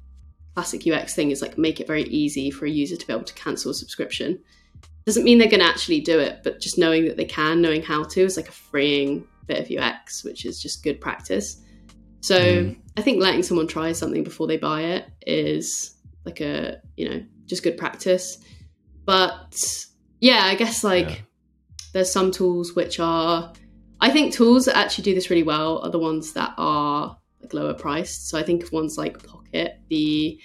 classic 0.54 0.86
UX 0.86 1.14
thing 1.14 1.30
is 1.30 1.42
like 1.42 1.58
make 1.58 1.80
it 1.80 1.86
very 1.86 2.04
easy 2.04 2.50
for 2.50 2.66
a 2.66 2.70
user 2.70 2.96
to 2.96 3.06
be 3.06 3.12
able 3.12 3.24
to 3.24 3.34
cancel 3.34 3.70
a 3.70 3.74
subscription. 3.74 4.38
Doesn't 5.04 5.24
mean 5.24 5.38
they're 5.38 5.48
going 5.48 5.60
to 5.60 5.66
actually 5.66 6.00
do 6.00 6.20
it, 6.20 6.40
but 6.44 6.60
just 6.60 6.78
knowing 6.78 7.06
that 7.06 7.16
they 7.16 7.24
can, 7.24 7.60
knowing 7.60 7.82
how 7.82 8.04
to, 8.04 8.20
is 8.20 8.36
like 8.36 8.48
a 8.48 8.52
freeing 8.52 9.26
bit 9.47 9.59
of 9.59 9.70
UX, 9.70 10.24
which 10.24 10.45
is 10.45 10.61
just 10.61 10.82
good 10.82 11.01
practice. 11.01 11.61
So 12.20 12.38
Mm. 12.38 12.76
I 12.97 13.03
think 13.03 13.20
letting 13.20 13.43
someone 13.43 13.66
try 13.66 13.93
something 13.93 14.22
before 14.24 14.47
they 14.47 14.57
buy 14.57 14.82
it 14.82 15.07
is 15.26 15.95
like 16.24 16.40
a 16.40 16.80
you 16.97 17.09
know 17.09 17.22
just 17.47 17.62
good 17.62 17.76
practice. 17.76 18.38
But 19.05 19.59
yeah, 20.20 20.43
I 20.45 20.55
guess 20.55 20.84
like 20.84 21.09
Yeah. 21.09 21.16
there's 21.93 22.12
some 22.12 22.30
tools 22.30 22.74
which 22.76 23.01
are 23.01 23.53
I 24.01 24.11
think 24.11 24.32
tools 24.32 24.64
that 24.66 24.76
actually 24.76 25.05
do 25.05 25.14
this 25.14 25.30
really 25.30 25.43
well 25.43 25.78
are 25.78 25.90
the 25.90 25.99
ones 25.99 26.32
that 26.34 26.55
are 26.59 27.16
like 27.40 27.55
lower 27.55 27.74
priced. 27.74 28.28
So 28.28 28.38
I 28.38 28.43
think 28.43 28.62
of 28.62 28.72
ones 28.72 28.97
like 28.99 29.24
Pocket, 29.26 29.80
the 29.88 30.38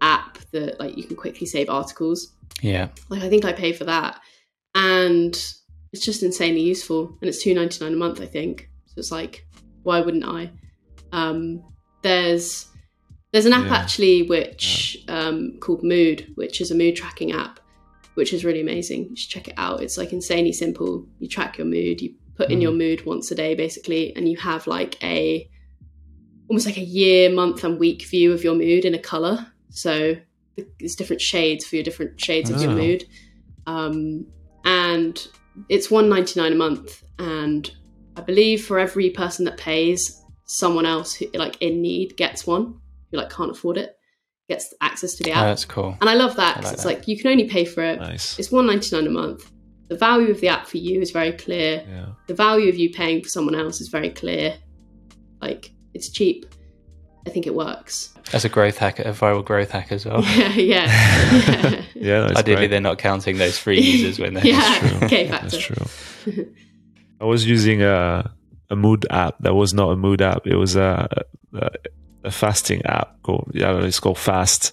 app 0.00 0.38
that 0.52 0.80
like 0.80 0.96
you 0.96 1.04
can 1.04 1.16
quickly 1.16 1.46
save 1.46 1.68
articles. 1.70 2.34
Yeah. 2.62 2.88
Like 3.08 3.22
I 3.22 3.28
think 3.28 3.44
I 3.44 3.52
pay 3.52 3.72
for 3.72 3.84
that, 3.84 4.20
and 4.74 5.36
it's 5.92 6.04
just 6.04 6.22
insanely 6.22 6.60
useful. 6.60 7.16
And 7.20 7.28
it's 7.28 7.42
two 7.42 7.54
ninety 7.54 7.82
nine 7.84 7.94
a 7.94 7.96
month, 7.96 8.20
I 8.20 8.26
think. 8.26 8.68
So 8.86 8.94
it's 8.98 9.10
like, 9.12 9.46
why 9.82 10.00
wouldn't 10.00 10.24
I? 10.24 10.50
Um, 11.12 11.62
there's 12.02 12.66
there's 13.32 13.46
an 13.46 13.52
app 13.52 13.66
Yeah. 13.66 13.76
actually 13.76 14.22
which 14.24 15.04
um, 15.08 15.58
called 15.60 15.82
Mood, 15.84 16.32
which 16.34 16.60
is 16.60 16.70
a 16.70 16.74
mood 16.74 16.96
tracking 16.96 17.32
app, 17.32 17.60
which 18.14 18.32
is 18.32 18.44
really 18.44 18.60
amazing. 18.60 19.08
You 19.10 19.16
should 19.16 19.30
check 19.30 19.48
it 19.48 19.54
out. 19.56 19.82
It's 19.82 19.96
like 19.98 20.12
insanely 20.12 20.52
simple. 20.52 21.06
You 21.20 21.28
track 21.28 21.56
your 21.58 21.66
mood. 21.66 22.00
You 22.00 22.14
put 22.36 22.50
in 22.50 22.58
Mm. 22.58 22.62
your 22.62 22.72
mood 22.72 23.06
once 23.06 23.30
a 23.30 23.34
day, 23.34 23.54
basically, 23.54 24.14
and 24.16 24.28
you 24.28 24.36
have 24.38 24.66
like 24.66 25.02
a 25.04 25.48
almost 26.48 26.66
like 26.66 26.78
a 26.78 26.84
year, 26.84 27.30
month, 27.30 27.62
and 27.62 27.78
week 27.78 28.04
view 28.08 28.32
of 28.32 28.42
your 28.42 28.54
mood 28.56 28.84
in 28.84 28.94
a 28.94 28.98
color. 28.98 29.46
So 29.70 30.16
there's 30.80 30.96
different 30.96 31.22
shades 31.22 31.64
for 31.64 31.76
your 31.76 31.84
different 31.84 32.20
shades 32.20 32.50
of 32.50 32.60
your 32.60 32.72
Oh. 32.72 32.74
mood. 32.74 33.04
Um, 33.66 34.26
and 34.64 35.28
it's 35.68 35.90
one 35.90 36.08
ninety 36.08 36.40
nine 36.40 36.52
a 36.52 36.56
month, 36.56 37.02
and 37.18 37.70
I 38.16 38.20
believe 38.22 38.64
for 38.64 38.78
every 38.78 39.10
person 39.10 39.44
that 39.44 39.56
pays, 39.56 40.22
someone 40.46 40.86
else 40.86 41.14
who 41.14 41.26
like 41.34 41.56
in 41.60 41.80
need 41.80 42.16
gets 42.16 42.46
one 42.46 42.80
who 43.10 43.16
like 43.18 43.30
can't 43.30 43.50
afford 43.52 43.76
it 43.78 43.96
gets 44.48 44.74
access 44.80 45.14
to 45.14 45.22
the 45.22 45.30
Oh, 45.30 45.34
app. 45.36 45.44
that's 45.46 45.64
cool. 45.64 45.96
and 46.00 46.10
I 46.10 46.14
love 46.14 46.34
that 46.34 46.56
I 46.56 46.60
'cause 46.60 46.64
like 46.64 46.72
it's 46.74 46.82
that. 46.82 46.88
like 46.88 47.08
you 47.08 47.16
can 47.16 47.30
only 47.30 47.48
pay 47.48 47.64
for 47.64 47.84
it. 47.84 48.00
Nice. 48.00 48.36
It's 48.36 48.50
one 48.50 48.66
ninety 48.66 48.94
nine 48.96 49.06
a 49.06 49.10
month. 49.10 49.48
The 49.88 49.96
value 49.96 50.28
of 50.30 50.40
the 50.40 50.48
app 50.48 50.66
for 50.66 50.78
you 50.78 51.00
is 51.00 51.12
very 51.12 51.30
clear. 51.32 51.84
Yeah. 51.88 52.06
The 52.26 52.34
value 52.34 52.68
of 52.68 52.76
you 52.76 52.90
paying 52.90 53.22
for 53.22 53.28
someone 53.28 53.54
else 53.54 53.80
is 53.80 53.88
very 53.88 54.10
clear. 54.10 54.56
Like 55.40 55.70
it's 55.94 56.08
cheap. 56.10 56.46
I 57.26 57.30
think 57.30 57.46
it 57.46 57.54
works. 57.54 58.14
As 58.32 58.44
a 58.44 58.48
growth 58.48 58.78
hack, 58.78 58.98
a 58.98 59.04
viral 59.12 59.44
growth 59.44 59.70
hack 59.70 59.92
as 59.92 60.06
well. 60.06 60.22
Yeah, 60.36 60.54
yeah. 60.54 61.82
Yeah, 61.94 62.20
that's 62.22 62.38
Ideally, 62.40 62.56
great. 62.56 62.70
they're 62.70 62.80
not 62.80 62.98
counting 62.98 63.36
those 63.38 63.58
free 63.58 63.78
users 63.92 64.18
when 64.18 64.34
they're 64.34 64.46
Yeah. 64.46 64.78
true. 64.78 64.98
Okay, 65.06 65.26
That's 65.26 65.56
true. 65.58 65.86
I 67.20 67.24
was 67.24 67.46
using 67.46 67.82
a 67.82 68.30
a 68.70 68.76
mood 68.76 69.06
app 69.10 69.36
that 69.40 69.54
was 69.54 69.74
not 69.74 69.90
a 69.90 69.96
mood 69.96 70.22
app. 70.22 70.46
It 70.46 70.56
was 70.56 70.76
a 70.76 71.06
a, 71.52 71.70
a 72.24 72.30
fasting 72.30 72.82
app 72.86 73.20
called 73.22 73.50
yeah, 73.54 73.76
it's 73.84 74.00
called 74.00 74.18
Fast. 74.18 74.72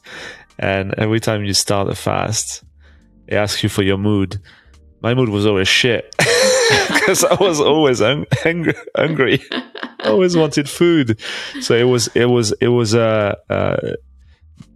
And 0.59 0.93
every 0.97 1.19
time 1.19 1.43
you 1.43 1.53
start 1.53 1.89
a 1.89 1.95
fast, 1.95 2.63
it 3.27 3.35
asks 3.35 3.61
you 3.63 3.69
for 3.69 3.83
your 3.83 3.97
mood. 3.97 4.39
My 5.01 5.13
mood 5.13 5.29
was 5.29 5.45
always 5.45 5.67
shit 5.67 6.15
because 6.93 7.23
I 7.23 7.35
was 7.35 7.59
always 7.59 7.99
hung- 7.99 8.25
hungry. 8.33 8.73
hungry. 8.95 9.41
I 9.99 10.09
always 10.09 10.35
wanted 10.37 10.69
food, 10.69 11.19
so 11.61 11.73
it 11.75 11.83
was 11.83 12.07
it 12.15 12.25
was 12.25 12.51
it 12.61 12.67
was 12.69 12.93
a 12.93 13.37
uh, 13.49 13.53
uh, 13.53 13.91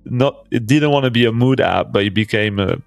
not. 0.05 0.47
It 0.51 0.65
didn't 0.65 0.91
want 0.91 1.05
to 1.05 1.11
be 1.11 1.25
a 1.25 1.31
mood 1.31 1.61
app, 1.61 1.91
but 1.91 2.03
it 2.03 2.13
became 2.13 2.59
a 2.59 2.77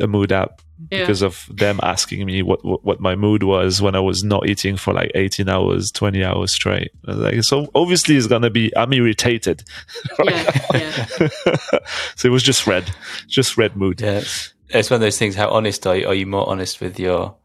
a 0.00 0.06
mood 0.06 0.32
app 0.32 0.60
Yeah. 0.90 1.00
because 1.00 1.22
of 1.22 1.46
them 1.52 1.78
asking 1.82 2.26
me 2.26 2.42
what, 2.42 2.64
what 2.64 2.84
what 2.84 3.00
my 3.00 3.14
mood 3.14 3.42
was 3.44 3.80
when 3.80 3.94
I 3.94 4.00
was 4.00 4.24
not 4.24 4.48
eating 4.48 4.76
for 4.76 4.92
like 4.92 5.12
18 5.14 5.48
hours, 5.48 5.92
20 5.92 6.24
hours 6.24 6.52
straight. 6.52 6.90
I 7.06 7.10
was 7.12 7.18
like, 7.20 7.44
so 7.44 7.70
obviously 7.74 8.16
it's 8.16 8.26
gonna 8.26 8.50
be 8.50 8.76
I'm 8.76 8.92
irritated. 8.92 9.62
yeah, 10.24 10.60
yeah. 10.74 11.18
so 12.16 12.28
it 12.28 12.32
was 12.32 12.42
just 12.42 12.66
red, 12.66 12.90
just 13.28 13.56
red 13.56 13.76
mood. 13.76 14.00
Yeah, 14.00 14.18
it's, 14.18 14.52
it's 14.70 14.90
one 14.90 14.96
of 14.96 15.02
those 15.02 15.18
things. 15.18 15.36
How 15.36 15.50
honest 15.50 15.86
are 15.86 15.96
you? 15.96 16.06
Are 16.08 16.14
you 16.14 16.26
more 16.26 16.48
honest 16.48 16.80
with 16.80 16.98
your? 16.98 17.36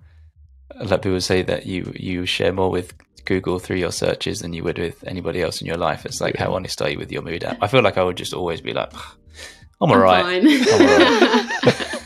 Like 0.80 1.02
people 1.02 1.22
say 1.22 1.42
that 1.44 1.66
you 1.66 1.92
you 1.96 2.26
share 2.26 2.52
more 2.54 2.70
with 2.70 2.94
Google 3.26 3.60
through 3.60 3.78
your 3.78 3.92
searches 3.92 4.40
than 4.42 4.54
you 4.54 4.64
would 4.64 4.78
with 4.78 5.04
anybody 5.08 5.42
else 5.42 5.62
in 5.62 5.68
your 5.68 5.78
life. 5.78 6.06
It's 6.06 6.22
like 6.22 6.36
how 6.38 6.54
honest 6.54 6.82
are 6.82 6.90
you 6.90 7.00
with 7.00 7.12
your 7.12 7.22
mood 7.22 7.44
app? 7.44 7.58
I 7.62 7.68
feel 7.68 7.82
like 7.82 7.98
I 7.98 8.04
would 8.04 8.18
just 8.18 8.34
always 8.34 8.62
be 8.62 8.74
like, 8.74 8.92
I'm 9.82 9.92
alright. 9.92 10.24
Fine. 10.44 11.76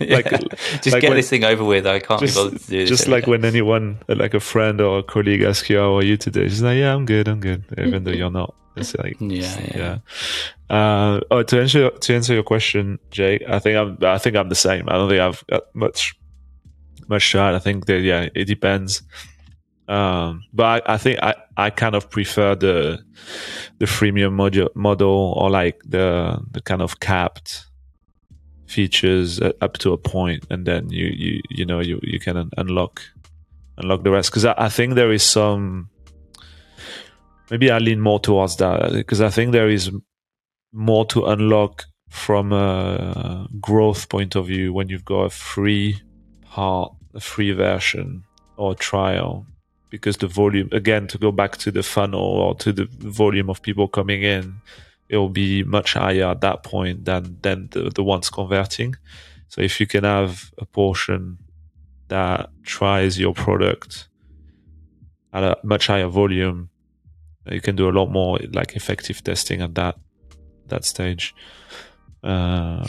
Yeah. 0.00 0.16
Like- 0.16 0.30
just 0.82 0.92
like 0.92 1.00
get 1.00 1.08
when- 1.10 1.16
this 1.16 1.30
thing 1.30 1.44
over 1.44 1.64
with. 1.64 1.86
I 1.86 1.98
can't 2.00 2.20
Just, 2.20 2.34
be 2.36 2.42
bothered 2.42 2.60
to 2.60 2.66
do 2.70 2.78
this. 2.80 2.88
just 2.88 3.08
like 3.08 3.24
day. 3.24 3.30
when 3.30 3.44
anyone, 3.44 3.98
like 4.08 4.34
a 4.34 4.40
friend 4.40 4.80
or 4.80 4.98
a 4.98 5.02
colleague, 5.02 5.42
asks 5.42 5.70
you, 5.70 5.78
"How 5.78 5.96
are 5.96 6.02
you 6.02 6.16
today?" 6.18 6.48
She's 6.48 6.62
like, 6.62 6.76
"Yeah, 6.78 6.94
I'm 6.94 7.06
good, 7.06 7.26
I'm 7.28 7.40
good," 7.40 7.64
even 7.78 8.04
though 8.04 8.10
you're 8.10 8.30
not. 8.30 8.54
It's 8.76 8.94
like, 8.96 9.16
Yeah, 9.20 9.60
yeah. 9.74 9.98
yeah. 10.70 10.76
Uh, 10.76 11.20
oh, 11.30 11.42
to 11.42 11.60
answer 11.60 11.90
to 11.90 12.14
answer 12.14 12.34
your 12.34 12.42
question, 12.42 12.98
Jake, 13.10 13.42
I 13.48 13.58
think 13.60 13.76
I'm 13.78 13.96
I 14.02 14.18
think 14.18 14.36
I'm 14.36 14.48
the 14.50 14.54
same. 14.54 14.88
I 14.88 14.94
don't 14.94 15.08
think 15.08 15.20
I've 15.20 15.46
got 15.46 15.62
much 15.74 16.14
much 17.08 17.34
add. 17.34 17.54
I 17.54 17.58
think 17.58 17.86
that 17.86 18.00
yeah, 18.00 18.28
it 18.34 18.44
depends. 18.44 19.02
Um, 19.88 20.44
but 20.52 20.88
I, 20.88 20.94
I 20.94 20.96
think 20.98 21.18
I, 21.22 21.34
I 21.56 21.70
kind 21.70 21.94
of 21.94 22.08
prefer 22.10 22.54
the 22.54 23.04
the 23.78 23.86
freemium 23.86 24.32
module 24.32 24.74
model 24.74 25.34
or 25.36 25.50
like 25.50 25.80
the 25.84 26.40
the 26.50 26.60
kind 26.60 26.82
of 26.82 27.00
capped 27.00 27.66
features 28.66 29.40
up 29.60 29.78
to 29.78 29.92
a 29.92 29.98
point, 29.98 30.46
and 30.50 30.66
then 30.66 30.88
you 30.90 31.06
you 31.06 31.40
you 31.50 31.66
know 31.66 31.80
you 31.80 32.00
you 32.02 32.18
can 32.18 32.50
unlock 32.56 33.02
unlock 33.76 34.02
the 34.04 34.10
rest 34.10 34.30
because 34.30 34.44
I, 34.44 34.54
I 34.56 34.68
think 34.68 34.94
there 34.94 35.12
is 35.12 35.22
some 35.22 35.90
maybe 37.50 37.70
I 37.70 37.78
lean 37.78 38.00
more 38.00 38.20
towards 38.20 38.56
that 38.56 38.92
because 38.92 39.20
I 39.20 39.30
think 39.30 39.52
there 39.52 39.68
is 39.68 39.90
more 40.72 41.04
to 41.06 41.26
unlock 41.26 41.84
from 42.08 42.52
a 42.52 43.46
growth 43.60 44.08
point 44.08 44.36
of 44.36 44.46
view 44.46 44.72
when 44.72 44.88
you've 44.88 45.04
got 45.04 45.24
a 45.24 45.30
free 45.30 46.00
a 46.56 47.20
free 47.20 47.52
version 47.52 48.24
or 48.56 48.74
trial. 48.74 49.46
Because 49.90 50.16
the 50.16 50.26
volume, 50.26 50.70
again, 50.72 51.06
to 51.08 51.18
go 51.18 51.30
back 51.30 51.58
to 51.58 51.70
the 51.70 51.82
funnel 51.82 52.20
or 52.20 52.54
to 52.56 52.72
the 52.72 52.88
volume 52.98 53.50
of 53.50 53.60
people 53.60 53.88
coming 53.88 54.22
in, 54.22 54.54
it'll 55.08 55.28
be 55.28 55.62
much 55.64 55.92
higher 55.92 56.24
at 56.24 56.40
that 56.40 56.62
point 56.62 57.04
than 57.04 57.36
than 57.42 57.68
the, 57.72 57.90
the 57.90 58.02
ones 58.02 58.30
converting. 58.30 58.96
So 59.48 59.60
if 59.60 59.78
you 59.80 59.86
can 59.86 60.04
have 60.04 60.50
a 60.56 60.64
portion 60.64 61.38
that 62.08 62.48
tries 62.62 63.18
your 63.18 63.34
product 63.34 64.08
at 65.34 65.44
a 65.44 65.58
much 65.62 65.88
higher 65.88 66.08
volume, 66.08 66.70
you 67.50 67.60
can 67.60 67.76
do 67.76 67.88
a 67.88 67.92
lot 67.92 68.10
more 68.10 68.38
like 68.52 68.74
effective 68.74 69.22
testing 69.22 69.60
at 69.60 69.74
that 69.74 69.96
that 70.68 70.84
stage. 70.86 71.34
Uh, 72.24 72.86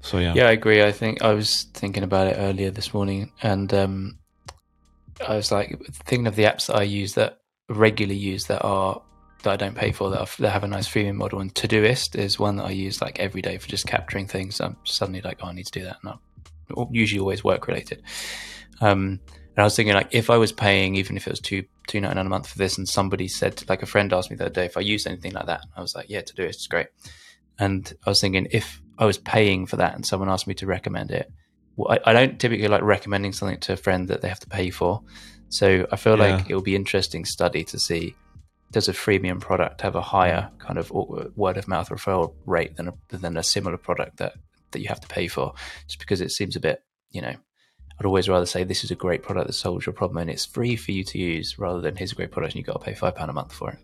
so 0.00 0.18
yeah, 0.18 0.34
Yeah, 0.34 0.48
I 0.48 0.52
agree. 0.52 0.82
I 0.82 0.92
think 0.92 1.22
I 1.22 1.32
was 1.34 1.64
thinking 1.74 2.02
about 2.02 2.26
it 2.28 2.36
earlier 2.38 2.70
this 2.70 2.94
morning, 2.94 3.32
and 3.42 3.72
um, 3.74 4.18
I 5.26 5.36
was 5.36 5.52
like 5.52 5.80
thinking 6.04 6.26
of 6.26 6.36
the 6.36 6.44
apps 6.44 6.66
that 6.66 6.76
I 6.76 6.82
use 6.82 7.14
that 7.14 7.40
regularly 7.68 8.18
use 8.18 8.46
that 8.46 8.62
are 8.62 9.02
that 9.42 9.52
I 9.52 9.56
don't 9.56 9.74
pay 9.74 9.92
for 9.92 10.10
that, 10.10 10.20
are, 10.20 10.28
that 10.40 10.50
have 10.50 10.64
a 10.64 10.68
nice 10.68 10.88
freemium 10.88 11.16
model. 11.16 11.40
And 11.40 11.54
Todoist 11.54 12.14
is 12.14 12.38
one 12.38 12.56
that 12.56 12.64
I 12.64 12.70
use 12.70 13.00
like 13.00 13.18
every 13.18 13.42
day 13.42 13.58
for 13.58 13.68
just 13.68 13.86
capturing 13.86 14.26
things. 14.26 14.60
I'm 14.60 14.76
suddenly 14.84 15.22
like, 15.22 15.38
oh, 15.42 15.48
I 15.48 15.52
need 15.52 15.66
to 15.66 15.80
do 15.80 15.84
that. 15.84 15.96
Usually 16.90 17.20
always 17.20 17.42
work 17.42 17.66
related. 17.66 18.02
Um, 18.80 19.20
and 19.28 19.58
I 19.58 19.64
was 19.64 19.76
thinking 19.76 19.94
like 19.94 20.08
if 20.12 20.30
I 20.30 20.36
was 20.36 20.52
paying, 20.52 20.94
even 20.96 21.16
if 21.16 21.26
it 21.26 21.30
was 21.30 21.40
two 21.40 21.64
two 21.86 22.00
ninety 22.00 22.16
nine 22.16 22.26
a 22.26 22.30
month 22.30 22.48
for 22.48 22.58
this, 22.58 22.78
and 22.78 22.88
somebody 22.88 23.28
said 23.28 23.62
like 23.68 23.82
a 23.82 23.86
friend 23.86 24.12
asked 24.12 24.30
me 24.30 24.36
the 24.36 24.44
other 24.46 24.54
day 24.54 24.64
if 24.64 24.76
I 24.76 24.80
used 24.80 25.06
anything 25.06 25.32
like 25.32 25.46
that, 25.46 25.64
I 25.76 25.80
was 25.80 25.94
like, 25.94 26.06
yeah, 26.08 26.20
Todoist 26.20 26.60
is 26.60 26.66
great. 26.66 26.86
And 27.58 27.92
I 28.06 28.10
was 28.10 28.20
thinking 28.20 28.46
if 28.52 28.80
I 29.00 29.06
was 29.06 29.18
paying 29.18 29.66
for 29.66 29.76
that 29.76 29.94
and 29.94 30.06
someone 30.06 30.28
asked 30.28 30.46
me 30.46 30.54
to 30.54 30.66
recommend 30.66 31.10
it, 31.10 31.32
well, 31.74 31.98
I, 32.04 32.10
I 32.10 32.12
don't 32.12 32.38
typically 32.38 32.68
like 32.68 32.82
recommending 32.82 33.32
something 33.32 33.58
to 33.60 33.72
a 33.72 33.76
friend 33.76 34.06
that 34.08 34.20
they 34.20 34.28
have 34.28 34.40
to 34.40 34.48
pay 34.48 34.70
for. 34.70 35.02
So 35.48 35.86
I 35.90 35.96
feel 35.96 36.16
Yeah. 36.18 36.36
like 36.36 36.50
it 36.50 36.54
will 36.54 36.62
be 36.62 36.76
interesting 36.76 37.24
study 37.24 37.64
to 37.64 37.78
see 37.78 38.14
does 38.72 38.88
a 38.88 38.92
freemium 38.92 39.40
product 39.40 39.80
have 39.80 39.96
a 39.96 40.00
higher 40.00 40.48
kind 40.58 40.78
of 40.78 40.92
word 40.92 41.56
of 41.56 41.66
mouth 41.66 41.88
referral 41.88 42.34
rate 42.46 42.76
than 42.76 42.88
a, 42.88 42.94
than 43.08 43.36
a 43.36 43.42
similar 43.42 43.76
product 43.76 44.18
that 44.18 44.34
that 44.70 44.80
you 44.80 44.86
have 44.88 45.00
to 45.00 45.08
pay 45.08 45.26
for? 45.26 45.54
Just 45.88 45.98
because 45.98 46.20
it 46.20 46.30
seems 46.30 46.54
a 46.54 46.60
bit, 46.60 46.84
you 47.10 47.20
know, 47.20 47.34
I'd 47.98 48.06
always 48.06 48.28
rather 48.28 48.46
say 48.46 48.62
this 48.62 48.84
is 48.84 48.92
a 48.92 48.94
great 48.94 49.24
product 49.24 49.48
that 49.48 49.54
solves 49.54 49.86
your 49.86 49.92
problem 49.92 50.18
and 50.18 50.30
it's 50.30 50.46
free 50.46 50.76
for 50.76 50.92
you 50.92 51.02
to 51.04 51.18
use 51.18 51.58
rather 51.58 51.80
than 51.80 51.96
here's 51.96 52.12
a 52.12 52.14
great 52.14 52.30
product 52.30 52.54
and 52.54 52.58
you've 52.58 52.66
got 52.66 52.78
to 52.78 52.84
pay 52.84 52.94
five 52.94 53.16
pound 53.16 53.30
a 53.30 53.32
month 53.32 53.52
for 53.52 53.70
it. 53.70 53.78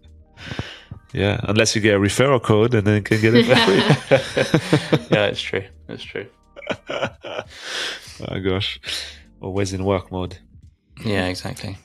Yeah. 1.13 1.41
Unless 1.45 1.75
you 1.75 1.81
get 1.81 1.95
a 1.95 1.99
referral 1.99 2.43
code 2.43 2.75
and 2.75 2.87
then 2.87 2.97
you 2.97 3.03
can 3.03 3.21
get 3.21 3.35
it 3.35 3.47
for 3.47 3.57
free. 3.57 5.07
yeah, 5.17 5.27
it's 5.27 5.41
true. 5.41 5.65
It's 5.89 6.03
true. 6.05 6.27
oh 6.91 8.41
gosh, 8.45 8.81
always 9.41 9.73
in 9.73 9.85
work 9.85 10.11
mode. 10.11 10.39
Yeah, 11.05 11.27
exactly. 11.27 11.77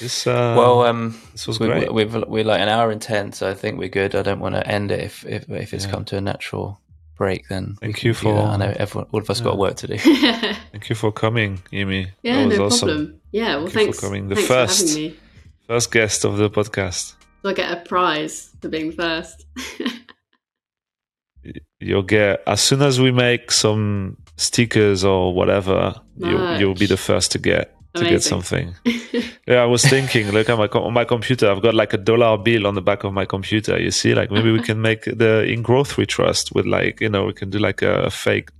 This 0.00 0.26
uh, 0.26 0.54
well, 0.56 0.82
um, 0.82 1.20
this 1.32 1.46
was 1.46 1.60
we, 1.60 1.66
great. 1.66 1.92
we've 1.92 2.14
we're 2.26 2.44
like 2.44 2.60
an 2.60 2.68
hour 2.68 2.90
and 2.90 3.00
ten, 3.00 3.32
so 3.32 3.48
I 3.48 3.54
think 3.54 3.78
we're 3.78 3.88
good. 3.90 4.14
I 4.14 4.22
don't 4.22 4.40
want 4.40 4.54
to 4.54 4.66
end 4.66 4.90
it 4.90 5.00
if 5.00 5.24
if, 5.26 5.48
if 5.50 5.72
it's 5.74 5.84
Yeah. 5.84 5.90
come 5.90 6.04
to 6.06 6.16
a 6.16 6.20
natural 6.20 6.80
break. 7.16 7.46
Then 7.48 7.76
Thank 7.80 8.02
you 8.04 8.14
for- 8.14 8.32
that. 8.34 8.44
I 8.44 8.56
know 8.56 8.74
everyone, 8.76 9.08
all 9.12 9.20
of 9.20 9.28
us 9.30 9.40
got 9.40 9.58
work 9.58 9.76
to 9.76 9.86
do. 9.86 9.98
Thank 9.98 10.88
you 10.88 10.96
for 10.96 11.12
coming, 11.12 11.62
Imi. 11.72 12.08
that 12.24 12.46
was 12.46 12.58
no 12.58 12.64
awesome. 12.66 12.88
problem. 12.88 13.20
Yeah, 13.32 13.56
well, 13.56 13.66
Thank 13.68 13.88
you 13.88 13.92
for 13.92 14.00
coming. 14.00 14.28
The 14.28 14.34
thanks 14.36 14.48
first. 14.48 14.80
for 14.80 14.88
having 14.88 15.10
me. 15.12 15.16
First 15.66 15.92
guest 15.92 16.24
of 16.24 16.38
the 16.38 16.48
podcast. 16.48 17.14
So 17.42 17.50
I 17.50 17.52
get 17.52 17.72
a 17.72 17.76
prize 17.82 18.50
for 18.60 18.68
being 18.68 18.92
first. 18.92 19.46
You'll 21.80 22.02
get 22.02 22.42
as 22.46 22.60
soon 22.60 22.82
as 22.82 23.00
we 23.00 23.12
make 23.12 23.52
some 23.52 24.16
stickers 24.36 25.04
or 25.04 25.32
whatever. 25.32 25.94
You 26.16 26.56
you'll 26.56 26.74
be 26.74 26.86
the 26.86 26.96
first 26.96 27.30
to 27.32 27.38
get 27.38 27.74
to 27.94 28.04
get 28.04 28.22
something. 28.22 28.74
Yeah, 29.48 29.62
I 29.62 29.64
was 29.64 29.82
thinking. 29.82 30.30
Look 30.30 30.50
at 30.50 30.58
my 30.58 30.68
com- 30.68 30.82
on 30.82 30.92
my 30.92 31.06
computer. 31.06 31.50
I've 31.50 31.62
got 31.62 31.74
like 31.74 31.94
a 31.94 31.96
dollar 31.96 32.36
bill 32.36 32.66
on 32.66 32.74
the 32.74 32.82
back 32.82 33.02
of 33.02 33.14
my 33.14 33.24
computer. 33.24 33.80
You 33.80 33.90
see, 33.90 34.14
like 34.14 34.30
maybe 34.30 34.52
we 34.52 34.58
uh-huh. 34.58 34.66
can 34.66 34.82
make 34.82 35.04
the 35.04 35.42
in 35.44 35.62
growth 35.62 35.96
we 35.96 36.04
trust 36.04 36.54
with 36.54 36.66
like 36.66 37.00
you 37.00 37.08
know 37.08 37.24
we 37.24 37.32
can 37.32 37.48
do 37.48 37.58
like 37.58 37.80
a 37.80 38.10
fake 38.10 38.50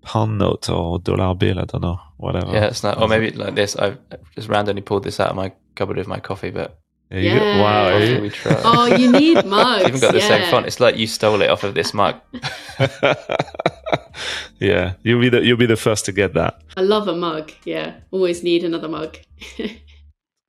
pound 0.00 0.38
note 0.38 0.70
or 0.70 1.00
dollar 1.00 1.34
bill. 1.34 1.58
I 1.58 1.66
don't 1.66 1.82
know, 1.82 2.00
whatever. 2.16 2.50
yeah, 2.50 2.68
it's 2.68 2.82
not. 2.82 2.96
Or 2.96 3.04
uh-huh. 3.04 3.08
maybe 3.08 3.36
like 3.36 3.56
this. 3.56 3.76
I 3.76 3.98
just 4.34 4.48
randomly 4.48 4.80
pulled 4.80 5.04
this 5.04 5.20
out 5.20 5.28
of 5.28 5.36
my 5.36 5.52
cupboard 5.74 5.98
with 5.98 6.08
my 6.08 6.18
coffee, 6.18 6.50
but 6.50 6.79
There 7.10 7.20
you 7.20 7.38
go. 7.38 7.44
Wow. 7.60 7.88
Yeah. 7.88 7.94
after 7.96 8.14
eh? 8.16 8.20
we 8.20 8.30
try. 8.30 8.60
oh, 8.64 8.86
you 8.96 9.10
need 9.12 9.44
mugs. 9.44 9.80
It's 9.82 9.88
even 9.88 10.00
got 10.00 10.12
the 10.14 10.20
same 10.20 10.50
font. 10.50 10.66
It's 10.66 10.78
like 10.80 10.96
you 10.96 11.06
stole 11.06 11.42
it 11.42 11.50
off 11.50 11.64
of 11.64 11.74
this 11.74 11.92
mug. 11.92 12.20
yeah, 14.58 14.94
you'll 15.02 15.20
be 15.20 15.28
the 15.28 15.42
you'll 15.44 15.56
be 15.56 15.66
the 15.66 15.76
first 15.76 16.04
to 16.06 16.12
get 16.12 16.34
that. 16.34 16.60
I 16.76 16.82
love 16.82 17.08
a 17.08 17.14
mug. 17.14 17.52
Yeah, 17.64 17.94
always 18.10 18.42
need 18.42 18.64
another 18.64 18.88
mug. 18.88 19.18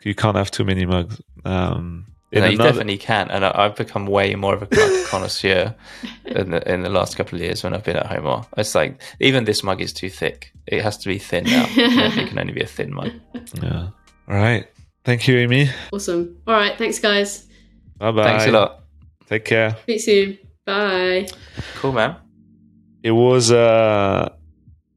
You 0.04 0.16
can't 0.16 0.36
have 0.36 0.50
too 0.50 0.64
many 0.66 0.84
mugs. 0.84 1.22
Um, 1.46 2.08
You, 2.32 2.38
in 2.38 2.42
know, 2.44 2.48
you 2.50 2.56
another- 2.56 2.70
definitely 2.72 2.98
can, 2.98 3.30
and 3.30 3.46
I, 3.46 3.52
I've 3.54 3.76
become 3.76 4.08
way 4.08 4.34
more 4.34 4.56
of 4.56 4.64
a 4.64 4.66
connoisseur 5.08 5.76
in 6.26 6.50
the 6.50 6.74
in 6.74 6.82
the 6.82 6.90
last 6.90 7.16
couple 7.16 7.36
of 7.38 7.44
years 7.44 7.64
when 7.64 7.76
I've 7.76 7.84
been 7.84 7.98
at 7.98 8.08
home. 8.08 8.24
More, 8.24 8.48
it's 8.58 8.74
like 8.74 9.00
even 9.20 9.44
this 9.46 9.62
mug 9.64 9.80
is 9.80 9.94
too 9.94 10.10
thick; 10.10 10.52
it 10.66 10.82
has 10.82 10.98
to 10.98 11.08
be 11.08 11.20
thin 11.20 11.44
now. 11.44 11.68
it 11.70 12.30
can 12.30 12.40
only 12.40 12.52
be 12.54 12.62
a 12.62 12.66
thin 12.66 12.92
mug. 12.92 13.12
Yeah. 13.62 13.90
All 14.28 14.36
right. 14.36 14.66
Thank 15.04 15.28
you, 15.28 15.36
Imi. 15.36 15.70
awesome. 15.94 16.38
All 16.48 16.54
right, 16.56 16.78
thanks, 16.78 17.00
guys. 17.00 17.48
Bye 17.98 18.12
bye. 18.12 18.24
Thanks 18.24 18.46
a 18.48 18.52
lot. 18.52 18.84
Take 19.28 19.46
care. 19.46 19.76
Speak 19.84 20.02
soon. 20.02 20.38
Bye. 20.66 21.28
Cool, 21.76 21.94
man. 21.94 22.16
It 23.04 23.12
was 23.12 23.52
uh, 23.52 24.30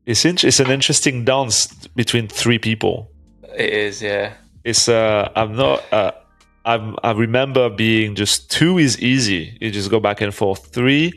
it's 0.05 0.25
in- 0.25 0.37
it's 0.43 0.61
an 0.61 0.71
interesting 0.71 1.25
dance 1.25 1.67
between 1.97 2.29
three 2.29 2.59
people. 2.59 3.11
It 3.57 3.73
is, 3.73 4.03
yeah. 4.03 4.35
It's 4.65 4.89
uh, 4.89 5.31
I'm 5.35 5.57
not 5.57 5.83
uh, 5.93 6.13
I'm 6.67 6.97
I 7.03 7.13
remember 7.13 7.71
being 7.71 8.15
just 8.15 8.51
two 8.51 8.79
is 8.79 9.01
easy. 9.01 9.57
You 9.61 9.71
just 9.71 9.91
go 9.91 10.01
back 10.01 10.21
and 10.21 10.35
forth. 10.35 10.67
Three, 10.67 11.13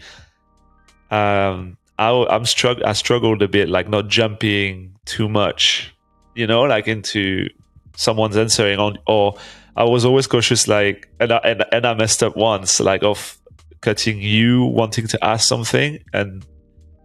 um, 1.12 1.78
I 1.98 2.10
I'm 2.30 2.44
strugg 2.44 2.84
I 2.84 2.94
struggled 2.94 3.42
a 3.42 3.48
bit, 3.48 3.70
like 3.70 3.90
not 3.90 4.08
jumping 4.08 4.96
too 5.06 5.28
much, 5.28 5.94
you 6.36 6.48
know, 6.48 6.62
like 6.64 6.88
into 6.88 7.50
someone's 7.98 8.38
answering 8.38 8.80
on 8.80 8.98
or 9.06 9.36
I 9.76 9.84
was 9.84 10.06
always 10.06 10.26
cautious, 10.26 10.68
like, 10.68 11.08
and 11.20 11.32
I, 11.32 11.38
and, 11.44 11.64
and 11.72 11.86
I 11.86 11.94
messed 11.94 12.24
up 12.24 12.36
once, 12.36 12.80
like 12.80 13.04
of 13.04 13.38
cutting 13.82 14.20
you 14.20 14.64
wanting 14.66 15.06
to 15.08 15.24
ask 15.24 15.48
something, 15.48 16.00
and 16.14 16.44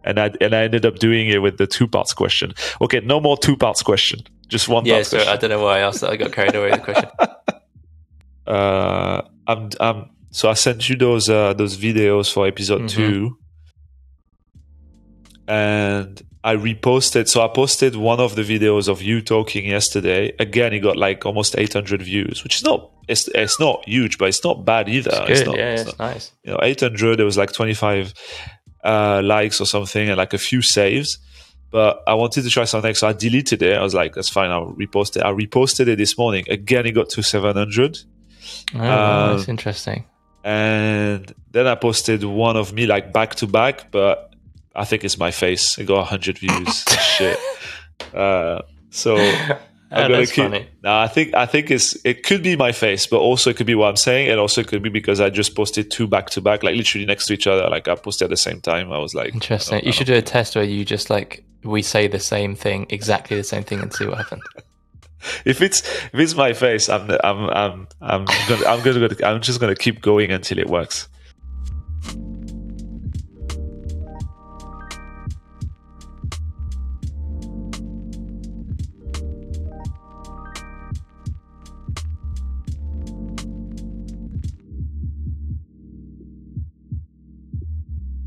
and 0.05 0.19
I 0.19 0.31
and 0.41 0.55
I 0.55 0.63
ended 0.63 0.87
up 0.87 0.97
doing 0.99 1.29
it 1.29 1.43
with 1.43 1.59
the 1.59 1.67
two 1.67 1.87
parts 1.87 2.15
question. 2.15 2.55
Okay, 2.81 3.01
no 3.01 3.21
more 3.21 3.37
two 3.37 3.59
parts 3.59 3.83
question, 3.83 4.21
just 4.49 4.69
one 4.69 4.87
Yeah, 4.87 4.95
part 4.95 5.07
so 5.07 5.17
question. 5.19 5.33
I 5.35 5.37
don't 5.37 5.51
know 5.51 5.63
why 5.63 5.79
I 5.79 5.81
asked 5.81 6.01
that. 6.01 6.11
I 6.11 6.17
got 6.17 6.33
carried 6.33 6.55
away 6.55 6.71
with 6.71 6.81
the 6.81 6.93
question. 6.93 7.11
uh, 8.47 9.23
I'm, 9.47 9.69
I'm, 9.79 10.11
so 10.31 10.49
I 10.49 10.55
sent 10.55 10.89
you 10.89 10.97
those 10.97 11.29
uh, 11.29 11.53
those 11.53 11.77
videos 11.77 12.33
for 12.33 12.47
episode 12.47 12.83
Mhm. 12.85 12.89
two, 12.89 13.37
and 15.47 16.23
I 16.45 16.57
reposted. 16.57 17.29
So 17.29 17.45
I 17.45 17.49
posted 17.49 17.95
one 17.95 18.19
of 18.21 18.35
the 18.35 18.43
videos 18.43 18.89
of 18.89 19.01
you 19.01 19.23
talking 19.23 19.67
yesterday. 19.67 20.33
Again, 20.41 20.73
it 20.73 20.81
got 20.81 20.97
like 20.97 21.25
almost 21.25 21.57
800 21.57 22.03
views, 22.03 22.43
which 22.43 22.57
is 22.57 22.65
not 22.65 22.91
it's 23.09 23.29
it's 23.35 23.61
not 23.61 23.87
huge, 23.89 24.19
but 24.19 24.29
it's 24.29 24.43
not 24.45 24.65
bad 24.65 24.89
either. 24.89 25.11
It's 25.29 25.41
good. 25.41 25.47
not, 25.49 25.57
yeah, 25.59 25.73
it's 25.73 25.83
it's 25.83 25.99
not- 25.99 26.13
nice. 26.15 26.33
you 26.45 26.53
know 26.53 26.59
800 26.63 27.17
there 27.19 27.25
was 27.27 27.37
like 27.39 27.53
25 27.53 28.15
uh 28.85 29.21
likes 29.25 29.61
or 29.61 29.67
something 29.67 30.09
and 30.09 30.19
like 30.19 30.33
a 30.35 30.39
few 30.39 30.61
saves 30.61 31.19
but 31.71 32.03
i 32.09 32.15
wanted 32.15 32.43
to 32.43 32.51
try 32.51 32.65
something 32.65 32.93
so 32.95 33.07
i 33.07 33.13
deleted 33.13 33.63
it 33.63 33.79
i 33.79 33.83
was 33.83 33.95
like 33.95 34.13
that's 34.13 34.29
fine 34.29 34.51
i'll 34.51 34.73
repost 34.73 35.17
it 35.17 35.23
i 35.25 35.31
reposted 35.31 35.87
it 35.87 35.95
this 35.99 36.19
morning 36.19 36.45
again 36.51 36.85
it 36.85 36.91
got 36.91 37.09
to 37.09 37.23
700 37.23 37.99
Oh, 38.75 38.79
Um, 38.81 39.37
that's 39.37 39.49
interesting. 39.49 40.05
and 40.43 41.33
then 41.53 41.69
i 41.69 41.77
posted 41.77 42.25
one 42.25 42.57
of 42.57 42.73
me 42.73 42.87
like 42.87 43.13
back 43.13 43.37
to 43.37 43.47
back 43.47 43.93
but 43.93 44.32
i 44.75 44.85
think 44.85 45.05
it's 45.05 45.19
my 45.19 45.31
face 45.31 45.79
it 45.79 45.85
got 45.87 45.99
100 45.99 46.39
views 46.39 46.85
shit 47.17 47.39
uh 48.15 48.61
so 48.91 49.17
Oh, 49.95 50.09
gonna 50.09 50.25
keep- 50.25 50.35
funny. 50.37 50.67
no, 50.83 50.97
I 50.97 51.07
think 51.07 51.35
I 51.35 51.45
think 51.45 51.71
it's 51.71 51.99
it 52.03 52.23
could 52.23 52.43
be 52.43 52.57
my 52.57 52.73
face, 52.73 53.07
but 53.07 53.19
also 53.19 53.51
it 53.51 53.59
could 53.59 53.67
be 53.67 53.75
what 53.75 53.89
I'm 53.91 53.97
saying, 53.97 54.31
and 54.31 54.41
also 54.41 54.63
it 54.63 54.69
could 54.69 54.83
be 54.83 54.89
because 54.89 55.21
I 55.21 55.29
just 55.29 55.55
posted 55.55 55.91
two 55.91 56.07
back 56.07 56.31
to 56.31 56.41
back, 56.41 56.63
like 56.63 56.75
literally 56.77 57.05
next 57.05 57.27
to 57.27 57.35
each 57.35 57.47
other. 57.47 57.69
Like 57.69 57.89
I 57.89 57.95
posted 57.97 58.25
at 58.25 58.31
the 58.31 58.39
same 58.39 58.63
time. 58.63 58.91
I 58.91 58.97
was 58.97 59.15
like, 59.15 59.35
Interesting. 59.35 59.77
Don't- 59.81 59.85
You 59.85 59.93
should 59.93 60.07
don't- 60.07 60.15
do 60.15 60.19
a 60.21 60.23
test 60.23 60.57
where 60.57 60.65
you 60.65 60.87
just 60.87 61.11
like 61.11 61.45
we 61.63 61.83
say 61.83 62.09
the 62.09 62.19
same 62.19 62.55
thing, 62.55 62.87
exactly 62.89 63.37
the 63.37 63.45
same 63.45 63.65
thing, 63.65 63.81
and 63.81 63.93
see 63.93 64.07
what 64.07 64.17
happens. 64.17 64.43
If 65.45 65.61
it's 65.61 65.83
if 65.83 66.15
it's 66.15 66.35
my 66.35 66.55
face, 66.55 66.89
I'm 66.89 67.11
I'm 67.23 67.51
I'm 67.51 67.89
I'm 68.01 68.25
gonna 68.49 68.67
I'm 68.67 68.83
gonna 68.83 69.09
I'm 69.25 69.43
just 69.43 69.61
gonna 69.61 69.77
keep 69.77 70.01
going 70.01 70.31
until 70.33 70.59
it 70.59 70.69
works. 70.71 71.07